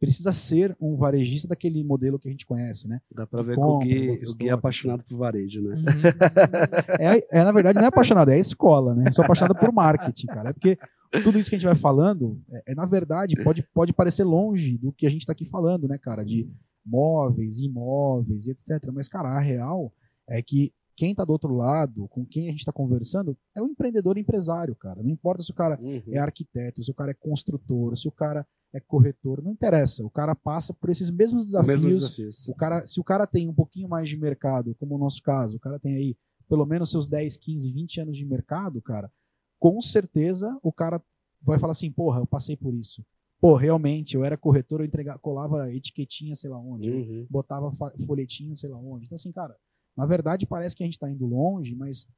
precisa 0.00 0.32
ser 0.32 0.76
um 0.80 0.96
varejista 0.96 1.46
daquele 1.46 1.84
modelo 1.84 2.18
que 2.18 2.26
a 2.26 2.30
gente 2.30 2.44
conhece, 2.44 2.88
né? 2.88 3.00
Dá 3.14 3.24
pra 3.24 3.40
de 3.40 3.46
ver 3.46 3.54
que 3.54 3.60
o 3.60 3.62
compra, 3.62 3.86
Gui, 3.86 4.10
o 4.26 4.34
Gui 4.34 4.48
é 4.48 4.52
apaixonado 4.52 5.04
por 5.04 5.16
varejo, 5.16 5.62
né? 5.62 5.76
É, 6.98 7.38
é, 7.38 7.44
na 7.44 7.52
verdade, 7.52 7.78
não 7.78 7.84
é 7.84 7.88
apaixonado, 7.88 8.30
é 8.30 8.34
a 8.34 8.38
escola, 8.38 8.96
né? 8.96 9.04
Eu 9.06 9.12
sou 9.12 9.22
apaixonado 9.22 9.54
por 9.54 9.72
marketing, 9.72 10.26
cara. 10.26 10.50
É 10.50 10.52
porque 10.52 10.76
tudo 11.22 11.38
isso 11.38 11.48
que 11.48 11.54
a 11.54 11.58
gente 11.58 11.68
vai 11.68 11.76
falando, 11.76 12.42
é, 12.50 12.72
é, 12.72 12.74
na 12.74 12.86
verdade, 12.86 13.36
pode, 13.44 13.62
pode 13.72 13.92
parecer 13.92 14.24
longe 14.24 14.76
do 14.76 14.90
que 14.90 15.06
a 15.06 15.10
gente 15.10 15.24
tá 15.24 15.32
aqui 15.32 15.44
falando, 15.44 15.86
né, 15.86 15.98
cara? 15.98 16.24
De 16.24 16.50
móveis, 16.84 17.60
imóveis 17.60 18.46
e 18.46 18.50
etc. 18.50 18.90
Mas, 18.92 19.08
cara, 19.08 19.28
a 19.28 19.38
real 19.38 19.92
é 20.28 20.42
que 20.42 20.72
quem 21.00 21.14
tá 21.14 21.24
do 21.24 21.32
outro 21.32 21.54
lado, 21.54 22.06
com 22.08 22.26
quem 22.26 22.48
a 22.48 22.50
gente 22.50 22.62
tá 22.66 22.70
conversando, 22.72 23.34
é 23.56 23.62
o 23.62 23.66
empreendedor 23.66 24.18
empresário, 24.18 24.76
cara. 24.76 25.02
Não 25.02 25.08
importa 25.10 25.42
se 25.42 25.50
o 25.50 25.54
cara 25.54 25.80
Uhum. 25.80 26.02
é 26.08 26.18
arquiteto, 26.18 26.84
se 26.84 26.90
o 26.90 26.94
cara 26.94 27.12
é 27.12 27.14
construtor, 27.14 27.96
se 27.96 28.06
o 28.06 28.12
cara 28.12 28.46
é 28.70 28.78
corretor, 28.80 29.42
não 29.42 29.50
interessa. 29.52 30.04
O 30.04 30.10
cara 30.10 30.34
passa 30.34 30.74
por 30.74 30.90
esses 30.90 31.10
mesmos 31.10 31.46
desafios. 31.46 31.68
Mesmos 31.84 31.94
desafios. 32.00 32.48
O 32.48 32.54
cara, 32.54 32.86
se 32.86 33.00
o 33.00 33.04
cara 33.04 33.26
tem 33.26 33.48
um 33.48 33.54
pouquinho 33.54 33.88
mais 33.88 34.10
de 34.10 34.18
mercado, 34.18 34.74
como 34.74 34.94
o 34.94 34.98
nosso 34.98 35.22
caso, 35.22 35.56
o 35.56 35.60
cara 35.60 35.78
tem 35.78 35.94
aí 35.94 36.16
pelo 36.48 36.66
menos 36.66 36.90
seus 36.90 37.08
10, 37.08 37.34
15, 37.38 37.72
20 37.72 38.00
anos 38.02 38.18
de 38.18 38.26
mercado, 38.26 38.82
cara, 38.82 39.10
com 39.58 39.80
certeza 39.80 40.54
o 40.62 40.70
cara 40.72 41.02
vai 41.42 41.58
falar 41.58 41.70
assim, 41.70 41.90
porra, 41.90 42.20
eu 42.20 42.26
passei 42.26 42.56
por 42.58 42.74
isso. 42.74 43.02
Pô, 43.40 43.54
realmente, 43.54 44.16
eu 44.16 44.22
era 44.22 44.36
corretor, 44.36 44.80
eu 44.80 44.84
entregava, 44.86 45.18
colava 45.18 45.72
etiquetinha, 45.72 46.34
sei 46.34 46.50
lá 46.50 46.58
onde, 46.58 46.90
Uhum. 46.90 47.26
botava 47.30 47.72
folhetinho, 48.06 48.54
sei 48.54 48.68
lá 48.68 48.76
onde. 48.76 49.06
Então, 49.06 49.16
assim, 49.16 49.32
cara, 49.32 49.56
na 50.00 50.06
verdade 50.06 50.46
parece 50.46 50.74
que 50.74 50.82
a 50.82 50.86
gente 50.86 50.94
está 50.94 51.10
indo 51.10 51.26
longe, 51.26 51.74
mas 51.74 52.10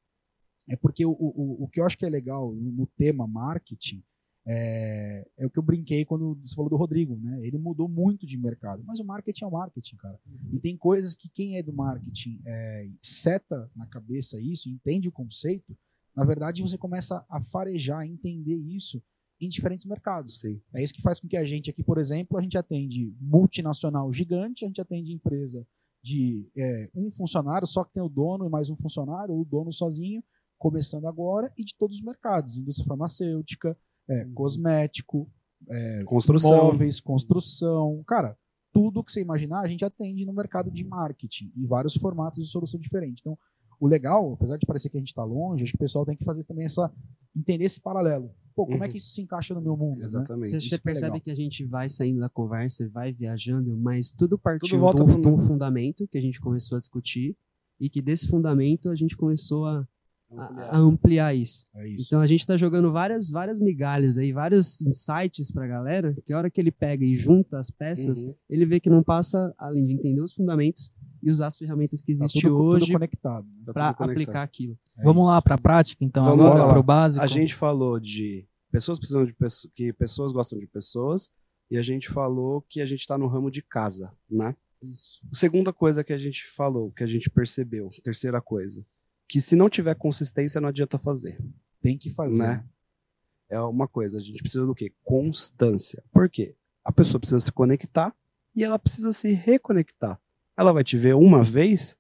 é 0.69 0.77
porque 0.77 1.05
o, 1.05 1.11
o, 1.11 1.65
o 1.65 1.69
que 1.69 1.81
eu 1.81 1.85
acho 1.85 1.99
que 1.99 2.07
é 2.07 2.09
legal 2.09 2.55
no, 2.55 2.87
tema 2.87 3.27
marketing 3.27 4.05
é, 4.47 5.27
é 5.37 5.47
o 5.47 5.51
que 5.51 5.59
eu 5.59 5.65
brinquei 5.65 6.05
quando 6.05 6.39
você 6.45 6.55
falou 6.55 6.71
do 6.71 6.77
Rodrigo, 6.77 7.17
né? 7.17 7.45
Ele 7.45 7.59
mudou 7.59 7.89
muito 7.89 8.25
de 8.25 8.39
mercado, 8.39 8.85
mas 8.87 9.01
o 9.01 9.05
marketing 9.05 9.43
é 9.43 9.47
o 9.49 9.51
marketing, 9.51 9.97
cara. 9.97 10.17
E 10.53 10.61
tem 10.61 10.77
coisas 10.77 11.13
que 11.13 11.29
quem 11.29 11.57
é 11.57 11.63
do 11.63 11.73
marketing 11.73 12.41
é, 12.47 12.89
seta 13.03 13.69
na 13.75 13.87
cabeça 13.87 14.41
isso, 14.41 14.69
entende 14.69 15.09
o 15.09 15.13
conceito, 15.13 15.77
na 16.15 16.25
verdade 16.25 16.63
você 16.63 16.79
começa 16.79 17.25
a 17.29 17.41
farejar, 17.41 18.01
a 18.01 18.07
entender 18.07 18.57
isso 18.57 19.03
em 19.41 19.49
diferentes 19.49 19.87
mercados. 19.87 20.39
Sim. 20.39 20.61
É 20.73 20.81
isso 20.81 20.95
que 20.95 21.03
faz 21.03 21.19
com 21.19 21.27
que 21.27 21.37
a 21.37 21.45
gente 21.45 21.69
aqui, 21.69 21.83
por 21.83 21.99
exemplo, 21.99 22.39
a 22.39 22.43
gente 22.43 22.57
atende 22.57 23.13
multinacional 23.21 24.13
gigante, 24.13 24.65
a 24.65 24.69
gente 24.69 24.81
atende 24.81 25.13
empresa 25.13 25.67
de 26.03 26.51
é, 26.57 26.91
um 26.95 27.11
funcionário, 27.11 27.67
só 27.67 27.85
que 27.85 27.93
tem 27.93 28.03
o 28.03 28.09
dono 28.09 28.47
e 28.47 28.51
mais 28.51 28.69
um 28.71 28.77
funcionário, 28.77 29.35
ou 29.35 29.43
o 29.43 29.45
dono 29.45 29.73
sozinho, 29.73 30.23
começando 30.59 31.07
agora, 31.07 31.53
e 31.57 31.65
de 31.65 31.75
todos 31.77 31.97
os 31.97 32.03
mercados, 32.03 32.59
indústria 32.59 32.87
farmacêutica, 32.87 33.77
é, 34.09 34.25
cosmético, 34.35 35.31
Construção. 36.05 36.57
móveis, 36.57 37.01
construção, 37.01 38.03
cara, 38.07 38.37
tudo 38.73 39.05
que 39.05 39.13
você 39.13 39.21
imaginar, 39.21 39.61
a 39.61 39.69
gente 39.69 39.85
atende 39.85 40.25
no 40.25 40.33
mercado 40.33 40.71
de 40.71 40.83
marketing, 40.83 41.53
em 41.57 41.67
vários 41.67 41.95
formatos 41.95 42.43
de 42.43 42.49
solução 42.49 42.81
diferente. 42.81 43.21
Então, 43.21 43.39
o 43.85 43.89
legal, 43.89 44.35
apesar 44.35 44.57
de 44.57 44.65
parecer 44.65 44.89
que 44.91 44.97
a 44.97 45.01
gente 45.01 45.09
está 45.09 45.25
longe, 45.25 45.65
acho 45.65 45.73
que 45.73 45.77
o 45.77 45.79
pessoal 45.87 46.07
tem 46.07 46.17
que 46.17 46.25
fazer 46.25 46.45
também 46.45 46.65
essa, 46.65 46.89
entender 47.37 47.65
esse 47.65 47.81
paralelo. 47.81 48.31
Pô, 48.55 48.65
como 48.67 48.83
é 48.85 48.87
Uhum. 48.87 48.93
que 48.93 48.99
isso 48.99 49.11
se 49.13 49.21
encaixa 49.23 49.55
no 49.55 49.61
meu 49.61 49.77
mundo? 49.77 49.99
né? 49.99 50.05
Exatamente. 50.05 50.49
Você, 50.51 50.57
Isso 50.59 50.69
você 50.69 50.77
que 50.77 50.83
é 50.83 50.85
percebe 50.85 51.07
legal. 51.15 51.21
que 51.23 51.31
a 51.31 51.35
gente 51.35 51.65
vai 51.65 51.89
saindo 51.89 52.21
da 52.21 52.29
conversa, 52.29 52.89
vai 52.91 53.13
viajando, 53.13 53.77
mas 53.77 54.13
tudo 54.13 54.39
partiu 54.39 54.69
Tudo 54.69 54.79
volta 54.81 55.05
de 55.05 55.11
um, 55.13 55.21
de 55.21 55.29
um 55.29 55.39
fundamento 55.39 56.07
que 56.07 56.17
a 56.19 56.21
gente 56.21 56.41
começou 56.41 56.77
a 56.77 56.79
discutir 56.79 57.37
e 57.81 57.89
que 57.91 58.01
desse 58.01 58.29
fundamento 58.29 58.89
a 58.91 58.95
gente 58.95 59.17
começou 59.17 59.67
a, 59.67 59.85
a, 60.37 60.77
a 60.77 60.79
ampliar 60.79 61.35
isso. 61.35 61.67
É 61.75 61.89
isso. 61.89 62.05
Então 62.07 62.21
a 62.21 62.27
gente 62.27 62.47
tá 62.47 62.57
jogando 62.57 62.93
várias, 62.93 63.31
várias 63.31 63.59
migalhas 63.59 64.17
aí, 64.17 64.33
vários 64.33 64.81
insights 64.83 65.51
pra 65.51 65.67
galera, 65.67 66.15
que 66.25 66.33
a 66.33 66.39
hora 66.39 66.49
que 66.51 66.61
ele 66.61 66.71
pega 66.71 67.05
e 67.05 67.15
junta 67.17 67.59
as 67.59 67.69
peças, 67.71 68.23
Uhum. 68.23 68.33
ele 68.49 68.65
vê 68.65 68.79
que 68.79 68.89
não 68.91 69.03
passa, 69.03 69.53
além 69.59 69.85
de 69.87 69.93
entender 69.95 70.21
os 70.21 70.33
fundamentos 70.35 70.93
e 71.23 71.31
usar 71.31 71.47
as 71.47 71.57
ferramentas 71.57 72.01
que 72.03 72.07
Tá 72.07 72.25
existem 72.25 72.43
tudo 72.43 72.57
hoje 72.65 72.93
conectado. 72.93 73.47
Tá 73.67 73.95
conectado. 73.95 74.11
aplicar 74.11 74.43
aquilo. 74.43 74.77
É 74.99 75.03
Vamos 75.05 75.23
isso. 75.23 75.31
lá 75.31 75.41
pra 75.43 75.57
prática, 75.59 76.05
então, 76.05 76.25
Vamos 76.25 76.45
agora, 76.47 76.65
lá. 76.65 76.73
pro 76.73 76.83
básico. 76.83 77.23
A 77.25 77.27
gente 77.29 77.55
falou 77.55 78.01
de 78.01 78.47
pessoas 78.71 78.99
precisando 78.99 79.27
de 79.27 79.35
pessoas, 79.35 79.73
que 79.75 79.93
pessoas 79.93 80.33
gostam 80.33 80.59
de 80.59 80.67
pessoas, 80.67 81.31
e 81.71 81.79
a 81.79 81.83
gente 81.83 82.09
falou 82.09 82.63
que 82.69 82.81
a 82.81 82.87
gente 82.87 83.07
tá 83.07 83.17
no 83.17 83.27
ramo 83.29 83.51
de 83.51 83.63
casa, 83.63 84.13
né? 84.29 84.55
Isso. 84.83 85.21
A 85.31 85.35
segunda 85.37 85.73
coisa 85.73 86.03
que 86.03 86.13
a 86.13 86.19
gente 86.19 86.45
falou, 86.47 86.91
que 86.91 87.05
a 87.05 87.07
gente 87.07 87.31
percebeu, 87.31 87.89
terceira 88.03 88.41
coisa, 88.41 88.85
que 89.29 89.41
se 89.41 89.55
não 89.55 89.69
tiver 89.69 89.95
consistência 89.95 90.61
não 90.61 90.69
adianta 90.69 90.99
fazer, 90.99 91.39
Tem 91.81 91.97
que 91.97 92.11
fazer. 92.11 92.37
né? 92.39 92.65
É 93.49 93.61
uma 93.61 93.87
coisa, 93.87 94.19
a 94.19 94.21
gente 94.21 94.39
precisa 94.43 94.67
do 94.67 94.75
quê? 94.75 94.93
Constância. 95.05 96.03
Por 96.11 96.29
quê? 96.29 96.57
A 96.85 96.91
pessoa 96.91 97.21
precisa 97.21 97.39
se 97.39 97.53
conectar 97.53 98.15
e 98.57 98.65
ela 98.65 98.79
precisa 98.79 99.13
se 99.13 99.33
reconectar. 99.33 100.21
Ela 100.57 100.73
vai 100.73 100.85
te 100.85 100.97
ver 100.97 101.15
uma 101.15 101.43
vez, 101.43 101.97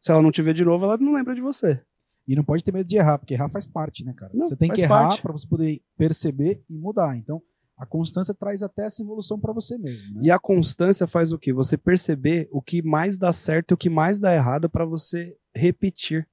se 0.00 0.10
ela 0.10 0.22
não 0.22 0.30
te 0.30 0.42
ver 0.42 0.54
de 0.54 0.64
novo, 0.64 0.84
ela 0.84 0.96
não 0.96 1.12
lembra 1.12 1.34
de 1.34 1.40
você. 1.40 1.80
E 2.28 2.34
não 2.34 2.42
pode 2.42 2.64
ter 2.64 2.72
medo 2.72 2.88
de 2.88 2.96
errar, 2.96 3.18
porque 3.18 3.34
errar 3.34 3.48
faz 3.48 3.66
parte, 3.66 4.04
né, 4.04 4.12
cara? 4.12 4.32
Não, 4.34 4.46
você 4.46 4.56
tem 4.56 4.70
que 4.70 4.82
errar 4.82 5.08
parte. 5.08 5.22
pra 5.22 5.32
você 5.32 5.46
poder 5.46 5.80
perceber 5.96 6.62
e 6.68 6.76
mudar. 6.76 7.16
Então, 7.16 7.40
a 7.76 7.84
constância 7.84 8.34
traz 8.34 8.62
até 8.62 8.86
essa 8.86 9.02
evolução 9.02 9.38
pra 9.38 9.52
você 9.52 9.76
mesmo, 9.76 10.14
né? 10.14 10.20
E 10.24 10.30
a 10.30 10.38
constância 10.38 11.06
faz 11.06 11.32
o 11.32 11.38
quê? 11.38 11.52
Você 11.52 11.76
perceber 11.76 12.48
o 12.50 12.62
que 12.62 12.82
mais 12.82 13.18
dá 13.18 13.32
certo 13.32 13.72
e 13.72 13.74
o 13.74 13.76
que 13.76 13.90
mais 13.90 14.18
dá 14.18 14.34
errado 14.34 14.68
para 14.68 14.84
você 14.84 15.36
repetir. 15.54 16.26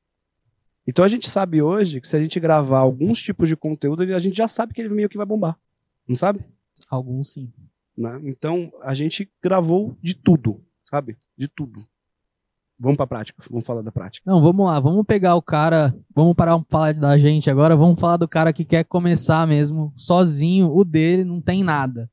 Então 0.87 1.03
a 1.03 1.07
gente 1.07 1.29
sabe 1.29 1.61
hoje 1.61 2.01
que 2.01 2.07
se 2.07 2.15
a 2.15 2.21
gente 2.21 2.39
gravar 2.39 2.79
alguns 2.79 3.21
tipos 3.21 3.49
de 3.49 3.55
conteúdo, 3.55 4.03
a 4.03 4.19
gente 4.19 4.35
já 4.35 4.47
sabe 4.47 4.73
que 4.73 4.81
ele 4.81 4.93
meio 4.93 5.09
que 5.09 5.17
vai 5.17 5.25
bombar. 5.25 5.57
Não 6.07 6.15
sabe? 6.15 6.43
Alguns 6.89 7.33
sim. 7.33 7.51
Né? 7.97 8.21
Então 8.23 8.71
a 8.81 8.93
gente 8.93 9.29
gravou 9.41 9.97
de 10.01 10.15
tudo, 10.15 10.61
sabe? 10.83 11.17
De 11.37 11.47
tudo. 11.47 11.85
Vamos 12.79 12.97
pra 12.97 13.07
prática, 13.07 13.41
vamos 13.49 13.65
falar 13.65 13.81
da 13.81 13.91
prática. 13.91 14.29
Não, 14.29 14.41
vamos 14.41 14.65
lá, 14.65 14.79
vamos 14.79 15.05
pegar 15.05 15.35
o 15.35 15.41
cara, 15.41 15.95
vamos 16.13 16.35
parar 16.35 16.57
de 16.57 16.65
falar 16.69 16.93
da 16.93 17.17
gente 17.17 17.49
agora, 17.49 17.77
vamos 17.77 17.99
falar 17.99 18.17
do 18.17 18.27
cara 18.27 18.51
que 18.51 18.65
quer 18.65 18.83
começar 18.83 19.47
mesmo, 19.47 19.93
sozinho, 19.95 20.73
o 20.73 20.83
dele 20.83 21.23
não 21.23 21.39
tem 21.39 21.63
nada. 21.63 22.09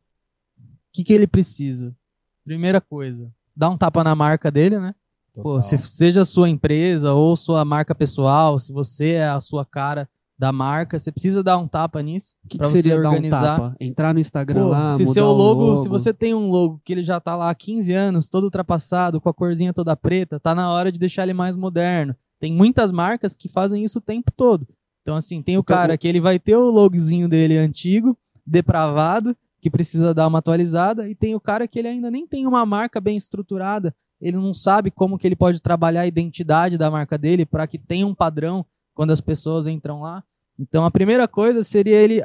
O 0.58 0.92
que, 0.92 1.02
que 1.02 1.12
ele 1.12 1.26
precisa? 1.26 1.96
Primeira 2.44 2.80
coisa, 2.80 3.32
dá 3.56 3.68
um 3.70 3.76
tapa 3.76 4.04
na 4.04 4.14
marca 4.14 4.50
dele, 4.50 4.78
né? 4.78 4.94
Pô, 5.34 5.54
Total. 5.54 5.62
se 5.62 5.78
seja 5.78 6.22
a 6.22 6.24
sua 6.24 6.48
empresa 6.48 7.14
ou 7.14 7.36
sua 7.36 7.64
marca 7.64 7.94
pessoal, 7.94 8.58
se 8.58 8.72
você 8.72 9.12
é 9.12 9.28
a 9.28 9.40
sua 9.40 9.64
cara 9.64 10.08
da 10.40 10.52
marca, 10.52 10.98
você 10.98 11.12
precisa 11.12 11.42
dar 11.42 11.58
um 11.58 11.68
tapa 11.68 12.00
nisso. 12.02 12.34
O 12.42 12.48
que, 12.48 12.58
que 12.58 12.66
seria 12.66 12.94
você 12.94 13.02
dar 13.02 13.10
um 13.10 13.12
organizar. 13.12 13.56
tapa? 13.60 13.76
Entrar 13.78 14.14
no 14.14 14.20
Instagram 14.20 14.62
Pô, 14.62 14.68
lá, 14.68 14.90
se 14.90 15.02
mudar 15.02 15.12
seu 15.12 15.26
o 15.26 15.32
logo, 15.34 15.76
se 15.76 15.86
você 15.86 16.14
tem 16.14 16.32
um 16.32 16.48
logo 16.48 16.80
que 16.82 16.94
ele 16.94 17.02
já 17.02 17.20
tá 17.20 17.36
lá 17.36 17.50
há 17.50 17.54
15 17.54 17.92
anos, 17.92 18.26
todo 18.26 18.44
ultrapassado, 18.44 19.20
com 19.20 19.28
a 19.28 19.34
corzinha 19.34 19.74
toda 19.74 19.94
preta, 19.94 20.40
tá 20.40 20.54
na 20.54 20.72
hora 20.72 20.90
de 20.90 20.98
deixar 20.98 21.24
ele 21.24 21.34
mais 21.34 21.58
moderno. 21.58 22.16
Tem 22.40 22.54
muitas 22.54 22.90
marcas 22.90 23.34
que 23.34 23.50
fazem 23.50 23.84
isso 23.84 23.98
o 23.98 24.00
tempo 24.00 24.32
todo. 24.34 24.66
Então, 25.02 25.14
assim, 25.14 25.42
tem 25.42 25.58
o 25.58 25.60
Então, 25.60 25.76
cara 25.76 25.98
que 25.98 26.08
ele 26.08 26.22
vai 26.22 26.38
ter 26.38 26.56
o 26.56 26.70
logozinho 26.70 27.28
dele 27.28 27.58
antigo, 27.58 28.16
depravado, 28.46 29.36
que 29.60 29.68
precisa 29.68 30.14
dar 30.14 30.26
uma 30.26 30.38
atualizada, 30.38 31.06
e 31.06 31.14
tem 31.14 31.34
o 31.34 31.40
cara 31.40 31.68
que 31.68 31.78
ele 31.78 31.88
ainda 31.88 32.10
nem 32.10 32.26
tem 32.26 32.46
uma 32.46 32.64
marca 32.64 32.98
bem 32.98 33.14
estruturada, 33.14 33.94
ele 34.18 34.38
não 34.38 34.54
sabe 34.54 34.90
como 34.90 35.18
que 35.18 35.26
ele 35.26 35.36
pode 35.36 35.60
trabalhar 35.60 36.00
a 36.00 36.06
identidade 36.06 36.78
da 36.78 36.90
marca 36.90 37.18
dele 37.18 37.44
para 37.44 37.66
que 37.66 37.76
tenha 37.76 38.06
um 38.06 38.14
padrão 38.14 38.64
quando 39.00 39.12
as 39.12 39.20
pessoas 39.22 39.66
entram 39.66 40.02
lá. 40.02 40.22
Então, 40.58 40.84
a 40.84 40.90
primeira 40.90 41.26
coisa 41.26 41.64
seria 41.64 41.96
ele 41.96 42.22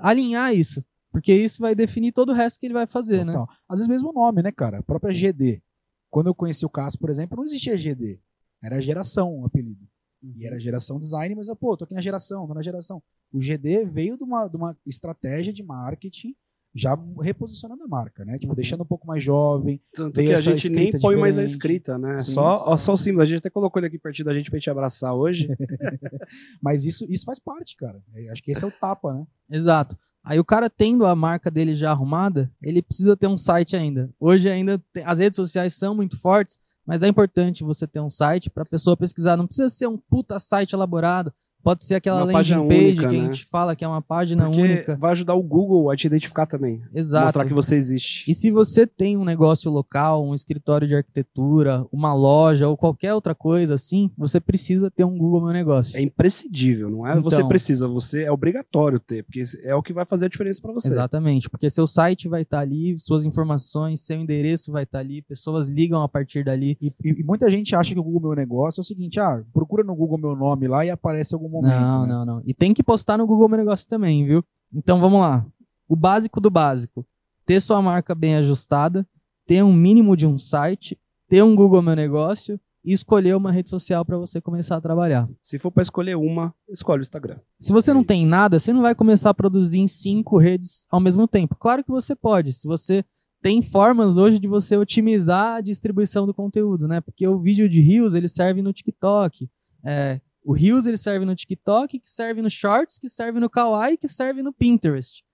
alinhar 0.00 0.52
isso, 0.52 0.84
porque 1.12 1.32
isso 1.32 1.62
vai 1.62 1.72
definir 1.72 2.10
todo 2.10 2.30
o 2.30 2.32
resto 2.32 2.58
que 2.58 2.66
ele 2.66 2.74
vai 2.74 2.84
fazer, 2.84 3.24
né? 3.24 3.32
Às 3.68 3.78
vezes 3.78 3.86
mesmo 3.86 4.10
o 4.10 4.12
nome, 4.12 4.42
né, 4.42 4.50
cara? 4.50 4.78
A 4.78 4.82
própria 4.82 5.14
GD. 5.14 5.62
Quando 6.10 6.26
eu 6.26 6.34
conheci 6.34 6.66
o 6.66 6.68
Cássio, 6.68 6.98
por 6.98 7.10
exemplo, 7.10 7.36
não 7.36 7.44
existia 7.44 7.78
GD. 7.78 8.20
Era 8.60 8.82
geração 8.82 9.38
o 9.38 9.46
apelido. 9.46 9.86
E 10.20 10.44
era 10.44 10.58
geração 10.58 10.98
design, 10.98 11.32
mas 11.36 11.46
eu, 11.46 11.54
pô, 11.54 11.76
tô 11.76 11.84
aqui 11.84 11.94
na 11.94 12.00
geração, 12.00 12.44
tô 12.48 12.54
na 12.54 12.62
geração. 12.62 13.00
O 13.32 13.38
GD 13.38 13.84
veio 13.84 14.16
de 14.16 14.24
uma, 14.24 14.48
de 14.48 14.56
uma 14.56 14.76
estratégia 14.84 15.52
de 15.52 15.62
marketing 15.62 16.34
já 16.74 16.98
reposicionando 17.22 17.84
a 17.84 17.86
marca, 17.88 18.24
né? 18.24 18.36
Tipo, 18.38 18.52
Uhum. 18.52 18.56
deixando 18.56 18.82
um 18.82 18.86
pouco 18.86 19.06
mais 19.06 19.22
jovem. 19.22 19.80
Tanto 19.92 20.20
que 20.20 20.32
a 20.32 20.40
gente 20.40 20.68
nem 20.68 20.90
põe 20.98 21.14
mais 21.16 21.38
a 21.38 21.42
diferente. 21.42 21.50
escrita, 21.50 21.96
né? 21.96 22.18
Sim, 22.18 22.32
só, 22.32 22.64
ó, 22.66 22.76
sim. 22.76 22.84
só 22.84 22.94
o 22.94 22.98
símbolo. 22.98 23.22
A 23.22 23.26
gente 23.26 23.38
até 23.38 23.48
colocou 23.50 23.78
ele 23.80 23.86
aqui 23.86 23.98
pertinho 23.98 24.26
da 24.26 24.34
gente 24.34 24.50
pra 24.50 24.58
gente 24.58 24.68
abraçar 24.70 25.14
hoje. 25.14 25.48
Mas 26.60 26.84
isso, 26.84 27.04
isso 27.08 27.24
faz 27.24 27.38
parte, 27.38 27.76
cara. 27.76 28.02
É, 28.14 28.28
acho 28.30 28.42
que 28.42 28.50
esse 28.50 28.64
é 28.64 28.68
o 28.68 28.70
tapa, 28.72 29.12
né? 29.14 29.26
Exato. 29.50 29.96
Aí 30.22 30.38
o 30.40 30.44
cara 30.44 30.70
tendo 30.70 31.04
a 31.06 31.14
marca 31.14 31.50
dele 31.50 31.74
já 31.74 31.90
arrumada, 31.90 32.50
ele 32.62 32.80
precisa 32.82 33.16
ter 33.16 33.26
um 33.26 33.36
site 33.36 33.76
ainda. 33.76 34.10
Hoje 34.18 34.48
ainda 34.48 34.82
tem- 34.92 35.04
as 35.04 35.18
redes 35.18 35.36
sociais 35.36 35.74
são 35.74 35.94
muito 35.94 36.18
fortes, 36.18 36.58
mas 36.86 37.02
é 37.02 37.08
importante 37.08 37.62
você 37.62 37.86
ter 37.86 38.00
um 38.00 38.10
site 38.10 38.48
para 38.50 38.62
a 38.62 38.66
pessoa 38.66 38.96
pesquisar. 38.96 39.36
Não 39.36 39.46
precisa 39.46 39.68
ser 39.68 39.86
um 39.86 39.98
puta 39.98 40.38
site 40.38 40.72
elaborado. 40.72 41.32
Pode 41.64 41.82
ser 41.82 41.94
aquela 41.94 42.18
Uma 42.18 42.24
landing 42.26 42.32
página 42.36 42.62
page 42.66 42.84
única, 42.84 43.00
que 43.00 43.06
a 43.06 43.10
né? 43.22 43.24
gente 43.32 43.44
fala 43.46 43.74
que 43.74 43.84
é 43.84 43.88
uma 43.88 44.02
página 44.02 44.44
Porque 44.44 44.60
única. 44.60 44.96
vai 44.96 45.10
ajudar 45.12 45.34
o 45.34 45.42
Google 45.42 45.90
a 45.90 45.96
te 45.96 46.06
identificar 46.06 46.44
também. 46.46 46.82
Exato. 46.94 47.24
Mostrar 47.24 47.46
que 47.46 47.54
você 47.54 47.74
existe. 47.74 48.30
E 48.30 48.34
se 48.34 48.50
você 48.50 48.86
tem 48.86 49.16
um 49.16 49.24
negócio 49.24 49.70
local, 49.70 50.24
um 50.24 50.34
escritório 50.34 50.86
de 50.86 50.94
arquitetura, 50.94 51.86
uma 51.90 52.12
loja 52.14 52.68
ou 52.68 52.76
qualquer 52.76 53.14
outra 53.14 53.34
coisa 53.34 53.74
assim, 53.74 54.10
você 54.16 54.38
precisa 54.40 54.90
ter 54.90 55.04
um 55.04 55.16
Google 55.16 55.42
Meu 55.42 55.52
Negócio. 55.54 55.96
É 55.98 56.02
imprescindível, 56.02 56.90
não 56.90 57.06
é? 57.06 57.18
você 57.18 57.36
Então. 57.36 57.48
precisa, 57.48 57.88
você 57.88 58.24
é 58.24 58.30
obrigatório 58.30 59.00
ter, 59.00 59.22
porque 59.22 59.42
é 59.64 59.74
o 59.74 59.82
que 59.82 59.92
vai 59.92 60.04
fazer 60.04 60.26
a 60.26 60.28
diferença 60.28 60.60
pra 60.60 60.72
você. 60.72 60.88
Exatamente, 60.88 61.48
porque 61.48 61.70
seu 61.70 61.86
site 61.86 62.28
vai 62.28 62.42
estar 62.42 62.60
ali, 62.60 62.96
suas 62.98 63.24
informações, 63.24 64.00
seu 64.00 64.20
endereço 64.20 64.70
vai 64.70 64.82
estar 64.82 64.98
ali, 64.98 65.22
pessoas 65.22 65.68
ligam 65.68 66.02
a 66.02 66.08
partir 66.08 66.44
dali. 66.44 66.76
E, 66.80 66.88
e- 67.02 67.20
e 67.20 67.24
muita 67.24 67.48
gente 67.50 67.74
acha 67.74 67.94
que 67.94 68.00
o 68.00 68.04
Google 68.04 68.20
Meu 68.30 68.36
Negócio 68.36 68.80
é 68.80 68.82
o 68.82 68.84
seguinte: 68.84 69.18
ah, 69.20 69.42
procura 69.52 69.82
no 69.82 69.94
Google 69.94 70.18
meu 70.18 70.36
nome 70.36 70.66
lá 70.68 70.84
e 70.84 70.90
aparece 70.90 71.34
em 71.34 71.36
algum 71.36 71.48
momento. 71.54 71.80
não, 71.80 72.02
né? 72.06 72.08
não, 72.12 72.24
não. 72.26 72.42
E 72.44 72.52
tem 72.54 72.72
que 72.74 72.82
postar 72.82 73.16
no 73.18 73.26
Google 73.26 73.48
Meu 73.48 73.58
Negócio 73.58 73.88
também, 73.88 74.24
viu? 74.26 74.44
Então 74.72 75.00
vamos 75.00 75.20
lá. 75.20 75.46
O 75.88 75.96
básico 75.96 76.40
do 76.40 76.50
básico: 76.50 77.06
ter 77.46 77.60
sua 77.60 77.80
marca 77.80 78.14
bem 78.14 78.36
ajustada, 78.36 79.06
ter 79.46 79.62
um 79.62 79.72
mínimo 79.72 80.16
de 80.16 80.26
um 80.26 80.38
site, 80.38 80.98
ter 81.28 81.42
um 81.42 81.54
Google 81.54 81.82
Meu 81.82 81.94
Negócio 81.96 82.58
e 82.84 82.92
escolher 82.92 83.34
uma 83.34 83.50
rede 83.50 83.70
social 83.70 84.04
para 84.04 84.18
você 84.18 84.40
começar 84.40 84.76
a 84.76 84.80
trabalhar. 84.80 85.28
Se 85.42 85.58
for 85.58 85.70
pra 85.70 85.82
escolher 85.82 86.16
uma, 86.16 86.54
escolhe 86.68 87.00
o 87.00 87.02
Instagram. 87.02 87.38
Se 87.58 87.72
você 87.72 87.90
É 87.90 87.94
não 87.94 88.00
isso. 88.02 88.08
tem 88.08 88.26
nada, 88.26 88.58
você 88.58 88.72
não 88.74 88.82
vai 88.82 88.94
começar 88.94 89.30
a 89.30 89.34
produzir 89.34 89.78
em 89.80 89.86
cinco 89.86 90.36
redes 90.36 90.86
ao 90.90 91.00
mesmo 91.00 91.26
tempo. 91.26 91.54
Claro 91.54 91.82
que 91.82 91.90
você 91.90 92.14
pode, 92.14 92.52
se 92.52 92.66
você 92.66 93.02
tem 93.40 93.60
formas 93.62 94.16
hoje 94.18 94.38
de 94.38 94.48
você 94.48 94.76
otimizar 94.76 95.56
a 95.56 95.60
distribuição 95.60 96.26
do 96.26 96.32
conteúdo, 96.34 96.86
né? 96.88 97.00
Porque 97.00 97.26
o 97.28 97.38
vídeo 97.38 97.68
de 97.68 97.80
Reels, 97.80 98.14
ele 98.14 98.28
serve 98.28 98.62
no 98.62 98.72
TikTok. 98.72 99.48
É, 99.84 100.18
o 100.44 100.52
Reels, 100.52 100.86
ele 100.86 100.96
serve 100.96 101.24
no 101.24 101.34
TikTok, 101.34 101.98
que 101.98 102.10
serve 102.10 102.42
no 102.42 102.50
Shorts, 102.50 102.98
que 102.98 103.08
serve 103.08 103.40
no 103.40 103.48
Kawaii, 103.48 103.96
que 103.96 104.06
serve 104.06 104.42
no 104.42 104.52
Pinterest. 104.52 105.24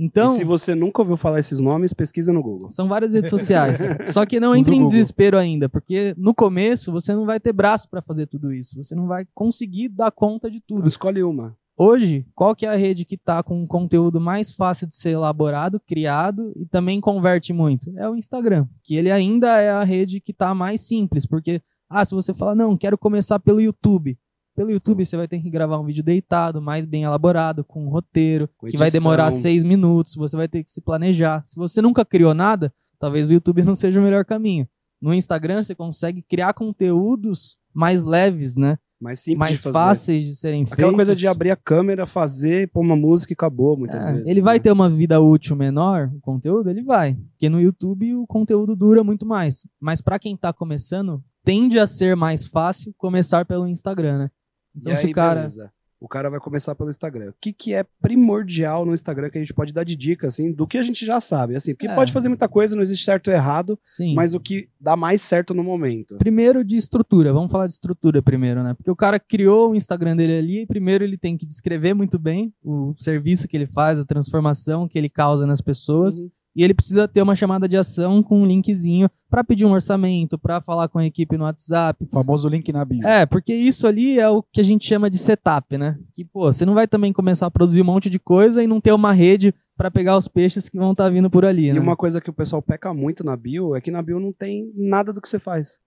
Então, 0.00 0.32
e 0.32 0.38
se 0.38 0.44
você 0.44 0.76
nunca 0.76 1.02
ouviu 1.02 1.16
falar 1.16 1.40
esses 1.40 1.58
nomes, 1.58 1.92
pesquisa 1.92 2.32
no 2.32 2.40
Google. 2.40 2.70
são 2.70 2.86
várias 2.86 3.14
redes 3.14 3.30
sociais. 3.30 3.80
Só 4.06 4.24
que 4.24 4.38
não 4.38 4.54
entre 4.54 4.76
em 4.76 4.86
desespero 4.86 5.36
ainda, 5.36 5.68
porque 5.68 6.14
no 6.16 6.32
começo 6.32 6.92
você 6.92 7.12
não 7.12 7.26
vai 7.26 7.40
ter 7.40 7.52
braço 7.52 7.88
para 7.88 8.00
fazer 8.00 8.26
tudo 8.26 8.52
isso. 8.52 8.80
Você 8.80 8.94
não 8.94 9.08
vai 9.08 9.26
conseguir 9.34 9.88
dar 9.88 10.12
conta 10.12 10.48
de 10.48 10.60
tudo. 10.60 10.78
Então, 10.78 10.88
escolhe 10.88 11.22
uma. 11.24 11.56
Hoje, 11.76 12.26
qual 12.34 12.54
que 12.54 12.66
é 12.66 12.68
a 12.68 12.76
rede 12.76 13.04
que 13.04 13.16
está 13.16 13.42
com 13.42 13.60
um 13.60 13.66
conteúdo 13.66 14.20
mais 14.20 14.52
fácil 14.52 14.86
de 14.86 14.94
ser 14.94 15.10
elaborado, 15.10 15.80
criado 15.80 16.52
e 16.56 16.64
também 16.64 17.00
converte 17.00 17.52
muito? 17.52 17.92
É 17.96 18.08
o 18.08 18.16
Instagram, 18.16 18.66
que 18.84 18.96
ele 18.96 19.10
ainda 19.10 19.60
é 19.60 19.70
a 19.70 19.82
rede 19.82 20.20
que 20.20 20.32
está 20.32 20.54
mais 20.54 20.80
simples, 20.80 21.24
porque 21.24 21.60
ah, 21.88 22.04
se 22.04 22.14
você 22.14 22.34
falar, 22.34 22.54
não, 22.54 22.76
quero 22.76 22.98
começar 22.98 23.38
pelo 23.38 23.60
YouTube. 23.60 24.18
Pelo 24.58 24.72
YouTube 24.72 25.06
você 25.06 25.16
vai 25.16 25.28
ter 25.28 25.38
que 25.40 25.48
gravar 25.48 25.78
um 25.78 25.84
vídeo 25.84 26.02
deitado, 26.02 26.60
mais 26.60 26.84
bem 26.84 27.04
elaborado, 27.04 27.62
com 27.62 27.86
um 27.86 27.88
roteiro, 27.88 28.48
Com 28.58 28.66
que 28.66 28.76
vai 28.76 28.90
demorar 28.90 29.30
seis 29.30 29.62
minutos, 29.62 30.16
você 30.16 30.36
vai 30.36 30.48
ter 30.48 30.64
que 30.64 30.70
se 30.72 30.80
planejar. 30.80 31.44
Se 31.46 31.54
você 31.54 31.80
nunca 31.80 32.04
criou 32.04 32.34
nada, 32.34 32.74
talvez 32.98 33.28
o 33.30 33.32
YouTube 33.32 33.62
não 33.62 33.76
seja 33.76 34.00
o 34.00 34.02
melhor 34.02 34.24
caminho. 34.24 34.66
No 35.00 35.14
Instagram 35.14 35.62
você 35.62 35.76
consegue 35.76 36.22
criar 36.22 36.54
conteúdos 36.54 37.56
mais 37.72 38.02
leves, 38.02 38.56
né? 38.56 38.76
Mais 39.00 39.20
simples 39.20 39.38
mais 39.38 39.52
de 39.52 39.58
fazer. 39.58 39.72
fáceis 39.72 40.24
de 40.24 40.34
serem 40.34 40.66
feitos. 40.66 40.72
Aquela 40.72 40.92
coisa 40.92 41.14
de 41.14 41.28
abrir 41.28 41.52
a 41.52 41.56
câmera, 41.56 42.04
fazer, 42.04 42.68
pôr 42.72 42.80
uma 42.80 42.96
música 42.96 43.32
e 43.32 43.34
acabou, 43.34 43.76
muitas 43.76 44.08
É, 44.08 44.12
vezes. 44.12 44.26
ele 44.26 44.40
vai 44.40 44.56
né? 44.56 44.60
ter 44.64 44.72
uma 44.72 44.90
vida 44.90 45.20
útil 45.20 45.54
menor, 45.54 46.10
o 46.16 46.20
conteúdo, 46.20 46.68
ele 46.68 46.82
vai. 46.82 47.14
Porque 47.30 47.48
no 47.48 47.60
YouTube 47.60 48.12
o 48.16 48.26
conteúdo 48.26 48.74
dura 48.74 49.04
muito 49.04 49.24
mais. 49.24 49.64
Mas 49.80 50.00
pra 50.00 50.18
quem 50.18 50.36
tá 50.36 50.52
começando, 50.52 51.22
tende 51.44 51.78
a 51.78 51.86
ser 51.86 52.16
mais 52.16 52.44
fácil 52.44 52.92
começar 52.98 53.44
pelo 53.44 53.68
Instagram, 53.68 54.18
né? 54.18 54.30
E 54.78 54.80
Então 54.80 54.92
aí, 54.92 54.98
se 54.98 55.06
o 55.06 55.12
cara, 55.12 55.34
beleza. 55.36 55.72
O 56.00 56.06
cara 56.06 56.30
vai 56.30 56.38
começar 56.38 56.76
pelo 56.76 56.90
Instagram. 56.90 57.30
O 57.30 57.34
que, 57.40 57.52
que 57.52 57.74
é 57.74 57.84
primordial 58.00 58.86
no 58.86 58.94
Instagram 58.94 59.30
que 59.30 59.38
a 59.38 59.40
gente 59.40 59.52
pode 59.52 59.72
dar 59.72 59.82
de 59.82 59.96
dica, 59.96 60.28
assim, 60.28 60.52
do 60.52 60.64
que 60.64 60.78
a 60.78 60.82
gente 60.82 61.04
já 61.04 61.18
sabe? 61.18 61.56
Assim, 61.56 61.74
porque 61.74 61.88
É. 61.88 61.94
pode 61.94 62.12
fazer 62.12 62.28
muita 62.28 62.48
coisa, 62.48 62.76
não 62.76 62.82
existe 62.82 63.04
certo 63.04 63.28
ou 63.28 63.34
errado, 63.34 63.76
Sim. 63.84 64.14
mas 64.14 64.32
o 64.32 64.38
que 64.38 64.68
dá 64.80 64.94
mais 64.94 65.22
certo 65.22 65.52
no 65.52 65.64
momento. 65.64 66.16
Primeiro 66.18 66.64
de 66.64 66.76
estrutura, 66.76 67.32
vamos 67.32 67.50
falar 67.50 67.66
de 67.66 67.72
estrutura 67.72 68.22
primeiro, 68.22 68.62
né? 68.62 68.74
Porque 68.74 68.92
o 68.92 68.94
cara 68.94 69.18
criou 69.18 69.72
o 69.72 69.74
Instagram 69.74 70.14
dele 70.14 70.38
ali 70.38 70.62
e 70.62 70.66
primeiro 70.66 71.02
ele 71.02 71.18
tem 71.18 71.36
que 71.36 71.44
descrever 71.44 71.94
muito 71.94 72.16
bem 72.16 72.52
o 72.62 72.94
serviço 72.96 73.48
que 73.48 73.56
ele 73.56 73.66
faz, 73.66 73.98
a 73.98 74.04
transformação 74.04 74.86
que 74.86 74.96
ele 74.96 75.08
causa 75.08 75.46
nas 75.46 75.60
pessoas. 75.60 76.20
Uhum. 76.20 76.30
E 76.58 76.64
ele 76.64 76.74
precisa 76.74 77.06
ter 77.06 77.22
uma 77.22 77.36
chamada 77.36 77.68
de 77.68 77.76
ação 77.76 78.20
com 78.20 78.40
um 78.42 78.44
linkzinho 78.44 79.08
pra 79.30 79.44
pedir 79.44 79.64
um 79.64 79.70
orçamento, 79.70 80.36
pra 80.36 80.60
falar 80.60 80.88
com 80.88 80.98
a 80.98 81.06
equipe 81.06 81.38
no 81.38 81.44
WhatsApp. 81.44 82.04
O 82.04 82.08
famoso 82.10 82.48
link 82.48 82.72
na 82.72 82.84
bio. 82.84 83.06
É, 83.06 83.24
porque 83.24 83.54
isso 83.54 83.86
ali 83.86 84.18
é 84.18 84.28
o 84.28 84.42
que 84.42 84.60
a 84.60 84.64
gente 84.64 84.84
chama 84.84 85.08
de 85.08 85.18
setup, 85.18 85.78
né? 85.78 85.96
Que, 86.16 86.24
pô, 86.24 86.52
você 86.52 86.66
não 86.66 86.74
vai 86.74 86.88
também 86.88 87.12
começar 87.12 87.46
a 87.46 87.50
produzir 87.50 87.80
um 87.80 87.84
monte 87.84 88.10
de 88.10 88.18
coisa 88.18 88.60
e 88.60 88.66
não 88.66 88.80
ter 88.80 88.90
uma 88.92 89.12
rede 89.12 89.54
pra 89.76 89.88
pegar 89.88 90.16
os 90.16 90.26
peixes 90.26 90.68
que 90.68 90.76
vão 90.76 90.90
estar 90.90 91.08
vindo 91.10 91.30
por 91.30 91.44
ali, 91.44 91.68
E 91.68 91.72
né? 91.74 91.78
uma 91.78 91.94
coisa 91.94 92.20
que 92.20 92.28
o 92.28 92.32
pessoal 92.32 92.60
peca 92.60 92.92
muito 92.92 93.22
na 93.22 93.36
bio 93.36 93.76
é 93.76 93.80
que 93.80 93.92
na 93.92 94.02
bio 94.02 94.18
não 94.18 94.32
tem 94.32 94.72
nada 94.74 95.12
do 95.12 95.20
que 95.20 95.28
você 95.28 95.38
faz. 95.38 95.78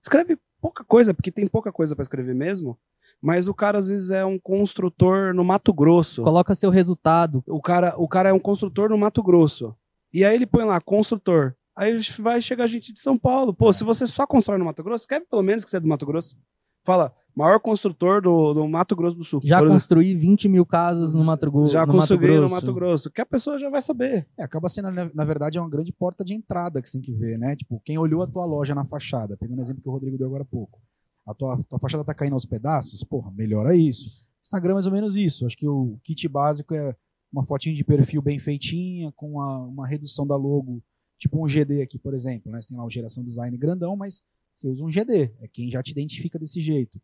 Escreve 0.00 0.38
pouca 0.60 0.84
coisa, 0.84 1.12
porque 1.12 1.32
tem 1.32 1.48
pouca 1.48 1.72
coisa 1.72 1.96
pra 1.96 2.02
escrever 2.02 2.36
mesmo, 2.36 2.78
mas 3.20 3.48
o 3.48 3.54
cara 3.54 3.78
às 3.78 3.88
vezes 3.88 4.10
é 4.10 4.24
um 4.24 4.38
construtor 4.38 5.34
no 5.34 5.42
Mato 5.42 5.72
Grosso. 5.72 6.22
Coloca 6.22 6.54
seu 6.54 6.70
resultado. 6.70 7.42
O 7.48 7.60
cara, 7.60 7.94
o 7.98 8.06
cara 8.06 8.28
é 8.28 8.32
um 8.32 8.38
construtor 8.38 8.88
no 8.90 8.96
Mato 8.98 9.20
Grosso. 9.20 9.74
E 10.14 10.24
aí 10.24 10.34
ele 10.34 10.46
põe 10.46 10.64
lá, 10.64 10.80
construtor. 10.80 11.54
Aí 11.76 11.98
vai 12.20 12.40
chegar 12.40 12.66
gente 12.68 12.92
de 12.92 13.00
São 13.00 13.18
Paulo. 13.18 13.52
Pô, 13.52 13.72
se 13.72 13.82
você 13.82 14.06
só 14.06 14.26
constrói 14.26 14.58
no 14.58 14.64
Mato 14.64 14.82
Grosso, 14.84 15.02
escreve 15.02 15.26
pelo 15.28 15.42
menos 15.42 15.64
que 15.64 15.70
você 15.70 15.76
é 15.78 15.80
do 15.80 15.88
Mato 15.88 16.06
Grosso. 16.06 16.36
Fala, 16.84 17.12
maior 17.34 17.58
construtor 17.58 18.20
do, 18.22 18.52
do 18.54 18.68
Mato 18.68 18.94
Grosso 18.94 19.16
do 19.16 19.24
Sul. 19.24 19.40
Já 19.42 19.56
Por 19.56 19.64
exemplo. 19.64 19.74
construí 19.74 20.14
20 20.14 20.48
mil 20.48 20.64
casas 20.64 21.14
no 21.14 21.24
Mato, 21.24 21.50
Gro- 21.50 21.66
Já 21.66 21.80
no 21.80 21.86
Mato 21.88 21.96
construí 21.98 22.20
Grosso. 22.20 22.42
no 22.42 22.50
Mato 22.50 22.74
Grosso. 22.74 23.10
Que 23.10 23.20
a 23.22 23.26
pessoa 23.26 23.58
já 23.58 23.68
vai 23.70 23.82
saber. 23.82 24.28
É, 24.38 24.44
acaba 24.44 24.68
sendo, 24.68 24.90
na, 24.92 25.10
na 25.12 25.24
verdade, 25.24 25.58
é 25.58 25.60
uma 25.60 25.68
grande 25.70 25.92
porta 25.92 26.22
de 26.24 26.32
entrada 26.34 26.80
que 26.80 26.88
você 26.88 26.98
tem 26.98 27.02
que 27.02 27.12
ver, 27.12 27.36
né? 27.38 27.56
Tipo, 27.56 27.80
quem 27.84 27.98
olhou 27.98 28.22
a 28.22 28.26
tua 28.26 28.44
loja 28.44 28.74
na 28.74 28.84
fachada, 28.84 29.36
pegando 29.36 29.58
o 29.58 29.62
exemplo 29.62 29.82
que 29.82 29.88
o 29.88 29.92
Rodrigo 29.92 30.16
deu 30.16 30.26
agora 30.28 30.42
há 30.42 30.46
pouco. 30.46 30.78
A 31.26 31.34
tua, 31.34 31.58
tua 31.68 31.78
fachada 31.80 32.04
tá 32.04 32.14
caindo 32.14 32.34
aos 32.34 32.44
pedaços, 32.44 33.02
porra, 33.02 33.32
melhora 33.34 33.74
isso. 33.74 34.10
Instagram 34.44 34.72
é 34.72 34.74
mais 34.74 34.86
ou 34.86 34.92
menos 34.92 35.16
isso. 35.16 35.44
Acho 35.46 35.56
que 35.56 35.66
o 35.66 35.98
kit 36.04 36.28
básico 36.28 36.74
é 36.74 36.94
uma 37.34 37.44
fotinho 37.44 37.74
de 37.74 37.82
perfil 37.84 38.22
bem 38.22 38.38
feitinha, 38.38 39.10
com 39.12 39.32
uma, 39.32 39.58
uma 39.64 39.86
redução 39.88 40.24
da 40.26 40.36
logo, 40.36 40.80
tipo 41.18 41.42
um 41.42 41.48
GD 41.48 41.82
aqui, 41.82 41.98
por 41.98 42.14
exemplo, 42.14 42.50
né? 42.52 42.60
Você 42.60 42.68
tem 42.68 42.76
lá 42.78 42.84
o 42.84 42.90
geração 42.90 43.24
design 43.24 43.56
grandão, 43.58 43.96
mas 43.96 44.22
você 44.54 44.68
usa 44.68 44.84
um 44.84 44.90
GD, 44.90 45.32
é 45.40 45.48
quem 45.48 45.68
já 45.70 45.82
te 45.82 45.90
identifica 45.90 46.38
desse 46.38 46.60
jeito. 46.60 47.00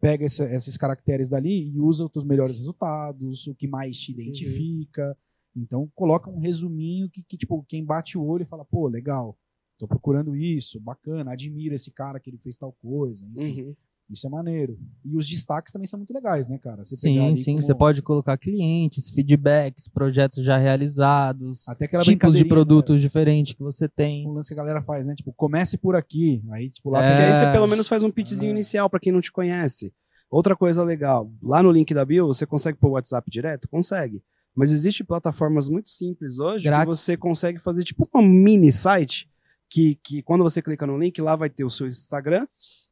Pega 0.00 0.24
essa- 0.24 0.48
esses 0.54 0.76
caracteres 0.76 1.28
dali 1.28 1.70
e 1.70 1.78
usa 1.80 2.06
os 2.06 2.10
teus 2.12 2.24
melhores 2.24 2.56
resultados, 2.56 3.46
o 3.46 3.54
que 3.54 3.66
mais 3.68 3.98
te 3.98 4.12
identifica. 4.12 5.16
Então 5.56 5.90
coloca 5.94 6.30
um 6.30 6.38
resuminho 6.38 7.10
que, 7.10 7.22
que, 7.22 7.36
tipo, 7.36 7.62
quem 7.68 7.84
bate 7.84 8.16
o 8.16 8.24
olho 8.24 8.44
e 8.44 8.46
fala, 8.46 8.64
pô, 8.64 8.86
legal, 8.88 9.36
tô 9.76 9.86
procurando 9.88 10.34
isso, 10.36 10.80
bacana, 10.80 11.32
admira 11.32 11.74
esse 11.74 11.90
cara 11.90 12.18
que 12.20 12.30
ele 12.30 12.38
fez 12.38 12.56
tal 12.56 12.72
coisa. 12.72 13.26
Enfim, 13.26 13.62
Uhum. 13.64 13.76
Isso 14.10 14.26
é 14.26 14.30
maneiro. 14.30 14.78
E 15.04 15.16
os 15.18 15.28
destaques 15.28 15.70
também 15.72 15.86
são 15.86 15.98
muito 15.98 16.14
legais, 16.14 16.48
né, 16.48 16.56
cara? 16.58 16.82
Você 16.82 16.96
pegar 16.96 17.20
Sim, 17.22 17.26
ali 17.26 17.36
sim. 17.36 17.54
como- 17.54 17.62
Você 17.66 17.74
pode 17.74 18.00
colocar 18.02 18.38
clientes, 18.38 19.10
feedbacks, 19.10 19.86
projetos 19.88 20.42
já 20.44 20.56
realizados, 20.56 21.68
Até 21.68 21.84
aquela 21.84 22.02
tipos 22.02 22.06
de 22.06 22.10
brincadeirinha, 22.44 22.48
produtos 22.48 23.00
diferentes 23.00 23.52
que 23.54 23.62
você 23.62 23.84
né? 23.84 23.90
tem. 23.94 24.26
Um 24.26 24.32
lance 24.32 24.48
que 24.48 24.54
a 24.60 24.62
galera 24.62 24.82
faz, 24.82 25.06
né? 25.06 25.14
Tipo, 25.14 25.32
comece 25.34 25.76
por 25.76 25.94
aqui. 25.94 26.42
Aí, 26.52 26.68
tipo, 26.70 26.90
lá 26.90 27.02
É. 27.04 27.08
Porque 27.10 27.22
aí 27.24 27.34
você 27.34 27.52
pelo 27.52 27.66
menos 27.66 27.86
faz 27.86 28.02
um 28.02 28.10
pitchzinho 28.10 28.48
É. 28.50 28.52
inicial 28.54 28.88
pra 28.88 28.98
quem 29.00 29.12
não 29.12 29.20
te 29.20 29.30
conhece. 29.30 29.92
Outra 30.30 30.54
coisa 30.56 30.82
legal, 30.82 31.30
lá 31.42 31.62
no 31.62 31.70
link 31.70 31.92
da 31.94 32.04
bio, 32.04 32.26
você 32.26 32.44
consegue 32.46 32.78
pôr 32.78 32.88
o 32.88 32.92
WhatsApp 32.92 33.30
direto? 33.30 33.68
Consegue. 33.68 34.22
Mas 34.54 34.72
existe 34.72 35.04
plataformas 35.04 35.68
muito 35.68 35.88
simples 35.88 36.38
hoje 36.38 36.64
Grátis. 36.64 36.94
que 36.94 37.00
você 37.00 37.16
consegue 37.16 37.58
fazer 37.58 37.84
tipo 37.84 38.08
uma 38.12 38.22
mini 38.22 38.72
site 38.72 39.30
que, 39.70 39.94
que 40.02 40.20
quando 40.22 40.42
você 40.42 40.60
clica 40.60 40.86
no 40.86 40.98
link, 40.98 41.20
lá 41.20 41.36
vai 41.36 41.48
ter 41.48 41.64
o 41.64 41.70
seu 41.70 41.86
Instagram, 41.86 42.46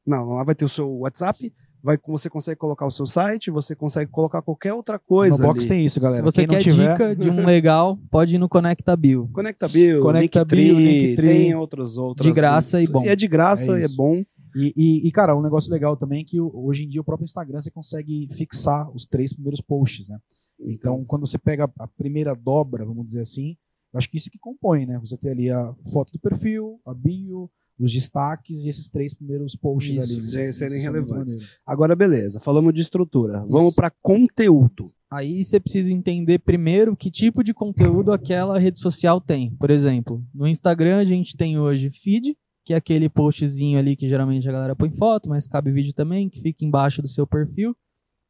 não, 0.07 0.31
lá 0.31 0.43
vai 0.45 0.55
ter 0.55 0.65
o 0.65 0.69
seu 0.69 0.89
WhatsApp, 0.99 1.53
vai, 1.83 1.99
você 2.07 2.29
consegue 2.31 2.59
colocar 2.59 2.87
o 2.87 2.91
seu 2.91 3.07
site, 3.07 3.51
você 3.51 3.75
consegue 3.75 4.11
colocar 4.11 4.43
qualquer 4.43 4.73
outra 4.73 4.99
coisa. 4.99 5.39
No 5.39 5.49
box 5.49 5.61
ali. 5.61 5.69
tem 5.69 5.85
isso, 5.85 6.01
galera. 6.01 6.19
Se 6.19 6.23
você 6.25 6.41
Quem 6.43 6.47
não 6.47 6.55
quer 6.55 6.63
tiver, 6.71 6.93
dica 6.93 7.17
de 7.17 7.31
um 7.31 7.45
legal, 7.47 7.99
pode 8.11 8.37
ir 8.37 8.39
no 8.39 8.49
Conecta 8.49 8.97
Bio. 8.97 9.29
Conecta 9.33 9.69
Bio, 9.69 10.03
Conecta 10.03 10.43
Linktree, 10.43 11.17
tem 11.17 11.55
outros 11.55 11.99
outros. 11.99 12.27
De 12.27 12.33
graça 12.33 12.81
e 12.81 12.87
bom. 12.87 13.05
E 13.05 13.09
é 13.09 13.17
de 13.17 13.29
graça 13.29 13.77
É 13.79 13.83
e 13.83 13.85
é 13.85 13.89
bom. 13.97 14.23
E, 14.59 14.73
e- 14.75 15.07
e, 15.07 15.13
cara, 15.13 15.37
um 15.37 15.43
negócio 15.43 15.71
legal 15.71 15.97
também 15.99 16.23
é 16.23 16.25
que 16.25 16.41
hoje 16.41 16.85
em 16.85 16.89
dia 16.89 17.01
o 17.01 17.05
próprio 17.05 17.25
Instagram 17.25 17.61
você 17.61 17.71
consegue 17.71 18.27
fixar 18.33 18.91
os 18.95 19.07
três 19.07 19.33
primeiros 19.35 19.61
posts, 19.61 20.09
né? 20.09 20.19
Então, 20.59 21.05
quando 21.05 21.27
você 21.27 21.37
pega 21.37 21.71
a 21.79 21.87
primeira 21.87 22.35
dobra, 22.35 22.83
vamos 22.87 23.05
dizer 23.05 23.21
assim, 23.21 23.55
acho 23.95 24.09
que 24.09 24.17
isso 24.17 24.31
que 24.31 24.39
compõe, 24.39 24.87
né? 24.87 24.99
Você 25.01 25.19
tem 25.19 25.31
ali 25.31 25.51
a 25.51 25.75
foto 25.93 26.11
do 26.11 26.19
perfil, 26.19 26.81
a 26.87 26.95
bio, 26.95 27.51
os 27.79 27.93
destaques 27.93 28.65
e 28.65 28.69
esses 28.69 28.89
três 28.89 29.13
primeiros 29.15 29.55
posts 29.55 29.97
Isso, 29.97 30.05
ali. 30.05 30.15
né? 30.15 30.21
se- 30.21 30.53
serem 30.59 30.79
Isso 30.79 30.89
é 30.89 30.91
relevantes. 30.91 31.37
Agora, 31.67 31.95
beleza, 31.95 32.41
falamos 32.41 32.73
de 32.73 32.81
estrutura. 32.81 33.41
Vamos 33.49 33.69
Isso. 33.69 33.77
para 33.77 33.91
conteúdo. 34.03 34.91
Aí 35.11 35.45
você 35.45 35.61
precisa 35.61 35.93
entender 35.93 36.41
primeiro 36.41 36.97
que 36.97 37.11
tipo 37.11 37.45
de 37.45 37.55
conteúdo 37.55 38.13
aquela 38.13 38.59
rede 38.59 38.81
social 38.81 39.21
tem. 39.21 39.55
Por 39.57 39.71
exemplo, 39.71 40.25
no 40.35 40.49
Instagram 40.49 40.99
a 40.99 41.05
gente 41.05 41.37
tem 41.37 41.59
hoje 41.59 41.91
feed, 41.91 42.37
que 42.65 42.73
é 42.75 42.77
aquele 42.77 43.09
postzinho 43.09 43.79
ali 43.79 43.95
que 43.95 44.09
geralmente 44.09 44.49
a 44.49 44.53
galera 44.53 44.75
põe 44.75 44.91
foto, 44.91 45.29
mas 45.29 45.47
cabe 45.47 45.71
vídeo 45.71 45.93
também, 45.95 46.29
que 46.29 46.41
fica 46.43 46.65
embaixo 46.65 47.01
do 47.01 47.07
seu 47.09 47.25
perfil. 47.27 47.77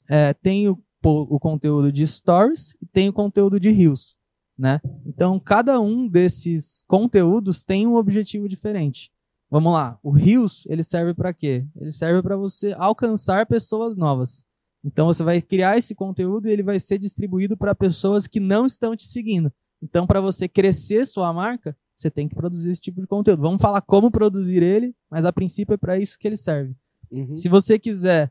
É, 0.08 0.34
tem 0.34 0.68
o, 0.68 0.78
o 1.02 1.40
conteúdo 1.40 1.90
de 1.90 2.06
stories 2.06 2.74
e 2.82 2.86
tem 2.86 3.08
o 3.08 3.12
conteúdo 3.12 3.58
de 3.58 3.70
reels, 3.70 4.16
né? 4.58 4.78
Então 5.06 5.40
cada 5.40 5.80
um 5.80 6.06
desses 6.06 6.82
conteúdos 6.86 7.64
tem 7.64 7.86
um 7.86 7.94
objetivo 7.96 8.46
diferente. 8.48 9.10
Vamos 9.50 9.72
lá, 9.72 9.98
o 10.02 10.10
reels 10.10 10.66
ele 10.66 10.82
serve 10.82 11.14
para 11.14 11.32
quê? 11.32 11.64
Ele 11.76 11.92
serve 11.92 12.20
para 12.22 12.36
você 12.36 12.74
alcançar 12.76 13.46
pessoas 13.46 13.96
novas. 13.96 14.44
Então 14.84 15.06
você 15.06 15.22
vai 15.22 15.40
criar 15.40 15.76
esse 15.76 15.94
conteúdo 15.94 16.48
e 16.48 16.52
ele 16.52 16.62
vai 16.62 16.78
ser 16.78 16.98
distribuído 16.98 17.56
para 17.56 17.74
pessoas 17.74 18.26
que 18.26 18.40
não 18.40 18.66
estão 18.66 18.96
te 18.96 19.06
seguindo. 19.06 19.52
Então, 19.82 20.06
para 20.06 20.20
você 20.20 20.48
crescer 20.48 21.06
sua 21.06 21.32
marca, 21.32 21.76
você 21.94 22.10
tem 22.10 22.28
que 22.28 22.34
produzir 22.34 22.70
esse 22.70 22.80
tipo 22.80 23.00
de 23.00 23.06
conteúdo. 23.06 23.42
Vamos 23.42 23.60
falar 23.60 23.80
como 23.80 24.10
produzir 24.10 24.62
ele, 24.62 24.94
mas 25.10 25.24
a 25.24 25.32
princípio 25.32 25.74
é 25.74 25.76
para 25.76 25.98
isso 25.98 26.18
que 26.18 26.26
ele 26.26 26.36
serve. 26.36 26.74
Uhum. 27.10 27.36
Se 27.36 27.48
você 27.48 27.78
quiser 27.78 28.30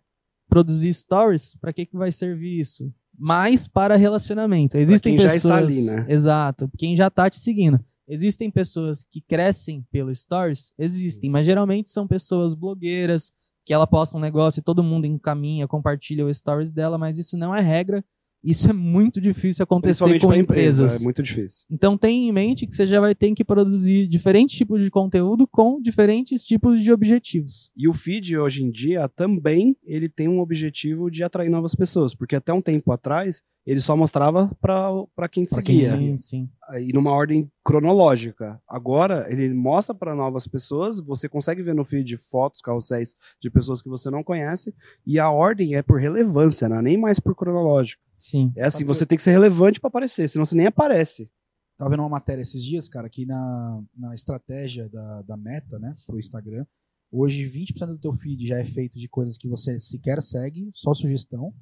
produzir 0.49 0.93
stories, 0.93 1.55
para 1.59 1.73
que, 1.73 1.85
que 1.85 1.97
vai 1.97 2.11
servir 2.11 2.59
isso? 2.59 2.91
Mais 3.17 3.67
para 3.67 3.95
relacionamento. 3.95 4.77
Existem 4.77 5.15
quem 5.15 5.23
já 5.23 5.33
pessoas, 5.33 5.53
está 5.53 5.65
ali, 5.65 5.81
né? 5.83 6.05
Exato, 6.09 6.69
quem 6.77 6.95
já 6.95 7.07
está 7.07 7.29
te 7.29 7.39
seguindo. 7.39 7.79
Existem 8.07 8.51
pessoas 8.51 9.03
que 9.03 9.21
crescem 9.21 9.83
pelo 9.91 10.13
stories? 10.13 10.73
Existem, 10.77 11.29
mas 11.29 11.45
geralmente 11.45 11.89
são 11.89 12.07
pessoas 12.07 12.53
blogueiras, 12.53 13.31
que 13.65 13.73
ela 13.73 13.87
posta 13.87 14.17
um 14.17 14.21
negócio 14.21 14.59
e 14.59 14.63
todo 14.63 14.83
mundo 14.83 15.05
encaminha, 15.05 15.67
compartilha 15.67 16.25
o 16.25 16.33
stories 16.33 16.71
dela, 16.71 16.97
mas 16.97 17.17
isso 17.17 17.35
não 17.35 17.55
é 17.55 17.61
regra. 17.61 18.05
Isso 18.45 18.69
é 18.69 18.73
muito 18.73 19.19
difícil 19.19 19.63
acontecer 19.63 20.03
Principalmente 20.03 20.21
com 20.21 20.27
para 20.27 20.37
empresa, 20.37 20.83
empresas. 20.83 21.01
é 21.01 21.03
muito 21.03 21.23
difícil. 21.23 21.65
Então 21.69 21.97
tenha 21.97 22.29
em 22.29 22.31
mente 22.31 22.67
que 22.67 22.75
você 22.75 22.85
já 22.85 22.99
vai 22.99 23.15
ter 23.15 23.33
que 23.33 23.43
produzir 23.43 24.07
diferentes 24.07 24.55
tipos 24.55 24.83
de 24.83 24.91
conteúdo 24.91 25.47
com 25.47 25.81
diferentes 25.81 26.43
tipos 26.43 26.81
de 26.81 26.91
objetivos. 26.93 27.71
E 27.75 27.87
o 27.87 27.93
feed 27.93 28.37
hoje 28.37 28.63
em 28.63 28.69
dia 28.69 29.09
também 29.09 29.75
ele 29.83 30.07
tem 30.07 30.27
um 30.27 30.39
objetivo 30.39 31.09
de 31.09 31.23
atrair 31.23 31.49
novas 31.49 31.73
pessoas, 31.73 32.13
porque 32.13 32.35
até 32.35 32.53
um 32.53 32.61
tempo 32.61 32.91
atrás 32.91 33.41
ele 33.65 33.81
só 33.81 33.97
mostrava 33.97 34.55
para 34.61 35.27
quem 35.27 35.43
Pra 35.45 35.61
quem 35.63 35.79
seguia. 35.81 35.89
seguia. 35.89 36.17
Sim, 36.17 36.17
sim. 36.17 36.49
e 36.87 36.93
numa 36.93 37.11
ordem 37.11 37.49
cronológica. 37.63 38.61
Agora, 38.67 39.25
ele 39.27 39.51
mostra 39.55 39.95
para 39.95 40.13
novas 40.15 40.45
pessoas, 40.47 40.99
você 41.01 41.27
consegue 41.27 41.63
ver 41.63 41.73
no 41.73 41.83
feed 41.83 42.15
fotos, 42.17 42.61
carrosséis 42.61 43.15
de 43.41 43.49
pessoas 43.49 43.81
que 43.81 43.89
você 43.89 44.09
não 44.11 44.23
conhece, 44.23 44.71
e 45.05 45.17
a 45.19 45.31
ordem 45.31 45.73
é 45.75 45.81
por 45.81 45.99
relevância, 45.99 46.69
não 46.69 46.77
é 46.77 46.81
nem 46.83 46.97
mais 46.97 47.19
por 47.19 47.35
cronológico. 47.35 48.03
Sim. 48.25 48.51
É 48.55 48.65
assim, 48.65 48.83
você 48.83 49.05
tem 49.05 49.15
que 49.15 49.21
ser 49.23 49.29
relevante 49.31 49.79
para 49.79 49.87
aparecer, 49.87 50.27
senão 50.27 50.43
você 50.43 50.55
nem 50.55 50.65
aparece. 50.65 51.31
Tava 51.77 51.91
vendo 51.91 51.99
uma 51.99 52.09
matéria 52.09 52.41
esses 52.41 52.63
dias, 52.63 52.89
cara, 52.89 53.07
que 53.07 53.23
na, 53.23 53.83
na 53.95 54.15
estratégia 54.15 54.89
da, 54.89 55.21
da 55.21 55.37
meta, 55.37 55.77
né, 55.77 55.95
pro 56.07 56.17
Instagram, 56.17 56.65
hoje 57.11 57.43
20% 57.47 57.85
do 57.85 57.99
teu 57.99 58.11
feed 58.13 58.47
já 58.47 58.57
é 58.57 58.65
feito 58.65 58.97
de 58.97 59.07
coisas 59.07 59.37
que 59.37 59.47
você 59.47 59.77
sequer 59.79 60.23
segue, 60.23 60.71
só 60.73 60.91
sugestão, 60.95 61.53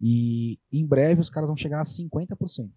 e 0.00 0.56
em 0.72 0.86
breve 0.86 1.20
os 1.20 1.28
caras 1.28 1.48
vão 1.48 1.56
chegar 1.56 1.80
a 1.80 1.84
50%. 1.84 2.70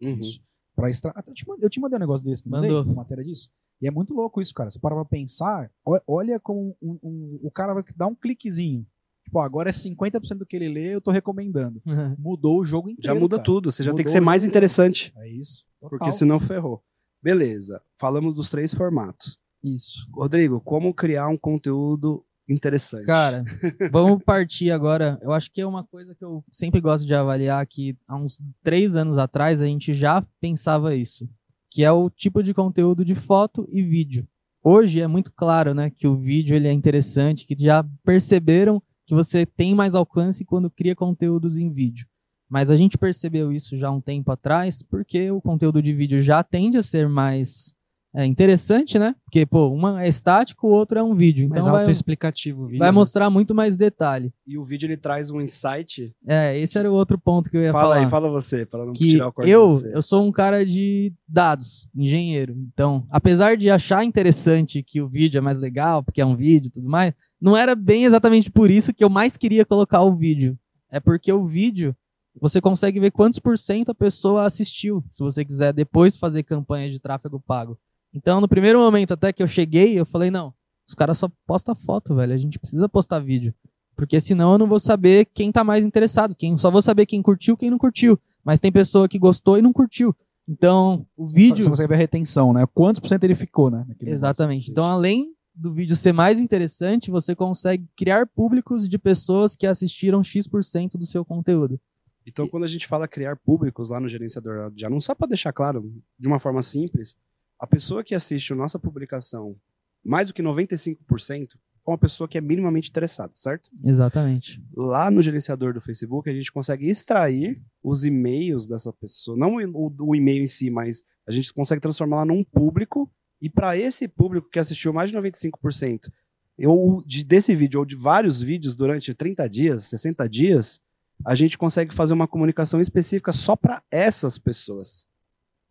Isso. 0.00 0.42
Pra 0.74 0.90
extra... 0.90 1.12
Até 1.14 1.30
eu, 1.30 1.34
te 1.34 1.46
mandei, 1.46 1.66
eu 1.66 1.70
te 1.70 1.78
mandei 1.78 1.96
um 1.96 2.00
negócio 2.00 2.26
desse, 2.26 2.48
não 2.48 2.58
mandei? 2.58 2.70
Mandou. 2.72 2.92
Uma 2.92 3.02
matéria 3.02 3.22
disso? 3.22 3.50
E 3.80 3.86
é 3.86 3.90
muito 3.92 4.12
louco 4.14 4.40
isso, 4.40 4.52
cara. 4.52 4.68
Você 4.68 4.80
para 4.80 4.96
pra 4.96 5.04
pensar, 5.04 5.70
olha 6.08 6.40
como 6.40 6.76
um- 6.82 6.98
um- 7.02 7.38
o 7.40 7.50
cara 7.52 7.72
vai 7.72 7.84
dar 7.96 8.08
um 8.08 8.16
cliquezinho. 8.16 8.84
Tipo, 9.30 9.38
agora 9.38 9.68
é 9.68 9.72
50% 9.72 10.38
do 10.38 10.44
que 10.46 10.56
ele 10.56 10.68
lê, 10.68 10.92
eu 10.92 11.00
tô 11.00 11.12
recomendando. 11.12 11.80
Mudou 12.18 12.58
o 12.58 12.64
jogo 12.64 12.88
Já 12.88 12.92
inteiro. 12.94 13.20
muda 13.20 13.36
cara. 13.36 13.44
tudo, 13.44 13.70
você 13.70 13.80
já 13.84 13.90
tem 13.92 13.98
Mudou 13.98 14.04
que 14.06 14.10
ser 14.10 14.20
mais 14.20 14.42
interessante, 14.42 15.12
É 15.18 15.28
isso. 15.28 15.64
Total. 15.80 15.98
porque 15.98 16.12
senão 16.12 16.40
ferrou. 16.40 16.82
Beleza, 17.22 17.80
falamos 17.96 18.34
dos 18.34 18.50
três 18.50 18.74
formatos. 18.74 19.38
Isso. 19.62 20.08
Rodrigo, 20.12 20.60
como 20.60 20.92
criar 20.92 21.28
um 21.28 21.36
conteúdo 21.36 22.24
interessante? 22.48 23.06
Cara, 23.06 23.44
vamos 23.92 24.20
partir 24.24 24.72
agora. 24.72 25.16
Eu 25.22 25.30
acho 25.30 25.48
que 25.52 25.60
é 25.60 25.66
uma 25.66 25.84
coisa 25.84 26.12
que 26.14 26.24
eu 26.24 26.42
sempre 26.50 26.80
gosto 26.80 27.06
de 27.06 27.14
avaliar 27.14 27.64
que 27.68 27.96
há 28.08 28.16
uns 28.16 28.40
três 28.64 28.96
anos 28.96 29.16
atrás 29.16 29.62
a 29.62 29.66
gente 29.66 29.92
já 29.92 30.26
pensava 30.40 30.92
isso, 30.96 31.28
que 31.70 31.84
é 31.84 31.92
o 31.92 32.10
tipo 32.10 32.42
de 32.42 32.52
conteúdo 32.52 33.04
de 33.04 33.14
foto 33.14 33.64
e 33.68 33.80
vídeo. 33.80 34.26
Hoje 34.62 35.00
é 35.00 35.06
muito 35.06 35.32
claro, 35.32 35.72
né, 35.72 35.88
que 35.88 36.06
o 36.08 36.16
vídeo 36.18 36.54
ele 36.56 36.66
é 36.68 36.72
interessante, 36.72 37.46
que 37.46 37.54
já 37.58 37.82
perceberam 38.04 38.82
que 39.10 39.14
você 39.14 39.44
tem 39.44 39.74
mais 39.74 39.96
alcance 39.96 40.44
quando 40.44 40.70
cria 40.70 40.94
conteúdos 40.94 41.58
em 41.58 41.68
vídeo. 41.68 42.06
Mas 42.48 42.70
a 42.70 42.76
gente 42.76 42.96
percebeu 42.96 43.50
isso 43.50 43.76
já 43.76 43.88
há 43.88 43.90
um 43.90 44.00
tempo 44.00 44.30
atrás, 44.30 44.84
porque 44.84 45.28
o 45.32 45.40
conteúdo 45.40 45.82
de 45.82 45.92
vídeo 45.92 46.22
já 46.22 46.44
tende 46.44 46.78
a 46.78 46.82
ser 46.82 47.08
mais 47.08 47.74
é, 48.14 48.24
interessante, 48.24 49.00
né? 49.00 49.14
Porque, 49.24 49.44
pô, 49.44 49.68
uma 49.68 50.04
é 50.04 50.08
estático, 50.08 50.68
o 50.68 50.70
outro 50.70 50.98
é 50.98 51.02
um 51.02 51.14
vídeo. 51.14 51.48
Mais 51.48 51.62
Então 51.62 51.72
vai, 51.72 51.82
autoexplicativo 51.82 52.62
o 52.62 52.66
vídeo. 52.66 52.78
vai 52.78 52.88
né? 52.88 52.92
mostrar 52.92 53.30
muito 53.30 53.52
mais 53.52 53.76
detalhe. 53.76 54.32
E 54.46 54.56
o 54.56 54.64
vídeo 54.64 54.86
ele 54.86 54.96
traz 54.96 55.28
um 55.28 55.40
insight. 55.40 56.14
É, 56.26 56.56
esse 56.56 56.78
era 56.78 56.88
o 56.90 56.94
outro 56.94 57.18
ponto 57.18 57.50
que 57.50 57.56
eu 57.56 57.62
ia 57.62 57.72
Fala 57.72 57.94
falar. 57.94 58.04
aí, 58.04 58.08
fala 58.10 58.30
você, 58.30 58.64
para 58.64 58.84
não 58.84 58.92
que 58.92 59.08
tirar 59.08 59.26
o 59.28 59.32
corte 59.32 59.50
eu, 59.50 59.66
de 59.66 59.72
você. 59.72 59.96
eu 59.96 60.02
sou 60.02 60.24
um 60.24 60.30
cara 60.30 60.64
de 60.64 61.12
dados, 61.28 61.88
engenheiro. 61.96 62.56
Então, 62.72 63.04
apesar 63.10 63.56
de 63.56 63.70
achar 63.70 64.04
interessante 64.04 64.84
que 64.84 65.00
o 65.00 65.08
vídeo 65.08 65.38
é 65.38 65.40
mais 65.40 65.56
legal, 65.56 66.02
porque 66.02 66.20
é 66.20 66.26
um 66.26 66.36
vídeo 66.36 66.68
e 66.68 66.70
tudo 66.70 66.88
mais, 66.88 67.12
não 67.40 67.56
era 67.56 67.74
bem 67.74 68.04
exatamente 68.04 68.50
por 68.50 68.70
isso 68.70 68.92
que 68.92 69.02
eu 69.02 69.08
mais 69.08 69.36
queria 69.36 69.64
colocar 69.64 70.02
o 70.02 70.14
vídeo. 70.14 70.58
É 70.90 71.00
porque 71.00 71.32
o 71.32 71.46
vídeo, 71.46 71.96
você 72.40 72.60
consegue 72.60 73.00
ver 73.00 73.10
quantos 73.10 73.38
por 73.38 73.56
cento 73.56 73.90
a 73.90 73.94
pessoa 73.94 74.44
assistiu, 74.44 75.04
se 75.08 75.22
você 75.22 75.44
quiser 75.44 75.72
depois 75.72 76.16
fazer 76.16 76.42
campanha 76.42 76.90
de 76.90 77.00
tráfego 77.00 77.40
pago. 77.40 77.78
Então, 78.12 78.40
no 78.40 78.48
primeiro 78.48 78.80
momento 78.80 79.14
até 79.14 79.32
que 79.32 79.42
eu 79.42 79.48
cheguei, 79.48 79.98
eu 79.98 80.04
falei, 80.04 80.30
não, 80.30 80.52
os 80.86 80.94
caras 80.94 81.18
só 81.18 81.30
postam 81.46 81.74
foto, 81.74 82.14
velho, 82.14 82.34
a 82.34 82.36
gente 82.36 82.58
precisa 82.58 82.88
postar 82.88 83.20
vídeo. 83.20 83.54
Porque 83.94 84.20
senão 84.20 84.52
eu 84.52 84.58
não 84.58 84.66
vou 84.66 84.80
saber 84.80 85.26
quem 85.32 85.52
tá 85.52 85.62
mais 85.62 85.84
interessado, 85.84 86.34
quem 86.34 86.56
só 86.58 86.70
vou 86.70 86.82
saber 86.82 87.06
quem 87.06 87.22
curtiu, 87.22 87.56
quem 87.56 87.70
não 87.70 87.78
curtiu. 87.78 88.18
Mas 88.42 88.58
tem 88.58 88.72
pessoa 88.72 89.06
que 89.06 89.18
gostou 89.18 89.58
e 89.58 89.62
não 89.62 89.72
curtiu. 89.72 90.16
Então, 90.48 91.06
o 91.16 91.28
vídeo 91.28 91.62
Você 91.62 91.68
consegue 91.68 91.88
ver 91.88 91.94
a 91.94 91.98
retenção, 91.98 92.52
né? 92.52 92.66
Quantos 92.74 92.98
por 92.98 93.08
cento 93.08 93.22
ele 93.22 93.34
ficou, 93.34 93.70
né? 93.70 93.86
Exatamente. 94.00 94.70
Então, 94.70 94.84
além 94.84 95.32
do 95.60 95.72
vídeo 95.72 95.94
ser 95.94 96.12
mais 96.12 96.38
interessante, 96.38 97.10
você 97.10 97.36
consegue 97.36 97.86
criar 97.94 98.26
públicos 98.26 98.88
de 98.88 98.98
pessoas 98.98 99.54
que 99.54 99.66
assistiram 99.66 100.22
X% 100.22 100.96
do 100.96 101.06
seu 101.06 101.24
conteúdo. 101.24 101.78
Então, 102.26 102.48
quando 102.48 102.64
a 102.64 102.68
gente 102.68 102.86
fala 102.86 103.06
criar 103.06 103.36
públicos 103.36 103.90
lá 103.90 104.00
no 104.00 104.08
gerenciador 104.08 104.70
de 104.70 104.86
anúncios, 104.86 105.06
só 105.06 105.14
para 105.14 105.28
deixar 105.28 105.52
claro, 105.52 105.92
de 106.18 106.26
uma 106.26 106.38
forma 106.38 106.62
simples, 106.62 107.14
a 107.58 107.66
pessoa 107.66 108.02
que 108.02 108.14
assiste 108.14 108.52
a 108.52 108.56
nossa 108.56 108.78
publicação, 108.78 109.54
mais 110.02 110.28
do 110.28 110.34
que 110.34 110.42
95%, 110.42 111.56
é 111.86 111.90
uma 111.90 111.98
pessoa 111.98 112.28
que 112.28 112.38
é 112.38 112.40
minimamente 112.40 112.88
interessada, 112.88 113.32
certo? 113.34 113.68
Exatamente. 113.84 114.62
Lá 114.74 115.10
no 115.10 115.20
gerenciador 115.20 115.74
do 115.74 115.80
Facebook, 115.80 116.28
a 116.28 116.32
gente 116.32 116.52
consegue 116.52 116.88
extrair 116.88 117.60
os 117.82 118.04
e-mails 118.04 118.66
dessa 118.68 118.92
pessoa, 118.92 119.36
não 119.36 119.56
o, 119.56 119.92
o 120.00 120.14
e-mail 120.14 120.42
em 120.42 120.46
si, 120.46 120.70
mas 120.70 121.02
a 121.26 121.30
gente 121.30 121.52
consegue 121.52 121.80
transformá-la 121.80 122.24
num 122.24 122.44
público, 122.44 123.10
e 123.40 123.48
para 123.48 123.76
esse 123.76 124.06
público 124.06 124.50
que 124.50 124.58
assistiu 124.58 124.92
mais 124.92 125.10
de 125.10 125.16
95%, 125.16 126.10
eu, 126.58 127.02
de, 127.06 127.24
desse 127.24 127.54
vídeo 127.54 127.80
ou 127.80 127.86
de 127.86 127.96
vários 127.96 128.40
vídeos 128.40 128.74
durante 128.74 129.14
30 129.14 129.48
dias, 129.48 129.84
60 129.84 130.28
dias, 130.28 130.80
a 131.24 131.34
gente 131.34 131.56
consegue 131.56 131.94
fazer 131.94 132.12
uma 132.12 132.28
comunicação 132.28 132.80
específica 132.80 133.32
só 133.32 133.56
para 133.56 133.82
essas 133.90 134.38
pessoas. 134.38 135.06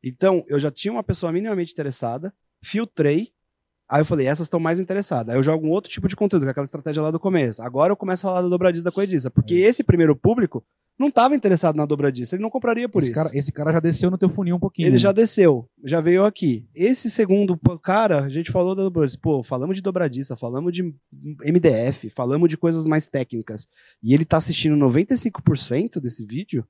Então, 0.03 0.43
eu 0.47 0.59
já 0.59 0.71
tinha 0.71 0.91
uma 0.91 1.03
pessoa 1.03 1.31
minimamente 1.31 1.71
interessada, 1.71 2.33
filtrei, 2.61 3.31
aí 3.89 4.01
eu 4.01 4.05
falei, 4.05 4.27
essas 4.27 4.45
estão 4.45 4.59
mais 4.59 4.79
interessadas. 4.79 5.33
Aí 5.33 5.39
eu 5.39 5.43
jogo 5.43 5.65
um 5.65 5.71
outro 5.71 5.89
tipo 5.89 6.07
de 6.07 6.15
conteúdo, 6.15 6.43
que 6.43 6.49
é 6.49 6.51
aquela 6.51 6.65
estratégia 6.65 7.01
lá 7.01 7.11
do 7.11 7.19
começo. 7.19 7.61
Agora 7.61 7.91
eu 7.91 7.97
começo 7.97 8.27
a 8.27 8.29
falar 8.29 8.41
da 8.43 8.47
dobradiça 8.47 8.83
da 8.83 8.91
coediça, 8.91 9.31
porque 9.31 9.55
esse 9.55 9.83
primeiro 9.83 10.15
público 10.15 10.63
não 10.99 11.07
estava 11.07 11.33
interessado 11.33 11.77
na 11.77 11.85
dobradiça, 11.85 12.35
ele 12.35 12.43
não 12.43 12.49
compraria 12.49 12.89
por 12.89 13.01
esse 13.01 13.11
isso. 13.11 13.23
Cara, 13.23 13.29
esse 13.33 13.51
cara 13.53 13.71
já 13.71 13.79
desceu 13.79 14.11
no 14.11 14.17
teu 14.17 14.27
funil 14.27 14.57
um 14.57 14.59
pouquinho. 14.59 14.87
Ele 14.87 14.93
né? 14.93 14.97
já 14.97 15.13
desceu, 15.13 15.65
já 15.83 16.01
veio 16.01 16.25
aqui. 16.25 16.67
Esse 16.75 17.09
segundo 17.09 17.57
cara, 17.81 18.25
a 18.25 18.29
gente 18.29 18.51
falou 18.51 18.75
da 18.75 18.83
dobradiça. 18.83 19.17
Pô, 19.21 19.41
falamos 19.41 19.77
de 19.77 19.81
dobradiça, 19.81 20.35
falamos 20.35 20.73
de 20.73 20.83
MDF, 21.13 22.09
falamos 22.09 22.49
de 22.49 22.57
coisas 22.57 22.85
mais 22.85 23.07
técnicas. 23.07 23.65
E 24.03 24.13
ele 24.13 24.25
tá 24.25 24.35
assistindo 24.35 24.75
95% 24.75 26.01
desse 26.01 26.25
vídeo. 26.25 26.67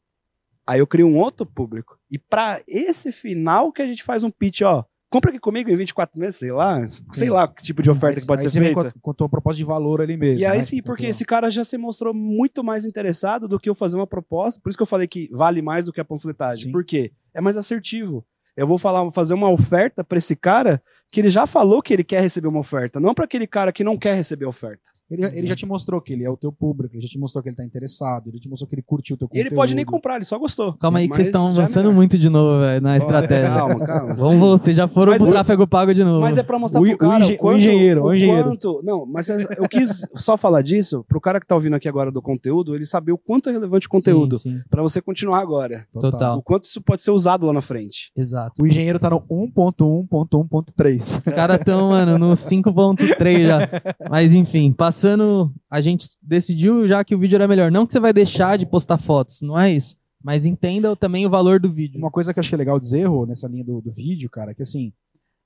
Aí 0.68 0.80
eu 0.80 0.86
crio 0.86 1.08
um 1.08 1.18
outro 1.18 1.48
público. 1.48 1.98
E 2.12 2.20
pra 2.20 2.62
esse 2.68 3.12
final 3.12 3.72
que 3.72 3.82
a 3.82 3.88
gente 3.88 4.04
faz 4.04 4.24
um 4.24 4.30
pitch, 4.30 4.62
ó. 4.62 4.86
Compra 5.10 5.32
aqui 5.32 5.40
comigo 5.40 5.70
em 5.72 5.76
24 5.76 6.20
meses, 6.20 6.36
sei 6.38 6.52
lá. 6.52 6.88
Sei 7.12 7.28
Sim. 7.28 7.30
lá 7.34 7.48
que 7.48 7.64
tipo 7.64 7.82
de 7.82 7.90
oferta 7.90 8.18
Aí- 8.18 8.22
que 8.22 8.28
pode 8.28 8.44
ser 8.44 8.50
você 8.50 8.60
feita. 8.60 8.88
A, 8.90 8.92
com 9.02 9.12
a 9.12 9.30
proposta 9.30 9.58
de 9.58 9.64
valor 9.64 10.02
ali 10.02 10.16
mesmo. 10.16 10.40
E 10.42 10.46
aí 10.46 10.58
né? 10.58 10.64
sim, 10.64 10.82
porque 10.84 11.04
tua- 11.04 11.10
esse 11.10 11.26
cara 11.26 11.50
já 11.50 11.64
se 11.64 11.78
mostrou 11.78 12.14
muito 12.14 12.64
mais 12.64 12.86
interessado 12.86 13.48
do 13.48 13.60
que 13.60 13.70
eu 13.70 13.74
fazer 13.74 13.96
uma 13.96 14.06
proposta. 14.06 14.62
Por 14.62 14.70
isso 14.70 14.78
que 14.78 14.84
eu 14.84 14.88
falei 14.88 15.08
que 15.08 15.28
vale 15.32 15.62
mais 15.64 15.88
do 15.88 15.94
que 15.94 16.00
a 16.00 16.06
panfletagem. 16.06 16.66
Sim. 16.66 16.72
Por 16.72 16.86
quê? 16.86 17.12
É 17.34 17.42
mais 17.42 17.58
assertivo. 17.58 18.24
Eu 18.56 18.68
vou 18.68 18.78
falar, 18.78 19.10
fazer 19.12 19.34
uma 19.34 19.50
oferta 19.50 20.04
pra 20.04 20.18
esse 20.18 20.36
cara 20.36 20.82
que 21.12 21.22
ele 21.22 21.30
já 21.30 21.48
falou 21.48 21.82
que 21.82 21.94
ele 21.94 22.04
quer 22.04 22.22
receber 22.22 22.48
uma 22.48 22.60
oferta, 22.60 23.00
não 23.00 23.14
pra 23.14 23.24
aquele 23.26 23.48
cara 23.48 23.72
que 23.72 23.84
não 23.84 23.98
quer 23.98 24.16
receber 24.16 24.46
a 24.46 24.50
oferta. 24.50 24.90
Ele, 25.10 25.26
ele 25.26 25.48
já 25.48 25.56
te 25.56 25.66
mostrou 25.66 26.00
que 26.00 26.14
ele 26.14 26.24
é 26.24 26.30
o 26.30 26.38
teu 26.38 26.52
público, 26.52 26.96
ele 26.96 27.02
já 27.02 27.08
te 27.10 27.18
mostrou 27.18 27.42
que 27.42 27.50
ele 27.50 27.56
tá 27.56 27.64
interessado, 27.66 28.30
ele 28.30 28.40
te 28.40 28.48
mostrou 28.48 28.68
que 28.70 28.76
ele 28.76 28.84
curtiu 28.84 29.16
o 29.16 29.18
teu 29.18 29.26
E 29.26 29.30
conteúdo. 29.30 29.48
ele 29.48 29.56
pode 29.56 29.74
nem 29.76 29.84
comprar, 29.84 30.18
ele 30.18 30.26
só 30.26 30.38
gostou. 30.38 30.74
Calma 30.74 31.00
aí 31.00 31.06
que 31.06 31.10
Mas 31.10 31.16
vocês 31.18 31.28
estão 31.30 31.48
já 31.56 31.62
é 31.62 31.64
avançando 31.66 31.84
melhor. 31.86 31.96
muito 31.96 32.18
de 32.18 32.30
novo 32.30 32.60
velho, 32.60 32.82
na 32.82 32.96
estratégia. 32.96 33.50
Calma, 33.50 33.86
calma. 33.86 34.14
Vamos, 34.16 34.40
vocês 34.62 34.78
já 34.78 34.88
foram 34.88 35.12
Mas 35.14 35.22
pro 35.22 35.30
o- 35.30 35.34
tráfego 35.34 35.68
pago 35.68 35.94
de 35.94 36.04
novo. 36.04 36.22
Mas 36.22 36.38
é 36.38 36.44
pra 36.44 36.60
mostrar 36.60 36.80
O- 36.80 36.84
pro 36.84 36.94
o 36.94 36.98
cara 36.98 37.26
o, 37.26 37.38
quanto, 37.38 37.56
o 37.56 37.58
engenheiro, 37.58 38.04
o 38.04 38.14
engenheiro. 38.14 38.44
quanto- 38.50 38.82
não, 38.84 39.06
mas 39.06 39.30
é- 39.30 39.44
eu 39.58 39.68
quis 39.68 40.06
só 40.16 40.38
falar 40.38 40.62
disso 40.62 41.04
pro 41.08 41.20
cara 41.20 41.40
que 41.40 41.48
tá 41.48 41.56
ouvindo 41.56 41.76
aqui 41.76 41.88
agora 41.90 42.12
do 42.12 42.22
conteúdo, 42.22 42.76
ele 42.76 42.86
saber 42.86 43.12
o 43.12 43.18
quanto 43.18 43.50
é 43.50 43.52
relevante 43.52 43.88
o 43.88 43.90
conteúdo 43.90 44.38
Sim, 44.38 44.58
sim. 44.58 44.62
Pra 44.70 44.82
você 44.84 45.02
continuar 45.02 45.40
agora. 45.40 45.88
Total. 45.94 46.38
O 46.38 46.44
quanto 46.44 46.66
isso 46.66 46.82
pode 46.82 47.02
ser 47.02 47.12
usado 47.12 47.46
lá 47.48 47.54
na 47.54 47.62
frente. 47.62 48.12
Exato. 48.16 48.62
O 48.62 48.68
engenheiro 48.68 49.00
tá 49.00 49.10
no 49.10 49.22
1.1.1.3. 49.30 51.18
Os 51.18 51.24
caras 51.34 51.58
estão, 51.60 51.90
mano, 51.90 52.18
no 52.18 52.36
5.3 52.36 53.48
já. 53.48 53.60
Mas 54.10 54.34
enfim, 54.34 54.72
passando, 55.00 55.54
a 55.72 55.80
gente 55.80 56.10
decidiu 56.22 56.86
já 56.86 57.04
que 57.06 57.16
o 57.16 57.20
vídeo 57.20 57.36
era 57.36 57.48
melhor. 57.48 57.72
Não 57.72 57.86
que 57.86 57.94
você 57.94 58.02
vai 58.02 58.12
deixar 58.12 58.58
de 58.58 58.66
postar 58.66 58.98
fotos, 58.98 59.42
não 59.42 59.58
é 59.58 59.72
isso. 59.72 59.98
Mas 60.22 60.46
entenda 60.46 60.94
também 60.98 61.26
o 61.26 61.30
valor 61.30 61.58
do 61.58 61.72
vídeo. 61.72 61.98
Uma 61.98 62.12
coisa 62.12 62.34
que 62.34 62.40
eu 62.40 62.42
acho 62.42 62.50
que 62.50 62.56
é 62.56 62.58
legal 62.58 62.78
dizer, 62.78 63.06
Rô, 63.06 63.26
nessa 63.26 63.48
linha 63.48 63.64
do, 63.64 63.80
do 63.80 63.92
vídeo, 63.92 64.30
cara, 64.30 64.52
é 64.52 64.54
que 64.54 64.62
assim, 64.62 64.92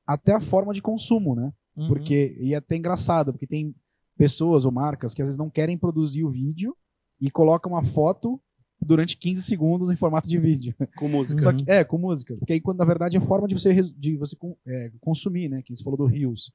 até 0.07 0.33
a 0.33 0.39
forma 0.39 0.73
de 0.73 0.81
consumo, 0.81 1.35
né? 1.35 1.53
Uhum. 1.75 1.87
Porque, 1.87 2.35
e 2.39 2.55
é 2.55 2.57
até 2.57 2.75
engraçado, 2.75 3.31
porque 3.31 3.45
tem 3.45 3.75
pessoas 4.17 4.65
ou 4.65 4.71
marcas 4.71 5.13
que 5.13 5.21
às 5.21 5.27
vezes 5.27 5.37
não 5.37 5.51
querem 5.51 5.77
produzir 5.77 6.23
o 6.23 6.31
vídeo 6.31 6.75
e 7.21 7.29
colocam 7.29 7.73
uma 7.73 7.83
foto 7.83 8.41
durante 8.81 9.15
15 9.15 9.43
segundos 9.43 9.91
em 9.91 9.95
formato 9.95 10.27
de 10.27 10.39
vídeo. 10.39 10.73
Com 10.97 11.07
música. 11.07 11.43
Só 11.43 11.53
que, 11.53 11.63
é, 11.67 11.83
com 11.83 11.99
música. 11.99 12.35
Porque 12.37 12.53
aí, 12.53 12.59
quando 12.59 12.79
na 12.79 12.85
verdade 12.85 13.15
é 13.15 13.19
a 13.19 13.23
forma 13.23 13.47
de 13.47 13.53
você, 13.53 13.73
de 13.95 14.17
você 14.17 14.35
é, 14.67 14.91
consumir, 14.99 15.47
né? 15.47 15.61
Que 15.61 15.75
você 15.75 15.83
falou 15.83 15.97
do 15.97 16.05
Rios. 16.05 16.51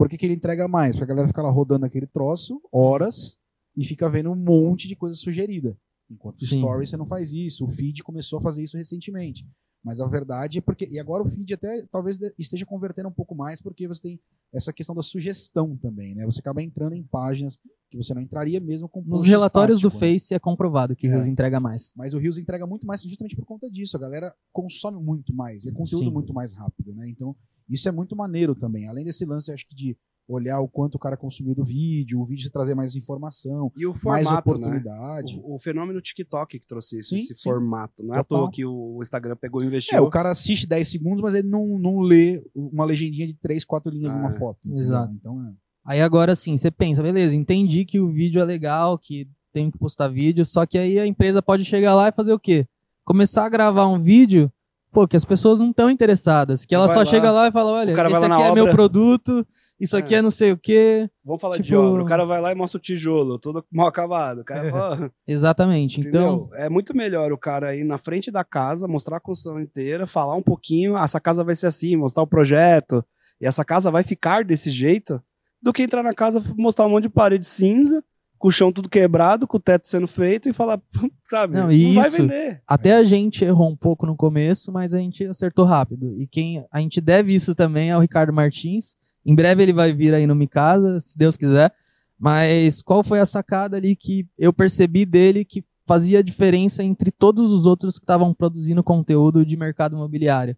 Por 0.00 0.08
que, 0.08 0.16
que 0.16 0.24
ele 0.24 0.32
entrega 0.32 0.66
mais? 0.66 0.96
Porque 0.96 1.04
a 1.04 1.14
galera 1.14 1.28
fica 1.28 1.42
lá 1.42 1.50
rodando 1.50 1.84
aquele 1.84 2.06
troço, 2.06 2.58
horas, 2.72 3.36
e 3.76 3.84
fica 3.84 4.08
vendo 4.08 4.30
um 4.30 4.34
monte 4.34 4.88
de 4.88 4.96
coisa 4.96 5.14
sugerida. 5.14 5.76
Enquanto 6.10 6.40
o 6.40 6.46
Sim. 6.46 6.56
Story 6.56 6.86
você 6.86 6.96
não 6.96 7.04
faz 7.04 7.34
isso. 7.34 7.66
O 7.66 7.68
feed 7.68 8.02
começou 8.02 8.38
a 8.38 8.42
fazer 8.42 8.62
isso 8.62 8.78
recentemente. 8.78 9.46
Mas 9.82 10.00
a 10.00 10.06
verdade 10.06 10.58
é 10.58 10.60
porque. 10.60 10.88
E 10.90 11.00
agora 11.00 11.22
o 11.22 11.28
feed 11.28 11.54
até 11.54 11.82
talvez 11.90 12.18
esteja 12.38 12.66
convertendo 12.66 13.08
um 13.08 13.12
pouco 13.12 13.34
mais, 13.34 13.60
porque 13.62 13.88
você 13.88 14.02
tem 14.02 14.20
essa 14.52 14.72
questão 14.72 14.94
da 14.94 15.02
sugestão 15.02 15.76
também, 15.76 16.14
né? 16.14 16.24
Você 16.26 16.40
acaba 16.40 16.62
entrando 16.62 16.94
em 16.94 17.02
páginas 17.02 17.58
que 17.90 17.96
você 17.96 18.12
não 18.12 18.20
entraria 18.20 18.60
mesmo 18.60 18.88
com 18.88 19.02
Nos 19.02 19.24
relatórios 19.24 19.80
do 19.80 19.88
estático, 19.88 20.06
né? 20.06 20.12
Face 20.18 20.34
é 20.34 20.38
comprovado 20.38 20.94
que 20.94 21.06
o 21.06 21.10
É. 21.10 21.12
Reels 21.14 21.26
entrega 21.26 21.58
mais. 21.58 21.92
Mas 21.96 22.14
o 22.14 22.18
Reels 22.18 22.38
entrega 22.38 22.66
muito 22.66 22.86
mais 22.86 23.02
justamente 23.02 23.34
por 23.34 23.44
conta 23.44 23.70
disso. 23.70 23.96
A 23.96 24.00
galera 24.00 24.34
consome 24.52 25.02
muito 25.02 25.34
mais. 25.34 25.66
É 25.66 25.72
conteúdo 25.72 26.04
Sim. 26.04 26.12
muito 26.12 26.34
mais 26.34 26.52
rápido, 26.52 26.94
né? 26.94 27.08
Então, 27.08 27.34
isso 27.68 27.88
é 27.88 27.92
muito 27.92 28.14
maneiro 28.14 28.54
também. 28.54 28.86
Além 28.86 29.04
desse 29.04 29.24
lance, 29.24 29.52
acho 29.52 29.66
que 29.66 29.74
de 29.74 29.96
olhar 30.32 30.60
o 30.60 30.68
quanto 30.68 30.94
o 30.94 30.98
cara 30.98 31.16
consumiu 31.16 31.54
do 31.54 31.64
vídeo, 31.64 32.20
o 32.20 32.24
vídeo 32.26 32.50
trazer 32.50 32.74
mais 32.74 32.94
informação, 32.96 33.70
E 33.76 33.86
o 33.86 33.90
mais 34.04 34.26
formato, 34.26 34.50
né? 34.58 34.66
oportunidade. 34.66 35.40
O, 35.42 35.54
o 35.54 35.58
fenômeno 35.58 36.00
TikTok 36.00 36.58
que 36.58 36.66
trouxe 36.66 36.98
isso, 36.98 37.10
Sim, 37.10 37.16
esse 37.16 37.34
sim. 37.34 37.42
formato. 37.42 38.02
Não 38.04 38.14
é 38.14 38.20
à 38.20 38.24
toa 38.24 38.50
que 38.50 38.64
o 38.64 38.98
Instagram 39.02 39.36
pegou 39.36 39.62
e 39.62 39.66
investiu. 39.66 39.98
É, 39.98 40.00
o 40.00 40.08
cara 40.10 40.30
assiste 40.30 40.66
10 40.66 40.86
segundos, 40.88 41.20
mas 41.22 41.34
ele 41.34 41.48
não, 41.48 41.78
não 41.78 42.00
lê 42.00 42.42
uma 42.54 42.84
legendinha 42.84 43.26
de 43.26 43.34
3, 43.34 43.64
4 43.64 43.90
linhas 43.92 44.12
Ah, 44.12 44.16
numa 44.16 44.30
foto. 44.30 44.58
entendeu? 44.60 44.78
exato. 44.78 45.14
Então, 45.14 45.42
é. 45.46 45.52
Aí 45.84 46.00
agora 46.00 46.34
sim, 46.34 46.56
você 46.56 46.70
pensa, 46.70 47.02
beleza, 47.02 47.34
entendi 47.34 47.84
que 47.84 47.98
o 47.98 48.10
vídeo 48.10 48.40
é 48.40 48.44
legal, 48.44 48.98
que 48.98 49.26
tem 49.52 49.70
que 49.70 49.78
postar 49.78 50.08
vídeo, 50.08 50.44
só 50.44 50.64
que 50.66 50.78
aí 50.78 50.98
a 50.98 51.06
empresa 51.06 51.42
pode 51.42 51.64
chegar 51.64 51.94
lá 51.94 52.08
e 52.08 52.12
fazer 52.12 52.32
o 52.32 52.38
quê? 52.38 52.66
Começar 53.04 53.46
a 53.46 53.48
gravar 53.48 53.86
um 53.88 53.98
vídeo, 53.98 54.52
pô, 54.92 55.08
que 55.08 55.16
as 55.16 55.24
pessoas 55.24 55.58
não 55.58 55.70
estão 55.70 55.90
interessadas, 55.90 56.64
que 56.64 56.74
ela 56.74 56.86
Vai 56.86 56.94
só 56.94 57.00
lá, 57.00 57.06
chega 57.06 57.32
lá 57.32 57.48
e 57.48 57.50
fala, 57.50 57.70
olha, 57.72 57.92
esse 57.92 58.24
aqui 58.24 58.42
é 58.42 58.52
meu 58.52 58.64
obra. 58.64 58.74
produto, 58.74 59.44
isso 59.80 59.96
aqui 59.96 60.14
É. 60.14 60.18
é 60.18 60.22
não 60.22 60.30
sei 60.30 60.52
o 60.52 60.56
quê. 60.58 61.08
Vamos 61.24 61.40
falar 61.40 61.56
de 61.56 61.62
Tipo- 61.64 61.78
obra. 61.80 62.02
O 62.02 62.06
cara 62.06 62.24
vai 62.24 62.40
lá 62.40 62.52
e 62.52 62.54
mostra 62.54 62.78
o 62.78 62.80
tijolo, 62.80 63.38
todo 63.38 63.64
mal 63.72 63.86
acabado. 63.88 64.40
O 64.40 64.44
cara 64.44 64.70
fala, 64.70 65.12
Exatamente. 65.26 66.00
Então? 66.00 66.48
É 66.54 66.68
muito 66.68 66.94
melhor 66.96 67.32
o 67.32 67.38
cara 67.38 67.74
ir 67.74 67.84
na 67.84 67.96
frente 67.98 68.30
da 68.30 68.44
casa, 68.44 68.86
mostrar 68.86 69.16
a 69.16 69.20
construção 69.20 69.60
inteira, 69.60 70.06
falar 70.06 70.34
um 70.36 70.42
pouquinho, 70.42 70.96
ah, 70.96 71.04
essa 71.04 71.18
casa 71.20 71.42
vai 71.42 71.54
ser 71.54 71.66
assim, 71.68 71.96
mostrar 71.96 72.22
o 72.22 72.26
projeto, 72.26 73.04
e 73.40 73.46
essa 73.46 73.64
casa 73.64 73.90
vai 73.90 74.02
ficar 74.02 74.44
desse 74.44 74.70
jeito, 74.70 75.22
do 75.62 75.72
que 75.72 75.82
entrar 75.82 76.02
na 76.02 76.12
casa, 76.14 76.42
mostrar 76.56 76.86
um 76.86 76.90
monte 76.90 77.04
de 77.04 77.10
parede 77.10 77.46
cinza, 77.46 78.02
com 78.38 78.48
o 78.48 78.50
chão 78.50 78.72
tudo 78.72 78.88
quebrado, 78.88 79.46
com 79.46 79.58
o 79.58 79.60
teto 79.60 79.86
sendo 79.86 80.06
feito 80.08 80.48
e 80.48 80.52
falar, 80.54 80.80
sabe? 81.22 81.54
Não, 81.58 81.70
e 81.70 81.92
vai 81.94 82.08
isso- 82.08 82.16
vender. 82.16 82.62
Até 82.66 82.94
a 82.94 83.02
gente 83.04 83.44
errou 83.44 83.68
um 83.70 83.76
pouco 83.76 84.06
no 84.06 84.16
começo, 84.16 84.72
mas 84.72 84.94
a 84.94 84.98
gente 84.98 85.26
acertou 85.26 85.66
rápido. 85.66 86.18
E 86.18 86.26
quem 86.26 86.64
a 86.72 86.80
gente 86.80 87.00
deve 87.02 87.34
isso 87.34 87.54
também 87.54 87.90
ao 87.90 88.00
Ricardo 88.00 88.32
Martins. 88.32 88.96
Em 89.24 89.34
breve 89.34 89.62
ele 89.62 89.72
vai 89.72 89.92
vir 89.92 90.14
aí 90.14 90.26
no 90.26 90.34
Micasa, 90.34 90.98
se 91.00 91.16
Deus 91.18 91.36
quiser. 91.36 91.72
Mas 92.18 92.82
qual 92.82 93.02
foi 93.02 93.20
a 93.20 93.26
sacada 93.26 93.76
ali 93.76 93.96
que 93.96 94.26
eu 94.38 94.52
percebi 94.52 95.06
dele 95.06 95.44
que 95.44 95.64
fazia 95.86 96.22
diferença 96.22 96.84
entre 96.84 97.10
todos 97.10 97.52
os 97.52 97.66
outros 97.66 97.98
que 97.98 98.04
estavam 98.04 98.34
produzindo 98.34 98.82
conteúdo 98.82 99.44
de 99.44 99.56
mercado 99.56 99.96
imobiliário? 99.96 100.56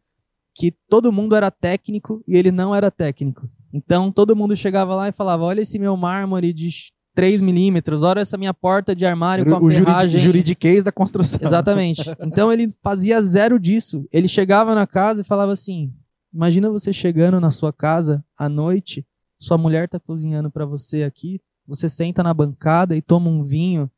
Que 0.55 0.75
todo 0.89 1.13
mundo 1.13 1.35
era 1.35 1.51
técnico 1.51 2.23
e 2.27 2.37
ele 2.37 2.51
não 2.51 2.75
era 2.75 2.91
técnico. 2.91 3.49
Então 3.73 4.11
todo 4.13 4.37
mundo 4.37 4.55
chegava 4.55 4.95
lá 4.95 5.09
e 5.09 5.13
falava: 5.13 5.45
Olha 5.45 5.61
esse 5.61 5.79
meu 5.79 5.97
mármore 5.97 6.53
de 6.53 6.71
3 7.15 7.41
milímetros, 7.41 8.03
olha 8.03 8.21
essa 8.21 8.37
minha 8.39 8.53
porta 8.55 8.95
de 8.95 9.05
armário 9.05 9.45
com 9.45 9.55
a 9.55 9.59
o 9.61 9.71
ferragem. 9.71 10.21
juridiquês 10.21 10.83
da 10.83 10.91
construção. 10.93 11.41
Exatamente. 11.43 12.03
Então 12.21 12.53
ele 12.53 12.75
fazia 12.83 13.21
zero 13.21 13.59
disso. 13.59 14.07
Ele 14.13 14.27
chegava 14.29 14.75
na 14.75 14.87
casa 14.87 15.21
e 15.21 15.25
falava 15.25 15.53
assim: 15.53 15.93
Imagina 16.33 16.71
você 16.71 16.93
chegando 16.93 17.41
na 17.41 17.51
sua 17.51 17.73
casa 17.73 18.25
à 18.37 18.49
noite, 18.49 19.07
sua 19.39 19.59
mulher 19.59 19.89
tá 19.89 19.99
cozinhando 20.01 20.51
pra 20.51 20.65
você 20.65 21.03
aqui, 21.03 21.41
você 21.67 21.89
senta 21.89 22.23
na 22.23 22.33
bancada 22.33 22.97
e 22.97 23.03
toma 23.03 23.29
um 23.29 23.45
vinho, 23.45 23.91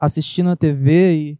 assistindo 0.00 0.50
a 0.50 0.56
TV 0.56 1.14
e 1.14 1.38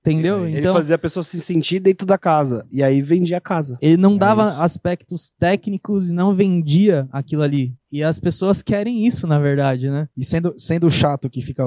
entendeu? 0.00 0.46
Ele 0.46 0.58
então 0.58 0.72
fazia 0.72 0.94
a 0.94 0.98
pessoa 0.98 1.22
se 1.22 1.40
sentir 1.40 1.80
dentro 1.80 2.06
da 2.06 2.16
casa. 2.16 2.66
E 2.70 2.82
aí 2.82 3.02
vendia 3.02 3.36
a 3.38 3.40
casa. 3.40 3.76
ele 3.82 3.96
não 3.96 4.14
É 4.14 4.18
dava 4.18 4.48
isso. 4.50 4.62
aspectos 4.62 5.30
técnicos 5.38 6.08
e 6.08 6.12
não 6.12 6.34
vendia 6.34 7.08
aquilo 7.12 7.42
ali. 7.42 7.76
E 7.92 8.02
as 8.02 8.18
pessoas 8.18 8.62
querem 8.62 9.06
isso, 9.06 9.26
na 9.26 9.38
verdade, 9.38 9.90
né? 9.90 10.08
E 10.16 10.24
sendo, 10.24 10.54
sendo 10.56 10.90
chato 10.90 11.28
que 11.28 11.42
fica 11.42 11.64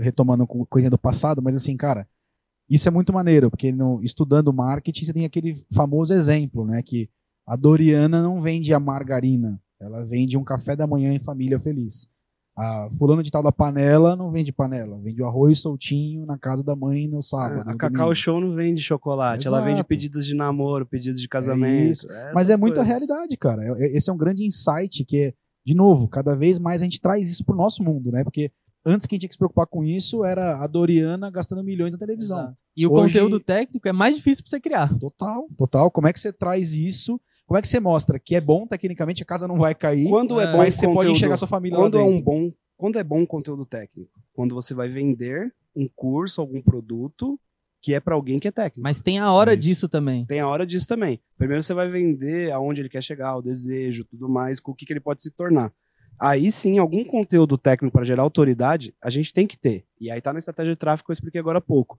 retomando 0.00 0.46
co- 0.46 0.66
coisinha 0.66 0.90
do 0.90 0.98
passado, 0.98 1.40
mas 1.42 1.54
assim, 1.54 1.76
cara, 1.76 2.08
isso 2.68 2.88
é 2.88 2.90
muito 2.90 3.12
maneiro, 3.12 3.50
porque 3.50 3.70
no, 3.70 4.02
estudando 4.02 4.52
marketing 4.52 5.04
você 5.04 5.12
tem 5.12 5.24
aquele 5.24 5.64
famoso 5.72 6.14
exemplo, 6.14 6.64
né? 6.64 6.82
Que 6.82 7.08
a 7.46 7.56
Doriana 7.56 8.22
não 8.22 8.40
vende 8.40 8.72
a 8.72 8.80
margarina, 8.80 9.60
ela 9.80 10.04
vende 10.04 10.36
um 10.38 10.44
café 10.44 10.74
da 10.76 10.86
manhã 10.86 11.12
em 11.12 11.18
família 11.20 11.58
feliz. 11.58 12.08
A 12.56 12.86
fulano 12.96 13.20
de 13.20 13.32
tal 13.32 13.42
da 13.42 13.50
panela 13.50 14.14
não 14.14 14.30
vende 14.30 14.52
panela, 14.52 14.96
vende 15.00 15.20
o 15.20 15.26
arroz 15.26 15.58
soltinho 15.58 16.24
na 16.24 16.38
casa 16.38 16.62
da 16.62 16.76
mãe 16.76 17.08
no 17.08 17.20
sábado. 17.20 17.62
a 17.68 17.72
no 17.72 17.76
Cacau 17.78 17.96
domingo. 17.98 18.14
Show 18.14 18.40
não 18.40 18.54
vende 18.54 18.80
chocolate, 18.80 19.46
ela 19.48 19.58
vende 19.60 19.74
Exato. 19.80 19.88
pedidos 19.88 20.24
de 20.24 20.36
namoro, 20.36 20.86
pedidos 20.86 21.20
de 21.20 21.28
casamento. 21.28 21.90
isso. 21.90 22.10
essas 22.12 22.32
Mas 22.32 22.50
é 22.50 22.56
muito 22.56 22.74
a 22.80 22.84
coisas. 22.84 22.88
realidade, 23.08 23.36
cara. 23.36 23.64
É- 23.64 23.86
é- 23.86 23.96
Esse 23.96 24.08
é 24.08 24.12
um 24.12 24.16
grande 24.16 24.46
insight 24.46 25.04
que 25.04 25.18
é, 25.18 25.34
de 25.66 25.74
novo, 25.74 26.06
cada 26.06 26.36
vez 26.36 26.58
mais 26.60 26.80
a 26.80 26.84
gente 26.84 27.00
traz 27.00 27.28
isso 27.28 27.44
pro 27.44 27.56
nosso 27.56 27.82
mundo, 27.82 28.12
né? 28.12 28.22
Porque 28.22 28.52
antes 28.86 29.06
quem 29.08 29.18
tinha 29.18 29.28
que 29.28 29.34
se 29.34 29.38
preocupar 29.38 29.66
com 29.66 29.82
isso 29.82 30.24
era 30.24 30.62
a 30.62 30.66
Doriana 30.68 31.28
gastando 31.32 31.64
milhões 31.64 31.90
na 31.92 31.98
televisão. 31.98 32.54
E 32.76 32.86
o 32.86 32.92
Hoje- 32.92 33.14
conteúdo 33.18 33.40
técnico 33.40 33.88
é 33.88 33.92
mais 33.92 34.14
difícil 34.14 34.44
pra 34.44 34.50
você 34.50 34.60
criar. 34.60 34.96
Total, 34.96 35.48
total. 35.56 35.90
Como 35.90 36.06
é 36.06 36.12
que 36.12 36.20
você 36.20 36.32
traz 36.32 36.72
isso? 36.72 37.20
Como 37.46 37.58
é 37.58 37.62
que 37.62 37.68
você 37.68 37.78
mostra 37.80 38.18
que 38.18 38.34
é 38.34 38.40
bom 38.40 38.66
tecnicamente, 38.66 39.22
a 39.22 39.26
casa 39.26 39.46
não 39.46 39.58
vai 39.58 39.74
cair, 39.74 40.08
Quando 40.08 40.40
é, 40.40 40.50
bom 40.50 40.58
mas 40.58 40.74
você 40.74 40.86
pode 40.86 40.96
conteúdo- 40.96 41.16
enxergar 41.16 41.36
sua 41.36 41.48
família 41.48 41.76
quando 41.78 41.98
é 41.98 42.02
um 42.02 42.20
bom 42.20 42.52
quando 42.76 42.98
é 42.98 43.04
bom 43.04 43.24
conteúdo 43.26 43.64
técnico? 43.64 44.10
Quando 44.32 44.54
você 44.54 44.74
vai 44.74 44.88
vender 44.88 45.54
um 45.76 45.88
curso 45.94 46.40
algum 46.40 46.60
produto 46.60 47.38
que 47.80 47.92
é 47.94 48.00
pra 48.00 48.14
alguém 48.14 48.38
que 48.38 48.48
é 48.48 48.50
técnico. 48.50 48.80
Mas 48.82 49.00
tem 49.00 49.18
a 49.18 49.30
hora 49.30 49.52
Isso. 49.52 49.60
disso 49.62 49.88
também. 49.88 50.24
tem 50.24 50.40
a 50.40 50.48
hora 50.48 50.66
disso 50.66 50.86
também. 50.88 51.20
Primeiro 51.36 51.62
você 51.62 51.74
vai 51.74 51.86
vender 51.88 52.50
aonde 52.50 52.80
ele 52.80 52.88
quer 52.88 53.02
chegar 53.02 53.36
o 53.36 53.42
desejo 53.42 54.04
tudo 54.04 54.28
mais 54.28 54.58
com 54.58 54.72
o 54.72 54.74
que, 54.74 54.86
que 54.86 54.92
ele 54.92 55.00
pode 55.00 55.22
se 55.22 55.30
tornar. 55.30 55.70
Aí 56.20 56.50
sim 56.50 56.78
algum 56.78 57.04
conteúdo 57.04 57.58
técnico 57.58 57.92
para 57.92 58.04
gerar 58.04 58.22
autoridade 58.22 58.94
a 59.02 59.10
gente 59.10 59.32
tem 59.32 59.46
que 59.46 59.58
ter. 59.58 59.84
E 60.00 60.10
aí 60.10 60.20
tá 60.20 60.32
na 60.32 60.38
estratégia 60.38 60.72
de 60.72 60.78
tráfego 60.78 61.06
que 61.06 61.10
eu 61.10 61.14
expliquei 61.14 61.40
agora 61.40 61.58
há 61.58 61.62
pouco. 61.62 61.98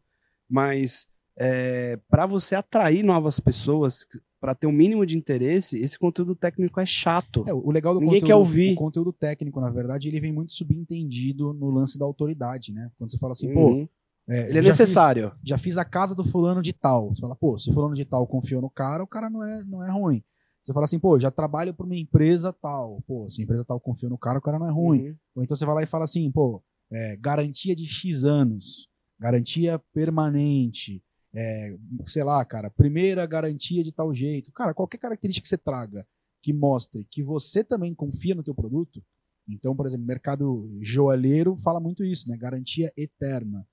Mas 0.49 1.07
é, 1.37 1.97
para 2.09 2.25
você 2.25 2.55
atrair 2.55 3.03
novas 3.03 3.39
pessoas 3.39 4.05
para 4.39 4.53
ter 4.55 4.67
um 4.67 4.71
mínimo 4.71 5.05
de 5.05 5.17
interesse 5.17 5.77
esse 5.81 5.97
conteúdo 5.97 6.35
técnico 6.35 6.79
é 6.79 6.85
chato 6.85 7.43
É, 7.47 7.53
o 7.53 7.71
legal 7.71 7.93
do 7.93 7.99
Ninguém 7.99 8.21
conteúdo, 8.21 8.27
quer 8.27 8.35
ouvir. 8.35 8.73
o 8.73 8.75
conteúdo 8.75 9.11
técnico, 9.13 9.59
na 9.59 9.69
verdade, 9.69 10.07
ele 10.07 10.19
vem 10.19 10.31
muito 10.31 10.53
subentendido 10.53 11.51
no 11.53 11.69
lance 11.69 11.97
da 11.97 12.05
autoridade, 12.05 12.71
né? 12.71 12.89
Quando 12.97 13.11
você 13.11 13.17
fala 13.17 13.31
assim, 13.33 13.51
pô, 13.53 13.71
Uhum. 13.71 13.89
é, 14.29 14.41
ele 14.49 14.51
é 14.51 14.53
já 14.53 14.59
fiz- 14.61 14.65
necessário 14.79 15.31
já 15.43 15.57
fiz 15.57 15.77
a 15.77 15.83
casa 15.85 16.13
do 16.15 16.23
fulano 16.23 16.61
de 16.61 16.73
tal. 16.73 17.09
Você 17.09 17.21
fala, 17.21 17.35
pô, 17.35 17.57
se 17.57 17.69
o 17.69 17.73
fulano 17.73 17.95
de 17.95 18.05
tal 18.05 18.25
confiou 18.27 18.61
no 18.61 18.69
cara, 18.69 19.03
o 19.03 19.07
cara 19.07 19.29
não 19.29 19.43
é, 19.43 19.63
não 19.65 19.83
é 19.83 19.91
ruim. 19.91 20.23
Você 20.63 20.73
fala 20.73 20.85
assim, 20.85 20.97
pô, 20.99 21.19
já 21.19 21.29
trabalho 21.29 21.73
para 21.73 21.85
uma 21.85 21.95
empresa 21.95 22.51
tal. 22.53 23.01
Pô, 23.07 23.29
se 23.29 23.41
a 23.41 23.43
empresa 23.43 23.63
tal 23.65 23.79
confiou 23.79 24.09
no 24.09 24.17
cara, 24.17 24.39
o 24.39 24.41
cara 24.41 24.57
não 24.57 24.67
é 24.67 24.71
ruim. 24.71 25.09
Uhum. 25.09 25.15
Ou 25.35 25.43
então 25.43 25.55
você 25.55 25.65
vai 25.65 25.75
lá 25.75 25.83
e 25.83 25.87
fala 25.87 26.05
assim, 26.05 26.31
pô, 26.31 26.61
é, 26.91 27.15
garantia 27.17 27.75
de 27.75 27.85
X 27.85 28.23
anos, 28.23 28.87
garantia 29.19 29.79
permanente, 29.93 31.03
é, 31.35 31.75
sei 32.05 32.23
lá, 32.23 32.43
cara, 32.45 32.69
primeira 32.69 33.25
garantia 33.25 33.83
de 33.83 33.91
tal 33.91 34.13
jeito. 34.13 34.51
Cara, 34.51 34.73
qualquer 34.73 34.97
característica 34.97 35.43
que 35.43 35.49
você 35.49 35.57
traga 35.57 36.07
que 36.41 36.53
mostre 36.53 37.07
que 37.09 37.23
você 37.23 37.63
também 37.63 37.93
confia 37.95 38.35
no 38.35 38.43
teu 38.43 38.53
produto. 38.53 39.03
Então, 39.49 39.75
por 39.75 39.85
exemplo, 39.85 40.05
mercado 40.05 40.69
joalheiro 40.81 41.57
fala 41.57 41.79
muito 41.79 42.03
isso, 42.03 42.29
né? 42.29 42.37
Garantia 42.37 42.93
eterna. 42.95 43.67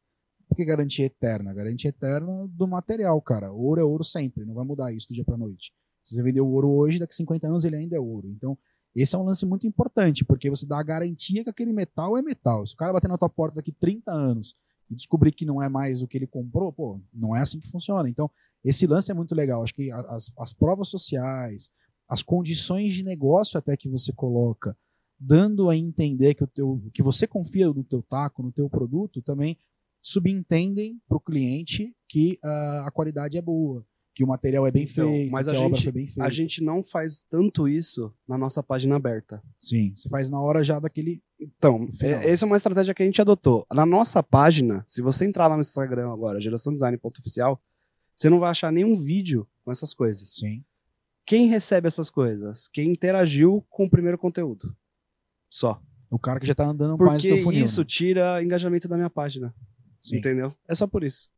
Por 0.48 0.56
que 0.56 0.64
garantia 0.64 1.06
eterna? 1.06 1.52
Garantia 1.52 1.90
eterna 1.90 2.48
do 2.48 2.66
material, 2.66 3.20
cara. 3.22 3.52
Ouro 3.52 3.80
é 3.80 3.84
ouro 3.84 4.02
sempre, 4.02 4.44
não 4.44 4.54
vai 4.54 4.64
mudar 4.64 4.92
isso 4.92 5.08
do 5.08 5.14
dia 5.14 5.24
para 5.24 5.36
noite. 5.36 5.72
Se 6.02 6.14
você 6.14 6.22
vender 6.22 6.40
o 6.40 6.48
ouro 6.48 6.70
hoje, 6.70 6.98
daqui 6.98 7.12
a 7.12 7.16
50 7.16 7.46
anos 7.46 7.64
ele 7.64 7.76
ainda 7.76 7.96
é 7.96 8.00
ouro. 8.00 8.28
Então, 8.30 8.58
esse 8.94 9.14
é 9.14 9.18
um 9.18 9.24
lance 9.24 9.46
muito 9.46 9.66
importante, 9.66 10.24
porque 10.24 10.50
você 10.50 10.66
dá 10.66 10.78
a 10.78 10.82
garantia 10.82 11.44
que 11.44 11.50
aquele 11.50 11.72
metal 11.72 12.16
é 12.18 12.22
metal. 12.22 12.66
Se 12.66 12.74
o 12.74 12.76
cara 12.76 12.92
bater 12.92 13.08
na 13.08 13.16
tua 13.16 13.28
porta 13.28 13.56
daqui 13.56 13.72
30 13.72 14.10
anos 14.10 14.54
e 14.92 14.94
descobrir 14.94 15.32
que 15.32 15.44
não 15.44 15.62
é 15.62 15.68
mais 15.68 16.02
o 16.02 16.06
que 16.06 16.16
ele 16.18 16.26
comprou, 16.26 16.72
pô, 16.72 17.00
não 17.12 17.34
é 17.34 17.40
assim 17.40 17.58
que 17.58 17.68
funciona. 17.68 18.08
Então, 18.08 18.30
esse 18.64 18.86
lance 18.86 19.10
é 19.10 19.14
muito 19.14 19.34
legal. 19.34 19.62
Acho 19.64 19.74
que 19.74 19.90
as, 19.90 20.32
as 20.38 20.52
provas 20.52 20.88
sociais, 20.88 21.70
as 22.08 22.22
condições 22.22 22.92
de 22.92 23.02
negócio 23.02 23.58
até 23.58 23.76
que 23.76 23.88
você 23.88 24.12
coloca, 24.12 24.76
dando 25.18 25.68
a 25.70 25.76
entender 25.76 26.34
que, 26.34 26.44
o 26.44 26.46
teu, 26.46 26.82
que 26.92 27.02
você 27.02 27.26
confia 27.26 27.66
no 27.68 27.82
teu 27.82 28.02
taco, 28.02 28.42
no 28.42 28.52
teu 28.52 28.68
produto, 28.68 29.20
também 29.22 29.56
subentendem 30.06 31.00
para 31.08 31.16
o 31.16 31.20
cliente 31.20 31.94
que 32.08 32.38
ah, 32.42 32.84
a 32.86 32.90
qualidade 32.90 33.38
é 33.38 33.42
boa, 33.42 33.86
que 34.14 34.24
o 34.24 34.26
material 34.26 34.66
é 34.66 34.70
bem 34.70 34.82
Então, 34.84 35.10
feito, 35.12 35.30
mas 35.30 35.48
a 35.48 35.52
a, 35.52 35.54
gente- 35.54 35.90
bem 35.92 36.06
feita. 36.06 36.24
A 36.24 36.28
gente 36.28 36.62
não 36.62 36.82
faz 36.82 37.24
tanto 37.30 37.68
isso 37.68 38.12
na 38.28 38.36
nossa 38.36 38.62
página 38.62 38.96
aberta. 38.96 39.42
Sim, 39.58 39.94
você 39.96 40.08
faz 40.08 40.28
na 40.28 40.40
hora 40.40 40.62
já 40.62 40.78
daquele. 40.78 41.22
Então, 41.42 41.88
é- 42.00 42.30
essa 42.30 42.44
é 42.44 42.46
uma 42.46 42.56
estratégia 42.56 42.94
que 42.94 43.02
a 43.02 43.06
gente 43.06 43.20
adotou. 43.20 43.66
Na 43.72 43.84
nossa 43.84 44.22
página, 44.22 44.84
se 44.86 45.02
você 45.02 45.24
entrar 45.24 45.48
lá 45.48 45.56
no 45.56 45.60
Instagram 45.60 46.12
agora, 46.12 46.40
geraçãodesign.oficial, 46.40 47.60
você 48.14 48.30
não 48.30 48.38
vai 48.38 48.50
achar 48.50 48.70
nenhum 48.72 48.94
vídeo 48.94 49.46
com 49.64 49.72
essas 49.72 49.92
coisas. 49.92 50.34
Sim. 50.36 50.62
Quem 51.26 51.48
recebe 51.48 51.86
essas 51.86 52.10
coisas? 52.10 52.68
Quem 52.68 52.90
interagiu 52.90 53.64
com 53.68 53.84
o 53.84 53.90
primeiro 53.90 54.18
conteúdo. 54.18 54.74
Só. 55.50 55.80
O 56.10 56.18
cara 56.18 56.38
que 56.38 56.46
já 56.46 56.54
tá 56.54 56.64
andando 56.66 56.96
mais 56.98 57.22
Porque 57.22 57.34
teu 57.34 57.42
funil. 57.44 57.64
isso 57.64 57.80
né? 57.80 57.86
tira 57.88 58.42
engajamento 58.42 58.86
da 58.86 58.96
minha 58.96 59.10
página. 59.10 59.54
Sim, 60.00 60.16
Entendeu? 60.18 60.52
É 60.68 60.74
só 60.74 60.86
por 60.86 61.02
isso. 61.04 61.30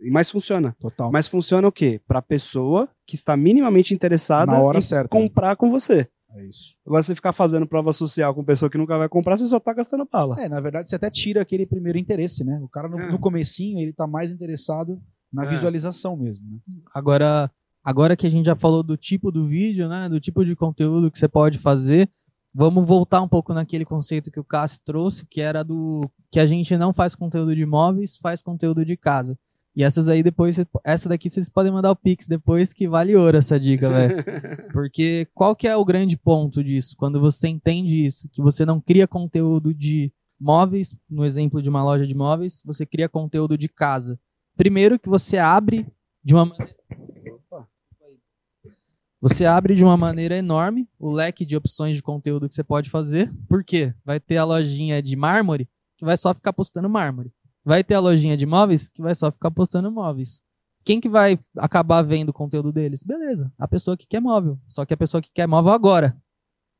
E- 0.00 0.10
Mas 0.10 0.30
funciona. 0.30 0.74
total. 0.80 1.10
Mas 1.12 1.28
funciona 1.28 1.66
o 1.68 1.72
quê? 1.72 2.00
Pra 2.06 2.22
pessoa 2.22 2.88
que 3.06 3.14
está 3.14 3.36
minimamente 3.36 3.92
interessada 3.92 4.52
Na 4.52 4.60
hora 4.60 4.78
em 4.78 4.82
certa. 4.82 5.08
comprar 5.08 5.56
com 5.56 5.68
você. 5.68 6.08
É 6.34 6.44
isso. 6.46 6.76
Agora, 6.86 7.02
você 7.02 7.14
ficar 7.14 7.32
fazendo 7.32 7.66
prova 7.66 7.92
social 7.92 8.34
com 8.34 8.44
pessoa 8.44 8.70
que 8.70 8.78
nunca 8.78 8.96
vai 8.96 9.08
comprar, 9.08 9.36
você 9.36 9.46
só 9.46 9.60
tá 9.60 9.72
gastando 9.72 10.06
bala. 10.10 10.40
É, 10.40 10.48
na 10.48 10.60
verdade, 10.60 10.88
você 10.88 10.96
até 10.96 11.10
tira 11.10 11.42
aquele 11.42 11.66
primeiro 11.66 11.98
interesse, 11.98 12.42
né? 12.44 12.58
O 12.62 12.68
cara 12.68 12.88
no, 12.88 12.98
É. 12.98 13.10
no 13.12 13.18
comecinho, 13.18 13.78
ele 13.78 13.92
tá 13.92 14.06
mais 14.06 14.32
interessado 14.32 15.00
na 15.32 15.44
É. 15.44 15.46
visualização 15.46 16.16
mesmo, 16.16 16.44
né? 16.50 16.58
Agora, 16.94 17.50
agora 17.84 18.16
que 18.16 18.26
a 18.26 18.30
gente 18.30 18.46
já 18.46 18.56
falou 18.56 18.82
do 18.82 18.96
tipo 18.96 19.30
do 19.30 19.46
vídeo, 19.46 19.88
né, 19.88 20.08
do 20.08 20.18
tipo 20.20 20.44
de 20.44 20.54
conteúdo 20.56 21.10
que 21.10 21.18
você 21.18 21.28
pode 21.28 21.58
fazer, 21.58 22.08
vamos 22.54 22.86
voltar 22.86 23.20
um 23.22 23.28
pouco 23.28 23.52
naquele 23.54 23.84
conceito 23.84 24.30
que 24.30 24.40
o 24.40 24.44
Cássio 24.44 24.80
trouxe, 24.84 25.26
que 25.26 25.40
era 25.40 25.62
do 25.62 26.08
que 26.30 26.38
a 26.40 26.46
gente 26.46 26.76
não 26.76 26.92
faz 26.92 27.14
conteúdo 27.14 27.54
de 27.54 27.62
imóveis, 27.62 28.16
faz 28.16 28.40
conteúdo 28.42 28.84
de 28.84 28.96
casa. 28.96 29.38
E 29.74 29.82
essas 29.82 30.08
aí 30.08 30.22
depois, 30.22 30.58
essa 30.84 31.08
daqui 31.08 31.30
vocês 31.30 31.48
podem 31.48 31.72
mandar 31.72 31.90
o 31.90 31.96
Pix 31.96 32.26
depois, 32.26 32.72
que 32.72 32.86
vale 32.86 33.16
ouro 33.16 33.36
essa 33.36 33.58
dica, 33.58 33.90
velho. 33.90 34.16
Porque 34.72 35.26
qual 35.34 35.56
que 35.56 35.66
é 35.66 35.74
o 35.74 35.84
grande 35.84 36.16
ponto 36.16 36.62
disso? 36.62 36.94
Quando 36.96 37.18
você 37.18 37.48
entende 37.48 38.04
isso, 38.04 38.28
que 38.30 38.42
você 38.42 38.66
não 38.66 38.80
cria 38.80 39.08
conteúdo 39.08 39.72
de 39.72 40.12
móveis, 40.38 40.94
no 41.08 41.24
exemplo 41.24 41.62
de 41.62 41.70
uma 41.70 41.82
loja 41.82 42.06
de 42.06 42.14
móveis, 42.14 42.62
você 42.66 42.84
cria 42.84 43.08
conteúdo 43.08 43.56
de 43.56 43.68
casa. 43.68 44.18
Primeiro 44.56 44.98
que 44.98 45.08
você 45.08 45.38
abre 45.38 45.86
de 46.22 46.34
uma 46.34 46.44
maneira 46.44 46.82
você 49.22 49.46
abre 49.46 49.76
de 49.76 49.84
uma 49.84 49.96
maneira 49.96 50.36
enorme 50.36 50.88
o 50.98 51.08
leque 51.08 51.46
de 51.46 51.56
opções 51.56 51.94
de 51.94 52.02
conteúdo 52.02 52.48
que 52.48 52.56
você 52.56 52.64
pode 52.64 52.90
fazer. 52.90 53.32
Por 53.48 53.62
quê? 53.62 53.94
Vai 54.04 54.18
ter 54.18 54.36
a 54.36 54.44
lojinha 54.44 55.00
de 55.00 55.14
mármore 55.14 55.68
que 55.96 56.04
vai 56.04 56.16
só 56.16 56.34
ficar 56.34 56.52
postando 56.52 56.88
mármore. 56.90 57.32
Vai 57.64 57.84
ter 57.84 57.94
a 57.94 58.00
lojinha 58.00 58.36
de 58.36 58.46
móveis 58.46 58.88
que 58.88 59.00
vai 59.00 59.14
só 59.14 59.30
ficar 59.30 59.50
postando 59.50 59.90
móveis. 59.90 60.40
Quem 60.84 61.00
que 61.00 61.08
vai 61.08 61.38
acabar 61.56 62.02
vendo 62.02 62.30
o 62.30 62.32
conteúdo 62.32 62.72
deles? 62.72 63.02
Beleza, 63.04 63.52
a 63.58 63.68
pessoa 63.68 63.96
que 63.96 64.06
quer 64.06 64.20
móvel. 64.20 64.58
Só 64.68 64.84
que 64.84 64.92
a 64.92 64.96
pessoa 64.96 65.22
que 65.22 65.30
quer 65.32 65.46
móvel 65.46 65.72
agora, 65.72 66.16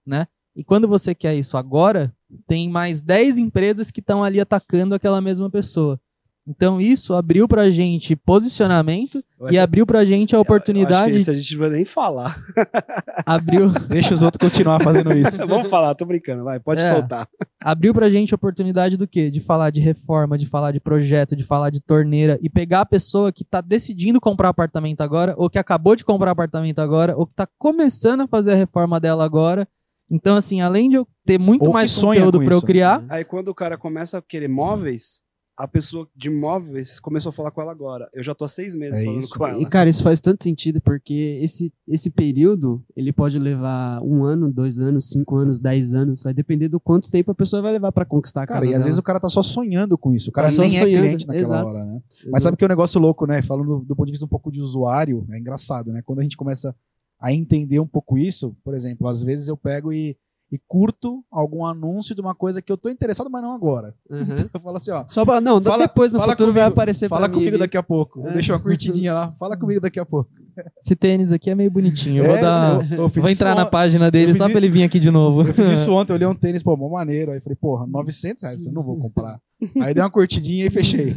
né? 0.04 0.26
E 0.54 0.62
quando 0.62 0.86
você 0.86 1.14
quer 1.14 1.34
isso 1.34 1.56
agora, 1.56 2.14
tem 2.46 2.68
mais 2.68 3.00
10 3.00 3.38
empresas 3.38 3.90
que 3.90 4.00
estão 4.00 4.22
ali 4.22 4.40
atacando 4.40 4.94
aquela 4.94 5.20
mesma 5.20 5.48
pessoa. 5.48 6.00
Então 6.46 6.80
isso 6.80 7.14
abriu 7.14 7.46
pra 7.46 7.70
gente 7.70 8.16
posicionamento 8.16 9.22
e 9.50 9.56
abriu 9.58 9.86
pra 9.86 10.04
gente 10.04 10.34
a 10.34 10.38
Eu 10.38 10.40
acho 10.40 10.50
oportunidade. 10.50 11.12
que 11.12 11.16
esse 11.18 11.30
a 11.30 11.34
gente 11.34 11.52
não 11.52 11.60
vai 11.60 11.70
nem 11.70 11.84
falar. 11.84 12.36
Abriu, 13.24 13.70
Deixa 13.88 14.12
os 14.14 14.22
outros 14.22 14.48
continuar 14.50 14.82
fazendo 14.82 15.12
isso. 15.12 15.38
Vamos 15.46 15.68
falar, 15.70 15.94
tô 15.94 16.04
brincando, 16.04 16.42
vai, 16.44 16.58
pode 16.58 16.82
É. 16.82 16.88
soltar. 16.88 17.28
abriu 17.62 17.94
pra 17.94 18.10
gente 18.10 18.34
a 18.34 18.36
oportunidade 18.36 18.96
do 18.96 19.06
quê? 19.06 19.30
De 19.30 19.40
falar 19.40 19.70
de 19.70 19.80
reforma, 19.80 20.36
de 20.36 20.46
falar 20.46 20.72
de 20.72 20.80
projeto, 20.80 21.36
de 21.36 21.44
falar 21.44 21.70
de 21.70 21.80
torneira 21.80 22.38
e 22.42 22.50
pegar 22.50 22.80
a 22.80 22.86
pessoa 22.86 23.30
que 23.32 23.44
tá 23.44 23.60
decidindo 23.60 24.20
comprar 24.20 24.48
apartamento 24.48 25.00
agora, 25.00 25.34
ou 25.38 25.48
que 25.48 25.58
acabou 25.58 25.94
de 25.94 26.04
comprar 26.04 26.32
apartamento 26.32 26.80
agora, 26.80 27.16
ou 27.16 27.26
que 27.26 27.34
tá 27.34 27.46
começando 27.58 28.22
a 28.22 28.26
fazer 28.28 28.52
a 28.52 28.56
reforma 28.56 28.98
dela 28.98 29.24
agora. 29.24 29.66
Então, 30.10 30.36
assim, 30.36 30.60
além 30.60 30.90
de 30.90 30.96
eu 30.96 31.06
ter 31.24 31.38
muito 31.38 31.66
Ou 31.66 31.72
mais 31.72 31.96
conteúdo 31.96 32.38
pra 32.40 32.52
eu 32.54 32.58
isso. 32.58 32.66
criar, 32.66 33.04
Aí 33.08 33.24
quando 33.24 33.48
o 33.48 33.54
cara 33.54 33.78
começa 33.78 34.18
a 34.18 34.22
querer 34.22 34.48
móveis, 34.48 35.22
a 35.62 35.68
pessoa 35.68 36.08
de 36.16 36.28
móveis 36.28 36.98
começou 36.98 37.30
a 37.30 37.32
falar 37.32 37.52
com 37.52 37.62
ela 37.62 37.70
agora. 37.70 38.08
Eu 38.12 38.22
já 38.24 38.34
tô 38.34 38.44
há 38.44 38.48
seis 38.48 38.74
meses 38.74 39.00
É 39.00 39.04
falando 39.04 39.22
isso. 39.22 39.38
com 39.38 39.46
ela. 39.46 39.62
E, 39.62 39.66
cara, 39.66 39.88
isso 39.88 40.02
faz 40.02 40.20
tanto 40.20 40.42
sentido 40.42 40.80
porque 40.80 41.38
esse, 41.40 41.72
esse 41.86 42.10
período, 42.10 42.84
ele 42.96 43.12
pode 43.12 43.38
levar 43.38 44.02
um 44.02 44.24
ano, 44.24 44.52
dois 44.52 44.80
anos, 44.80 45.08
cinco 45.10 45.36
anos, 45.36 45.60
dez 45.60 45.94
anos. 45.94 46.20
Vai 46.20 46.34
depender 46.34 46.66
do 46.68 46.80
quanto 46.80 47.10
tempo 47.12 47.30
a 47.30 47.34
pessoa 47.34 47.62
vai 47.62 47.70
levar 47.72 47.92
pra 47.92 48.04
conquistar 48.04 48.42
a 48.42 48.46
Cara, 48.46 48.60
casa 48.62 48.72
e 48.72 48.74
às 48.74 48.84
vezes 48.84 48.98
o 48.98 49.02
cara 49.04 49.20
tá 49.20 49.28
só 49.28 49.40
sonhando 49.40 49.96
com 49.96 50.12
isso. 50.12 50.30
O 50.30 50.32
cara 50.32 50.48
Tá 50.48 50.54
só 50.54 50.62
nem 50.62 50.76
é 50.76 50.80
sonhando, 50.82 51.02
cliente 51.04 51.26
naquela 51.28 51.44
exato. 51.46 51.68
hora, 51.68 51.84
né? 51.84 52.02
Mas 52.30 52.42
sabe 52.42 52.56
que 52.56 52.64
é 52.64 52.66
um 52.66 52.68
negócio 52.68 53.00
louco, 53.00 53.24
né? 53.24 53.40
Falando 53.42 53.78
do, 53.78 53.84
do 53.84 53.94
ponto 53.94 54.06
de 54.06 54.12
vista 54.12 54.26
um 54.26 54.28
pouco 54.28 54.50
de 54.50 54.60
usuário, 54.60 55.24
é 55.30 55.38
engraçado, 55.38 55.92
né? 55.92 56.02
Quando 56.04 56.18
a 56.18 56.22
gente 56.24 56.36
começa 56.36 56.74
a 57.20 57.32
entender 57.32 57.78
um 57.78 57.86
pouco 57.86 58.18
isso, 58.18 58.56
por 58.64 58.74
exemplo, 58.74 59.06
às 59.06 59.22
vezes 59.22 59.46
eu 59.46 59.56
pego 59.56 59.92
e, 59.92 60.16
e 60.52 60.60
curto 60.68 61.24
algum 61.30 61.64
anúncio 61.64 62.14
de 62.14 62.20
uma 62.20 62.34
coisa 62.34 62.60
que 62.60 62.70
eu 62.70 62.76
tô 62.76 62.90
interessado, 62.90 63.30
mas 63.30 63.40
não 63.42 63.52
agora. 63.52 63.94
Uhum. 64.10 64.26
Eu 64.52 64.60
falo 64.60 64.76
assim, 64.76 64.90
ó. 64.90 65.04
Só 65.08 65.24
pra, 65.24 65.40
não, 65.40 65.62
Fala- 65.62 65.86
depois 65.86 66.12
no 66.12 66.18
fala 66.18 66.32
futuro 66.32 66.52
vai 66.52 66.62
comigo, 66.64 66.72
aparecer 66.74 67.08
Fala 67.08 67.20
pra 67.22 67.28
mim 67.30 67.34
comigo 67.36 67.50
ali. 67.56 67.58
daqui 67.58 67.76
a 67.78 67.82
pouco. 67.82 68.28
É. 68.28 68.32
Deixa 68.34 68.52
uma 68.52 68.60
curtidinha 68.60 69.14
lá. 69.14 69.32
Fala 69.38 69.56
comigo 69.58 69.80
daqui 69.80 69.98
a 69.98 70.04
pouco. 70.04 70.30
esse 70.78 70.94
tênis 70.94 71.32
aqui 71.32 71.48
é 71.48 71.54
meio 71.54 71.70
bonitinho. 71.70 72.22
Eu 72.22 72.26
vou 72.28 72.36
É, 72.36 72.40
dar. 72.42 72.92
eu- 72.92 72.98
eu 73.04 73.08
Vou 73.08 73.30
entrar 73.30 73.54
na 73.54 73.64
página 73.64 74.10
dele 74.10 74.34
só 74.34 74.46
pra 74.48 74.58
ele 74.58 74.68
vir 74.68 74.82
aqui 74.84 75.00
de 75.00 75.10
novo. 75.10 75.40
Eu 75.40 75.54
fiz 75.54 75.70
isso 75.70 75.90
ontem, 75.94 76.12
eu 76.12 76.16
olhei 76.16 76.28
um 76.28 76.34
tênis, 76.34 76.62
pô, 76.62 76.76
mó 76.76 76.90
maneiro. 76.90 77.32
Aí 77.32 77.40
falei, 77.40 77.56
porra, 77.56 77.86
900 77.86 78.42
reais. 78.42 78.60
Eu 78.60 78.64
falei, 78.66 78.74
não 78.74 78.82
vou 78.84 78.98
comprar. 78.98 79.40
Aí 79.80 79.94
dei 79.94 80.02
uma 80.02 80.10
curtidinha 80.10 80.66
e 80.66 80.70
fechei. 80.70 81.16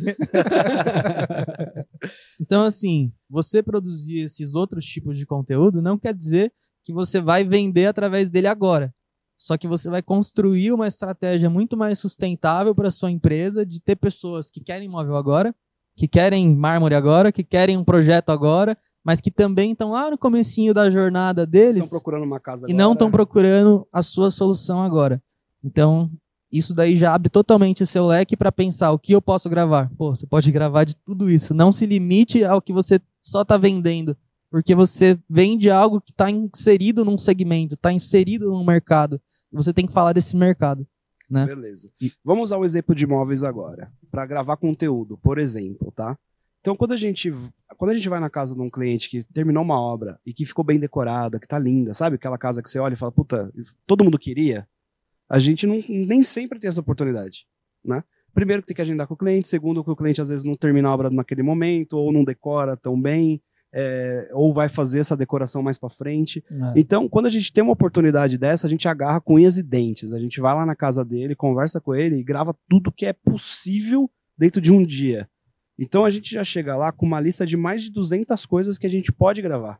Então, 2.39 2.63
assim, 2.63 3.11
você 3.29 3.61
produzir 3.61 4.21
esses 4.21 4.55
outros 4.55 4.85
tipos 4.85 5.17
de 5.17 5.25
conteúdo 5.25 5.81
não 5.81 5.97
quer 5.97 6.13
dizer 6.13 6.51
que 6.83 6.93
você 6.93 7.19
vai 7.19 7.43
vender 7.43 7.87
através 7.87 8.29
dele 8.29 8.47
agora. 8.47 8.93
Só 9.37 9.57
que 9.57 9.67
você 9.67 9.89
vai 9.89 10.01
construir 10.01 10.71
uma 10.71 10.87
estratégia 10.87 11.49
muito 11.49 11.75
mais 11.75 11.99
sustentável 11.99 12.73
para 12.73 12.89
sua 12.89 13.11
empresa 13.11 13.65
de 13.65 13.81
ter 13.81 13.95
pessoas 13.95 14.49
que 14.49 14.61
querem 14.61 14.87
imóvel 14.87 15.15
agora, 15.15 15.53
que 15.95 16.07
querem 16.07 16.55
mármore 16.55 16.95
agora, 16.95 17.31
que 17.31 17.43
querem 17.43 17.77
um 17.77 17.83
projeto 17.83 18.29
agora, 18.29 18.77
mas 19.03 19.21
que 19.21 19.29
também 19.29 19.71
estão 19.71 19.91
lá 19.91 20.09
no 20.09 20.17
comecinho 20.17 20.73
da 20.73 20.89
jornada 20.89 21.45
deles 21.45 21.85
Estão 21.85 21.99
procurando 21.99 22.23
uma 22.23 22.39
casa 22.39 22.65
e 22.67 22.71
agora. 22.71 22.83
não 22.83 22.93
estão 22.93 23.11
procurando 23.11 23.87
a 23.91 24.01
sua 24.01 24.31
solução 24.31 24.81
agora. 24.81 25.21
Então, 25.63 26.09
isso 26.51 26.73
daí 26.73 26.95
já 26.95 27.13
abre 27.13 27.29
totalmente 27.29 27.83
o 27.83 27.87
seu 27.87 28.07
leque 28.07 28.37
para 28.37 28.51
pensar 28.51 28.91
o 28.91 28.99
que 28.99 29.13
eu 29.13 29.21
posso 29.21 29.49
gravar. 29.49 29.91
Pô, 29.97 30.15
você 30.15 30.25
pode 30.25 30.51
gravar 30.51 30.85
de 30.85 30.95
tudo 30.95 31.29
isso. 31.29 31.53
Não 31.53 31.71
se 31.71 31.85
limite 31.85 32.43
ao 32.43 32.61
que 32.61 32.71
você 32.73 32.99
só 33.21 33.41
está 33.41 33.57
vendendo, 33.57 34.15
porque 34.55 34.73
você 34.73 35.19
vende 35.29 35.69
algo 35.69 35.99
que 35.99 36.11
está 36.11 36.31
inserido 36.31 37.03
num 37.03 37.17
segmento, 37.17 37.73
está 37.73 37.91
inserido 37.91 38.49
num 38.49 38.63
mercado. 38.63 39.19
E 39.51 39.55
você 39.57 39.73
tem 39.73 39.85
que 39.85 39.91
falar 39.91 40.13
desse 40.13 40.33
mercado. 40.33 40.87
né? 41.29 41.45
Beleza. 41.45 41.91
Vamos 42.23 42.43
usar 42.43 42.57
um 42.57 42.63
exemplo 42.63 42.95
de 42.95 43.03
imóveis 43.03 43.43
agora, 43.43 43.91
para 44.09 44.25
gravar 44.25 44.55
conteúdo, 44.55 45.17
por 45.17 45.39
exemplo, 45.39 45.91
tá? 45.91 46.17
Então, 46.61 46.73
quando 46.73 46.93
a 46.93 46.95
gente 46.95 47.33
quando 47.75 47.91
a 47.91 47.95
gente 47.95 48.07
vai 48.07 48.21
na 48.21 48.29
casa 48.29 48.55
de 48.55 48.61
um 48.61 48.69
cliente 48.69 49.09
que 49.09 49.25
terminou 49.25 49.61
uma 49.61 49.77
obra 49.77 50.21
e 50.25 50.31
que 50.31 50.45
ficou 50.45 50.63
bem 50.63 50.79
decorada, 50.79 51.37
que 51.37 51.47
tá 51.49 51.59
linda, 51.59 51.93
sabe 51.93 52.15
aquela 52.15 52.37
casa 52.37 52.63
que 52.63 52.69
você 52.69 52.79
olha 52.79 52.93
e 52.93 52.97
fala, 52.97 53.11
puta, 53.11 53.51
isso 53.55 53.75
todo 53.85 54.05
mundo 54.05 54.17
queria? 54.17 54.65
A 55.27 55.37
gente 55.37 55.67
não, 55.67 55.77
nem 55.89 56.23
sempre 56.23 56.59
tem 56.59 56.69
essa 56.69 56.79
oportunidade, 56.79 57.45
né? 57.83 58.05
Primeiro 58.33 58.61
que 58.61 58.67
tem 58.67 58.75
que 58.75 58.81
agendar 58.81 59.05
com 59.05 59.15
o 59.15 59.17
cliente, 59.17 59.49
segundo 59.49 59.83
que 59.83 59.91
o 59.91 59.95
cliente 59.97 60.21
às 60.21 60.29
vezes 60.29 60.45
não 60.45 60.55
termina 60.55 60.87
a 60.87 60.93
obra 60.93 61.09
naquele 61.09 61.43
momento 61.43 61.97
ou 61.97 62.13
não 62.13 62.23
decora 62.23 62.77
tão 62.77 62.97
bem, 62.97 63.41
é, 63.77 64.29
ou 64.31 64.53
vai 64.53 64.69
fazer 64.69 64.99
essa 64.99 65.17
decoração 65.17 65.61
mais 65.61 65.77
para 65.77 65.89
frente. 65.89 66.41
Então, 66.77 67.09
quando 67.09 67.25
a 67.25 67.29
gente 67.29 67.51
tem 67.51 67.61
uma 67.61 67.73
oportunidade 67.73 68.37
dessa, 68.37 68.65
a 68.65 68.69
gente 68.69 68.87
agarra 68.87 69.19
com 69.19 69.35
unhas 69.35 69.57
e 69.57 69.63
dentes. 69.63 70.13
A 70.13 70.19
gente 70.19 70.39
vai 70.39 70.55
lá 70.55 70.65
na 70.65 70.75
casa 70.75 71.03
dele, 71.03 71.35
conversa 71.35 71.81
com 71.81 71.93
ele 71.93 72.15
e 72.15 72.23
grava 72.23 72.55
tudo 72.69 72.91
que 72.91 73.05
é 73.05 73.11
possível 73.11 74.09
dentro 74.37 74.61
de 74.61 74.71
um 74.71 74.81
dia. 74.81 75.27
Então, 75.77 76.05
a 76.05 76.09
gente 76.09 76.33
já 76.33 76.43
chega 76.43 76.77
lá 76.77 76.93
com 76.93 77.05
uma 77.05 77.19
lista 77.19 77.45
de 77.45 77.57
mais 77.57 77.83
de 77.83 77.91
200 77.91 78.45
coisas 78.45 78.77
que 78.77 78.87
a 78.87 78.89
gente 78.89 79.11
pode 79.11 79.41
gravar. 79.41 79.77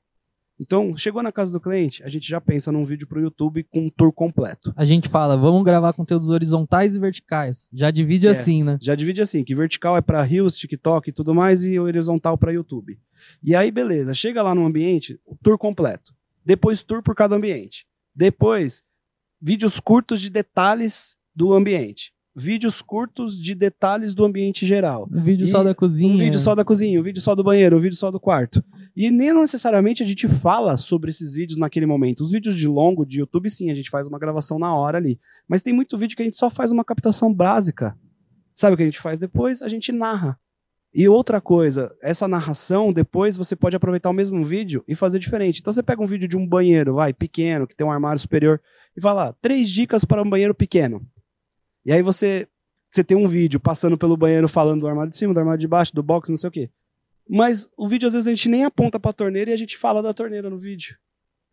Então, 0.60 0.96
chegou 0.96 1.22
na 1.22 1.32
casa 1.34 1.52
do 1.52 1.60
cliente, 1.60 2.02
a 2.04 2.08
gente 2.08 2.30
já 2.30 2.40
pensa 2.40 2.72
num 2.72 2.86
vídeo 2.86 3.06
pro 3.06 3.20
YouTube 3.20 3.64
com 3.66 3.82
um 3.82 3.90
tour 3.90 4.14
completo. 4.14 4.74
A 4.76 4.86
gente 4.86 5.10
fala, 5.10 5.36
vamos 5.36 5.64
gravar 5.66 5.92
conteúdos 5.92 6.30
horizontais 6.30 6.96
e 6.96 7.00
verticais. 7.00 7.68
Já 7.74 7.92
divide 7.92 8.28
É. 8.28 8.30
assim, 8.30 8.64
né? 8.64 8.78
Já 8.82 8.96
divide 8.96 9.22
assim, 9.22 9.44
que 9.44 9.54
vertical 9.54 9.98
é 9.98 10.02
para 10.02 10.22
Reels, 10.22 10.56
TikTok 10.56 11.10
e 11.10 11.14
tudo 11.14 11.36
mais, 11.36 11.64
e 11.66 11.78
horizontal 11.78 12.38
para 12.38 12.54
YouTube. 12.54 12.98
E 13.44 13.54
aí, 13.54 13.70
beleza, 13.70 14.14
chega 14.14 14.42
lá 14.42 14.56
no 14.56 14.66
ambiente, 14.66 15.20
o 15.26 15.36
tour 15.36 15.58
completo. 15.58 16.14
Depois, 16.46 16.82
tour 16.82 17.04
por 17.04 17.16
cada 17.16 17.36
ambiente. 17.36 17.86
Depois, 18.16 18.82
vídeos 19.42 19.80
curtos 19.82 20.22
de 20.22 20.30
detalhes 20.30 21.18
do 21.36 21.54
ambiente. 21.54 22.14
Vídeos 22.36 22.82
curtos 22.82 23.42
de 23.42 23.56
detalhes 23.56 24.14
do 24.14 24.26
ambiente 24.26 24.66
geral. 24.66 25.08
Um 25.10 25.24
vídeo 25.24 25.46
E 25.46 25.48
só 25.48 25.64
da 25.64 25.74
cozinha. 25.74 26.14
Um 26.14 26.18
vídeo 26.18 26.38
só 26.38 26.54
da 26.54 26.66
cozinha, 26.66 27.00
um 27.00 27.04
vídeo 27.04 27.22
só 27.22 27.34
do 27.34 27.44
banheiro, 27.44 27.78
um 27.78 27.80
vídeo 27.80 27.96
só 27.96 28.12
do 28.12 28.20
quarto. 28.20 28.62
E 28.94 29.10
nem 29.10 29.34
necessariamente 29.34 30.04
a 30.04 30.06
gente 30.06 30.28
fala 30.28 30.76
sobre 30.76 31.10
esses 31.10 31.34
vídeos 31.34 31.58
naquele 31.58 31.86
momento. 31.86 32.22
Os 32.22 32.32
vídeos 32.32 32.58
de 32.58 32.68
longo 32.68 33.06
de 33.06 33.20
YouTube, 33.20 33.50
sim, 33.50 33.72
a 33.72 33.76
gente 33.76 33.90
faz 33.90 34.08
uma 34.08 34.20
gravação 34.20 34.60
na 34.60 34.76
hora 34.76 34.98
ali. 34.98 35.18
Mas 35.48 35.62
tem 35.62 35.74
muito 35.74 35.98
vídeo 35.98 36.18
que 36.18 36.24
a 36.24 36.26
gente 36.26 36.38
só 36.38 36.50
faz 36.50 36.74
uma 36.74 36.84
captação 36.84 37.34
básica. 37.34 37.98
Sabe 38.54 38.74
o 38.74 38.78
que 38.78 38.84
a 38.84 38.88
gente 38.88 39.00
faz 39.00 39.18
depois? 39.18 39.62
A 39.62 39.70
gente 39.70 39.94
narra. 39.94 40.38
E 40.94 41.10
outra 41.10 41.42
coisa, 41.42 41.94
essa 42.02 42.28
narração, 42.28 42.92
depois 42.92 43.36
você 43.36 43.56
pode 43.56 43.76
aproveitar 43.76 44.10
o 44.10 44.14
mesmo 44.14 44.44
vídeo 44.44 44.82
e 44.88 44.96
fazer 44.96 45.20
diferente. 45.20 45.60
Então 45.60 45.72
você 45.72 45.84
pega 45.84 46.02
um 46.02 46.06
vídeo 46.06 46.28
de 46.28 46.38
um 46.38 46.48
banheiro, 46.48 46.96
vai, 46.96 47.14
pequeno, 47.14 47.68
que 47.68 47.76
tem 47.76 47.86
um 47.86 47.92
armário 47.92 48.20
superior, 48.20 48.62
e 48.96 49.02
fala, 49.02 49.36
três 49.42 49.70
dicas 49.70 50.06
para 50.06 50.22
um 50.22 50.30
banheiro 50.30 50.56
pequeno. 50.56 51.06
E 51.86 51.94
aí 51.94 52.02
você, 52.02 52.48
você 52.90 53.04
tem 53.04 53.16
um 53.16 53.28
vídeo 53.28 53.60
passando 53.60 53.98
pelo 53.98 54.18
banheiro 54.18 54.48
falando 54.48 54.82
do 54.82 54.88
armário 54.88 55.12
de 55.12 55.18
cima, 55.18 55.34
do 55.34 55.40
armário 55.40 55.60
de 55.60 55.68
baixo, 55.68 55.94
do 55.94 56.02
box, 56.02 56.30
não 56.30 56.38
sei 56.38 56.48
o 56.48 56.52
quê. 56.52 56.70
Mas 57.30 57.70
o 57.78 57.88
vídeo, 57.88 58.08
às 58.08 58.14
vezes, 58.14 58.28
a 58.28 58.32
gente 58.32 58.50
nem 58.50 58.66
aponta 58.66 59.00
pra 59.00 59.14
torneira 59.14 59.52
e 59.52 59.54
a 59.54 59.58
gente 59.58 59.78
fala 59.78 60.02
da 60.02 60.14
torneira 60.14 60.50
no 60.50 60.58
vídeo. 60.58 60.98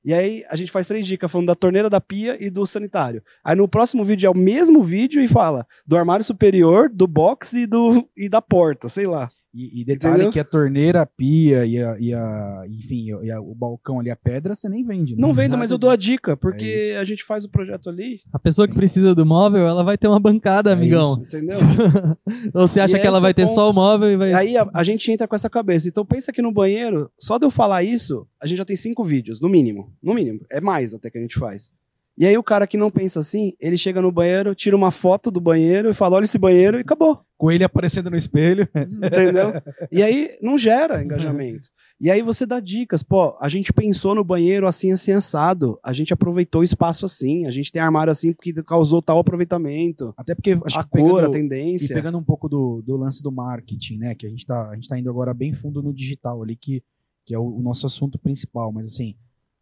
E 0.05 0.13
aí 0.13 0.43
a 0.49 0.57
gente 0.57 0.73
faz 0.73 0.87
três 0.87 1.07
dicas 1.07 1.31
falando 1.31 1.47
da 1.47 1.55
torneira, 1.55 1.89
da 1.89 2.01
pia 2.01 2.37
e 2.45 2.51
do 2.51 2.67
sanitário. 2.67 3.23
Aí 3.45 3.55
no 3.55 3.69
próximo 3.69 4.03
vídeo 4.03 4.27
é 4.27 4.31
o 4.31 4.37
mesmo 4.37 4.83
vídeo 4.83 5.23
e 5.23 5.29
fala 5.29 5.67
do 5.87 5.97
armário 5.97 6.25
superior, 6.25 6.89
do 6.89 7.07
box 7.07 7.53
e, 7.53 7.67
do, 7.67 8.09
e 8.17 8.29
da 8.29 8.43
porta, 8.43 8.89
sei 8.89 9.07
lá. 9.07 9.29
E, 9.55 9.83
e 9.83 9.85
detalhe 9.85 10.15
Entendeu? 10.15 10.33
que 10.33 10.41
a 10.41 10.45
torneira, 10.45 11.03
a 11.03 11.07
pia 11.07 11.67
e 11.67 11.79
a, 11.79 11.97
e 12.01 12.15
a- 12.15 12.63
enfim, 12.69 13.09
e 13.23 13.31
a- 13.31 13.39
o 13.41 13.55
balcão 13.55 14.01
ali, 14.01 14.11
a 14.11 14.17
pedra, 14.17 14.55
você 14.55 14.67
nem 14.69 14.83
vende. 14.83 15.15
né? 15.15 15.21
Não 15.21 15.33
vendo, 15.35 15.51
Nada 15.51 15.59
mas 15.59 15.71
eu 15.71 15.77
dou 15.77 15.91
a 15.91 15.97
dica, 15.97 16.35
porque 16.37 16.65
É 16.65 16.91
isso. 16.93 16.99
a 17.01 17.05
gente 17.05 17.23
faz 17.23 17.45
o 17.45 17.51
projeto 17.51 17.91
ali, 17.91 18.21
A 18.33 18.39
pessoa 18.39 18.67
que 18.67 18.73
Sim. 18.73 18.79
precisa 18.79 19.15
do 19.15 19.27
móvel, 19.27 19.67
ela 19.67 19.85
vai 19.85 19.99
ter 19.99 20.09
uma 20.09 20.19
bancada, 20.19 20.71
É 20.71 20.73
amigão. 20.73 21.23
entendeu? 21.23 21.57
Ou 22.55 22.67
você 22.67 22.81
acha 22.81 22.97
E 22.97 23.01
que 23.01 23.07
ela 23.07 23.19
é 23.19 23.21
vai 23.21 23.35
ter 23.35 23.45
ponto. 23.45 23.55
só 23.55 23.69
o 23.71 23.73
móvel 23.75 24.11
e 24.11 24.17
vai. 24.17 24.33
Aí 24.33 24.57
a, 24.57 24.67
a 24.75 24.83
gente 24.83 25.11
entra 25.13 25.29
com 25.29 25.35
essa 25.37 25.51
cabeça. 25.51 25.87
Então 25.89 26.05
pensa 26.05 26.33
que 26.33 26.41
no 26.41 26.51
banheiro, 26.53 27.11
só 27.21 27.37
de 27.39 27.45
eu 27.45 27.51
falar 27.51 27.83
isso, 27.83 28.27
a 28.43 28.47
gente 28.47 28.59
já 28.59 28.65
tem 28.65 28.77
cinco 28.77 29.05
vídeos, 29.05 29.41
no 29.41 29.49
mínimo. 29.51 29.93
No 30.03 30.15
mínimo. 30.15 30.41
É 30.51 30.61
mais 30.61 30.95
até 30.95 31.11
que 31.11 31.19
a 31.19 31.21
gente 31.21 31.39
faz. 31.39 31.71
E 32.17 32.27
aí 32.27 32.37
o 32.37 32.43
cara 32.43 32.67
que 32.67 32.77
não 32.77 32.91
pensa 32.91 33.21
assim, 33.21 33.55
ele 33.59 33.77
chega 33.77 34.03
no 34.03 34.13
banheiro, 34.13 34.55
tira 34.55 34.77
uma 34.77 34.91
foto 34.91 35.31
do 35.31 35.41
banheiro 35.41 35.89
e 35.91 35.95
fala, 35.95 36.17
olha 36.17 36.25
esse 36.25 36.39
banheiro 36.39 36.77
e 36.77 36.83
acabou. 36.83 37.21
Com 37.39 37.51
ele 37.51 37.65
aparecendo 37.65 38.11
no 38.11 38.17
espelho. 38.17 38.69
Entendeu? 38.77 39.51
e 39.91 40.03
aí 40.03 40.29
não 40.43 40.59
gera 40.59 41.03
engajamento. 41.03 41.69
E 41.99 42.11
aí 42.11 42.21
você 42.21 42.45
dá 42.45 42.61
dicas. 42.61 43.03
Pô, 43.03 43.35
a 43.41 43.49
gente 43.49 43.73
pensou 43.73 44.15
no 44.15 44.23
banheiro 44.23 44.67
assim, 44.69 44.93
assim, 44.93 45.13
assado. 45.13 45.79
A 45.83 45.93
gente 45.95 46.13
aproveitou 46.13 46.61
o 46.61 46.65
espaço 46.65 47.07
assim. 47.07 47.47
A 47.47 47.51
gente 47.51 47.73
tem 47.73 47.81
armário 47.81 48.11
assim 48.11 48.33
porque 48.33 48.53
causou 48.63 49.01
tal 49.01 49.19
aproveitamento. 49.19 50.13
Até 50.17 50.35
porque 50.35 50.59
acho 50.67 50.79
a 50.79 50.85
que 50.85 50.91
cor, 50.91 51.21
pegando- 51.21 51.27
a 51.27 51.29
E 51.29 51.33
tendência. 51.33 51.95
pegando 51.97 52.19
um 52.19 52.23
pouco 52.23 52.47
do, 52.49 52.83
do 52.83 52.95
lance 52.97 53.23
do 53.23 53.33
marketing, 53.33 53.97
né? 53.99 54.15
Que 54.15 54.27
a 54.27 54.31
gente 54.31 54.45
tá, 54.45 54.69
a 54.69 54.75
gente 54.75 54.87
tá 54.89 54.99
indo 54.99 55.09
agora 55.09 55.33
bem 55.33 55.53
fundo 55.55 55.83
no 55.83 55.95
digital 55.95 56.43
ali, 56.43 56.57
que, 56.57 56.83
que 57.25 57.35
é 57.35 57.39
o, 57.39 57.57
o 57.57 57.63
nosso 57.63 57.87
assunto 57.87 58.19
principal. 58.19 58.71
Mas 58.71 58.85
assim, 58.85 59.15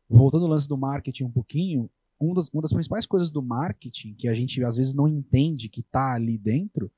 voltando 0.09 0.44
ao 0.47 0.51
lance 0.51 0.68
do 0.68 0.77
marketing 0.77 1.24
um 1.24 1.31
pouquinho, 1.31 1.89
um 2.21 2.35
dos- 2.35 2.49
uma 2.53 2.63
das 2.63 2.73
principais 2.73 3.07
coisas 3.07 3.31
do 3.31 3.43
marketing 3.43 4.15
que 4.15 4.29
a 4.29 4.35
gente 4.35 4.63
às 4.65 4.77
vezes 4.77 4.93
não 4.95 5.09
entende 5.09 5.69
que 5.69 5.83
tá 5.83 6.13
ali 6.15 6.37
dentro, 6.39 6.91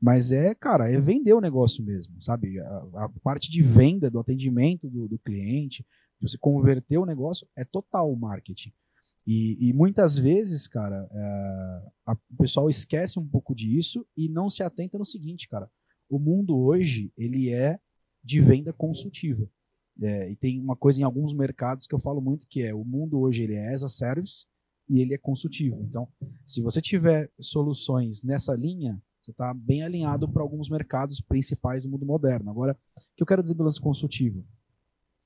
mas 0.00 0.30
é, 0.30 0.54
cara, 0.54 0.90
é 0.90 1.00
vender 1.00 1.32
o 1.32 1.40
negócio 1.40 1.82
mesmo, 1.84 2.20
sabe? 2.20 2.60
A, 2.60 3.04
a 3.04 3.08
parte 3.22 3.50
de 3.50 3.62
venda, 3.62 4.10
do 4.10 4.18
atendimento 4.20 4.88
do, 4.90 5.08
do 5.08 5.18
cliente, 5.18 5.84
de 6.20 6.28
você 6.28 6.36
converter 6.38 6.98
o 6.98 7.06
negócio, 7.06 7.46
é 7.56 7.64
total 7.64 8.12
o 8.12 8.16
marketing. 8.16 8.72
E, 9.26 9.68
e 9.68 9.72
muitas 9.72 10.16
vezes, 10.18 10.68
cara, 10.68 11.08
é, 11.10 11.90
a- 12.06 12.16
o 12.30 12.36
pessoal 12.36 12.68
esquece 12.70 13.18
um 13.18 13.26
pouco 13.26 13.54
disso 13.54 14.06
e 14.16 14.28
não 14.28 14.48
se 14.48 14.62
atenta 14.62 14.98
no 14.98 15.04
seguinte, 15.04 15.48
cara. 15.48 15.68
O 16.08 16.18
mundo 16.18 16.56
hoje, 16.56 17.10
ele 17.16 17.50
é 17.50 17.78
de 18.22 18.40
venda 18.40 18.72
consultiva. 18.72 19.48
É, 20.00 20.30
e 20.30 20.36
tem 20.36 20.60
uma 20.60 20.76
coisa 20.76 21.00
em 21.00 21.04
alguns 21.04 21.32
mercados 21.34 21.86
que 21.86 21.94
eu 21.94 21.98
falo 21.98 22.20
muito 22.20 22.46
que 22.46 22.62
é 22.62 22.74
o 22.74 22.84
mundo 22.84 23.18
hoje 23.18 23.42
ele 23.44 23.54
é 23.54 23.72
as 23.72 23.82
a 23.82 23.88
service 23.88 24.44
e 24.88 25.00
ele 25.00 25.14
é 25.14 25.18
consultivo. 25.18 25.82
Então, 25.82 26.08
se 26.44 26.62
você 26.62 26.80
tiver 26.80 27.30
soluções 27.40 28.22
nessa 28.22 28.54
linha, 28.54 29.00
você 29.20 29.32
está 29.32 29.52
bem 29.52 29.82
alinhado 29.82 30.28
para 30.28 30.42
alguns 30.42 30.68
mercados 30.68 31.20
principais 31.20 31.84
do 31.84 31.90
mundo 31.90 32.06
moderno. 32.06 32.50
Agora, 32.50 32.72
o 32.96 33.00
que 33.16 33.22
eu 33.22 33.26
quero 33.26 33.42
dizer 33.42 33.54
do 33.54 33.64
lance 33.64 33.80
consultivo? 33.80 34.44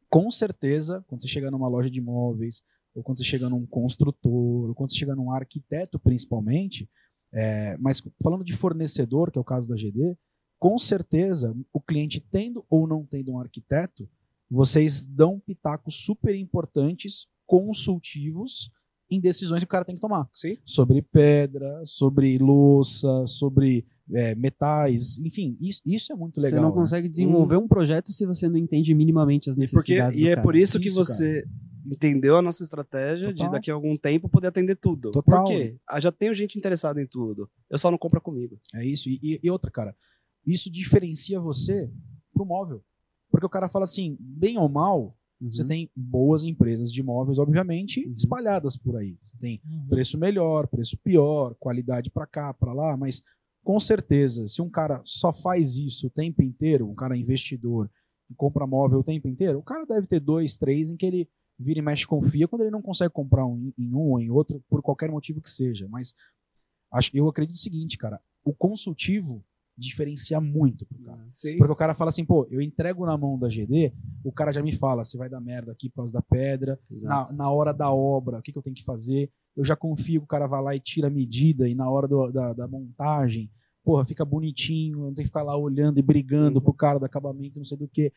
Com 0.09 0.31
certeza, 0.31 1.05
quando 1.07 1.23
você 1.23 1.29
chega 1.29 1.51
numa 1.51 1.69
loja 1.69 1.91
de 1.91 1.99
imóveis, 1.99 2.63
ou 2.95 3.03
quando 3.03 3.19
você 3.19 3.25
chega 3.25 3.49
num 3.49 3.67
construtor, 3.67 4.69
ou 4.69 4.75
quando 4.75 4.91
você 4.91 4.97
chega 4.97 5.15
num 5.15 5.31
arquiteto, 5.31 5.99
principalmente, 5.99 6.89
é, 7.33 7.77
mas 7.79 8.03
falando 8.23 8.43
de 8.43 8.57
fornecedor, 8.57 9.31
que 9.31 9.39
é 9.39 9.41
o 9.41 9.45
caso 9.45 9.69
da 9.69 9.77
GD, 9.77 10.17
com 10.59 10.79
certeza, 10.79 11.57
o 11.73 11.81
cliente 11.81 12.21
tendo 12.21 12.65
ou 12.69 12.87
não 12.87 13.05
tendo 13.07 13.33
um 13.33 13.39
arquiteto, 13.39 14.09
vocês 14.51 15.07
dão 15.07 15.39
pitacos 15.39 15.95
super 16.05 16.35
importantes, 16.35 17.29
consultivos, 17.47 18.71
em 19.11 19.21
decisões 19.21 19.61
que 19.61 19.65
o 19.67 19.69
cara 19.69 19.85
tem 19.85 19.95
que 19.95 20.01
tomar 20.01 20.29
Sim. 20.33 20.57
sobre 20.65 21.03
pedra, 21.03 21.83
sobre 21.85 22.39
louça, 22.39 23.27
sobre 23.27 23.85
é, 24.13 24.35
metais, 24.35 25.19
enfim, 25.19 25.57
isso, 25.61 25.81
isso 25.85 26.13
é 26.13 26.17
muito 26.17 26.39
legal. 26.41 26.51
você 26.59 26.61
não 26.63 26.69
né? 26.71 26.75
consegue 26.75 27.09
desenvolver 27.09 27.57
um 27.57 27.67
projeto 27.69 28.13
se 28.13 28.25
você 28.27 28.49
não 28.49 28.57
entende 28.57 28.95
minimamente 28.95 29.49
as 29.51 29.57
E, 29.57 29.61
porque, 29.71 29.95
necessidades 29.95 30.19
e 30.19 30.23
do 30.23 30.27
é 30.29 30.31
cara. 30.35 30.43
por 30.43 30.57
isso 30.57 30.79
que 30.81 30.89
Isso, 30.89 30.97
você 30.97 31.45
entendeu 31.87 32.37
a 32.37 32.43
nossa 32.43 32.63
estratégia 32.63 33.29
de 33.29 33.35
Total. 33.39 33.53
daqui 33.53 33.71
a 33.71 33.75
algum 33.75 33.97
tempo 33.97 34.29
poder 34.29 34.49
atender 34.49 34.77
tudo. 34.77 35.11
Total. 35.13 35.45
Por 35.45 35.51
quê? 35.51 35.77
Ah, 35.89 35.99
já 35.99 36.13
tenho 36.13 36.35
gente 36.35 36.59
interessada 36.59 37.01
em 37.01 37.07
tudo. 37.07 37.49
Eu 37.71 37.79
só 37.79 37.91
não 37.91 37.97
compra 37.99 38.21
comigo. 38.21 38.61
É 38.75 38.85
isso. 38.85 39.09
E, 39.09 39.19
e- 39.23 39.41
e 39.43 39.51
outra, 39.51 39.71
cara, 39.71 39.97
isso 40.47 40.71
diferencia 40.71 41.41
você 41.41 41.91
pro 42.35 42.45
móvel. 42.45 42.85
Porque 43.31 43.47
o 43.47 43.51
cara 43.51 43.69
fala 43.69 43.85
assim, 43.85 44.17
bem 44.21 44.59
ou 44.59 44.69
mal, 44.69 45.17
Uhum. 45.41 45.51
você 45.51 45.65
tem 45.65 45.91
boas 45.97 46.45
empresas 46.45 46.93
de 46.93 47.01
imóveis, 47.01 47.39
obviamente, 47.39 48.07
Uhum. 48.07 48.15
espalhadas 48.17 48.77
por 48.77 48.97
aí. 48.97 49.17
Você 49.25 49.37
tem 49.39 49.61
Uhum. 49.65 49.87
preço 49.89 50.19
melhor, 50.19 50.67
preço 50.67 50.99
pior, 50.99 51.55
qualidade 51.59 52.11
pra 52.11 52.27
cá, 52.27 52.53
pra 52.53 52.73
lá, 52.73 52.97
mas 52.97 53.23
com 53.65 53.79
certeza, 53.81 54.47
se 54.47 54.61
um 54.63 54.69
cara 54.71 55.01
só 55.05 55.33
faz 55.33 55.77
isso 55.77 56.07
o 56.07 56.11
tempo 56.11 56.43
inteiro, 56.43 56.89
um 56.89 56.95
cara 56.95 57.17
investidor 57.17 57.91
que 58.29 58.35
compra 58.35 58.67
móvel 58.67 59.01
o 59.01 59.05
tempo 59.05 59.29
inteiro, 59.29 59.59
o 59.59 59.63
cara 59.63 59.85
deve 59.87 60.07
ter 60.07 60.21
dois, 60.21 60.57
três 60.59 60.91
em 60.91 60.97
que 60.97 61.07
ele 61.07 61.29
vira 61.59 61.79
e 61.79 61.83
mexe 61.83 62.07
confia 62.07 62.47
quando 62.49 62.63
ele 62.63 62.71
não 62.71 62.81
consegue 62.81 63.13
comprar 63.13 63.45
um, 63.47 63.73
em 63.77 63.93
um 63.95 64.11
ou 64.13 64.21
em 64.21 64.31
outro 64.31 64.63
por 64.69 64.81
qualquer 64.83 65.11
motivo 65.11 65.41
que 65.43 65.51
seja. 65.51 65.87
Mas 65.89 66.15
acho, 66.93 67.11
eu 67.15 67.29
acredito 67.29 67.57
o 67.57 67.61
seguinte, 67.61 67.99
cara, 67.99 68.21
o 68.45 68.53
consultivo 68.55 69.45
diferencia 69.81 70.41
muito 70.41 70.85
pro 70.87 70.99
cara. 71.01 71.27
Sim. 71.33 71.57
Porque 71.57 71.73
o 71.73 71.77
cara 71.77 71.95
fala 71.95 72.11
assim, 72.11 72.25
pô, 72.25 72.47
eu 72.51 72.61
entrego 72.61 73.07
na 73.07 73.17
mão 73.17 73.39
da 73.39 73.49
GD, 73.49 73.93
o 74.23 74.31
cara 74.31 74.53
já 74.53 74.63
me 74.63 74.73
fala 74.73 75.03
se 75.05 75.17
vai 75.17 75.29
dar 75.29 75.41
merda 75.41 75.73
aqui 75.73 75.89
por 75.89 75.97
causa 75.97 76.13
da 76.13 76.23
pedra, 76.23 76.79
na, 77.03 77.33
na 77.33 77.51
hora 77.51 77.73
da 77.73 77.91
obra, 77.93 78.39
o 78.39 78.43
que, 78.43 78.53
que 78.53 78.59
eu 78.59 78.63
tenho 78.63 78.77
que 78.77 78.85
fazer. 78.85 79.31
Eu 79.57 79.65
já 79.65 79.75
confio 79.75 80.21
que 80.21 80.25
o 80.25 80.29
cara 80.29 80.47
vai 80.47 80.63
lá 80.63 80.77
e 80.77 80.81
tira 80.81 81.09
a 81.09 81.11
medida 81.11 81.69
e 81.69 81.75
na 81.75 81.91
hora 81.91 82.07
do- 82.07 82.31
da, 82.31 82.53
da 82.53 82.69
montagem, 82.69 83.51
porra, 83.83 84.05
fica 84.05 84.25
bonitinho, 84.25 84.99
não 84.99 85.07
tenho 85.15 85.25
que 85.25 85.33
ficar 85.33 85.43
lá 85.43 85.57
olhando 85.57 85.99
e 85.99 86.03
brigando 86.03 86.59
Uhum. 86.59 86.65
pro 86.65 86.75
cara 86.75 86.99
do 86.99 87.05
acabamento, 87.07 87.59
não 87.59 87.65
sei 87.65 87.77
do 87.79 87.89
que. 87.89 88.13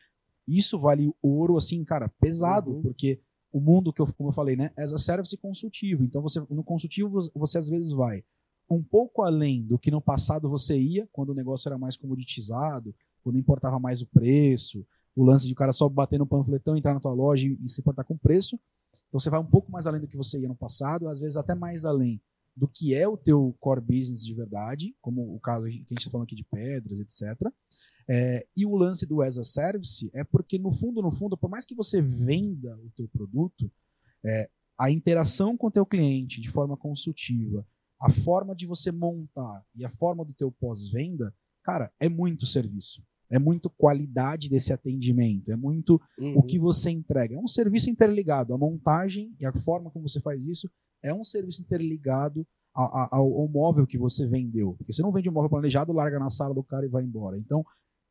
Isso 0.46 0.78
vale 0.78 1.10
ouro, 1.22 1.56
assim, 1.56 1.82
cara, 1.84 2.08
pesado, 2.20 2.70
Uhum. 2.70 2.82
porque 2.82 3.18
o 3.50 3.60
mundo 3.60 3.92
que 3.92 4.02
eu, 4.02 4.06
como 4.12 4.28
eu 4.28 4.32
falei, 4.32 4.56
né, 4.56 4.70
é 4.76 4.82
a 4.82 4.86
service 4.98 5.36
consultivo. 5.38 6.04
Então 6.04 6.20
você 6.20 6.40
no 6.50 6.62
consultivo 6.62 7.20
você 7.34 7.56
às 7.58 7.68
vezes 7.68 7.92
vai 7.92 8.22
um 8.68 8.82
pouco 8.82 9.22
além 9.22 9.62
do 9.62 9.78
que 9.78 9.90
no 9.90 10.00
passado 10.00 10.48
você 10.48 10.78
ia, 10.78 11.08
quando 11.12 11.30
o 11.30 11.34
negócio 11.34 11.68
era 11.68 11.78
mais 11.78 11.96
comoditizado, 11.96 12.94
quando 13.22 13.38
importava 13.38 13.78
mais 13.78 14.02
o 14.02 14.06
preço, 14.06 14.86
o 15.14 15.24
lance 15.24 15.46
de 15.46 15.52
o 15.52 15.56
cara 15.56 15.72
só 15.72 15.88
bater 15.88 16.18
no 16.18 16.26
panfletão, 16.26 16.76
entrar 16.76 16.94
na 16.94 17.00
tua 17.00 17.12
loja 17.12 17.46
e, 17.46 17.68
se 17.68 17.80
importar 17.80 18.04
com 18.04 18.14
o 18.14 18.18
preço. 18.18 18.58
Então 19.08 19.20
você 19.20 19.30
vai 19.30 19.40
um 19.40 19.46
pouco 19.46 19.70
mais 19.70 19.86
além 19.86 20.00
do 20.00 20.08
que 20.08 20.16
você 20.16 20.40
ia 20.40 20.48
no 20.48 20.56
passado, 20.56 21.08
às 21.08 21.20
vezes 21.20 21.36
até 21.36 21.54
mais 21.54 21.84
além 21.84 22.20
do 22.56 22.68
que 22.68 22.94
é 22.94 23.06
o 23.08 23.16
teu 23.16 23.54
core 23.58 23.80
business 23.80 24.24
de 24.24 24.34
verdade, 24.34 24.94
como 25.00 25.34
o 25.34 25.40
caso 25.40 25.66
que 25.66 25.72
a 25.72 25.78
gente 25.78 25.98
está 25.98 26.10
falando 26.10 26.24
aqui 26.24 26.36
de 26.36 26.44
pedras, 26.44 27.00
etc. 27.00 27.50
É, 28.08 28.46
e 28.56 28.66
o 28.66 28.76
lance 28.76 29.06
do 29.06 29.22
as 29.22 29.38
a 29.38 29.44
service 29.44 30.10
é 30.12 30.22
porque 30.22 30.58
no 30.58 30.70
fundo, 30.72 31.02
no 31.02 31.10
fundo, 31.10 31.36
por 31.36 31.50
mais 31.50 31.64
que 31.64 31.74
você 31.74 32.00
venda 32.00 32.78
o 32.78 32.90
teu 32.90 33.08
produto, 33.08 33.70
é, 34.24 34.48
a 34.78 34.90
interação 34.90 35.56
com 35.56 35.68
o 35.68 35.70
teu 35.70 35.86
cliente 35.86 36.40
de 36.40 36.50
forma 36.50 36.76
consultiva, 36.76 37.66
a 38.06 38.10
forma 38.10 38.54
de 38.54 38.66
você 38.66 38.92
montar 38.92 39.64
e 39.74 39.84
a 39.84 39.90
forma 39.90 40.24
do 40.24 40.32
teu 40.34 40.52
pós-venda, 40.52 41.32
cara, 41.62 41.90
é 41.98 42.08
muito 42.08 42.44
serviço. 42.44 43.02
É 43.30 43.38
muito 43.38 43.70
qualidade 43.70 44.50
desse 44.50 44.72
atendimento, 44.72 45.50
é 45.50 45.56
muito 45.56 46.00
Uhum. 46.18 46.38
o 46.38 46.42
que 46.42 46.58
você 46.58 46.90
entrega. 46.90 47.34
É 47.34 47.38
um 47.38 47.48
serviço 47.48 47.88
interligado. 47.88 48.52
A 48.52 48.58
montagem 48.58 49.34
e 49.40 49.46
a 49.46 49.52
forma 49.52 49.90
como 49.90 50.06
você 50.06 50.20
faz 50.20 50.44
isso 50.46 50.68
é 51.02 51.12
um 51.12 51.24
serviço 51.24 51.62
interligado 51.62 52.46
a- 52.76 53.04
a- 53.04 53.08
ao, 53.12 53.32
ao 53.40 53.48
móvel 53.48 53.86
que 53.86 53.96
você 53.96 54.26
vendeu. 54.26 54.74
Porque 54.76 54.92
você 54.92 55.00
não 55.02 55.10
vende 55.12 55.28
um 55.30 55.32
móvel 55.32 55.48
planejado, 55.50 55.92
larga 55.92 56.18
na 56.18 56.28
sala 56.28 56.54
do 56.54 56.62
cara 56.62 56.84
e 56.84 56.88
vai 56.88 57.02
embora. 57.04 57.38
Então, 57.38 57.64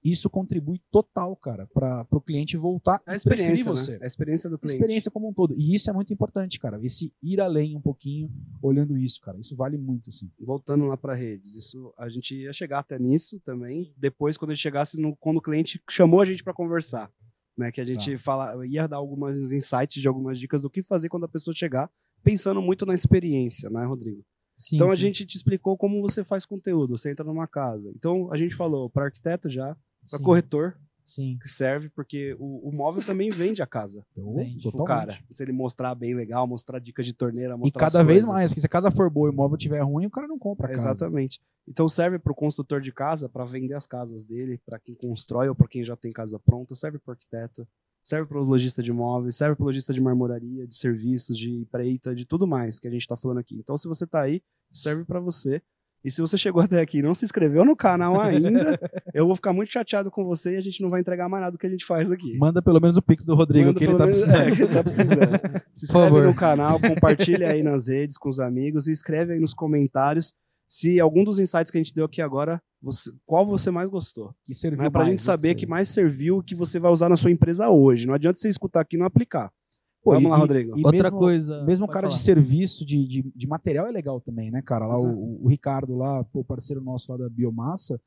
isso 0.04 0.30
contribui 0.30 0.82
total, 0.92 1.36
cara, 1.36 1.66
para 1.68 2.06
o 2.12 2.20
cliente 2.22 2.58
voltar 2.58 3.02
É 3.08 3.16
a 3.16 3.20
preferir 3.20 3.40
experiência, 3.54 3.72
você. 3.72 3.92
né? 3.94 4.00
A 4.04 4.08
experiência 4.08 4.50
do 4.50 4.56
A 4.56 4.60
cliente. 4.60 4.76
experiência 4.76 5.12
como 5.12 5.30
um 5.30 5.34
todo. 5.34 5.54
E 5.58 5.74
isso 5.76 5.90
é 5.90 5.94
muito 5.94 6.12
importante, 6.14 6.60
cara. 6.60 6.80
Esse 6.84 7.14
ir 7.22 7.40
além 7.40 7.76
um 7.78 7.82
pouquinho, 7.82 8.30
olhando 8.62 8.98
isso, 8.98 9.22
cara. 9.22 9.40
Isso 9.40 9.56
vale 9.56 9.78
muito, 9.78 10.10
assim. 10.10 10.30
Voltando 10.40 10.86
lá 10.86 10.98
para 10.98 11.14
redes, 11.14 11.56
isso 11.56 11.94
a 11.98 12.10
gente 12.10 12.36
ia 12.36 12.52
chegar 12.52 12.80
até 12.80 13.00
nisso 13.00 13.40
também. 13.42 13.94
Depois, 13.98 14.36
quando 14.38 14.52
a 14.52 14.54
gente 14.54 14.62
chegasse 14.64 15.00
no, 15.00 15.16
quando 15.16 15.38
o 15.38 15.42
cliente 15.42 15.82
chamou 15.90 16.20
a 16.22 16.26
gente 16.26 16.44
para 16.44 16.54
conversar, 16.54 17.10
né? 17.58 17.72
Que 17.72 17.80
a 17.80 17.86
gente 17.86 18.12
Tá. 18.14 18.18
fala, 18.20 18.68
ia 18.68 18.88
dar 18.88 18.98
algumas 18.98 19.52
insights 19.52 20.02
de 20.02 20.08
algumas 20.08 20.38
dicas 20.38 20.62
do 20.62 20.70
que 20.70 20.84
fazer 20.84 21.08
quando 21.08 21.24
a 21.26 21.30
pessoa 21.30 21.56
chegar, 21.56 21.90
pensando 22.24 22.62
muito 22.62 22.86
na 22.86 22.94
experiência, 22.94 23.70
né, 23.70 23.86
Rodrigo? 23.86 24.24
Sim, 24.56 24.76
então 24.76 24.88
a 24.90 24.96
sim. 24.96 25.02
gente 25.02 25.26
te 25.26 25.36
explicou 25.36 25.76
como 25.78 26.00
você 26.02 26.24
faz 26.24 26.46
conteúdo. 26.46 26.96
Você 26.98 27.10
entra 27.12 27.26
numa 27.26 27.48
casa. 27.48 27.92
Então 27.96 28.32
a 28.32 28.38
gente 28.38 28.54
falou 28.54 28.88
para 28.90 29.06
arquiteto 29.06 29.50
já, 29.50 29.76
para 30.10 30.20
corretor 30.20 30.78
Sim. 31.06 31.38
que 31.42 31.50
serve 31.50 31.90
porque 31.90 32.34
o, 32.40 32.70
o 32.70 32.72
móvel 32.72 33.04
também 33.04 33.30
vende 33.30 33.62
a 33.62 33.68
casa. 33.68 34.06
Vende. 34.16 34.68
O 34.68 34.72
totalmente. 34.72 34.88
cara, 35.18 35.20
se 35.32 35.44
ele 35.44 35.52
mostrar 35.52 35.94
bem 35.96 36.14
legal, 36.16 36.48
mostrar 36.48 36.80
dicas 36.80 37.06
de 37.06 37.14
torneira, 37.14 37.56
E 37.56 37.58
mostrar 37.58 37.82
cada 37.88 38.02
as 38.02 38.08
vez 38.08 38.20
coisas. 38.24 38.34
mais, 38.34 38.50
porque 38.50 38.62
se 38.62 38.66
a 38.66 38.70
casa 38.70 38.90
for 38.90 39.10
boa 39.10 39.28
e 39.28 39.32
o 39.32 39.34
móvel 39.36 39.58
estiver 39.58 39.82
ruim, 39.82 40.06
o 40.06 40.10
cara 40.10 40.28
não 40.28 40.40
compra 40.40 40.68
a 40.68 40.70
casa. 40.72 40.90
Exatamente. 40.92 41.42
Então 41.68 41.88
serve 41.90 42.20
para 42.20 42.32
o 42.32 42.36
construtor 42.36 42.80
de 42.80 42.92
casa 42.92 43.28
para 43.28 43.44
vender 43.46 43.74
as 43.74 43.86
casas 43.86 44.24
dele, 44.24 44.60
para 44.66 44.80
quem 44.80 44.96
constrói 44.96 45.50
ou 45.50 45.56
para 45.56 45.68
quem 45.68 45.84
já 45.84 45.96
tem 45.96 46.12
casa 46.12 46.40
pronta, 46.40 46.74
serve 46.74 47.00
para 47.00 47.12
o 47.12 47.14
arquiteto, 47.14 47.68
serve 48.02 48.28
para 48.28 48.40
o 48.40 48.44
lojista 48.44 48.82
de 48.82 48.92
imóveis, 48.92 49.36
serve 49.36 49.56
para 49.56 49.64
o 49.64 49.66
lojista 49.66 49.94
de 49.94 50.02
marmoraria, 50.02 50.66
de 50.66 50.76
serviços, 50.76 51.38
de 51.38 51.52
empreita, 51.52 52.16
de 52.16 52.26
tudo 52.26 52.48
mais 52.48 52.80
que 52.80 52.88
a 52.88 52.92
gente 52.92 53.02
está 53.02 53.16
falando 53.18 53.40
aqui. 53.40 53.58
Então 53.58 53.76
se 53.78 53.88
você 53.90 54.06
está 54.06 54.22
aí, 54.22 54.42
serve 54.72 55.04
para 55.06 55.20
você. 55.20 55.62
E 56.04 56.12
se 56.12 56.20
você 56.20 56.38
chegou 56.38 56.62
até 56.62 56.82
aqui 56.82 56.98
e 57.00 57.02
não 57.02 57.14
se 57.16 57.24
inscreveu 57.24 57.64
no 57.64 57.76
canal 57.76 58.20
ainda, 58.20 58.78
eu 59.14 59.26
vou 59.26 59.36
ficar 59.36 59.54
muito 59.54 59.72
chateado 59.72 60.12
com 60.12 60.26
você 60.26 60.56
e 60.56 60.58
a 60.58 60.62
gente 60.62 60.82
não 60.82 60.90
vai 60.90 61.00
entregar 61.00 61.30
mais 61.30 61.42
nada 61.42 61.54
do 61.54 61.58
que 61.58 61.66
a 61.66 61.70
gente 61.70 61.86
faz 61.86 62.12
aqui. 62.12 62.38
Manda 62.38 62.62
pelo 62.62 62.80
menos 62.82 62.98
o 62.98 63.02
pix 63.02 63.24
do 63.24 63.36
Rodrigo, 63.36 63.68
Manda 63.68 63.80
que 63.80 63.86
ele 63.86 63.96
tá 63.98 64.06
menos- 64.06 64.22
precisando. 64.22 64.48
é, 64.48 64.56
que 64.56 64.62
ele 64.64 64.74
tá 64.74 64.84
precisando. 64.84 65.64
Se 65.74 65.86
inscreve 65.86 66.06
favor. 66.10 66.26
no 66.26 66.36
canal, 66.36 66.80
compartilha 66.80 67.50
aí 67.52 67.64
nas 67.64 67.88
redes 67.88 68.18
com 68.18 68.28
os 68.28 68.40
amigos 68.40 68.88
e 68.88 68.92
escreve 68.92 69.34
aí 69.34 69.40
nos 69.40 69.54
comentários 69.54 70.34
se 70.68 71.00
algum 71.00 71.24
dos 71.24 71.40
insights 71.40 71.70
que 71.72 71.78
a 71.78 71.82
gente 71.84 71.94
deu 71.94 72.04
aqui 72.06 72.22
agora, 72.22 72.60
você- 72.82 73.12
qual 73.26 73.46
você 73.46 73.72
mais 73.72 73.88
gostou. 73.90 74.34
Que 74.44 74.54
serviu 74.54 74.80
Né? 74.82 74.90
Pra 74.90 75.02
mais, 75.02 75.12
gente 75.12 75.22
saber 75.24 75.56
que 75.56 75.66
mais 75.66 75.88
serviu 75.90 76.44
que 76.44 76.54
você 76.56 76.80
vai 76.80 76.92
usar 76.92 77.08
na 77.10 77.16
sua 77.16 77.32
empresa 77.32 77.70
hoje. 77.70 78.08
Não 78.08 78.14
adianta 78.14 78.38
você 78.40 78.50
escutar 78.50 78.82
aqui 78.82 78.96
e 78.98 79.00
não 79.00 79.06
aplicar. 79.06 79.50
Pô, 80.04 80.12
Vamos 80.12 80.26
e- 80.26 80.28
lá, 80.30 80.38
Rodrigo. 80.38 80.78
e 80.78 80.86
Outra 80.86 81.04
mesmo- 81.04 81.18
coisa. 81.18 81.64
Mesmo 81.64 81.88
cara 81.88 82.08
de 82.08 82.14
falar. 82.16 82.24
serviço, 82.24 82.86
de, 82.86 83.08
de, 83.08 83.32
de 83.34 83.48
material 83.48 83.88
é 83.88 83.92
legal 83.92 84.20
também, 84.20 84.52
né, 84.52 84.62
cara? 84.62 84.86
Lá 84.86 85.00
o, 85.00 85.46
o 85.46 85.48
Ricardo 85.48 85.96
lá, 85.96 86.24
pô, 86.26 86.44
parceiro 86.44 86.82
nosso 86.84 87.10
lá 87.12 87.18
da 87.18 87.30
Biomassa, 87.30 88.00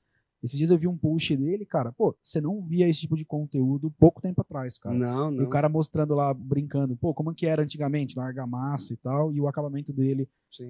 esses 0.46 0.56
dias 0.56 0.70
eu 0.70 0.78
vi 0.78 0.88
um 0.88 0.96
post 0.96 1.36
dele, 1.36 1.66
cara, 1.66 1.92
pô, 1.92 2.16
você 2.22 2.40
não 2.40 2.62
via 2.66 2.88
esse 2.88 3.00
tipo 3.00 3.16
de 3.16 3.24
conteúdo 3.24 3.90
pouco 3.98 4.20
tempo 4.22 4.40
atrás, 4.40 4.78
cara. 4.78 4.96
Não, 4.96 5.32
E 5.32 5.36
não. 5.36 5.44
o 5.44 5.48
cara 5.50 5.68
mostrando 5.68 6.14
lá, 6.14 6.32
brincando, 6.32 6.96
pô, 6.96 7.12
como 7.12 7.34
que 7.34 7.46
era 7.46 7.62
antigamente, 7.62 8.16
na 8.16 8.24
argamassa 8.24 8.94
e 8.94 8.96
tal, 8.96 9.32
e 9.32 9.40
o 9.40 9.46
acabamento 9.48 9.92
dele, 9.92 10.28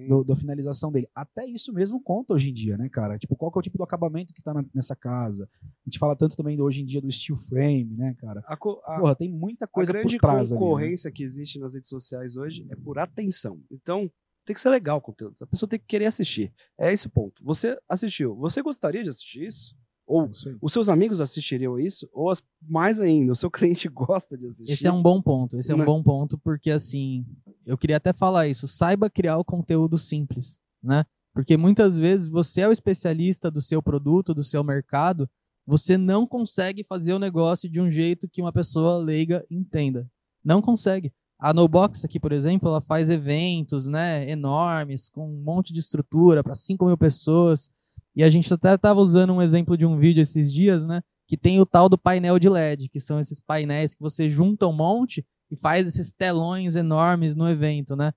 do- 0.09 0.23
da 0.23 0.35
finalização 0.35 0.91
dele. 0.91 1.07
Até 1.15 1.45
isso 1.45 1.71
mesmo 1.71 2.01
conta 2.01 2.33
hoje 2.33 2.49
em 2.49 2.53
dia, 2.53 2.77
né, 2.77 2.89
cara? 2.89 3.17
Tipo, 3.17 3.35
qual 3.35 3.51
que 3.51 3.57
é 3.57 3.61
o 3.61 3.63
tipo 3.63 3.77
do 3.77 3.83
acabamento 3.83 4.33
que 4.33 4.41
tá 4.41 4.53
na- 4.53 4.65
nessa 4.73 4.95
casa? 4.95 5.47
A 5.63 5.67
gente 5.89 5.97
fala 5.99 6.15
tanto 6.15 6.35
também 6.35 6.57
do- 6.57 6.63
hoje 6.63 6.81
em 6.81 6.85
dia 6.85 6.99
do 6.99 7.09
steel 7.11 7.37
frame, 7.37 7.95
né, 7.95 8.13
cara? 8.19 8.43
A, 8.47 8.57
co- 8.57 8.81
a- 8.85 8.99
Porra, 8.99 9.15
tem 9.15 9.31
muita 9.31 9.65
a 9.65 9.67
coisa 9.67 9.93
grande 9.93 10.15
por 10.17 10.21
trás 10.21 10.51
ali, 10.51 10.59
né? 10.59 10.65
concorrência 10.65 11.11
que 11.11 11.23
existe 11.23 11.59
nas 11.59 11.73
redes 11.73 11.89
sociais 11.89 12.35
hoje 12.35 12.65
é 12.69 12.75
por 12.75 12.97
atenção. 12.99 13.59
Então, 13.71 14.11
tem 14.47 14.53
que 14.53 14.61
ser 14.61 14.69
legal 14.69 14.97
o 14.97 15.01
conteúdo. 15.01 15.35
A 15.41 15.45
pessoa 15.45 15.69
tem 15.69 15.77
que 15.77 15.85
querer 15.85 16.05
assistir. 16.05 16.51
É 16.79 16.91
esse 16.91 17.05
o 17.07 17.09
ponto. 17.09 17.43
Você 17.43 17.77
assistiu. 17.87 18.35
Você 18.37 18.61
gostaria 18.61 19.03
de 19.03 19.09
assistir 19.09 19.45
isso? 19.45 19.75
Ou 20.07 20.21
aí. 20.21 20.29
os 20.61 20.71
seus 20.71 20.87
amigos 20.87 21.19
assistiriam 21.19 21.77
isso? 21.77 22.07
Ou 22.13 22.29
as- 22.29 22.41
mais 22.61 22.97
ainda, 22.97 23.33
o 23.33 23.35
seu 23.35 23.51
cliente 23.51 23.89
gosta 23.89 24.37
de 24.37 24.47
assistir? 24.47 24.71
Esse 24.71 24.87
é 24.87 24.91
um 24.91 25.01
bom 25.01 25.21
ponto. 25.21 25.57
Esse 25.59 25.71
é 25.71 25.75
um 25.75 25.79
Né? 25.79 25.85
bom 25.85 26.01
ponto 26.01 26.37
porque 26.37 26.71
assim, 26.71 27.25
eu 27.65 27.77
queria 27.77 27.97
até 27.97 28.13
falar 28.13 28.47
isso. 28.47 28.67
Saiba 28.69 29.09
criar 29.09 29.37
o 29.37 29.43
conteúdo 29.45 29.97
simples, 29.97 30.59
né? 30.81 31.05
Porque 31.33 31.57
muitas 31.57 31.97
vezes 31.97 32.29
você 32.29 32.61
é 32.61 32.67
o 32.67 32.71
especialista 32.71 33.51
do 33.51 33.61
seu 33.61 33.83
produto, 33.83 34.33
do 34.33 34.43
seu 34.45 34.63
mercado, 34.63 35.29
você 35.65 35.97
não 35.97 36.25
consegue 36.25 36.83
fazer 36.85 37.11
o 37.13 37.19
negócio 37.19 37.69
de 37.69 37.81
um 37.81 37.91
jeito 37.91 38.29
que 38.29 38.41
uma 38.41 38.53
pessoa 38.53 38.97
leiga 38.97 39.45
entenda. 39.51 40.09
Não 40.43 40.61
consegue. 40.61 41.11
A 41.39 41.53
NoBox 41.53 42.03
aqui, 42.03 42.19
por 42.19 42.31
exemplo, 42.31 42.67
ela 42.67 42.81
faz 42.81 43.09
eventos, 43.09 43.85
né, 43.85 44.29
enormes, 44.29 45.07
com 45.07 45.29
um 45.29 45.43
monte 45.43 45.71
de 45.71 45.79
estrutura 45.79 46.43
para 46.43 46.55
5 46.55 46.85
mil 46.85 46.97
pessoas. 46.97 47.69
E 48.15 48.23
a 48.23 48.29
gente 48.29 48.51
até 48.51 48.73
estava 48.73 48.99
usando 48.99 49.33
um 49.33 49.41
exemplo 49.41 49.77
de 49.77 49.85
um 49.85 49.97
vídeo 49.97 50.21
esses 50.21 50.51
dias, 50.51 50.85
né? 50.85 51.03
Que 51.27 51.37
tem 51.37 51.59
o 51.59 51.65
tal 51.65 51.87
do 51.87 51.97
painel 51.97 52.39
de 52.39 52.49
LED, 52.49 52.89
que 52.89 52.99
são 52.99 53.19
esses 53.19 53.39
painéis 53.39 53.93
que 53.93 54.01
você 54.01 54.27
junta 54.27 54.65
um 54.65 54.73
monte 54.73 55.23
e 55.51 55.55
faz 55.55 55.87
esses 55.87 56.11
telões 56.11 56.75
enormes 56.75 57.35
no 57.35 57.47
evento, 57.47 57.95
né? 57.95 58.11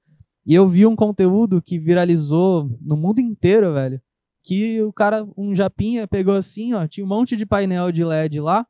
E 0.47 0.55
eu 0.55 0.67
vi 0.67 0.87
um 0.87 0.97
conteúdo 0.97 1.61
que 1.61 1.79
viralizou 1.79 2.71
no 2.81 2.97
mundo 2.97 3.21
inteiro, 3.21 3.75
velho. 3.75 4.01
Que 4.43 4.81
o 4.83 4.91
cara, 4.91 5.29
um 5.37 5.55
japinha, 5.55 6.09
pegou 6.09 6.35
assim, 6.35 6.73
ó, 6.73 6.87
tinha 6.87 7.05
um 7.05 7.09
monte 7.09 7.37
de 7.37 7.45
painel 7.45 7.93
de 7.93 8.03
LED 8.03 8.41
lá, 8.41 8.67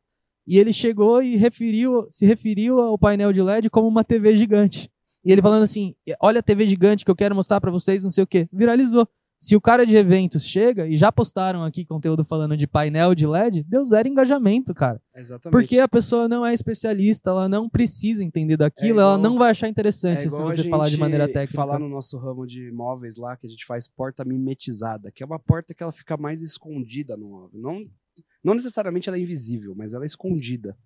e 0.50 0.58
ele 0.58 0.72
chegou 0.72 1.22
e 1.22 1.36
referiu, 1.36 2.04
se 2.08 2.26
referiu 2.26 2.80
ao 2.80 2.98
painel 2.98 3.32
de 3.32 3.40
LED 3.40 3.70
como 3.70 3.86
uma 3.88 4.02
TV 4.04 4.36
gigante. 4.36 4.90
E 5.24 5.30
ele 5.30 5.40
falando 5.42 5.62
assim: 5.62 5.94
olha 6.20 6.40
a 6.40 6.42
TV 6.42 6.66
gigante 6.66 7.04
que 7.04 7.10
eu 7.10 7.16
quero 7.16 7.34
mostrar 7.34 7.60
pra 7.60 7.70
vocês, 7.70 8.02
não 8.02 8.10
sei 8.10 8.24
o 8.24 8.26
quê. 8.26 8.48
Viralizou. 8.52 9.06
Se 9.42 9.56
o 9.56 9.60
cara 9.60 9.86
de 9.86 9.96
eventos 9.96 10.44
chega, 10.44 10.86
e 10.86 10.98
já 10.98 11.10
postaram 11.10 11.64
aqui 11.64 11.82
conteúdo 11.82 12.22
falando 12.22 12.54
de 12.58 12.66
painel 12.66 13.14
de 13.14 13.26
LED, 13.26 13.62
deu 13.62 13.82
zero 13.86 14.06
engajamento, 14.06 14.74
cara. 14.74 15.00
Exatamente. 15.16 15.50
Porque 15.52 15.78
a 15.78 15.88
pessoa 15.88 16.28
não 16.28 16.44
é 16.44 16.52
especialista, 16.52 17.30
ela 17.30 17.48
não 17.48 17.66
precisa 17.66 18.22
entender 18.22 18.58
daquilo, 18.58 18.88
É 18.88 19.02
igual- 19.02 19.14
ela 19.14 19.18
não 19.18 19.38
vai 19.38 19.50
achar 19.52 19.66
É 19.66 19.70
interessante 19.70 20.20
se 20.20 20.26
igual 20.26 20.46
a 20.48 20.50
você 20.50 20.68
falar 20.68 20.90
de 20.90 20.98
maneira 20.98 21.26
técnica. 21.26 21.54
falar 21.54 21.78
no 21.78 21.88
nosso 21.88 22.18
ramo 22.18 22.46
de 22.46 22.70
móveis 22.70 23.16
lá, 23.16 23.34
que 23.34 23.46
a 23.46 23.48
gente 23.50 23.64
faz 23.64 23.88
porta 23.88 24.26
mimetizada, 24.26 25.10
que 25.10 25.22
é 25.22 25.26
uma 25.26 25.38
porta 25.38 25.72
que 25.72 25.82
ela 25.82 25.92
fica 25.92 26.18
mais 26.18 26.42
escondida 26.42 27.16
no 27.16 27.26
móvel. 27.30 27.50
Não, 27.60 27.84
não 28.42 28.54
necessariamente 28.54 29.08
ela 29.08 29.16
é 29.18 29.20
invisível, 29.20 29.74
mas 29.76 29.92
ela 29.94 30.04
é 30.04 30.06
escondida. 30.06 30.76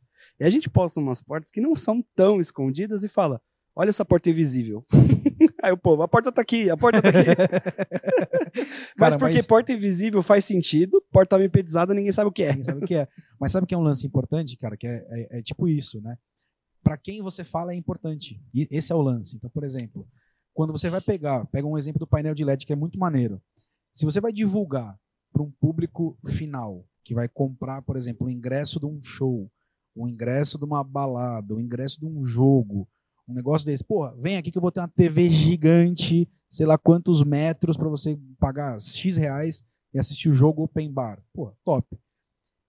E 0.41 0.45
a 0.45 0.51
gente 0.51 0.69
posta 0.71 1.01
umas 1.01 1.23
portas 1.23 1.51
que 1.51 1.61
não 1.61 1.75
são 1.75 2.03
tão 2.15 2.41
escondidas 2.41 3.05
e 3.05 3.09
fala: 3.09 3.41
olha 3.77 3.91
essa 3.91 4.05
porta 4.05 4.31
invisível. 4.31 4.85
Aí 5.63 5.73
o 5.73 5.79
povo, 5.79 6.03
a 6.03 6.09
porta 6.09 6.31
tá 6.31 6.43
aqui, 6.43 6.69
a 6.69 6.77
porta 6.77 7.01
tá 7.01 7.09
aqui. 7.09 7.19
mas 8.99 9.15
Cara, 9.15 9.19
porque 9.19 9.37
mas- 9.37 9.47
porta 9.47 9.73
invisível 9.73 10.23
faz 10.23 10.45
sentido, 10.45 11.03
porta 11.11 11.39
mimetizada 11.39 11.95
ninguém 11.95 12.13
sabe 12.13 12.29
o 12.29 12.33
que 12.33 12.43
é. 12.43 12.49
Ninguém 12.51 12.65
sabe 12.65 12.85
o 12.85 12.87
que 12.87 12.95
é. 12.95 13.09
Mas 13.41 13.53
sabe 13.53 13.65
o 13.65 13.67
que 13.67 13.75
é 13.75 13.79
um 13.79 13.83
lance 13.83 14.07
importante, 14.07 14.57
cara? 14.57 14.77
Que 14.77 14.87
é, 14.87 15.07
é- 15.11 15.39
é 15.39 15.43
tipo 15.43 15.67
isso, 15.69 16.01
né? 16.03 16.17
Pra 16.83 16.99
quem 16.99 17.23
você 17.23 17.45
fala 17.45 17.73
é 17.73 17.77
importante. 17.77 18.39
E 18.55 18.69
esse 18.71 18.93
é 18.93 18.95
o 18.95 19.01
lance. 19.01 19.37
Então, 19.37 19.49
por 19.51 19.65
exemplo, 19.65 20.07
quando 20.53 20.71
você 20.73 20.91
vai 20.91 21.01
pegar, 21.01 21.47
pega 21.47 21.67
um 21.67 21.79
exemplo 21.79 21.99
do 21.99 22.07
painel 22.07 22.35
de 22.35 22.45
LED 22.45 22.67
que 22.67 22.73
é 22.73 22.77
muito 22.77 22.99
maneiro. 22.99 23.41
Se 23.95 24.05
você 24.05 24.21
vai 24.21 24.33
divulgar 24.33 24.95
para 25.33 25.43
um 25.43 25.51
público 25.51 26.19
final 26.27 26.85
que 27.05 27.15
vai 27.15 27.29
comprar, 27.29 27.83
por 27.83 27.97
exemplo, 27.97 28.27
o 28.27 28.31
ingresso 28.31 28.81
de 28.81 28.87
um 28.87 29.01
show, 29.03 29.51
o 29.95 30.09
ingresso 30.09 30.59
de 30.59 30.65
uma 30.65 30.83
balada, 30.83 31.55
o 31.55 31.61
ingresso 31.61 32.01
de 32.01 32.07
um 32.07 32.25
jogo, 32.25 32.89
um 33.29 33.35
negócio 33.35 33.67
desse, 33.67 33.85
pô, 33.85 34.11
vem 34.17 34.37
aqui 34.37 34.51
que 34.51 34.59
eu 34.59 34.63
vou 34.63 34.73
ter 34.73 34.81
uma 34.81 34.89
TV 34.89 35.31
gigante, 35.31 36.29
sei 36.51 36.67
lá 36.67 36.77
quantos 36.79 37.23
metros 37.23 37.77
para 37.77 37.89
você 37.89 38.19
pagar 38.39 38.81
X 38.81 39.17
reais 39.17 39.65
e 39.93 39.99
assistir 39.99 40.29
o 40.29 40.35
jogo 40.35 40.63
open 40.65 40.91
bar. 40.93 41.23
Pô, 41.33 41.53
top. 41.65 41.87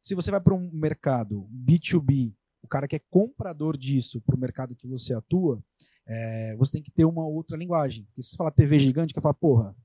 Se 0.01 0.13
você 0.13 0.29
vai 0.29 0.39
para 0.39 0.53
um 0.53 0.69
mercado 0.71 1.47
B2B, 1.51 2.33
o 2.61 2.67
cara 2.67 2.87
que 2.87 2.95
é 2.95 3.01
comprador 3.09 3.75
disso 3.77 4.21
para 4.21 4.35
o 4.35 4.39
mercado 4.39 4.75
que 4.75 4.87
você 4.87 5.13
atua, 5.13 5.63
é, 6.07 6.55
você 6.57 6.73
tem 6.73 6.83
que 6.83 6.91
ter 6.91 7.05
uma 7.05 7.25
outra 7.25 7.57
linguagem. 7.57 8.03
Porque 8.05 8.21
se 8.21 8.29
você 8.29 8.37
falar 8.37 8.51
TV 8.51 8.77
gigante, 8.79 9.13
que 9.13 9.21
fala, 9.21 9.33
porra. 9.33 9.75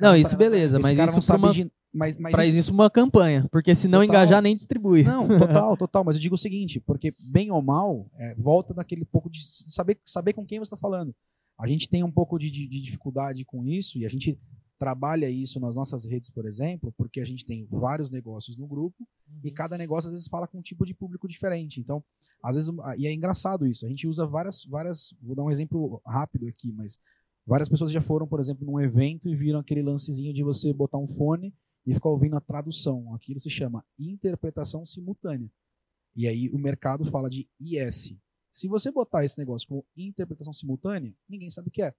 Não, 0.00 0.08
sabe 0.10 0.20
isso 0.20 0.32
nada. 0.32 0.36
beleza, 0.38 0.78
mas 0.78 0.90
isso 1.12 1.22
sabe 1.22 1.44
uma- 1.44 1.52
de- 1.52 1.72
mas, 1.92 2.18
mas 2.18 2.36
isso- 2.48 2.56
isso 2.58 2.72
uma 2.72 2.90
campanha, 2.90 3.48
porque 3.50 3.74
se 3.74 3.88
não 3.88 4.00
Total. 4.00 4.04
engajar 4.14 4.42
nem 4.42 4.54
distribui. 4.54 5.02
não, 5.02 5.26
total, 5.26 5.76
total. 5.76 6.04
Mas 6.04 6.16
eu 6.16 6.22
digo 6.22 6.34
o 6.34 6.38
seguinte, 6.38 6.80
porque 6.80 7.14
bem 7.30 7.50
ou 7.50 7.62
mal, 7.62 8.10
é, 8.16 8.34
volta 8.34 8.74
daquele 8.74 9.04
pouco 9.04 9.30
de 9.30 9.40
saber, 9.42 9.98
saber 10.04 10.32
com 10.34 10.44
quem 10.46 10.58
você 10.58 10.64
está 10.64 10.76
falando. 10.76 11.14
A 11.58 11.66
gente 11.66 11.88
tem 11.88 12.02
um 12.04 12.10
pouco 12.10 12.38
de, 12.38 12.50
de- 12.50 12.66
de 12.68 12.80
dificuldade 12.82 13.44
com 13.44 13.64
isso 13.64 13.98
e 13.98 14.04
a 14.06 14.08
gente 14.08 14.38
trabalha 14.78 15.28
isso 15.28 15.58
nas 15.58 15.74
nossas 15.74 16.04
redes, 16.04 16.30
por 16.30 16.46
exemplo, 16.46 16.94
porque 16.96 17.20
a 17.20 17.24
gente 17.24 17.44
tem 17.44 17.66
vários 17.68 18.12
negócios 18.12 18.56
no 18.56 18.64
grupo 18.66 19.04
e 19.42 19.50
cada 19.50 19.76
negócio 19.76 20.06
às 20.06 20.12
vezes 20.12 20.28
fala 20.28 20.46
com 20.46 20.58
um 20.58 20.62
tipo 20.62 20.86
de 20.86 20.94
público 20.94 21.26
diferente. 21.26 21.80
Então, 21.80 22.00
às 22.40 22.54
vezes, 22.54 22.70
e 22.96 23.08
é 23.08 23.12
engraçado 23.12 23.66
isso. 23.66 23.84
A 23.84 23.88
gente 23.88 24.06
usa 24.06 24.24
várias, 24.24 24.64
várias. 24.66 25.12
Vou 25.20 25.34
dar 25.34 25.42
um 25.42 25.50
exemplo 25.50 26.00
rápido 26.06 26.46
aqui, 26.46 26.72
mas 26.72 26.96
várias 27.44 27.68
pessoas 27.68 27.90
já 27.90 28.00
foram, 28.00 28.24
por 28.28 28.38
exemplo, 28.38 28.64
num 28.64 28.78
evento 28.78 29.28
e 29.28 29.34
viram 29.34 29.58
aquele 29.58 29.82
lancezinho 29.82 30.32
de 30.32 30.44
você 30.44 30.72
botar 30.72 30.98
um 30.98 31.08
fone 31.08 31.52
e 31.88 31.94
ficar 31.94 32.10
ouvindo 32.10 32.36
a 32.36 32.40
tradução. 32.40 33.14
Aquilo 33.14 33.40
se 33.40 33.48
chama 33.48 33.82
interpretação 33.98 34.84
simultânea. 34.84 35.50
E 36.14 36.28
aí 36.28 36.50
o 36.50 36.58
mercado 36.58 37.02
fala 37.06 37.30
de 37.30 37.48
IS. 37.58 38.14
Se 38.52 38.68
você 38.68 38.90
botar 38.90 39.24
esse 39.24 39.38
negócio 39.38 39.66
como 39.66 39.86
interpretação 39.96 40.52
simultânea, 40.52 41.14
ninguém 41.26 41.48
sabe 41.48 41.68
o 41.68 41.70
que 41.70 41.80
é. 41.80 41.94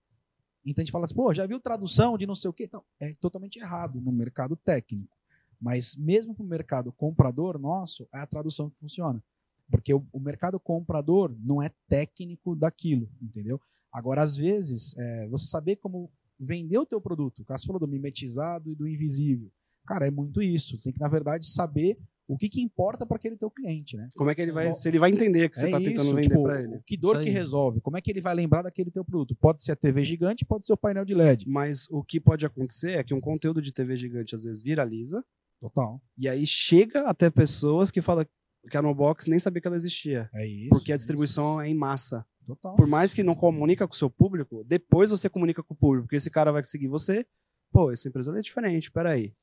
Então 0.64 0.84
a 0.84 0.86
gente 0.86 0.92
fala 0.92 1.06
assim, 1.06 1.16
pô, 1.16 1.34
já 1.34 1.48
viu 1.48 1.60
tradução 1.60 2.20
de 2.20 2.28
não 2.28 2.36
sei 2.36 2.52
o 2.52 2.54
quê? 2.54 2.70
Não, 2.72 2.84
é 3.00 3.16
totalmente 3.16 3.58
errado 3.58 4.00
no 4.00 4.12
mercado 4.12 4.56
técnico. 4.56 5.18
Mas 5.60 5.96
mesmo 5.96 6.36
para 6.36 6.44
o 6.44 6.48
mercado 6.48 6.92
comprador 6.92 7.58
nosso, 7.58 8.08
é 8.14 8.20
a 8.20 8.28
tradução 8.28 8.70
que 8.70 8.78
funciona. 8.78 9.24
Porque 9.72 9.92
o, 9.92 10.06
o 10.14 10.20
mercado 10.20 10.60
comprador 10.60 11.36
não 11.40 11.64
é 11.64 11.72
técnico 11.88 12.56
daquilo, 12.56 13.10
entendeu? 13.20 13.60
Agora, 13.92 14.22
às 14.22 14.38
vezes, 14.38 14.96
é, 14.98 15.28
você 15.30 15.48
saber 15.48 15.78
como 15.78 16.12
vender 16.40 16.78
o 16.78 16.86
teu 16.86 17.02
produto, 17.02 17.42
o 17.42 17.46
Cássio 17.46 17.68
falou 17.68 17.80
do 17.80 17.88
mimetizado 17.88 18.70
e 18.70 18.76
do 18.76 18.88
invisível. 18.88 19.52
Cara, 19.88 20.08
é 20.08 20.12
muito 20.12 20.42
isso. 20.42 20.78
Você 20.78 20.86
tem 20.86 20.94
que, 20.94 21.00
na 21.00 21.08
verdade, 21.08 21.46
saber 21.46 21.98
o 22.28 22.38
que, 22.38 22.48
que 22.48 22.62
importa 22.62 23.08
para 23.08 23.18
aquele 23.18 23.36
teu 23.36 23.50
cliente, 23.50 23.98
né? 23.98 24.08
Como 24.16 24.30
é 24.30 24.36
que 24.36 24.42
ele 24.42 24.52
vai. 24.52 24.72
Se 24.72 24.88
ele 24.88 25.00
vai 25.00 25.10
entender 25.10 25.50
que 25.50 25.58
você 25.58 25.68
É 25.68 25.72
tá 25.72 25.80
tentando 25.80 26.06
isso, 26.06 26.16
vender 26.16 26.30
tipo, 26.30 26.44
pra 26.44 26.62
ele. 26.62 26.80
Que 26.86 26.96
dor 26.96 27.20
que 27.22 27.30
resolve? 27.32 27.82
Como 27.82 27.98
é 27.98 28.02
que 28.02 28.12
ele 28.12 28.22
vai 28.22 28.36
lembrar 28.36 28.62
daquele 28.62 28.92
teu 28.92 29.04
produto? 29.04 29.36
Pode 29.36 29.64
ser 29.64 29.72
a 29.72 29.76
TV 29.76 30.06
gigante, 30.06 30.46
pode 30.46 30.64
ser 30.64 30.74
o 30.74 30.78
painel 30.78 31.04
de 31.04 31.16
LED. 31.16 31.50
Mas 31.50 31.88
o 31.90 32.04
que 32.04 32.20
pode 32.20 32.46
acontecer 32.46 32.92
é 32.92 33.04
que 33.04 33.16
um 33.16 33.20
conteúdo 33.20 33.62
de 33.62 33.74
TV 33.74 33.96
gigante 33.96 34.36
às 34.36 34.44
vezes 34.44 34.62
viraliza, 34.62 35.26
Total. 35.60 36.00
e 36.16 36.30
aí 36.30 36.46
chega 36.46 37.02
até 37.10 37.32
pessoas 37.32 37.90
que 37.90 38.00
falam 38.00 38.24
que 38.70 38.78
a 38.78 38.82
Nobox 38.82 39.26
nem 39.26 39.40
sabia 39.40 39.60
que 39.60 39.68
ela 39.68 39.78
existia. 39.78 40.30
É 40.36 40.46
isso. 40.46 40.70
porque 40.70 40.92
a 40.92 40.96
é 40.96 40.98
distribuição 40.98 41.60
é 41.60 41.68
em 41.68 41.74
massa. 41.74 42.24
Total. 42.46 42.76
Por 42.76 42.88
mais 42.88 43.12
que 43.12 43.24
não 43.24 43.34
comunica 43.34 43.88
com 43.88 43.94
o 43.94 43.98
seu 43.98 44.10
público, 44.10 44.64
depois 44.68 45.10
você 45.10 45.30
comunica 45.30 45.64
com 45.64 45.74
o 45.74 45.78
público, 45.78 46.06
porque 46.06 46.16
esse 46.16 46.30
cara 46.30 46.52
vai 46.52 46.64
seguir 46.64 46.88
você. 46.88 47.26
Pô, 47.72 47.92
essa 47.92 48.08
empresa 48.08 48.38
é 48.38 48.42
diferente, 48.42 48.92
peraí. 48.92 49.34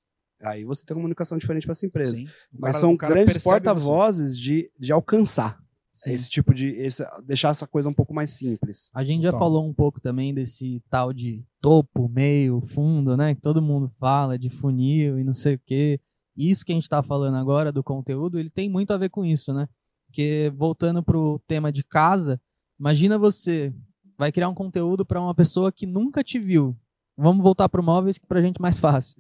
Aí 0.42 0.64
você 0.64 0.84
tem 0.84 0.94
uma 0.94 1.00
comunicação 1.00 1.38
diferente 1.38 1.64
para 1.64 1.72
essa 1.72 1.86
empresa. 1.86 2.14
Sim. 2.14 2.26
Mas 2.52 2.72
cara- 2.72 2.80
são 2.80 2.96
grandes 2.96 3.42
porta-vozes 3.42 4.38
de, 4.38 4.70
de 4.78 4.92
alcançar 4.92 5.58
Sim. 5.94 6.12
esse 6.12 6.28
tipo 6.28 6.52
de. 6.52 6.68
esse- 6.68 7.04
deixar 7.24 7.50
essa 7.50 7.66
coisa 7.66 7.88
um 7.88 7.92
pouco 7.94 8.12
mais 8.12 8.30
simples. 8.30 8.90
A 8.94 9.02
gente 9.02 9.22
já 9.22 9.32
falou 9.32 9.66
um 9.66 9.72
pouco 9.72 10.00
também 10.00 10.34
desse 10.34 10.82
tal 10.90 11.12
de 11.12 11.44
topo, 11.60 12.08
meio, 12.08 12.60
fundo, 12.60 13.16
né? 13.16 13.34
Que 13.34 13.40
todo 13.40 13.62
mundo 13.62 13.90
fala 13.98 14.38
de 14.38 14.50
funil 14.50 15.18
e 15.18 15.24
não 15.24 15.34
sei 15.34 15.54
o 15.54 15.60
quê. 15.64 15.98
Isso 16.36 16.66
que 16.66 16.72
a 16.72 16.74
gente 16.74 16.88
tá 16.88 17.02
falando 17.02 17.36
agora 17.36 17.72
do 17.72 17.82
conteúdo, 17.82 18.38
ele 18.38 18.50
tem 18.50 18.68
muito 18.68 18.92
a 18.92 18.98
ver 18.98 19.08
com 19.08 19.24
isso, 19.24 19.54
né? 19.54 19.66
Porque 20.06 20.52
voltando 20.54 21.02
pro 21.02 21.40
tema 21.48 21.72
de 21.72 21.82
casa, 21.82 22.38
imagina 22.78 23.18
você 23.18 23.72
vai 24.18 24.30
criar 24.30 24.48
um 24.50 24.54
conteúdo 24.54 25.04
para 25.04 25.20
uma 25.20 25.34
pessoa 25.34 25.72
que 25.72 25.86
nunca 25.86 26.22
te 26.22 26.38
viu. 26.38 26.76
Vamos 27.16 27.42
voltar 27.42 27.68
pro 27.68 27.82
móveis 27.82 28.18
que 28.18 28.26
pra 28.26 28.42
gente 28.42 28.58
é 28.58 28.62
mais 28.62 28.78
fácil. 28.78 29.16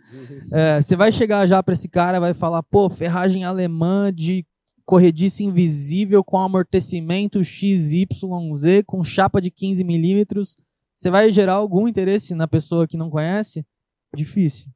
É, 0.52 0.80
você 0.82 0.96
vai 0.96 1.10
chegar 1.10 1.46
já 1.46 1.62
pra 1.62 1.72
esse 1.72 1.88
cara, 1.88 2.20
vai 2.20 2.34
falar, 2.34 2.62
pô, 2.62 2.90
ferragem 2.90 3.44
alemã 3.44 4.12
de 4.12 4.44
corrediça 4.84 5.42
invisível 5.42 6.22
com 6.22 6.38
amortecimento 6.38 7.42
XYZ 7.42 8.06
com 8.86 9.02
chapa 9.02 9.40
de 9.40 9.50
15 9.50 9.82
milímetros. 9.82 10.56
Você 10.96 11.10
vai 11.10 11.32
gerar 11.32 11.54
algum 11.54 11.88
interesse 11.88 12.34
na 12.34 12.46
pessoa 12.46 12.86
que 12.86 12.96
não 12.96 13.10
conhece? 13.10 13.66
Difícil, 14.14 14.70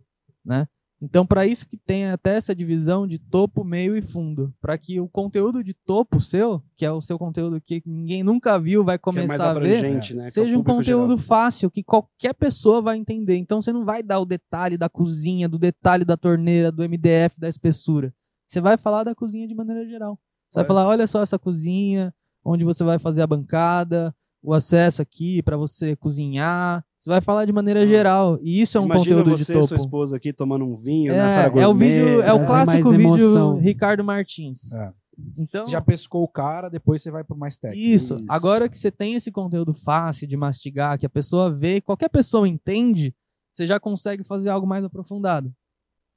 né? 0.44 0.66
Então, 1.02 1.24
para 1.24 1.46
isso 1.46 1.66
que 1.66 1.78
tem 1.78 2.10
até 2.10 2.36
essa 2.36 2.54
divisão 2.54 3.06
de 3.06 3.18
topo, 3.18 3.64
meio 3.64 3.96
e 3.96 4.02
fundo, 4.02 4.52
para 4.60 4.76
que 4.76 5.00
o 5.00 5.08
conteúdo 5.08 5.64
de 5.64 5.72
topo 5.72 6.20
seu, 6.20 6.62
que 6.76 6.84
é 6.84 6.92
o 6.92 7.00
seu 7.00 7.18
conteúdo 7.18 7.58
que 7.58 7.82
ninguém 7.86 8.22
nunca 8.22 8.58
viu, 8.58 8.84
vai 8.84 8.96
é 8.96 8.98
começar 8.98 9.56
a 9.56 9.58
ver, 9.58 9.82
né? 9.82 10.00
é 10.26 10.28
seja 10.28 10.58
um 10.58 10.62
conteúdo 10.62 11.16
geral. 11.16 11.26
fácil 11.26 11.70
que 11.70 11.82
qualquer 11.82 12.34
pessoa 12.34 12.82
vai 12.82 12.98
entender. 12.98 13.36
Então 13.36 13.62
você 13.62 13.72
não 13.72 13.84
vai 13.84 14.02
dar 14.02 14.20
o 14.20 14.26
detalhe 14.26 14.76
da 14.76 14.90
cozinha, 14.90 15.48
do 15.48 15.58
detalhe 15.58 16.04
da 16.04 16.18
torneira, 16.18 16.70
do 16.70 16.82
MDF, 16.82 17.38
da 17.38 17.48
espessura. 17.48 18.12
Você 18.46 18.60
vai 18.60 18.76
falar 18.76 19.04
da 19.04 19.14
cozinha 19.14 19.48
de 19.48 19.54
maneira 19.54 19.88
geral. 19.88 20.18
Você 20.50 20.56
vai 20.56 20.64
Olha. 20.64 20.68
falar, 20.68 20.86
olha 20.86 21.06
só 21.06 21.22
essa 21.22 21.38
cozinha, 21.38 22.12
onde 22.44 22.64
você 22.64 22.84
vai 22.84 22.98
fazer 22.98 23.22
a 23.22 23.26
bancada, 23.26 24.14
o 24.42 24.52
acesso 24.52 25.00
aqui 25.00 25.42
para 25.42 25.56
você 25.56 25.96
cozinhar, 25.96 26.84
Você 27.00 27.08
vai 27.08 27.20
falar 27.22 27.46
de 27.46 27.52
maneira 27.52 27.86
geral. 27.86 28.38
E 28.42 28.60
isso 28.60 28.76
é 28.76 28.80
um 28.80 28.84
Imagina 28.84 29.16
conteúdo 29.16 29.38
você 29.38 29.44
de 29.52 29.52
topo. 29.54 29.66
sua 29.68 29.76
esposa 29.78 30.16
aqui 30.18 30.34
tomando 30.34 30.66
um 30.66 30.76
vinho 30.76 31.12
É, 31.14 31.16
nessa 31.16 31.40
é 31.40 31.48
o 31.48 31.50
gourmet, 31.52 31.88
vídeo, 31.88 32.20
é 32.22 32.32
o 32.32 32.36
trazer 32.36 32.46
clássico 32.46 32.90
vídeo. 32.90 33.54
Ricardo 33.56 34.04
Martins. 34.04 34.74
É. 34.74 34.92
Então, 35.36 35.64
Você 35.64 35.70
já 35.72 35.80
pescou 35.80 36.22
o 36.22 36.28
cara, 36.28 36.68
depois 36.68 37.02
você 37.02 37.10
vai 37.10 37.24
pro 37.24 37.36
mais 37.36 37.56
técnico. 37.58 37.82
isso. 37.86 38.14
Isso. 38.16 38.26
Agora 38.30 38.68
que 38.68 38.76
você 38.76 38.90
tem 38.90 39.14
esse 39.14 39.30
conteúdo 39.32 39.72
fácil 39.72 40.26
de 40.28 40.36
mastigar, 40.36 40.98
que 40.98 41.06
a 41.06 41.10
pessoa 41.10 41.50
vê, 41.50 41.80
qualquer 41.80 42.08
pessoa 42.10 42.46
entende, 42.46 43.14
você 43.50 43.66
já 43.66 43.80
consegue 43.80 44.22
fazer 44.22 44.50
algo 44.50 44.66
mais 44.66 44.84
aprofundado. 44.84 45.52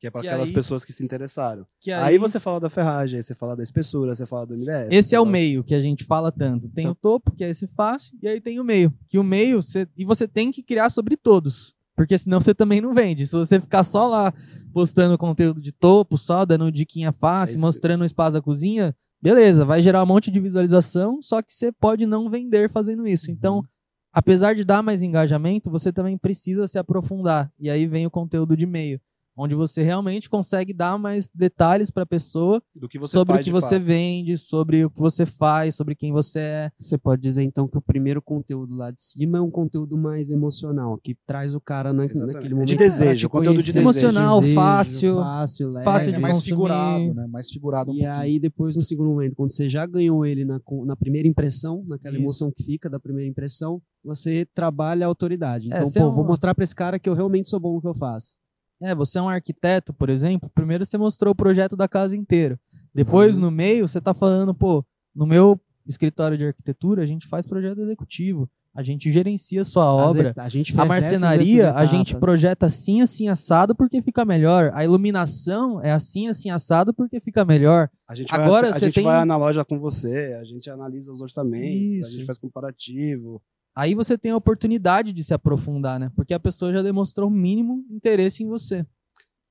Que 0.04 0.08
é 0.08 0.12
para 0.12 0.20
que 0.20 0.28
aquelas 0.28 0.50
aí- 0.50 0.54
pessoas 0.54 0.84
que 0.84 0.92
se 0.92 1.02
interessaram. 1.02 1.66
Que 1.80 1.90
Aí, 1.90 2.18
você 2.18 2.38
fala 2.38 2.60
da 2.60 2.70
ferragem, 2.70 3.16
aí 3.16 3.24
você 3.24 3.34
fala 3.34 3.56
da 3.56 3.64
espessura, 3.64 4.14
você 4.14 4.26
fala 4.26 4.46
do 4.46 4.54
MDF. 4.54 4.94
Esse 4.94 5.16
é 5.16 5.20
o 5.22 5.26
meio 5.26 5.64
que 5.64 5.74
a 5.74 5.80
gente 5.80 6.04
fala 6.04 6.30
tanto. 6.30 6.68
Tem 6.68 6.82
Então- 6.84 6.92
o 6.92 6.96
topo, 6.96 7.32
que 7.32 7.42
é 7.42 7.50
esse 7.50 7.68
fácil, 7.68 8.18
e 8.22 8.28
aí 8.28 8.42
tem 8.42 8.60
o 8.60 8.66
meio. 8.66 8.94
Que 9.08 9.18
o 9.18 9.24
meio, 9.24 9.62
você, 9.62 9.88
e 9.96 10.04
você 10.04 10.28
tem 10.28 10.52
que 10.52 10.62
criar 10.62 10.90
sobre 10.90 11.16
todos. 11.16 11.74
Porque 11.96 12.18
senão 12.18 12.42
você 12.42 12.54
também 12.54 12.82
não 12.82 12.94
vende. 12.94 13.26
Se 13.26 13.32
você 13.34 13.62
ficar 13.62 13.84
só 13.84 14.06
lá 14.08 14.34
postando 14.74 15.18
conteúdo 15.18 15.62
de 15.62 15.72
topo, 15.72 16.18
só 16.18 16.44
dando 16.44 16.70
diquinha 16.70 17.14
fácil, 17.14 17.60
É 17.60 17.62
mostrando 17.62 18.02
o 18.02 18.06
espaço 18.06 18.34
da 18.34 18.42
cozinha, 18.42 18.94
beleza, 19.22 19.64
vai 19.64 19.82
gerar 19.82 20.04
um 20.04 20.06
monte 20.06 20.30
de 20.30 20.38
visualização, 20.42 21.22
só 21.22 21.42
que 21.42 21.54
você 21.54 21.72
pode 21.72 22.06
não 22.06 22.30
vender 22.30 22.70
fazendo 22.70 23.08
isso. 23.08 23.28
Uhum. 23.30 23.34
Então, 23.38 23.64
apesar 24.12 24.54
de 24.54 24.66
dar 24.66 24.84
mais 24.84 25.02
engajamento, 25.02 25.72
você 25.72 25.94
também 25.94 26.18
precisa 26.18 26.68
se 26.68 26.78
aprofundar. 26.78 27.50
E 27.58 27.70
aí 27.70 27.88
vem 27.88 28.06
o 28.06 28.12
conteúdo 28.12 28.58
de 28.58 28.66
meio. 28.66 29.00
Onde 29.36 29.56
você 29.56 29.82
realmente 29.82 30.30
consegue 30.30 30.74
dar 30.74 30.98
mais 31.00 31.30
detalhes 31.34 31.90
para 31.90 32.04
a 32.04 32.06
pessoa 32.06 32.62
Do 32.76 32.88
que 32.88 33.00
você 33.00 33.14
sobre 33.14 33.36
o 33.36 33.44
que 33.44 33.52
você 33.52 33.76
fato. 33.78 33.86
vende, 33.88 34.38
sobre 34.38 34.86
o 34.86 34.92
que 34.92 35.00
você 35.00 35.26
faz, 35.26 35.74
sobre 35.76 35.96
quem 35.96 36.12
você 36.12 36.40
é. 36.40 36.72
Você 36.80 36.98
pode 37.00 37.22
dizer 37.22 37.42
então 37.44 37.68
que 37.68 37.76
o 37.78 37.82
primeiro 37.82 38.22
conteúdo 38.22 38.76
lá 38.76 38.92
de 38.92 39.02
cima 39.02 39.40
é 39.40 39.42
um 39.42 39.50
conteúdo 39.50 39.98
mais 39.98 40.30
emocional, 40.30 41.00
que 41.04 41.16
traz 41.26 41.56
o 41.56 41.60
cara 41.60 41.92
na, 41.92 42.04
naquele 42.06 42.54
momento. 42.54 42.68
De 42.68 42.76
desejo, 42.76 43.28
conteúdo 43.28 43.62
de 43.64 43.74
conhecer. 43.74 43.84
desejo. 43.84 44.08
Emocional, 44.08 44.42
fácil, 44.54 45.16
fácil, 45.16 45.70
leve. 45.70 45.84
fácil 45.86 46.12
de 46.12 46.18
é 46.18 46.22
mais 46.22 46.36
consumir. 46.36 46.50
figurado, 46.56 47.14
né? 47.16 47.28
Mais 47.28 47.50
figurado 47.50 47.92
um 47.92 47.94
E 47.96 47.98
pouquinho. 48.00 48.20
aí, 48.20 48.40
depois, 48.40 48.76
no 48.76 48.84
segundo 48.84 49.10
momento, 49.10 49.36
quando 49.36 49.52
você 49.52 49.68
já 49.68 49.86
ganhou 49.88 50.24
ele 50.26 50.46
na, 50.46 50.62
na 50.86 50.96
primeira 50.96 51.28
impressão, 51.28 51.84
naquela 51.88 52.16
Isso. 52.16 52.24
emoção 52.24 52.52
que 52.56 52.64
fica 52.64 52.88
da 52.88 53.00
primeira 53.00 53.28
impressão, 53.30 53.82
você 54.04 54.46
trabalha 54.54 55.06
a 55.06 55.08
autoridade. 55.08 55.66
É, 55.66 55.68
Então, 55.78 55.86
você 55.86 56.00
pô, 56.00 56.06
é 56.06 56.10
um- 56.10 56.14
vou 56.14 56.24
mostrar 56.26 56.54
pra 56.54 56.64
esse 56.64 56.76
cara 56.76 57.00
que 57.00 57.10
eu 57.10 57.16
realmente 57.16 57.50
sou 57.50 57.60
bom 57.60 57.74
no 57.74 57.82
que 57.82 57.88
eu 57.88 57.96
faço. 57.96 58.36
É, 58.84 58.94
você 58.94 59.18
é 59.18 59.22
um 59.22 59.30
arquiteto, 59.30 59.94
por 59.94 60.10
exemplo, 60.10 60.50
primeiro 60.54 60.86
você 60.86 60.98
mostrou 60.98 61.32
o 61.32 61.36
projeto 61.36 61.76
da 61.76 61.88
casa 61.88 62.16
inteira. 62.16 62.60
Depois, 62.94 63.36
Uhum. 63.38 63.44
no 63.44 63.52
meio, 63.52 63.88
você 63.88 64.00
tá 64.02 64.14
falando, 64.14 64.54
pô, 64.54 64.86
no 65.16 65.26
meu 65.26 65.60
escritório 65.88 66.38
de 66.38 66.46
arquitetura, 66.46 67.02
a 67.02 67.06
gente 67.06 67.28
faz 67.28 67.46
projeto 67.46 67.80
executivo. 67.80 68.50
A 68.76 68.82
gente 68.82 69.12
gerencia 69.12 69.64
sua 69.64 69.84
As 70.04 70.12
obra. 70.12 70.34
A, 70.36 70.50
gente 70.50 70.74
A 70.80 70.84
marcenaria, 70.84 71.72
a 71.74 71.86
gente 71.86 72.16
projeta 72.18 72.66
assim, 72.66 73.02
assim, 73.02 73.28
assado, 73.30 73.76
porque 73.76 74.02
fica 74.02 74.26
melhor. 74.26 74.72
A 74.74 74.84
iluminação 74.84 75.80
é 75.82 75.92
assim, 75.92 76.28
assim, 76.28 76.50
assado, 76.50 76.92
porque 76.92 77.20
fica 77.20 77.46
melhor. 77.46 77.88
A 78.08 78.16
gente, 78.16 78.32
vai, 78.32 78.42
Agora 78.44 78.70
a 78.70 78.74
você 78.74 78.86
gente 78.86 78.96
tem- 78.96 79.04
vai 79.04 79.24
na 79.26 79.38
loja 79.38 79.64
com 79.64 79.80
você, 79.80 80.36
a 80.42 80.44
gente 80.44 80.70
analisa 80.72 81.12
os 81.14 81.22
orçamentos, 81.22 81.68
a 81.68 82.00
Isso. 82.00 82.12
gente 82.14 82.26
faz 82.26 82.40
comparativo. 82.40 83.40
Aí 83.76 83.96
você 83.96 84.18
tem 84.18 84.32
a 84.32 84.38
oportunidade 84.38 85.12
de 85.12 85.24
se 85.24 85.34
aprofundar, 85.34 86.00
né? 86.00 86.12
Porque 86.16 86.34
a 86.34 86.40
pessoa 86.40 86.72
já 86.72 86.82
demonstrou 86.82 87.28
o 87.28 87.32
mínimo 87.32 87.84
interesse 87.90 88.44
em 88.44 88.48
você. 88.48 88.86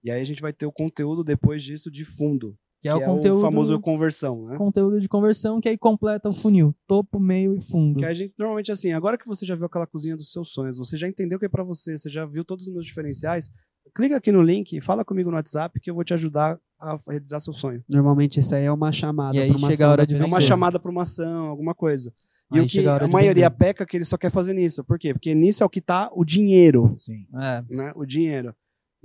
E 0.05 0.11
aí 0.11 0.21
a 0.21 0.25
gente 0.25 0.41
vai 0.41 0.53
ter 0.53 0.67
o 0.67 0.73
conteúdo 0.73 1.25
depois 1.25 1.63
disso 1.63 1.91
de 1.91 2.05
fundo, 2.05 2.57
Que 2.81 2.89
é, 2.89 2.95
o 2.95 3.01
conteúdo, 3.01 3.41
famoso 3.41 3.81
conversão, 3.81 4.47
né? 4.47 4.57
conteúdo 4.57 5.01
de 5.01 5.09
conversão 5.09 5.61
que 5.61 5.69
aí 5.69 5.79
completa 5.79 6.29
o 6.29 6.35
funil. 6.35 6.75
Topo, 6.87 7.21
meio 7.21 7.57
e 7.57 7.61
fundo. 7.61 7.99
Que 7.99 8.05
a 8.05 8.15
gente 8.15 8.35
normalmente 8.39 8.71
assim, 8.73 8.93
agora 8.93 9.17
que 9.17 9.27
você 9.27 9.47
já 9.47 9.55
viu 9.55 9.67
aquela 9.67 9.87
cozinha 9.87 10.17
dos 10.17 10.31
seus 10.31 10.53
sonhos, 10.53 10.77
você 10.77 10.97
já 10.97 11.09
entendeu 11.09 11.37
o 11.37 11.39
que 11.39 11.47
é 11.47 11.49
pra 11.49 11.63
você, 11.65 11.97
você 11.97 12.11
já 12.11 12.25
viu 12.27 12.45
todos 12.45 12.67
os 12.67 12.73
meus 12.73 12.87
diferenciais, 12.87 13.51
clica 13.95 14.17
aqui 14.17 14.33
no 14.33 14.43
link, 14.43 14.81
fala 14.81 15.05
comigo 15.05 15.31
no 15.31 15.37
WhatsApp 15.37 15.79
que 15.81 15.91
eu 15.91 15.95
vou 15.95 16.05
te 16.05 16.15
ajudar 16.15 16.59
a 16.81 16.97
realizar 17.09 17.39
seu 17.39 17.53
sonho. 17.53 17.83
Normalmente 17.89 18.41
isso 18.41 18.55
aí 18.55 18.65
é 18.65 18.73
uma 18.73 18.91
chamada. 18.91 19.37
E 19.37 19.41
aí 19.41 19.49
pra 19.51 19.59
uma 19.59 19.71
chega 19.71 19.85
a 19.85 19.87
ação 19.87 19.93
hora 19.93 20.07
da 20.07 20.17
de 20.17 20.21
É 20.21 20.25
uma 20.25 20.41
chamada 20.41 20.81
pra 20.81 20.91
uma 20.91 21.03
ação, 21.03 21.47
alguma 21.49 21.75
coisa. 21.75 22.13
E 22.53 22.59
Aí 22.59 22.65
o 22.65 22.69
que 22.69 22.87
a 22.87 22.97
a 22.97 23.09
maioria 23.09 23.49
vender. 23.49 23.59
peca 23.59 23.83
é 23.85 23.87
que 23.87 23.97
ele 23.97 24.05
só 24.05 24.17
quer 24.17 24.31
fazer 24.31 24.53
nisso. 24.55 24.85
Por 24.85 24.99
quê? 24.99 25.13
Porque 25.13 25.35
nisso 25.35 25.63
é 25.63 25.67
o 25.67 25.71
que 25.71 25.81
tá 25.81 26.11
o 26.13 26.25
dinheiro, 26.25 26.93
Sim. 26.97 27.27
É. 27.41 27.65
né? 27.71 27.93
O 27.97 28.05
dinheiro. 28.05 28.55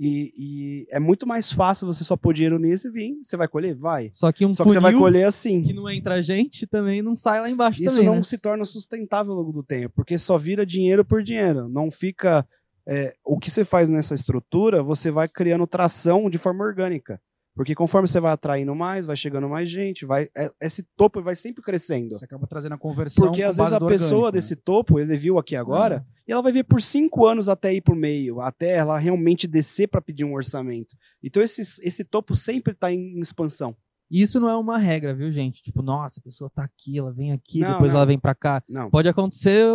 E, 0.00 0.32
e 0.38 0.86
é 0.92 1.00
muito 1.00 1.26
mais 1.26 1.50
fácil 1.52 1.84
você 1.86 2.04
só 2.04 2.16
pôr 2.16 2.32
dinheiro 2.32 2.56
nisso 2.58 2.86
e 2.86 2.90
vir. 2.90 3.16
Você 3.20 3.36
vai 3.36 3.48
colher? 3.48 3.74
Vai. 3.74 4.10
Só 4.12 4.30
que 4.30 4.46
um 4.46 4.52
Só 4.52 4.62
que 4.62 4.70
você 4.70 4.78
vai 4.78 4.92
colher 4.92 5.26
assim. 5.26 5.60
que 5.62 5.72
não 5.72 5.90
entra 5.90 6.22
gente 6.22 6.68
também 6.68 7.02
não 7.02 7.16
sai 7.16 7.40
lá 7.40 7.50
embaixo 7.50 7.82
Isso 7.82 7.96
também, 7.96 8.06
não 8.08 8.16
né? 8.18 8.22
se 8.22 8.38
torna 8.38 8.64
sustentável 8.64 9.32
ao 9.32 9.40
longo 9.40 9.52
do 9.52 9.62
tempo, 9.64 9.94
porque 9.96 10.16
só 10.16 10.36
vira 10.38 10.64
dinheiro 10.64 11.04
por 11.04 11.20
dinheiro. 11.22 11.68
Não 11.68 11.90
fica. 11.90 12.46
é, 12.86 13.12
o 13.24 13.38
que 13.38 13.50
você 13.50 13.64
faz 13.64 13.88
nessa 13.88 14.14
estrutura, 14.14 14.82
você 14.84 15.10
vai 15.10 15.28
criando 15.28 15.66
tração 15.66 16.30
de 16.30 16.38
forma 16.38 16.64
orgânica. 16.64 17.20
Porque 17.58 17.74
conforme 17.74 18.06
você 18.06 18.20
vai 18.20 18.30
atraindo 18.30 18.72
mais, 18.72 19.04
vai 19.04 19.16
chegando 19.16 19.48
mais 19.48 19.68
gente, 19.68 20.06
vai 20.06 20.28
é- 20.36 20.48
esse 20.60 20.84
topo 20.96 21.20
vai 21.20 21.34
sempre 21.34 21.60
crescendo. 21.60 22.16
Você 22.16 22.24
acaba 22.24 22.46
trazendo 22.46 22.76
a 22.76 22.78
conversão. 22.78 23.26
Porque 23.26 23.42
às 23.42 23.56
vezes 23.56 23.72
a 23.72 23.80
pessoa 23.80 23.88
orgânico, 23.88 24.26
né? 24.26 24.30
desse 24.30 24.54
topo, 24.54 25.00
ele 25.00 25.16
viu 25.16 25.38
aqui 25.40 25.56
agora, 25.56 26.06
e 26.28 26.30
ela 26.30 26.40
vai 26.40 26.52
vir 26.52 26.62
por 26.62 26.80
cinco 26.80 27.26
anos 27.26 27.48
até 27.48 27.74
ir 27.74 27.80
pro 27.80 27.96
meio, 27.96 28.40
até 28.40 28.76
ela 28.76 28.96
realmente 28.96 29.48
descer 29.48 29.88
para 29.88 30.00
pedir 30.00 30.24
um 30.24 30.34
orçamento. 30.34 30.96
Então 31.20 31.42
esse, 31.42 31.60
esse 31.82 32.04
topo 32.04 32.32
sempre 32.32 32.74
está 32.74 32.92
em 32.92 33.18
expansão. 33.18 33.74
E 34.10 34.22
Isso 34.22 34.40
não 34.40 34.48
é 34.48 34.56
uma 34.56 34.78
regra, 34.78 35.14
viu, 35.14 35.30
gente? 35.30 35.62
Tipo, 35.62 35.82
nossa, 35.82 36.18
a 36.18 36.22
pessoa 36.22 36.50
tá 36.54 36.64
aqui, 36.64 36.98
ela 36.98 37.12
vem 37.12 37.30
aqui, 37.32 37.60
Não, 37.60 37.72
depois 37.72 37.92
não. 37.92 37.98
ela 37.98 38.06
vem 38.06 38.18
pra 38.18 38.34
cá. 38.34 38.62
Não, 38.68 38.88
Pode 38.90 39.08
acontecer 39.08 39.66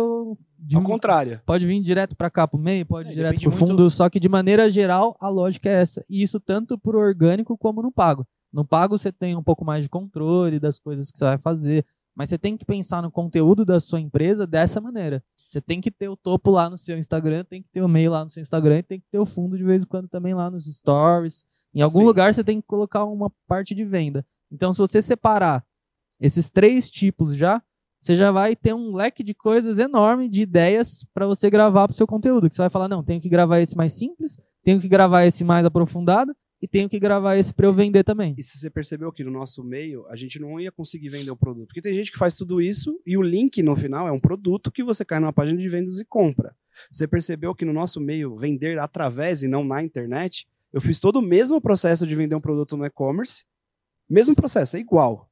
de 0.58 0.74
ao 0.76 0.82
um- 0.82 0.84
contrário. 0.84 1.40
pode 1.46 1.66
vir 1.66 1.80
direto 1.82 2.16
pra 2.16 2.28
cá 2.30 2.48
pro 2.48 2.58
meio, 2.58 2.84
pode 2.84 3.08
É, 3.08 3.12
ir 3.12 3.14
direto 3.14 3.40
pro 3.40 3.50
fundo, 3.52 3.74
muito- 3.82 3.90
só 3.90 4.08
que 4.10 4.18
de 4.18 4.28
maneira 4.28 4.68
geral 4.68 5.16
a 5.20 5.28
lógica 5.28 5.68
é 5.68 5.80
essa. 5.82 6.04
E 6.08 6.22
isso 6.22 6.40
tanto 6.40 6.76
pro 6.78 6.98
orgânico 6.98 7.56
como 7.56 7.80
no 7.82 7.92
pago. 7.92 8.26
No 8.52 8.64
pago 8.64 8.96
você 8.98 9.12
tem 9.12 9.36
um 9.36 9.42
pouco 9.42 9.64
mais 9.64 9.84
de 9.84 9.88
controle 9.90 10.58
das 10.58 10.78
coisas 10.78 11.10
que 11.10 11.18
você 11.18 11.24
vai 11.24 11.38
fazer, 11.38 11.84
mas 12.14 12.28
você 12.28 12.38
tem 12.38 12.56
que 12.56 12.64
pensar 12.64 13.02
no 13.02 13.10
conteúdo 13.10 13.64
da 13.64 13.78
sua 13.78 14.00
empresa 14.00 14.46
dessa 14.46 14.80
maneira. 14.80 15.22
Você 15.48 15.60
tem 15.60 15.80
que 15.80 15.90
ter 15.90 16.08
o 16.08 16.16
topo 16.16 16.50
lá 16.50 16.68
no 16.70 16.78
seu 16.78 16.96
Instagram, 16.98 17.44
tem 17.44 17.62
que 17.62 17.68
ter 17.72 17.82
o 17.82 17.88
meio 17.88 18.10
lá 18.10 18.24
no 18.24 18.30
seu 18.30 18.40
Instagram 18.40 18.78
e 18.78 18.82
tem 18.82 18.98
que 19.00 19.06
ter 19.10 19.18
o 19.18 19.26
fundo 19.26 19.56
de 19.56 19.62
vez 19.64 19.84
em 19.84 19.86
quando 19.86 20.08
também 20.08 20.34
lá 20.34 20.50
nos 20.50 20.64
stories. 20.66 21.44
Em 21.74 21.80
algum 21.80 22.00
Sim. 22.00 22.04
lugar 22.04 22.32
você 22.32 22.44
tem 22.44 22.60
que 22.60 22.66
colocar 22.66 23.04
uma 23.04 23.30
parte 23.48 23.74
de 23.74 23.84
venda. 23.84 24.24
Então, 24.50 24.72
se 24.72 24.78
você 24.78 25.02
separar 25.02 25.64
esses 26.20 26.48
três 26.48 26.88
tipos 26.88 27.36
já, 27.36 27.62
você 28.00 28.14
já 28.14 28.30
vai 28.30 28.54
ter 28.54 28.74
um 28.74 28.94
leque 28.94 29.24
de 29.24 29.34
coisas 29.34 29.78
enorme 29.78 30.28
de 30.28 30.42
ideias 30.42 31.04
para 31.12 31.26
você 31.26 31.50
gravar 31.50 31.88
para 31.88 31.94
o 31.94 31.96
seu 31.96 32.06
conteúdo. 32.06 32.48
Que 32.48 32.54
você 32.54 32.62
vai 32.62 32.70
falar, 32.70 32.86
não, 32.86 33.02
tenho 33.02 33.20
que 33.20 33.28
gravar 33.28 33.60
esse 33.60 33.76
mais 33.76 33.94
simples, 33.94 34.36
tenho 34.62 34.80
que 34.80 34.86
gravar 34.86 35.24
esse 35.24 35.42
mais 35.42 35.64
aprofundado 35.64 36.34
e 36.60 36.68
tenho 36.68 36.88
que 36.88 36.98
gravar 36.98 37.36
esse 37.36 37.52
para 37.52 37.66
eu 37.66 37.72
vender 37.74 38.04
também. 38.04 38.34
E 38.38 38.42
se 38.42 38.58
você 38.58 38.70
percebeu 38.70 39.10
que 39.10 39.24
no 39.24 39.30
nosso 39.30 39.64
meio 39.64 40.06
a 40.08 40.16
gente 40.16 40.38
não 40.38 40.60
ia 40.60 40.70
conseguir 40.70 41.08
vender 41.08 41.30
o 41.30 41.36
produto. 41.36 41.66
Porque 41.66 41.80
tem 41.80 41.92
gente 41.92 42.12
que 42.12 42.18
faz 42.18 42.34
tudo 42.34 42.60
isso 42.60 42.98
e 43.06 43.16
o 43.16 43.22
link 43.22 43.62
no 43.62 43.74
final 43.74 44.06
é 44.06 44.12
um 44.12 44.20
produto 44.20 44.70
que 44.70 44.84
você 44.84 45.04
cai 45.04 45.18
numa 45.18 45.32
página 45.32 45.58
de 45.58 45.68
vendas 45.68 45.98
e 45.98 46.04
compra. 46.04 46.54
Você 46.90 47.06
percebeu 47.06 47.54
que 47.54 47.64
no 47.64 47.72
nosso 47.72 48.00
meio, 48.00 48.36
vender 48.36 48.78
através 48.78 49.42
e 49.42 49.48
não 49.48 49.64
na 49.64 49.82
internet, 49.82 50.46
eu 50.74 50.80
fiz 50.80 50.98
todo 50.98 51.20
o 51.20 51.22
mesmo 51.22 51.60
processo 51.60 52.04
de 52.04 52.16
vender 52.16 52.34
um 52.34 52.40
produto 52.40 52.76
no 52.76 52.84
e-commerce. 52.84 53.44
Mesmo 54.10 54.34
processo, 54.34 54.76
é 54.76 54.80
igual. 54.80 55.30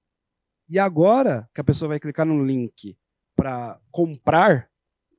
E 0.68 0.78
agora 0.78 1.50
que 1.52 1.60
a 1.60 1.64
pessoa 1.64 1.88
vai 1.88 1.98
clicar 1.98 2.24
no 2.24 2.44
link 2.44 2.96
para 3.34 3.80
comprar, 3.90 4.70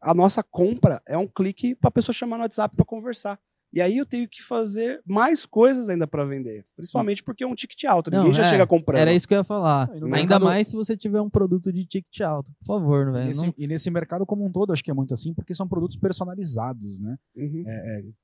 a 0.02 0.14
nossa 0.14 0.42
compra 0.42 1.04
é 1.06 1.18
um 1.18 1.28
clique 1.28 1.76
para 1.76 1.90
a 1.90 1.92
pessoa 1.92 2.14
chamar 2.14 2.38
no 2.38 2.44
WhatsApp 2.44 2.74
para 2.74 2.86
conversar. 2.86 3.38
E 3.74 3.82
aí 3.82 3.98
eu 3.98 4.06
tenho 4.06 4.30
que 4.30 4.44
fazer 4.44 5.02
mais 5.04 5.46
coisas 5.48 5.90
ainda 5.90 6.06
para 6.06 6.24
vender. 6.24 6.64
Principalmente 6.76 7.24
porque 7.24 7.44
é 7.44 7.48
um 7.48 7.56
ticket 7.56 7.84
alto. 7.86 8.12
Não, 8.12 8.20
Ninguém 8.20 8.34
já 8.34 8.44
é, 8.46 8.50
chega 8.50 8.68
comprando. 8.68 9.00
Era 9.02 9.12
isso 9.14 9.28
que 9.28 9.34
eu 9.34 9.40
ia 9.40 9.44
falar. 9.44 9.88
Não, 9.88 9.96
e 9.96 10.00
no 10.02 10.06
Ainda 10.06 10.18
mercado- 10.20 10.46
mais 10.46 10.68
se 10.68 10.76
você 10.76 10.96
tiver 10.96 11.20
um 11.20 11.30
produto 11.30 11.74
de 11.74 11.84
ticket 11.84 12.22
alto. 12.22 12.52
Por 12.60 12.66
favor, 12.68 13.08
E 13.08 13.12
velho. 13.12 13.26
nesse, 13.26 13.46
Não- 13.48 13.54
e 13.58 13.68
nesse 13.68 13.90
mercado 13.90 14.26
como 14.28 14.46
um 14.46 14.52
todo, 14.52 14.72
acho 14.72 14.84
que 14.84 14.92
é 14.92 14.94
muito 14.94 15.14
assim, 15.14 15.34
porque 15.34 15.56
são 15.56 15.68
produtos 15.68 15.98
personalizados, 15.98 17.00
né? 17.00 17.18
Uhum. 17.36 17.64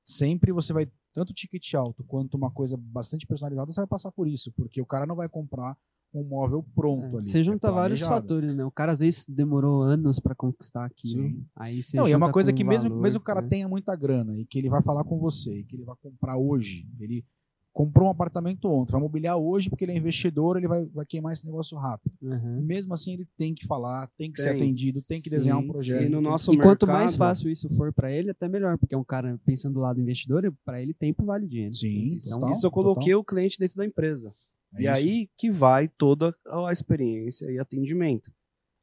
Sempre 0.06 0.52
você 0.52 0.72
vai, 0.72 0.88
tanto 1.14 1.34
ticket 1.34 1.74
alto 1.74 2.04
quanto 2.04 2.36
uma 2.36 2.52
coisa 2.52 2.78
bastante 2.80 3.26
personalizada, 3.26 3.72
você 3.72 3.82
vai 3.82 3.88
passar 3.88 4.12
por 4.12 4.28
isso, 4.28 4.52
porque 4.52 4.80
o 4.82 4.86
cara 4.86 5.06
não 5.08 5.16
vai 5.16 5.28
comprar 5.28 5.76
um 6.14 6.24
móvel 6.24 6.66
pronto 6.76 7.18
ali. 7.18 7.26
Você 7.26 7.44
junta 7.44 7.68
é 7.68 7.72
vários 7.72 8.02
fatores, 8.02 8.54
né? 8.54 8.66
O 8.66 8.72
cara 8.72 8.92
às 8.92 9.00
vezes 9.00 9.26
demorou 9.28 9.82
anos 9.84 10.20
pra 10.20 10.34
conquistar 10.34 10.86
aquilo. 10.86 11.24
Sim. 11.24 11.46
Aí 11.56 11.82
você 11.84 11.98
Não, 11.98 12.08
e 12.08 12.12
é 12.12 12.18
uma 12.18 12.32
coisa 12.32 12.52
que 12.52 12.64
mesmo, 12.64 12.90
valor, 12.90 13.02
mesmo 13.04 13.20
o 13.20 13.24
cara 13.24 13.42
né? 13.42 13.48
tenha 13.48 13.68
muita 13.68 13.96
grana 13.96 14.36
e 14.38 14.46
que 14.46 14.58
ele 14.58 14.70
vai 14.70 14.82
falar 14.82 15.04
com 15.04 15.20
você, 15.20 15.60
e 15.60 15.64
que 15.64 15.76
ele 15.76 15.84
vai 15.84 15.96
comprar 16.02 16.38
hoje, 16.38 16.88
ele 17.00 17.24
comprou 17.72 18.08
um 18.08 18.12
apartamento 18.12 18.68
ontem, 18.68 18.92
vai 18.92 19.00
mobiliar 19.00 19.38
hoje 19.38 19.70
porque 19.70 19.86
ele 19.86 19.92
é 19.94 19.98
investidor, 19.98 20.58
ele 20.58 20.68
vai, 20.68 20.86
vai 20.88 21.06
queimar 21.06 21.32
esse 21.32 21.46
negócio 21.46 21.78
rápido. 21.78 22.12
Uhum. 22.22 22.62
Mesmo 22.64 22.94
assim, 22.94 23.14
ele 23.14 23.28
tem 23.38 23.54
que 23.54 23.66
falar, 23.68 24.10
tem 24.18 24.32
que 24.32 24.42
ser 24.42 24.50
Tem. 24.54 24.64
atendido, 24.64 25.00
tem 25.08 25.22
que 25.22 25.30
desenhar 25.30 25.60
um 25.60 25.62
Sim, 25.62 25.68
projeto. 25.68 26.02
E 26.04 26.10
no 26.10 26.18
tem- 26.18 26.22
nosso 26.30 26.52
E 26.52 26.58
quanto 26.58 26.88
mercado- 26.88 27.00
mais 27.04 27.16
fácil 27.16 27.50
isso 27.50 27.70
for 27.76 27.94
pra 27.94 28.12
ele, 28.12 28.32
até 28.32 28.50
melhor, 28.50 28.78
porque 28.78 28.96
é 28.96 28.98
um 28.98 29.04
cara 29.04 29.40
pensando 29.46 29.76
do 29.76 29.80
lado 29.80 30.02
investidor, 30.02 30.52
pra 30.66 30.82
ele 30.82 30.94
tempo 30.94 31.24
vale 31.24 31.48
dinheiro. 31.48 31.74
Sim, 31.76 32.16
Então, 32.18 32.40
total. 32.40 32.52
Isso 32.52 32.66
eu 32.66 32.72
coloquei 32.72 33.14
o 33.16 33.24
cliente 33.24 33.58
dentro 33.60 33.78
da 33.78 33.86
empresa. 33.86 34.34
É 34.76 34.82
e 34.82 34.84
isso. 34.86 34.92
aí 34.94 35.30
que 35.38 35.50
vai 35.52 35.88
toda 35.88 36.36
a 36.46 36.72
experiência 36.72 37.50
e 37.52 37.58
atendimento. 37.60 38.32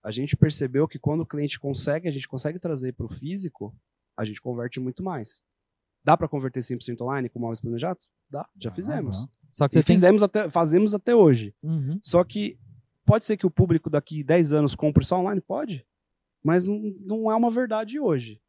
A 0.02 0.10
gente 0.10 0.36
percebeu 0.36 0.86
que 0.86 0.98
quando 0.98 1.20
o 1.22 1.26
cliente 1.26 1.58
consegue, 1.58 2.06
a 2.08 2.10
gente 2.10 2.28
consegue 2.28 2.58
trazer 2.58 2.92
para 2.92 3.06
o 3.06 3.08
físico, 3.08 3.74
a 4.16 4.24
gente 4.24 4.40
converte 4.40 4.78
muito 4.80 5.02
mais. 5.02 5.42
Dá 6.04 6.16
para 6.16 6.28
converter 6.28 6.60
100% 6.60 7.00
online 7.02 7.28
com 7.28 7.40
móveis 7.40 7.60
planejados? 7.60 8.10
Dá, 8.30 8.48
já 8.60 8.70
Ah, 8.70 8.72
fizemos. 8.72 9.26
Só 9.50 9.68
que 9.68 9.76
E 9.76 9.82
você 9.82 9.86
tem... 9.86 9.96
fizemos 9.96 10.22
até, 10.22 10.48
fazemos 10.48 10.94
até 10.94 11.14
hoje. 11.14 11.52
Uhum. 11.62 11.98
Só 12.02 12.22
que 12.22 12.56
pode 13.04 13.24
ser 13.24 13.36
que 13.36 13.46
o 13.46 13.50
público 13.50 13.90
daqui 13.90 14.22
10 14.22 14.52
anos 14.52 14.74
compre 14.76 15.04
só 15.04 15.18
online? 15.18 15.40
Pode. 15.40 15.84
Mas 16.44 16.64
não, 16.64 16.78
não 17.00 17.30
é 17.30 17.34
uma 17.34 17.50
verdade 17.50 17.98
hoje. 17.98 18.40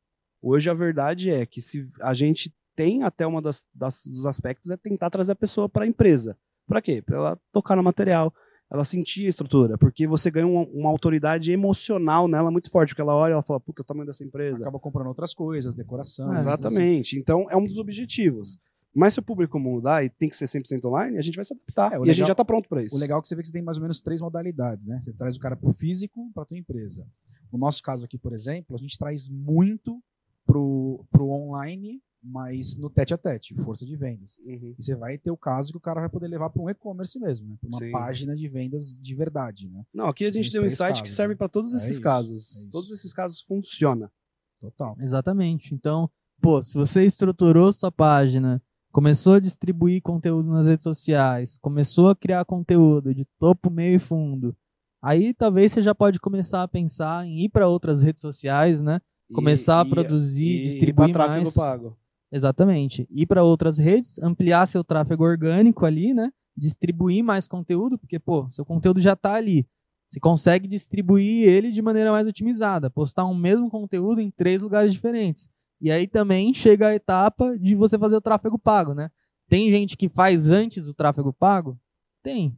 Hoje 0.42 0.70
a 0.70 0.74
verdade 0.74 1.32
é 1.32 1.46
que 1.48 1.62
se 1.62 1.90
a 2.02 2.14
gente 2.14 2.54
tem 2.76 3.02
até 3.02 3.26
uma 3.26 3.42
das, 3.42 3.66
das- 3.74 4.06
dos 4.06 4.28
aspectos 4.28 4.70
é 4.70 4.78
tentar 4.78 5.10
trazer 5.10 5.32
a 5.32 5.36
pessoa 5.36 5.68
para 5.68 5.84
a 5.84 5.88
empresa. 5.88 6.38
Para 6.68 6.82
quê? 6.82 7.02
Para 7.02 7.18
ela 7.18 7.40
tocar 7.52 7.76
no 7.76 7.84
material, 7.84 8.34
ela 8.70 8.84
sentir 8.84 9.26
a 9.26 9.30
estrutura, 9.30 9.78
porque 9.78 10.06
você 10.06 10.30
ganha 10.30 10.46
uma, 10.46 10.66
uma 10.68 10.90
autoridade 10.90 11.52
emocional 11.52 12.28
nela 12.28 12.52
muito 12.52 12.70
forte, 12.70 12.90
porque 12.90 13.02
ela 13.02 13.16
olha 13.16 13.32
e 13.32 13.34
ela 13.34 13.42
fala, 13.44 13.60
puta, 13.60 13.82
o 13.82 13.86
tamanho 13.86 14.06
dessa 14.06 14.24
empresa. 14.24 14.64
Acaba 14.64 14.80
comprando 14.80 15.08
outras 15.08 15.34
coisas, 15.34 15.74
decoração. 15.74 16.28
É, 16.32 16.36
assim. 16.36 16.42
Exatamente. 16.42 17.18
Então 17.20 17.46
é 17.50 17.56
um 17.56 17.66
dos 17.66 17.78
objetivos. 17.80 18.60
Mas 18.94 19.14
se 19.14 19.20
o 19.20 19.24
público 19.24 19.60
mudar 19.60 20.04
e 20.04 20.10
tem 20.10 20.28
que 20.28 20.36
ser 20.36 20.46
100% 20.46 20.86
online, 20.86 21.18
a 21.18 21.22
gente 21.22 21.36
vai 21.36 21.46
se 21.46 21.54
adaptar. 21.54 21.94
É, 21.94 22.00
o 22.00 22.06
e 22.06 22.10
a 22.10 22.14
gente 22.14 22.16
legal- 22.16 22.28
já 22.28 22.32
está 22.34 22.44
pronto 22.44 22.68
para 22.68 22.84
isso. 22.84 22.96
O 22.96 23.00
legal 23.00 23.20
é 23.20 23.22
que 23.22 23.28
você 23.28 23.36
vê 23.36 23.42
que 23.42 23.48
você 23.48 23.54
tem 23.54 23.62
mais 23.62 23.78
ou 23.78 23.84
menos 23.84 24.02
três 24.02 24.20
modalidades, 24.22 24.88
né? 24.88 25.00
Você 25.00 25.14
traz 25.14 25.36
o 25.36 25.40
cara 25.40 25.56
pro 25.56 25.72
físico, 25.72 26.32
pra 26.34 26.44
tua 26.44 26.58
empresa. 26.58 27.08
No 27.54 27.60
nosso 27.60 27.82
caso 27.84 28.06
aqui, 28.06 28.18
por 28.18 28.34
exemplo, 28.34 28.76
a 28.76 28.80
gente 28.80 28.98
traz 28.98 29.30
muito 29.30 30.02
pro, 30.46 31.06
pro 31.12 31.30
online, 31.30 32.02
mas 32.24 32.76
no 32.78 32.90
tete 32.90 33.14
a 33.14 33.18
tete, 33.18 33.56
força 33.64 33.86
de 33.86 33.96
vendas. 33.96 34.38
Uhum. 34.46 34.76
E 34.78 34.84
você 34.84 34.96
vai 34.96 35.18
ter 35.18 35.32
o 35.32 35.38
caso 35.38 35.72
que 35.72 35.78
o 35.78 35.82
cara 35.82 36.02
vai 36.02 36.10
poder 36.10 36.28
levar 36.28 36.50
para 36.50 36.62
um 36.62 36.70
e-commerce 36.70 37.20
mesmo, 37.20 37.48
né? 37.50 37.56
Pra 37.60 37.70
uma 37.70 37.80
Sim. 37.80 37.92
página 37.92 38.36
de 38.36 38.48
vendas 38.50 38.98
de 39.00 39.16
verdade, 39.16 39.70
né? 39.70 39.84
Não, 39.94 40.08
aqui 40.08 40.26
a 40.26 40.32
gente 40.32 40.52
tem 40.52 40.60
um 40.62 40.66
insight 40.66 40.96
que 40.96 41.02
casos, 41.02 41.16
serve 41.16 41.34
né? 41.34 41.38
para 41.38 41.48
todos 41.50 41.74
É 41.74 41.78
esses 41.78 41.90
isso, 41.90 42.02
casos. 42.02 42.66
é. 42.66 42.70
Todos 42.70 42.92
esses 42.92 43.14
casos 43.14 43.42
funciona. 43.42 44.12
Total. 44.60 44.96
Exatamente. 45.00 45.74
Então, 45.74 46.10
pô, 46.42 46.64
se 46.64 46.74
você 46.74 47.06
estruturou 47.06 47.72
sua 47.72 47.92
página, 47.92 48.62
começou 48.92 49.34
a 49.36 49.40
distribuir 49.40 50.02
conteúdo 50.02 50.50
nas 50.50 50.66
redes 50.66 50.84
sociais, 50.84 51.58
começou 51.60 52.10
a 52.10 52.16
criar 52.16 52.44
conteúdo 52.46 53.14
de 53.14 53.26
topo, 53.40 53.70
meio 53.70 53.96
e 53.96 54.00
fundo, 54.00 54.58
aí 55.02 55.34
talvez 55.34 55.72
você 55.72 55.82
já 55.84 55.94
pode 55.94 56.20
começar 56.20 56.64
a 56.64 56.68
pensar 56.68 57.26
em 57.28 57.44
ir 57.46 57.50
para 57.50 57.68
outras 57.68 58.02
redes 58.02 58.22
sociais, 58.22 58.82
né? 58.82 59.00
Começar 59.34 59.82
a 59.82 59.86
produzir, 59.86 60.64
distribuir 60.64 61.12
pra 61.12 61.26
tráfego 61.26 61.44
mais. 61.44 61.54
pago. 61.54 61.98
Exatamente. 62.32 63.08
Ir 63.10 63.26
para 63.26 63.44
outras 63.44 63.78
redes, 63.78 64.20
ampliar 64.20 64.66
seu 64.66 64.84
tráfego 64.84 65.24
orgânico 65.24 65.86
ali, 65.86 66.14
né? 66.14 66.32
Distribuir 66.56 67.24
mais 67.24 67.48
conteúdo, 67.48 67.98
porque, 67.98 68.20
pô, 68.20 68.48
seu 68.50 68.66
conteúdo 68.66 69.00
já 69.00 69.16
tá 69.16 69.34
ali. 69.34 69.66
Você 70.08 70.20
consegue 70.20 70.68
distribuir 70.68 71.48
ele 71.48 71.72
de 71.72 71.82
maneira 71.82 72.12
mais 72.12 72.28
otimizada, 72.28 72.90
postar 72.90 73.26
um 73.26 73.36
mesmo 73.36 73.70
conteúdo 73.70 74.22
em 74.22 74.32
três 74.32 74.62
lugares 74.62 74.94
diferentes. 74.94 75.50
E 75.82 75.92
aí 75.92 76.08
também 76.08 76.54
chega 76.54 76.88
a 76.88 76.96
etapa 76.96 77.58
de 77.58 77.76
você 77.76 78.00
fazer 78.00 78.16
o 78.16 78.22
tráfego 78.22 78.58
pago, 78.58 78.94
né? 78.94 79.10
Tem 79.50 79.70
gente 79.70 79.96
que 79.96 80.10
faz 80.10 80.50
antes 80.50 80.88
o 80.88 80.94
tráfego 80.94 81.32
pago? 81.32 81.80
Tem. 82.24 82.58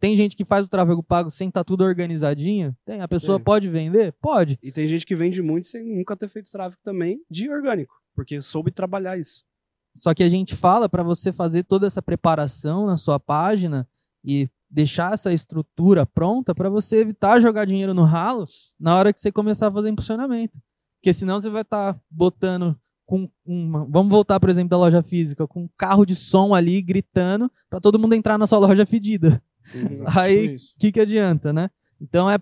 Tem 0.00 0.16
gente 0.16 0.36
que 0.36 0.44
faz 0.44 0.66
o 0.66 0.68
tráfego 0.68 1.02
pago 1.02 1.30
sem 1.30 1.48
estar 1.48 1.64
tudo 1.64 1.84
organizadinho? 1.84 2.76
Tem. 2.84 3.00
A 3.00 3.08
pessoa 3.08 3.38
Tem. 3.38 3.44
pode 3.44 3.68
vender? 3.68 4.12
Pode. 4.20 4.58
E 4.62 4.70
tem 4.70 4.86
gente 4.86 5.06
que 5.06 5.14
vende 5.14 5.42
muito 5.42 5.66
sem 5.66 5.84
nunca 5.84 6.16
ter 6.16 6.28
feito 6.28 6.50
tráfego 6.50 6.80
também 6.82 7.20
de 7.30 7.48
orgânico, 7.48 7.94
porque 8.14 8.40
soube 8.42 8.70
trabalhar 8.70 9.18
isso. 9.18 9.44
Só 9.96 10.12
que 10.12 10.22
a 10.22 10.28
gente 10.28 10.54
fala 10.56 10.88
para 10.88 11.02
você 11.02 11.32
fazer 11.32 11.62
toda 11.64 11.86
essa 11.86 12.02
preparação 12.02 12.86
na 12.86 12.96
sua 12.96 13.20
página 13.20 13.88
e 14.24 14.48
deixar 14.68 15.12
essa 15.12 15.32
estrutura 15.32 16.04
pronta 16.04 16.52
para 16.54 16.68
você 16.68 16.98
evitar 16.98 17.40
jogar 17.40 17.64
dinheiro 17.64 17.94
no 17.94 18.02
ralo 18.04 18.46
na 18.78 18.96
hora 18.96 19.12
que 19.12 19.20
você 19.20 19.30
começar 19.30 19.68
a 19.68 19.72
fazer 19.72 19.88
impulsionamento. 19.90 20.58
Porque 20.98 21.12
senão 21.12 21.40
você 21.40 21.48
vai 21.48 21.62
estar 21.62 21.96
botando 22.10 22.76
com 23.06 23.30
uma, 23.44 23.84
vamos 23.84 24.10
voltar 24.10 24.40
por 24.40 24.48
exemplo 24.48 24.70
da 24.70 24.78
loja 24.78 25.02
física, 25.02 25.46
com 25.46 25.64
um 25.64 25.68
carro 25.76 26.04
de 26.04 26.16
som 26.16 26.54
ali 26.54 26.80
gritando 26.82 27.48
para 27.70 27.78
todo 27.80 27.98
mundo 27.98 28.14
entrar 28.14 28.36
na 28.38 28.46
sua 28.46 28.58
loja 28.58 28.84
fedida. 28.84 29.40
Aí, 30.18 30.42
Tipo 30.42 30.54
isso. 30.54 30.74
o 30.74 30.78
que, 30.80 30.92
que 30.92 31.00
adianta, 31.00 31.52
né? 31.52 31.70
Então 32.00 32.28
é 32.28 32.38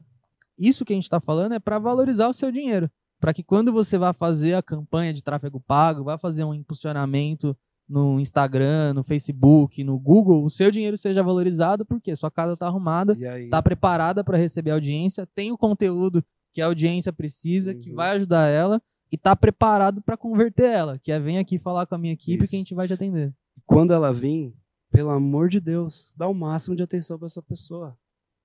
isso 0.57 0.85
que 0.85 0.93
a 0.93 0.97
gente 0.97 1.05
está 1.05 1.21
falando 1.21 1.53
é 1.55 1.59
para 1.59 1.79
valorizar 1.79 2.29
o 2.29 2.33
seu 2.33 2.51
dinheiro, 2.51 2.91
para 3.23 3.33
que 3.33 3.45
quando 3.45 3.73
você 3.73 3.97
vai 3.97 4.13
fazer 4.13 4.55
a 4.55 4.63
campanha 4.63 5.13
de 5.13 5.23
tráfego 5.23 5.61
pago, 5.61 6.03
vai 6.03 6.19
fazer 6.19 6.43
um 6.43 6.53
impulsionamento 6.53 7.57
no 7.89 8.19
Instagram, 8.19 8.95
no 8.95 9.05
Facebook, 9.05 9.85
no 9.85 9.97
Google, 9.97 10.45
o 10.45 10.51
seu 10.51 10.73
dinheiro 10.73 10.99
seja 10.99 11.23
valorizado 11.23 11.87
porque 11.87 12.17
sua 12.17 12.33
casa 12.33 12.55
está 12.55 12.67
arrumada, 12.67 13.17
está 13.45 13.63
preparada 13.63 14.25
para 14.25 14.37
receber 14.37 14.73
audiência, 14.73 15.25
tem 15.37 15.53
o 15.53 15.57
conteúdo 15.57 16.25
que 16.53 16.61
a 16.61 16.67
audiência 16.67 17.13
precisa, 17.13 17.73
que 17.75 17.91
Uhum. 17.91 17.97
vai 17.97 18.11
ajudar 18.17 18.49
ela 18.49 18.83
e 19.11 19.15
está 19.15 19.37
preparado 19.37 20.03
para 20.03 20.17
converter 20.17 20.71
ela, 20.71 20.99
que 20.99 21.13
é 21.13 21.21
vem 21.21 21.39
aqui 21.39 21.59
falar 21.61 21.87
com 21.87 21.95
a 21.95 21.99
minha 21.99 22.15
equipe 22.15 22.43
Isso. 22.43 22.51
que 22.51 22.57
a 22.57 22.59
gente 22.59 22.75
vai 22.75 22.89
te 22.89 22.93
atender. 22.95 23.33
quando 23.67 23.93
ela 23.93 24.13
vir, 24.13 24.53
pelo 24.91 25.11
amor 25.11 25.49
de 25.49 25.61
Deus, 25.61 26.13
dá 26.17 26.27
o 26.27 26.35
máximo 26.35 26.75
de 26.75 26.83
atenção 26.83 27.17
para 27.19 27.27
essa 27.27 27.41
pessoa. 27.43 27.97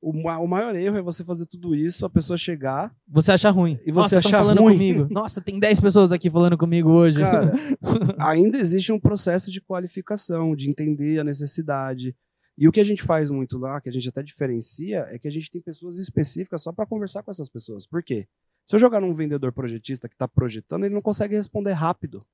O, 0.02 0.12
o 0.12 0.48
maior 0.48 0.76
erro 0.76 0.98
é 0.98 1.02
você 1.02 1.24
fazer 1.24 1.48
tudo 1.48 1.76
isso, 1.76 2.06
a 2.06 2.10
pessoa 2.10 2.38
chegar. 2.38 2.96
Você 3.08 3.32
acha 3.32 3.50
ruim. 3.50 3.78
E 3.86 3.92
você 3.92 4.16
Nossa, 4.16 4.20
achar 4.20 4.38
falando 4.40 4.62
ruim. 4.62 4.74
comigo. 4.74 5.08
Nossa, 5.12 5.42
tem 5.42 5.60
10 5.60 5.80
pessoas 5.80 6.12
aqui 6.12 6.30
falando 6.30 6.58
comigo 6.58 6.92
hoje. 6.92 7.20
Cara, 7.20 7.52
ainda 8.20 8.58
existe 8.58 8.92
um 8.92 9.00
processo 9.00 9.52
de 9.52 9.60
qualificação, 9.60 10.56
de 10.56 10.70
entender 10.70 11.20
a 11.20 11.24
necessidade. 11.24 12.16
E 12.58 12.68
o 12.68 12.72
que 12.72 12.80
a 12.80 12.84
gente 12.84 13.04
faz 13.04 13.30
muito 13.30 13.58
lá, 13.58 13.82
que 13.82 13.90
a 13.90 13.92
gente 13.92 14.10
até 14.10 14.22
diferencia, 14.24 15.06
é 15.10 15.20
que 15.20 15.28
a 15.28 15.32
gente 15.32 15.50
tem 15.50 15.62
pessoas 15.62 15.98
específicas 15.98 16.62
só 16.62 16.72
para 16.72 16.86
conversar 16.86 17.24
com 17.24 17.32
essas 17.32 17.50
pessoas. 17.50 17.86
Por 17.86 18.04
quê? 18.04 18.28
Se 18.66 18.76
eu 18.76 18.80
jogar 18.80 19.00
num 19.00 19.14
vendedor 19.14 19.52
projetista 19.52 20.08
que 20.10 20.16
está 20.16 20.28
projetando, 20.28 20.86
ele 20.86 20.94
não 20.94 21.02
consegue 21.02 21.36
responder 21.36 21.74
rápido 21.74 22.26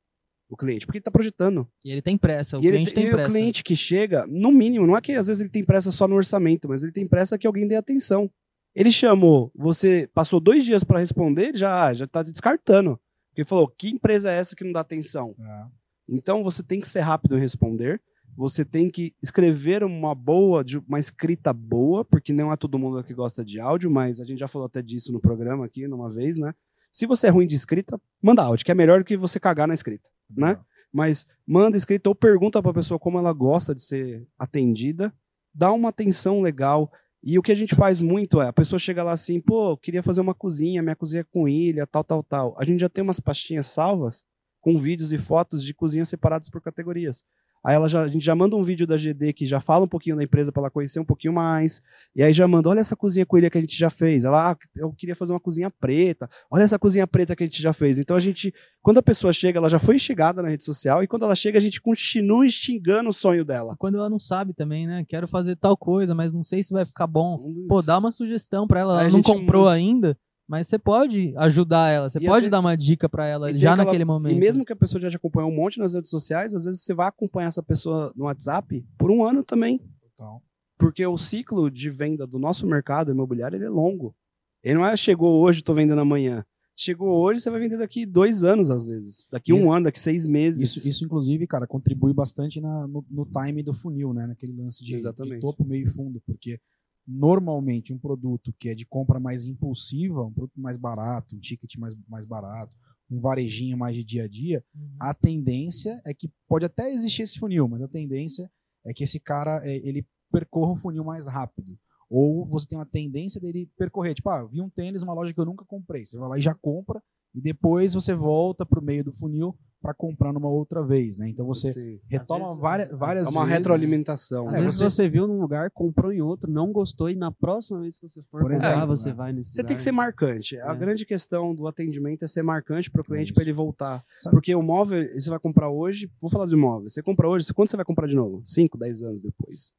o 0.49 0.57
cliente, 0.57 0.86
porque 0.86 0.98
ele 0.98 1.02
está 1.02 1.11
projetando. 1.11 1.68
E 1.84 1.91
ele 1.91 2.02
tem 2.02 2.18
pressa, 2.18 2.57
o 2.57 2.61
e 2.61 2.68
ele 2.68 2.78
cliente 2.78 2.94
tem 2.94 3.07
e 3.07 3.10
pressa. 3.10 3.30
o 3.30 3.32
cliente 3.32 3.64
que 3.64 3.76
chega, 3.76 4.26
no 4.28 4.52
mínimo, 4.52 4.86
não 4.86 4.95
é 4.95 5.02
que 5.02 5.14
às 5.14 5.28
vezes 5.28 5.41
ele 5.41 5.49
tem 5.49 5.64
pressa 5.64 5.91
só 5.91 6.07
no 6.07 6.15
orçamento, 6.15 6.68
mas 6.68 6.84
ele 6.84 6.91
tem 6.91 7.07
pressa 7.07 7.38
que 7.38 7.48
alguém 7.48 7.68
dê 7.68 7.76
atenção. 7.76 8.30
Ele 8.76 8.91
chamou, 8.91 9.52
você 9.56 10.10
passou 10.14 10.40
dois 10.40 10.65
dias 10.65 10.84
para 10.84 10.99
responder, 10.99 11.49
ele 11.49 11.57
já 11.57 11.94
já 11.94 12.06
está 12.06 12.24
descartando. 12.24 12.99
Porque 13.30 13.41
ele 13.41 13.48
falou, 13.48 13.68
que 13.68 13.90
empresa 13.90 14.32
é 14.32 14.38
essa 14.38 14.56
que 14.56 14.64
não 14.64 14.72
dá 14.72 14.82
atenção? 14.82 15.36
É. 15.40 15.65
Então 16.07 16.44
você 16.44 16.61
tem 16.61 16.80
que 16.80 16.88
ser 16.88 16.99
rápido 16.99 17.38
em 17.38 17.40
responder. 17.40 18.02
Você 18.36 18.65
tem 18.65 18.90
que 18.90 19.14
escrever 19.22 19.84
uma 19.84 20.15
boa, 20.15 20.64
uma 20.88 20.99
escrita 20.99 21.53
boa, 21.53 22.03
porque 22.03 22.34
não 22.34 22.52
é 22.52 22.57
todo 22.57 22.80
mundo 22.80 23.03
que 23.03 23.14
gosta 23.14 23.45
de 23.45 23.60
áudio, 23.60 23.91
mas 23.91 24.20
a 24.20 24.24
gente 24.24 24.40
já 24.40 24.48
falou 24.48 24.65
até 24.65 24.82
disso 24.82 25.14
no 25.14 25.20
programa 25.20 25.65
aqui, 25.65 25.88
numa 25.88 26.10
vez, 26.10 26.38
né? 26.38 26.53
Se 26.91 27.06
você 27.06 27.28
é 27.28 27.30
ruim 27.30 27.48
de 27.48 27.56
escrita, 27.56 27.99
manda 28.22 28.44
áudio, 28.44 28.65
que 28.65 28.72
é 28.72 28.76
melhor 28.76 28.99
do 28.99 29.06
que 29.06 29.18
você 29.18 29.40
cagar 29.40 29.68
na 29.68 29.74
escrita, 29.74 30.10
né? 30.35 30.60
Mas 30.91 31.26
manda 31.45 31.76
escrita 31.76 32.10
ou 32.10 32.15
pergunta 32.15 32.61
para 32.61 32.72
a 32.72 32.76
pessoa 32.76 32.99
como 32.99 33.18
ela 33.18 33.34
gosta 33.34 33.73
de 33.73 33.81
ser 33.81 34.27
atendida, 34.38 35.14
dá 35.53 35.72
uma 35.72 35.89
atenção 35.89 36.41
legal. 36.41 36.91
E 37.23 37.39
o 37.39 37.41
que 37.41 37.51
a 37.51 37.55
gente 37.55 37.73
faz 37.73 38.01
muito 38.01 38.41
é, 38.41 38.47
a 38.47 38.53
pessoa 38.53 38.77
chega 38.77 39.01
lá 39.01 39.14
assim, 39.14 39.39
pô, 39.39 39.77
queria 39.77 40.03
fazer 40.03 40.22
uma 40.22 40.34
cozinha, 40.35 40.84
minha 40.84 40.95
cozinha 40.95 41.22
é 41.22 41.23
com 41.23 41.47
ilha, 41.47 41.88
tal, 41.88 42.03
tal, 42.03 42.22
tal. 42.22 42.55
A 42.60 42.65
gente 42.65 42.81
já 42.81 42.89
tem 42.89 43.01
umas 43.01 43.19
pastinhas 43.19 43.68
salvas 43.68 44.26
com 44.60 44.77
vídeos 44.77 45.11
e 45.11 45.18
fotos 45.18 45.64
de 45.64 45.73
cozinhas 45.73 46.10
separadas 46.10 46.49
por 46.49 46.61
categorias. 46.61 47.23
Aí 47.65 47.76
ela 47.76 47.88
já, 47.88 48.03
a 48.03 48.07
gente 48.07 48.23
já 48.23 48.35
manda 48.35 48.56
um 48.56 48.64
vídeo 48.64 48.85
da 48.85 48.98
GD 48.98 49.31
que 49.34 49.45
já 49.45 49.60
fala 49.60 49.85
um 49.85 49.88
pouquinho 49.88 50.18
da 50.18 50.23
empresa 50.23 50.52
para 50.52 50.64
ela 50.64 50.69
conhecer 50.69 50.99
um 50.99 51.06
pouquinho 51.06 51.34
mais. 51.34 51.81
E 52.15 52.22
aí 52.22 52.34
já 52.34 52.48
manda, 52.48 52.69
olha 52.69 52.81
essa 52.81 52.95
cozinha 52.95 53.26
com 53.26 53.38
ilha 53.38 53.49
que 53.49 53.57
a 53.57 53.61
gente 53.61 53.77
já 53.77 53.90
fez. 53.90 54.26
Ela, 54.26 54.52
ah, 54.52 54.57
eu 54.76 54.91
queria 54.91 55.15
fazer 55.15 55.31
uma 55.31 55.40
cozinha 55.40 55.72
preta. 55.72 56.27
Olha 56.52 56.64
essa 56.64 56.77
cozinha 56.77 57.07
preta 57.07 57.35
que 57.35 57.44
a 57.44 57.45
gente 57.45 57.61
já 57.61 57.72
fez. 57.72 57.98
Então 57.98 58.18
a 58.18 58.19
gente, 58.19 58.53
quando 58.81 58.98
a 58.98 59.03
pessoa 59.03 59.31
chega, 59.31 59.60
ela 59.60 59.69
já 59.69 59.80
foi 59.80 59.95
instigada 59.95 60.41
na 60.41 60.49
rede 60.49 60.65
social 60.65 61.03
e 61.03 61.07
quando 61.07 61.23
ela 61.23 61.35
chega 61.35 61.57
a 61.57 61.61
gente 61.61 61.81
continua 61.81 62.45
instigando 62.45 63.10
o 63.10 63.14
sonho 63.14 63.45
dela. 63.45 63.76
Quando 63.77 63.98
ela 63.98 64.10
não 64.10 64.19
sabe 64.19 64.53
também, 64.53 64.85
né? 64.85 65.06
Quero 65.07 65.27
fazer 65.27 65.56
tal 65.56 65.77
coisa, 65.77 66.14
mas 66.14 66.34
não 66.34 66.44
sei 66.44 66.61
se 66.64 66.73
vai 66.73 66.85
ficar 66.85 67.07
bom. 67.07 67.40
Pô, 67.69 67.81
dá 67.81 67.98
uma 67.98 68.11
sugestão 68.11 68.68
pra 68.68 68.81
ela. 68.81 68.99
Aí 68.99 69.07
Ela 69.07 69.10
a 69.10 69.11
não 69.14 69.22
comprou 69.22 69.69
ainda, 69.69 70.18
mas 70.54 70.68
você 70.68 70.78
pode 70.78 71.34
ajudar 71.38 71.90
ela. 71.90 72.08
Você 72.10 72.20
E 72.20 72.26
pode 72.26 72.46
até- 72.46 72.52
dar 72.52 72.60
uma 72.60 72.76
dica 72.78 73.10
pra 73.10 73.26
ela 73.26 73.52
já 73.52 73.72
aquela- 73.74 73.86
naquele 73.86 74.06
momento. 74.06 74.36
E 74.36 74.40
mesmo 74.40 74.64
que 74.64 74.72
a 74.72 74.76
pessoa 74.76 75.02
já 75.02 75.10
te 75.10 75.16
acompanhou 75.16 75.50
um 75.50 75.56
monte 75.56 75.80
nas 75.80 75.96
redes 75.96 76.12
sociais, 76.12 76.54
às 76.54 76.66
vezes 76.66 76.82
você 76.84 76.94
vai 76.94 77.08
acompanhar 77.08 77.48
essa 77.48 77.64
pessoa 77.64 78.14
no 78.16 78.26
WhatsApp 78.26 78.86
por 78.98 79.10
um 79.10 79.24
ano 79.24 79.44
também. 79.44 79.80
Total. 80.16 80.42
Porque 80.78 81.04
o 81.06 81.18
ciclo 81.18 81.72
de 81.72 81.90
venda 81.90 82.28
do 82.28 82.38
nosso 82.38 82.68
mercado 82.68 83.12
imobiliário 83.12 83.56
ele 83.58 83.66
é 83.66 83.70
longo. 83.70 84.16
Ele 84.64 84.76
não 84.76 84.86
é 84.86 84.96
chegou 84.96 85.42
hoje, 85.42 85.60
estou 85.60 85.74
vendendo 85.74 86.00
amanhã. 86.02 86.46
Chegou 86.76 87.22
hoje, 87.22 87.40
você 87.42 87.50
vai 87.52 87.60
vender 87.60 87.78
daqui 87.78 88.06
dois 88.06 88.44
anos, 88.44 88.72
às 88.72 88.88
vezes. 88.88 89.28
Daqui 89.32 89.54
um 89.54 89.60
Isso- 89.60 89.72
ano, 89.72 89.84
daqui 89.86 90.00
seis 90.00 90.26
meses. 90.26 90.62
Isso, 90.76 90.88
isso, 90.88 91.06
inclusive, 91.06 91.46
cara, 91.46 91.68
contribui 91.68 92.14
bastante 92.14 92.60
na- 92.60 92.88
no, 92.88 93.06
no 93.12 93.26
time 93.26 93.62
do 93.62 93.74
funil, 93.74 94.12
né? 94.14 94.26
Naquele 94.28 94.54
lance 94.54 94.84
de, 94.84 94.96
de 94.96 95.40
topo, 95.40 95.64
meio 95.64 95.88
e 95.88 95.90
fundo, 95.92 96.20
porque 96.26 96.60
normalmente 97.08 97.94
um 97.94 97.98
produto 97.98 98.54
que 98.60 98.70
é 98.70 98.76
de 98.76 98.86
compra 98.86 99.20
mais 99.20 99.46
impulsiva, 99.46 100.24
um 100.24 100.32
produto 100.32 100.60
mais 100.60 100.78
barato, 100.78 101.36
um 101.36 101.40
ticket 101.40 101.76
mais, 101.78 101.96
mais 102.08 102.26
barato, 102.26 102.76
um 103.10 103.20
varejinho 103.20 103.78
mais 103.78 103.96
de 103.96 104.04
dia 104.04 104.24
a 104.24 104.28
dia, 104.28 104.64
Uhum. 104.76 104.90
a 105.00 105.14
tendência 105.14 106.02
é 106.06 106.14
que 106.14 106.32
pode 106.48 106.66
até 106.66 106.92
existir 106.92 107.24
esse 107.24 107.38
funil, 107.38 107.68
mas 107.68 107.82
a 107.82 107.88
tendência 107.88 108.50
é 108.86 108.94
que 108.94 109.04
esse 109.04 109.20
cara 109.20 109.62
é, 109.64 109.76
ele 109.88 110.06
percorra 110.32 110.72
o 110.72 110.76
funil 110.76 111.04
mais 111.04 111.28
rápido. 111.28 111.78
Ou 112.10 112.46
você 112.46 112.68
tem 112.68 112.78
uma 112.78 112.86
tendência 112.86 113.40
dele 113.42 113.70
percorrer, 113.78 114.14
tipo, 114.14 114.30
ah, 114.30 114.44
vi 114.46 114.62
um 114.62 114.70
tênis 114.70 115.02
numa 115.02 115.14
loja 115.14 115.34
que 115.34 115.40
eu 115.40 115.46
nunca 115.46 115.66
comprei. 115.66 116.06
Você 116.06 116.18
vai 116.18 116.30
lá 116.30 116.38
e 116.38 116.42
já 116.42 116.54
compra 116.54 117.02
e 117.35 117.41
depois 117.41 117.93
você 117.93 118.14
volta 118.14 118.65
para 118.65 118.80
o 118.80 118.84
meio 118.84 119.03
do 119.03 119.11
funil 119.11 119.55
para 119.81 119.93
comprar 119.93 120.31
numa 120.31 120.47
outra 120.47 120.81
vez, 120.81 121.18
né? 121.18 121.27
Então 121.27 121.45
você 121.45 121.69
Sim. 121.73 121.99
retoma 122.07 122.45
vezes- 122.45 122.60
várias, 122.60 122.88
várias 122.89 123.26
É 123.26 123.30
uma 123.30 123.41
vezes. 123.41 123.57
retroalimentação. 123.57 124.47
Às 124.47 124.53
né? 124.53 124.61
vezes 124.61 124.80
você... 124.80 125.10
viu 125.10 125.27
num 125.27 125.41
lugar, 125.41 125.69
comprou 125.72 126.14
em 126.14 126.22
outro, 126.22 126.49
não 126.49 126.72
gostou 126.72 127.10
e 127.10 127.15
na 127.18 127.31
próxima 127.34 127.81
vez 127.81 127.99
que 127.99 128.07
você 128.07 128.22
for 128.23 128.39
Por 128.39 128.51
comprar, 128.51 128.55
exemplo, 128.55 128.88
você 128.88 129.10
né? 129.10 129.15
vai 129.15 129.34
nesse 129.34 129.49
Você 129.51 129.55
tem 129.57 129.64
lugar. 129.64 129.76
que 129.76 129.81
ser 129.81 129.91
marcante. 129.91 130.57
A 130.61 130.72
É. 130.72 130.76
grande 130.76 131.05
questão 131.05 131.53
do 131.53 131.68
atendimento 131.68 132.23
é 132.23 132.30
ser 132.30 132.43
marcante 132.43 132.89
para 132.89 133.01
o 133.01 133.03
cliente 133.03 133.34
para 133.34 133.43
ele 133.43 133.51
voltar. 133.51 134.01
Sabe- 134.22 134.34
Porque 134.38 134.55
o 134.55 134.61
móvel, 134.64 135.05
você 135.05 135.30
vai 135.30 135.39
comprar 135.39 135.69
hoje, 135.69 136.10
vou 136.22 136.31
falar 136.31 136.45
de 136.47 136.55
móvel. 136.55 136.88
Você 136.89 137.03
compra 137.03 137.27
hoje, 137.27 137.53
quando 137.53 137.68
você 137.69 137.76
vai 137.76 137.85
comprar 137.85 138.07
de 138.07 138.15
novo? 138.15 138.41
5, 138.45 138.77
10 138.77 139.01
anos 139.01 139.22
depois. 139.22 139.73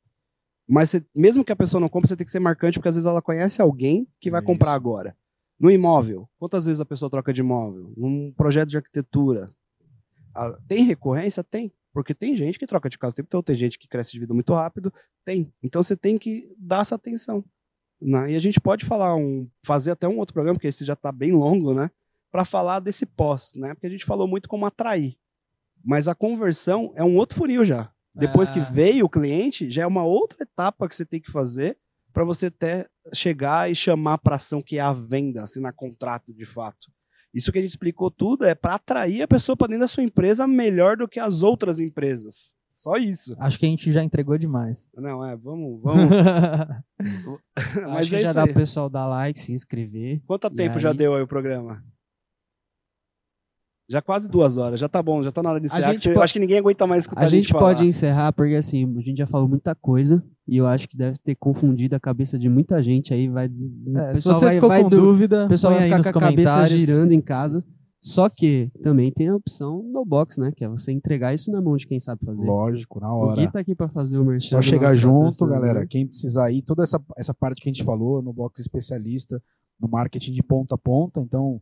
Mas 0.68 0.90
você- 0.90 1.04
mesmo 1.16 1.42
que 1.42 1.52
a 1.52 1.56
pessoa 1.56 1.80
não 1.80 1.88
compre, 1.88 2.08
você 2.08 2.16
tem 2.16 2.26
que 2.26 2.30
ser 2.30 2.40
marcante, 2.40 2.78
porque 2.78 2.88
às 2.90 2.94
vezes 2.94 3.06
ela 3.06 3.22
conhece 3.22 3.62
alguém 3.62 4.06
que 4.20 4.30
vai 4.30 4.40
Isso. 4.40 4.46
comprar 4.46 4.74
agora. 4.74 5.16
No 5.58 5.70
imóvel, 5.70 6.28
quantas 6.38 6.66
vezes 6.66 6.80
a 6.80 6.84
pessoa 6.84 7.08
troca 7.10 7.32
de 7.32 7.40
imóvel? 7.40 7.92
Num 7.96 8.32
projeto 8.32 8.68
de 8.70 8.76
arquitetura. 8.76 9.50
Ah, 10.34 10.50
tem 10.66 10.84
recorrência? 10.84 11.42
Tem. 11.44 11.72
Porque 11.92 12.12
tem 12.12 12.34
gente 12.34 12.58
que 12.58 12.66
troca 12.66 12.88
de 12.88 12.98
casa 12.98 13.12
o 13.12 13.16
tempo 13.16 13.28
todo, 13.30 13.44
tem 13.44 13.54
gente 13.54 13.78
que 13.78 13.86
cresce 13.86 14.12
de 14.12 14.18
vida 14.18 14.34
muito 14.34 14.52
rápido. 14.52 14.92
Tem. 15.24 15.52
Então 15.62 15.80
você 15.82 15.96
tem 15.96 16.18
que 16.18 16.52
dar 16.58 16.80
essa 16.80 16.96
atenção. 16.96 17.44
né? 18.02 18.32
E 18.32 18.36
a 18.36 18.40
gente 18.40 18.60
pode 18.60 18.84
falar 18.84 19.14
um, 19.14 19.48
fazer 19.64 19.92
até 19.92 20.08
um 20.08 20.18
outro 20.18 20.34
programa, 20.34 20.56
porque 20.56 20.66
esse 20.66 20.84
já 20.84 20.94
está 20.94 21.12
bem 21.12 21.30
longo, 21.32 21.72
né? 21.72 21.88
Para 22.32 22.44
falar 22.44 22.80
desse 22.80 23.06
pós, 23.06 23.54
né? 23.54 23.74
Porque 23.74 23.86
a 23.86 23.90
gente 23.90 24.04
falou 24.04 24.26
muito 24.26 24.48
como 24.48 24.66
atrair. 24.66 25.16
Mas 25.84 26.08
a 26.08 26.14
conversão 26.16 26.90
é 26.96 27.04
um 27.04 27.16
outro 27.16 27.38
funil 27.38 27.64
já. 27.64 27.92
Depois 28.12 28.50
que 28.50 28.58
É. 28.58 28.62
veio 28.62 29.06
o 29.06 29.08
cliente, 29.08 29.70
já 29.70 29.82
é 29.82 29.86
uma 29.86 30.04
outra 30.04 30.42
etapa 30.42 30.88
que 30.88 30.96
você 30.96 31.06
tem 31.06 31.20
que 31.20 31.30
fazer 31.30 31.78
para 32.14 32.24
você 32.24 32.46
até 32.46 32.86
chegar 33.12 33.70
e 33.70 33.74
chamar 33.74 34.18
para 34.18 34.36
ação 34.36 34.62
que 34.62 34.78
é 34.78 34.80
a 34.80 34.92
venda, 34.92 35.42
assinar 35.42 35.74
contrato 35.74 36.32
de 36.32 36.46
fato. 36.46 36.86
Isso 37.34 37.50
que 37.50 37.58
a 37.58 37.60
gente 37.60 37.72
explicou 37.72 38.12
tudo 38.12 38.44
é 38.44 38.54
para 38.54 38.76
atrair 38.76 39.22
a 39.22 39.28
pessoa 39.28 39.56
para 39.56 39.66
dentro 39.66 39.80
da 39.80 39.88
sua 39.88 40.04
empresa 40.04 40.46
melhor 40.46 40.96
do 40.96 41.08
que 41.08 41.18
as 41.18 41.42
outras 41.42 41.80
empresas. 41.80 42.54
Só 42.68 42.96
isso. 42.96 43.34
Acho 43.38 43.58
que 43.58 43.66
a 43.66 43.68
gente 43.68 43.90
já 43.90 44.02
entregou 44.04 44.38
demais. 44.38 44.90
Não, 44.94 45.24
é, 45.24 45.36
vamos, 45.36 45.80
vamos. 45.82 46.10
Acho 47.56 47.80
Mas 47.88 48.08
que 48.08 48.14
é 48.14 48.18
já 48.20 48.24
isso 48.26 48.34
dá 48.34 48.42
aí. 48.42 48.52
pro 48.52 48.60
pessoal 48.60 48.88
dar 48.88 49.06
like, 49.06 49.38
se 49.38 49.52
inscrever. 49.52 50.22
Quanto 50.26 50.48
tempo 50.50 50.78
já 50.78 50.90
aí? 50.90 50.96
deu 50.96 51.16
aí 51.16 51.22
o 51.22 51.26
programa? 51.26 51.82
Já 53.88 54.00
quase 54.00 54.28
duas 54.30 54.56
horas, 54.56 54.80
já 54.80 54.88
tá 54.88 55.02
bom, 55.02 55.22
já 55.22 55.30
tá 55.30 55.42
na 55.42 55.50
hora 55.50 55.60
de 55.60 55.66
encerrar. 55.66 55.90
gente 55.94 56.10
que 56.12 56.18
acho 56.18 56.32
que 56.32 56.38
ninguém 56.38 56.58
aguenta 56.58 56.86
mais 56.86 57.02
escutar 57.02 57.20
A 57.22 57.28
gente 57.28 57.52
falar. 57.52 57.74
pode 57.74 57.86
encerrar 57.86 58.32
porque 58.32 58.54
assim, 58.54 58.84
a 58.96 59.00
gente 59.02 59.18
já 59.18 59.26
falou 59.26 59.46
muita 59.46 59.74
coisa 59.74 60.24
e 60.48 60.56
eu 60.56 60.66
acho 60.66 60.88
que 60.88 60.96
deve 60.96 61.18
ter 61.18 61.34
confundido 61.34 61.94
a 61.94 62.00
cabeça 62.00 62.38
de 62.38 62.48
muita 62.48 62.82
gente 62.82 63.12
aí 63.12 63.28
vai 63.28 63.46
o 63.46 63.98
É, 63.98 64.08
se 64.08 64.14
pessoal 64.14 64.34
você 64.36 64.44
vai, 64.46 64.54
ficou 64.54 64.68
vai 64.70 64.82
com 64.82 64.88
do- 64.88 64.96
dúvida, 64.96 65.44
o 65.44 65.48
pessoal 65.48 65.74
vai 65.74 65.84
ficar 65.84 66.12
com 66.12 66.18
a 66.18 66.22
cabeça 66.22 66.66
girando 66.68 67.12
em 67.12 67.20
casa. 67.20 67.62
Só 68.00 68.28
que 68.28 68.70
também 68.82 69.10
tem 69.10 69.28
a 69.28 69.34
opção 69.36 69.82
no 69.82 70.04
box, 70.04 70.38
né? 70.38 70.52
Que 70.54 70.62
é 70.62 70.68
você 70.68 70.92
entregar 70.92 71.32
isso 71.32 71.50
na 71.50 71.62
mão 71.62 71.74
de 71.74 71.86
quem 71.86 71.98
sabe 71.98 72.22
fazer. 72.22 72.46
Lógico, 72.46 73.00
na 73.00 73.10
O 73.10 73.32
Gui 73.32 73.40
hora. 73.40 73.50
tá 73.52 73.60
aqui 73.60 73.74
pra 73.74 73.88
fazer 73.88 74.18
o 74.18 74.24
merchan 74.26 74.48
Só 74.56 74.60
chegar 74.60 74.94
junto, 74.94 75.46
galera. 75.46 75.86
Quem 75.86 76.06
precisar 76.06 76.50
ir, 76.52 76.60
toda 76.60 76.82
essa, 76.82 77.00
essa 77.16 77.32
parte 77.32 77.62
que 77.62 77.68
a 77.70 77.72
gente 77.72 77.82
falou 77.82 78.20
no 78.20 78.30
box 78.30 78.60
especialista, 78.60 79.42
no 79.80 79.88
marketing 79.88 80.32
de 80.32 80.42
ponta 80.42 80.74
a 80.74 80.78
ponta. 80.78 81.18
Então, 81.20 81.58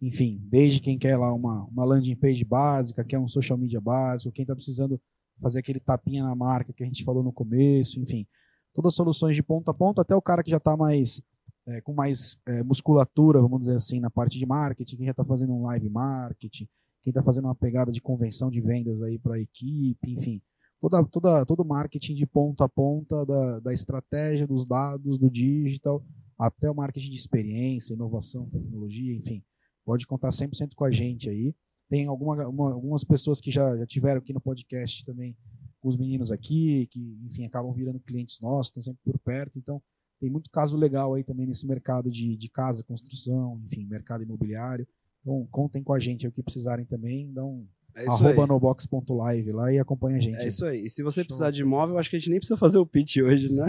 enfim, 0.00 0.40
desde 0.44 0.80
quem 0.80 0.98
quer 0.98 1.16
lá 1.16 1.32
uma, 1.32 1.64
uma 1.64 1.84
landing 1.84 2.16
page 2.16 2.44
básica, 2.44 3.04
quer 3.04 3.18
um 3.18 3.28
social 3.28 3.58
media 3.58 3.80
básico, 3.80 4.32
quem 4.32 4.42
está 4.42 4.54
precisando 4.54 5.00
fazer 5.40 5.60
aquele 5.60 5.80
tapinha 5.80 6.22
na 6.22 6.34
marca 6.34 6.72
que 6.72 6.82
a 6.82 6.86
gente 6.86 7.04
falou 7.04 7.22
no 7.22 7.32
começo, 7.32 8.00
enfim. 8.00 8.26
Todas 8.72 8.92
as 8.92 8.96
soluções 8.96 9.36
de 9.36 9.42
ponta 9.42 9.70
a 9.70 9.74
ponta, 9.74 10.02
até 10.02 10.14
o 10.14 10.22
cara 10.22 10.42
que 10.42 10.50
já 10.50 10.58
está 10.58 10.76
mais 10.76 11.22
é, 11.66 11.80
com 11.80 11.94
mais 11.94 12.38
é, 12.46 12.62
musculatura, 12.62 13.40
vamos 13.40 13.60
dizer 13.60 13.76
assim, 13.76 13.98
na 13.98 14.10
parte 14.10 14.38
de 14.38 14.44
marketing, 14.44 14.96
quem 14.96 15.06
já 15.06 15.12
está 15.12 15.24
fazendo 15.24 15.54
um 15.54 15.62
live 15.62 15.88
marketing, 15.88 16.68
quem 17.02 17.10
está 17.10 17.22
fazendo 17.22 17.46
uma 17.46 17.54
pegada 17.54 17.90
de 17.90 18.00
convenção 18.00 18.50
de 18.50 18.60
vendas 18.60 19.02
aí 19.02 19.18
para 19.18 19.36
a 19.36 19.40
equipe, 19.40 20.12
enfim 20.12 20.42
toda, 20.88 21.04
toda, 21.04 21.46
todo 21.46 21.64
marketing 21.64 22.14
de 22.14 22.26
ponta 22.26 22.64
a 22.64 22.68
ponta 22.68 23.24
da, 23.24 23.60
da 23.60 23.72
estratégia, 23.72 24.46
dos 24.46 24.66
dados, 24.66 25.18
do 25.18 25.30
digital, 25.30 26.04
até 26.38 26.70
o 26.70 26.74
marketing 26.74 27.10
de 27.10 27.16
experiência, 27.16 27.94
inovação, 27.94 28.48
tecnologia, 28.50 29.14
enfim. 29.14 29.42
Pode 29.84 30.06
contar 30.06 30.30
100% 30.30 30.74
com 30.74 30.84
a 30.84 30.90
gente 30.90 31.28
aí. 31.28 31.54
Tem 31.88 32.06
alguma, 32.06 32.46
uma- 32.48 32.72
algumas 32.72 33.04
pessoas 33.04 33.40
que 33.40 33.50
já, 33.50 33.76
já 33.76 33.86
tiveram 33.86 34.18
aqui 34.20 34.32
no 34.32 34.40
podcast 34.40 35.04
também, 35.04 35.36
os 35.82 35.96
meninos 35.96 36.32
aqui, 36.32 36.86
que, 36.90 37.18
enfim, 37.26 37.44
acabam 37.44 37.72
virando 37.72 38.00
clientes 38.00 38.40
nossos, 38.40 38.68
estão 38.68 38.82
sempre 38.82 39.00
por 39.04 39.18
perto. 39.18 39.58
Então, 39.58 39.82
tem 40.18 40.30
muito 40.30 40.50
caso 40.50 40.76
legal 40.76 41.12
aí 41.14 41.22
também 41.22 41.46
nesse 41.46 41.66
mercado 41.66 42.10
de, 42.10 42.36
de 42.36 42.48
casa, 42.48 42.82
construção, 42.82 43.60
enfim, 43.66 43.84
mercado 43.84 44.22
imobiliário. 44.22 44.88
Então, 45.20 45.46
contem 45.50 45.82
com 45.82 45.92
a 45.92 45.98
gente 45.98 46.24
aí 46.24 46.30
o 46.30 46.32
que 46.32 46.42
precisarem 46.42 46.86
também. 46.86 47.30
Dá 47.32 47.44
um 47.44 47.66
É 47.96 48.06
isso 48.06 48.22
aí. 48.26 48.32
arroba 48.32 48.46
nobox.live 48.46 49.52
lá 49.52 49.72
e 49.72 49.78
acompanha 49.78 50.16
a 50.16 50.20
gente. 50.20 50.36
É 50.36 50.46
isso 50.48 50.64
aí. 50.64 50.84
E 50.84 50.90
se 50.90 51.02
você 51.02 51.20
Show. 51.20 51.26
precisar 51.26 51.50
de 51.50 51.62
imóvel, 51.62 51.98
acho 51.98 52.10
que 52.10 52.16
a 52.16 52.18
gente 52.18 52.30
nem 52.30 52.38
precisa 52.38 52.56
fazer 52.58 52.78
o 52.78 52.86
pitch 52.86 53.18
hoje, 53.18 53.52
né? 53.52 53.66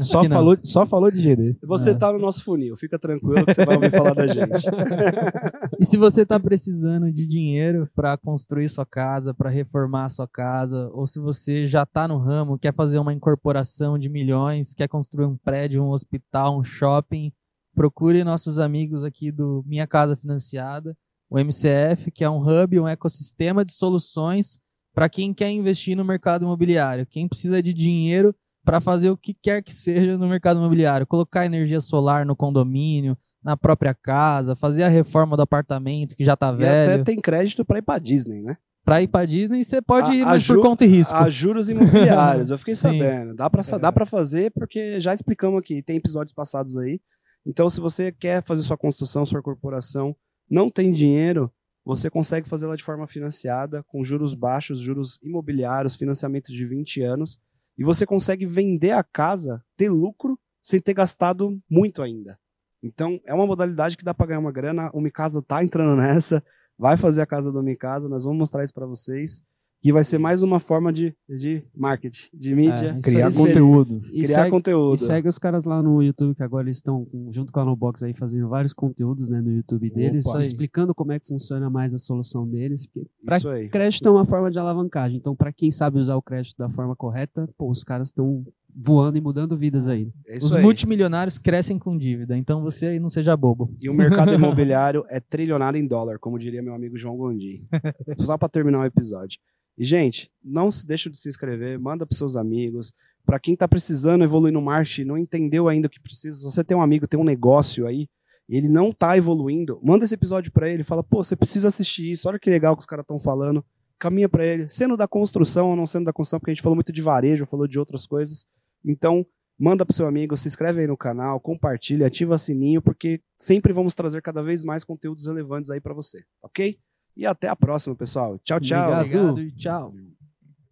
Só 0.00 0.24
falou, 0.28 0.56
só 0.62 0.86
falou 0.86 1.10
de 1.10 1.20
GD. 1.22 1.56
Você 1.62 1.90
É. 1.90 1.94
tá 1.94 2.12
no 2.12 2.18
nosso 2.18 2.42
funil, 2.44 2.76
fica 2.76 2.98
tranquilo 2.98 3.44
que 3.46 3.54
você 3.54 3.64
vai 3.64 3.76
ouvir 3.76 3.90
falar 3.90 4.14
da 4.14 4.26
gente. 4.26 4.64
E 5.80 5.84
se 5.84 5.96
você 5.96 6.24
tá 6.24 6.38
precisando 6.38 7.10
de 7.12 7.26
dinheiro 7.26 7.88
para 7.94 8.16
construir 8.16 8.68
sua 8.68 8.86
casa, 8.86 9.34
para 9.34 9.50
reformar 9.50 10.08
sua 10.08 10.26
casa, 10.28 10.88
ou 10.92 11.06
se 11.06 11.18
você 11.18 11.66
já 11.66 11.84
tá 11.84 12.06
no 12.06 12.16
ramo, 12.16 12.58
quer 12.58 12.72
fazer 12.72 12.98
uma 12.98 13.12
incorporação 13.12 13.98
de 13.98 14.08
milhões, 14.08 14.72
quer 14.72 14.88
construir 14.88 15.26
um 15.26 15.36
prédio, 15.36 15.82
um 15.82 15.90
hospital, 15.90 16.58
um 16.58 16.64
shopping, 16.64 17.32
procure 17.74 18.22
nossos 18.24 18.58
amigos 18.58 19.02
aqui 19.04 19.32
do 19.32 19.64
Minha 19.66 19.86
Casa 19.86 20.16
Financiada, 20.16 20.96
o 21.34 21.38
MCF, 21.38 22.10
que 22.10 22.22
é 22.22 22.30
um 22.30 22.38
hub, 22.40 22.78
um 22.78 22.86
ecossistema 22.86 23.64
de 23.64 23.72
soluções 23.72 24.58
para 24.94 25.08
quem 25.08 25.34
quer 25.34 25.50
investir 25.50 25.96
no 25.96 26.04
mercado 26.04 26.44
imobiliário, 26.44 27.04
quem 27.06 27.26
precisa 27.26 27.60
de 27.62 27.72
dinheiro 27.74 28.34
para 28.64 28.80
fazer 28.80 29.10
o 29.10 29.16
que 29.16 29.34
quer 29.34 29.62
que 29.62 29.72
seja 29.74 30.16
no 30.16 30.28
mercado 30.28 30.58
imobiliário, 30.60 31.06
colocar 31.06 31.44
energia 31.44 31.80
solar 31.80 32.24
no 32.24 32.36
condomínio, 32.36 33.18
na 33.42 33.56
própria 33.56 33.92
casa, 33.92 34.54
fazer 34.54 34.84
a 34.84 34.88
reforma 34.88 35.36
do 35.36 35.42
apartamento 35.42 36.16
que 36.16 36.24
já 36.24 36.36
tá 36.36 36.50
E 36.52 36.56
velho. 36.56 36.94
até 36.94 37.02
tem 37.04 37.20
crédito 37.20 37.64
pra 37.64 37.78
ir 37.78 37.82
pra 37.82 37.98
Disney, 37.98 38.42
né? 38.42 38.56
Pra 38.84 39.02
ir 39.02 39.08
pra 39.08 39.24
Disney, 39.24 39.64
você 39.64 39.82
pode 39.82 40.10
A- 40.10 40.14
ir 40.14 40.24
mas 40.24 40.46
por 40.46 40.60
conta 40.62 40.84
e 40.84 40.88
risco. 40.88 41.14
A 41.14 41.28
juros 41.28 41.68
imobiliários, 41.68 42.50
eu 42.50 42.58
fiquei 42.58 42.74
sabendo. 42.76 43.34
Dá 43.34 43.50
pra, 43.50 43.62
sa- 43.62 43.76
dá 43.78 43.90
pra 43.90 44.06
fazer, 44.06 44.50
porque 44.52 45.00
já 45.00 45.12
explicamos 45.12 45.58
aqui, 45.58 45.82
tem 45.82 45.96
episódios 45.96 46.32
passados 46.32 46.76
aí. 46.76 47.00
Então, 47.46 47.68
se 47.68 47.80
você 47.80 48.12
quer 48.12 48.42
fazer 48.44 48.62
sua 48.62 48.76
construção, 48.78 49.26
sua 49.26 49.42
corporação, 49.42 50.14
não 50.48 50.68
tem 50.68 50.92
dinheiro, 50.92 51.52
você 51.84 52.08
consegue 52.08 52.48
fazer 52.48 52.66
ela 52.66 52.76
de 52.76 52.82
forma 52.82 53.06
financiada, 53.06 53.82
com 53.84 54.02
juros 54.02 54.34
baixos, 54.34 54.80
juros 54.80 55.18
imobiliários, 55.22 55.96
financiamentos 55.96 56.52
de 56.52 56.64
20 56.64 57.02
anos, 57.02 57.38
e 57.76 57.84
você 57.84 58.06
consegue 58.06 58.46
vender 58.46 58.92
a 58.92 59.02
casa, 59.02 59.62
ter 59.76 59.90
lucro, 59.90 60.38
sem 60.62 60.80
ter 60.80 60.94
gastado 60.94 61.60
muito 61.68 62.02
ainda. 62.02 62.38
Então, 62.82 63.20
é 63.26 63.34
uma 63.34 63.46
modalidade 63.46 63.96
que 63.96 64.04
dá 64.04 64.14
pra 64.14 64.26
ganhar 64.26 64.40
uma 64.40 64.52
grana. 64.52 64.90
O 64.92 65.00
Mikasa 65.00 65.42
tá 65.42 65.62
entrando 65.62 65.96
nessa, 65.96 66.42
vai 66.78 66.96
fazer 66.96 67.22
a 67.22 67.26
casa 67.26 67.52
do 67.52 67.62
Mikasa, 67.62 68.08
nós 68.08 68.24
vamos 68.24 68.38
mostrar 68.38 68.64
isso 68.64 68.74
pra 68.74 68.86
vocês. 68.86 69.42
E 69.84 69.92
vai 69.92 70.02
ser 70.02 70.16
mais 70.16 70.42
uma 70.42 70.58
forma 70.58 70.90
de, 70.90 71.14
de 71.28 71.62
marketing, 71.76 72.28
de 72.32 72.54
mídia. 72.54 72.96
É, 72.96 73.00
Criar 73.02 73.30
conteúdo. 73.30 73.98
E 74.12 74.22
criar 74.22 74.38
segue, 74.38 74.50
conteúdo. 74.50 74.96
E 74.96 74.98
segue 74.98 75.28
os 75.28 75.38
caras 75.38 75.66
lá 75.66 75.82
no 75.82 76.02
YouTube, 76.02 76.34
que 76.34 76.42
agora 76.42 76.66
eles 76.66 76.78
estão 76.78 77.06
junto 77.30 77.52
com 77.52 77.60
a 77.60 77.66
Nobox 77.66 78.02
aí 78.02 78.14
fazendo 78.14 78.48
vários 78.48 78.72
conteúdos 78.72 79.28
né, 79.28 79.42
no 79.42 79.52
YouTube 79.52 79.90
deles, 79.90 80.24
Opa. 80.24 80.40
explicando 80.40 80.94
como 80.94 81.12
é 81.12 81.20
que 81.20 81.28
funciona 81.28 81.68
mais 81.68 81.92
a 81.92 81.98
solução 81.98 82.48
deles. 82.48 82.86
Porque 82.86 83.06
pra 83.22 83.36
Isso 83.36 83.48
aí. 83.50 83.68
crédito 83.68 84.08
é 84.08 84.10
uma 84.10 84.24
forma 84.24 84.50
de 84.50 84.58
alavancagem. 84.58 85.18
Então, 85.18 85.36
para 85.36 85.52
quem 85.52 85.70
sabe 85.70 85.98
usar 85.98 86.16
o 86.16 86.22
crédito 86.22 86.56
da 86.56 86.70
forma 86.70 86.96
correta, 86.96 87.46
pô, 87.58 87.70
os 87.70 87.84
caras 87.84 88.08
estão 88.08 88.42
voando 88.74 89.18
e 89.18 89.20
mudando 89.20 89.56
vidas 89.56 89.86
aí. 89.86 90.10
É 90.26 90.36
Os 90.38 90.56
aí. 90.56 90.62
multimilionários 90.62 91.38
crescem 91.38 91.78
com 91.78 91.96
dívida, 91.96 92.36
então 92.36 92.60
você 92.60 92.86
aí 92.86 92.98
não 92.98 93.08
seja 93.08 93.36
bobo. 93.36 93.70
E 93.80 93.88
o 93.88 93.94
mercado 93.94 94.32
imobiliário 94.34 95.04
é 95.08 95.20
trilionário 95.20 95.78
em 95.78 95.86
dólar, 95.86 96.18
como 96.18 96.38
diria 96.38 96.62
meu 96.62 96.74
amigo 96.74 96.96
João 96.96 97.16
Gondi. 97.16 97.64
Só 98.18 98.36
para 98.36 98.48
terminar 98.48 98.80
o 98.80 98.84
episódio. 98.84 99.38
E, 99.76 99.84
gente, 99.84 100.30
não 100.42 100.70
se 100.70 100.86
deixa 100.86 101.10
de 101.10 101.18
se 101.18 101.28
inscrever, 101.28 101.78
manda 101.78 102.06
para 102.06 102.16
seus 102.16 102.36
amigos. 102.36 102.92
Para 103.24 103.40
quem 103.40 103.56
tá 103.56 103.66
precisando 103.66 104.22
evoluir 104.22 104.52
no 104.52 104.62
marketing, 104.62 105.04
não 105.04 105.18
entendeu 105.18 105.68
ainda 105.68 105.88
o 105.88 105.90
que 105.90 106.00
precisa, 106.00 106.36
se 106.36 106.44
você 106.44 106.62
tem 106.62 106.76
um 106.76 106.82
amigo, 106.82 107.08
tem 107.08 107.18
um 107.18 107.24
negócio 107.24 107.86
aí, 107.86 108.06
e 108.48 108.56
ele 108.56 108.68
não 108.68 108.92
tá 108.92 109.16
evoluindo, 109.16 109.80
manda 109.82 110.04
esse 110.04 110.14
episódio 110.14 110.52
para 110.52 110.68
ele, 110.68 110.82
fala, 110.82 111.02
pô, 111.02 111.22
você 111.22 111.34
precisa 111.34 111.68
assistir 111.68 112.12
isso, 112.12 112.28
olha 112.28 112.38
que 112.38 112.50
legal 112.50 112.76
que 112.76 112.80
os 112.80 112.86
caras 112.86 113.04
estão 113.04 113.18
falando. 113.18 113.64
Caminha 113.98 114.28
para 114.28 114.44
ele, 114.44 114.68
sendo 114.68 114.96
da 114.96 115.08
construção 115.08 115.70
ou 115.70 115.76
não 115.76 115.86
sendo 115.86 116.04
da 116.04 116.12
construção, 116.12 116.38
porque 116.38 116.50
a 116.50 116.54
gente 116.54 116.62
falou 116.62 116.76
muito 116.76 116.92
de 116.92 117.00
varejo, 117.00 117.46
falou 117.46 117.66
de 117.66 117.78
outras 117.78 118.06
coisas. 118.06 118.44
Então, 118.84 119.24
manda 119.58 119.86
pro 119.86 119.94
seu 119.94 120.06
amigo, 120.06 120.36
se 120.36 120.48
inscreve 120.48 120.80
aí 120.80 120.86
no 120.86 120.96
canal, 120.96 121.40
compartilha, 121.40 122.06
ativa 122.06 122.34
o 122.34 122.38
sininho, 122.38 122.82
porque 122.82 123.20
sempre 123.38 123.72
vamos 123.72 123.94
trazer 123.94 124.20
cada 124.20 124.42
vez 124.42 124.62
mais 124.62 124.84
conteúdos 124.84 125.26
relevantes 125.26 125.70
aí 125.70 125.80
para 125.80 125.94
você, 125.94 126.22
ok? 126.42 126.78
E 127.16 127.26
até 127.26 127.48
a 127.48 127.56
próxima, 127.56 127.94
pessoal. 127.94 128.38
Tchau, 128.38 128.60
tchau. 128.60 128.92
Obrigado. 128.92 129.30
Obrigado 129.30 129.40
e 129.40 129.52
tchau. 129.52 129.94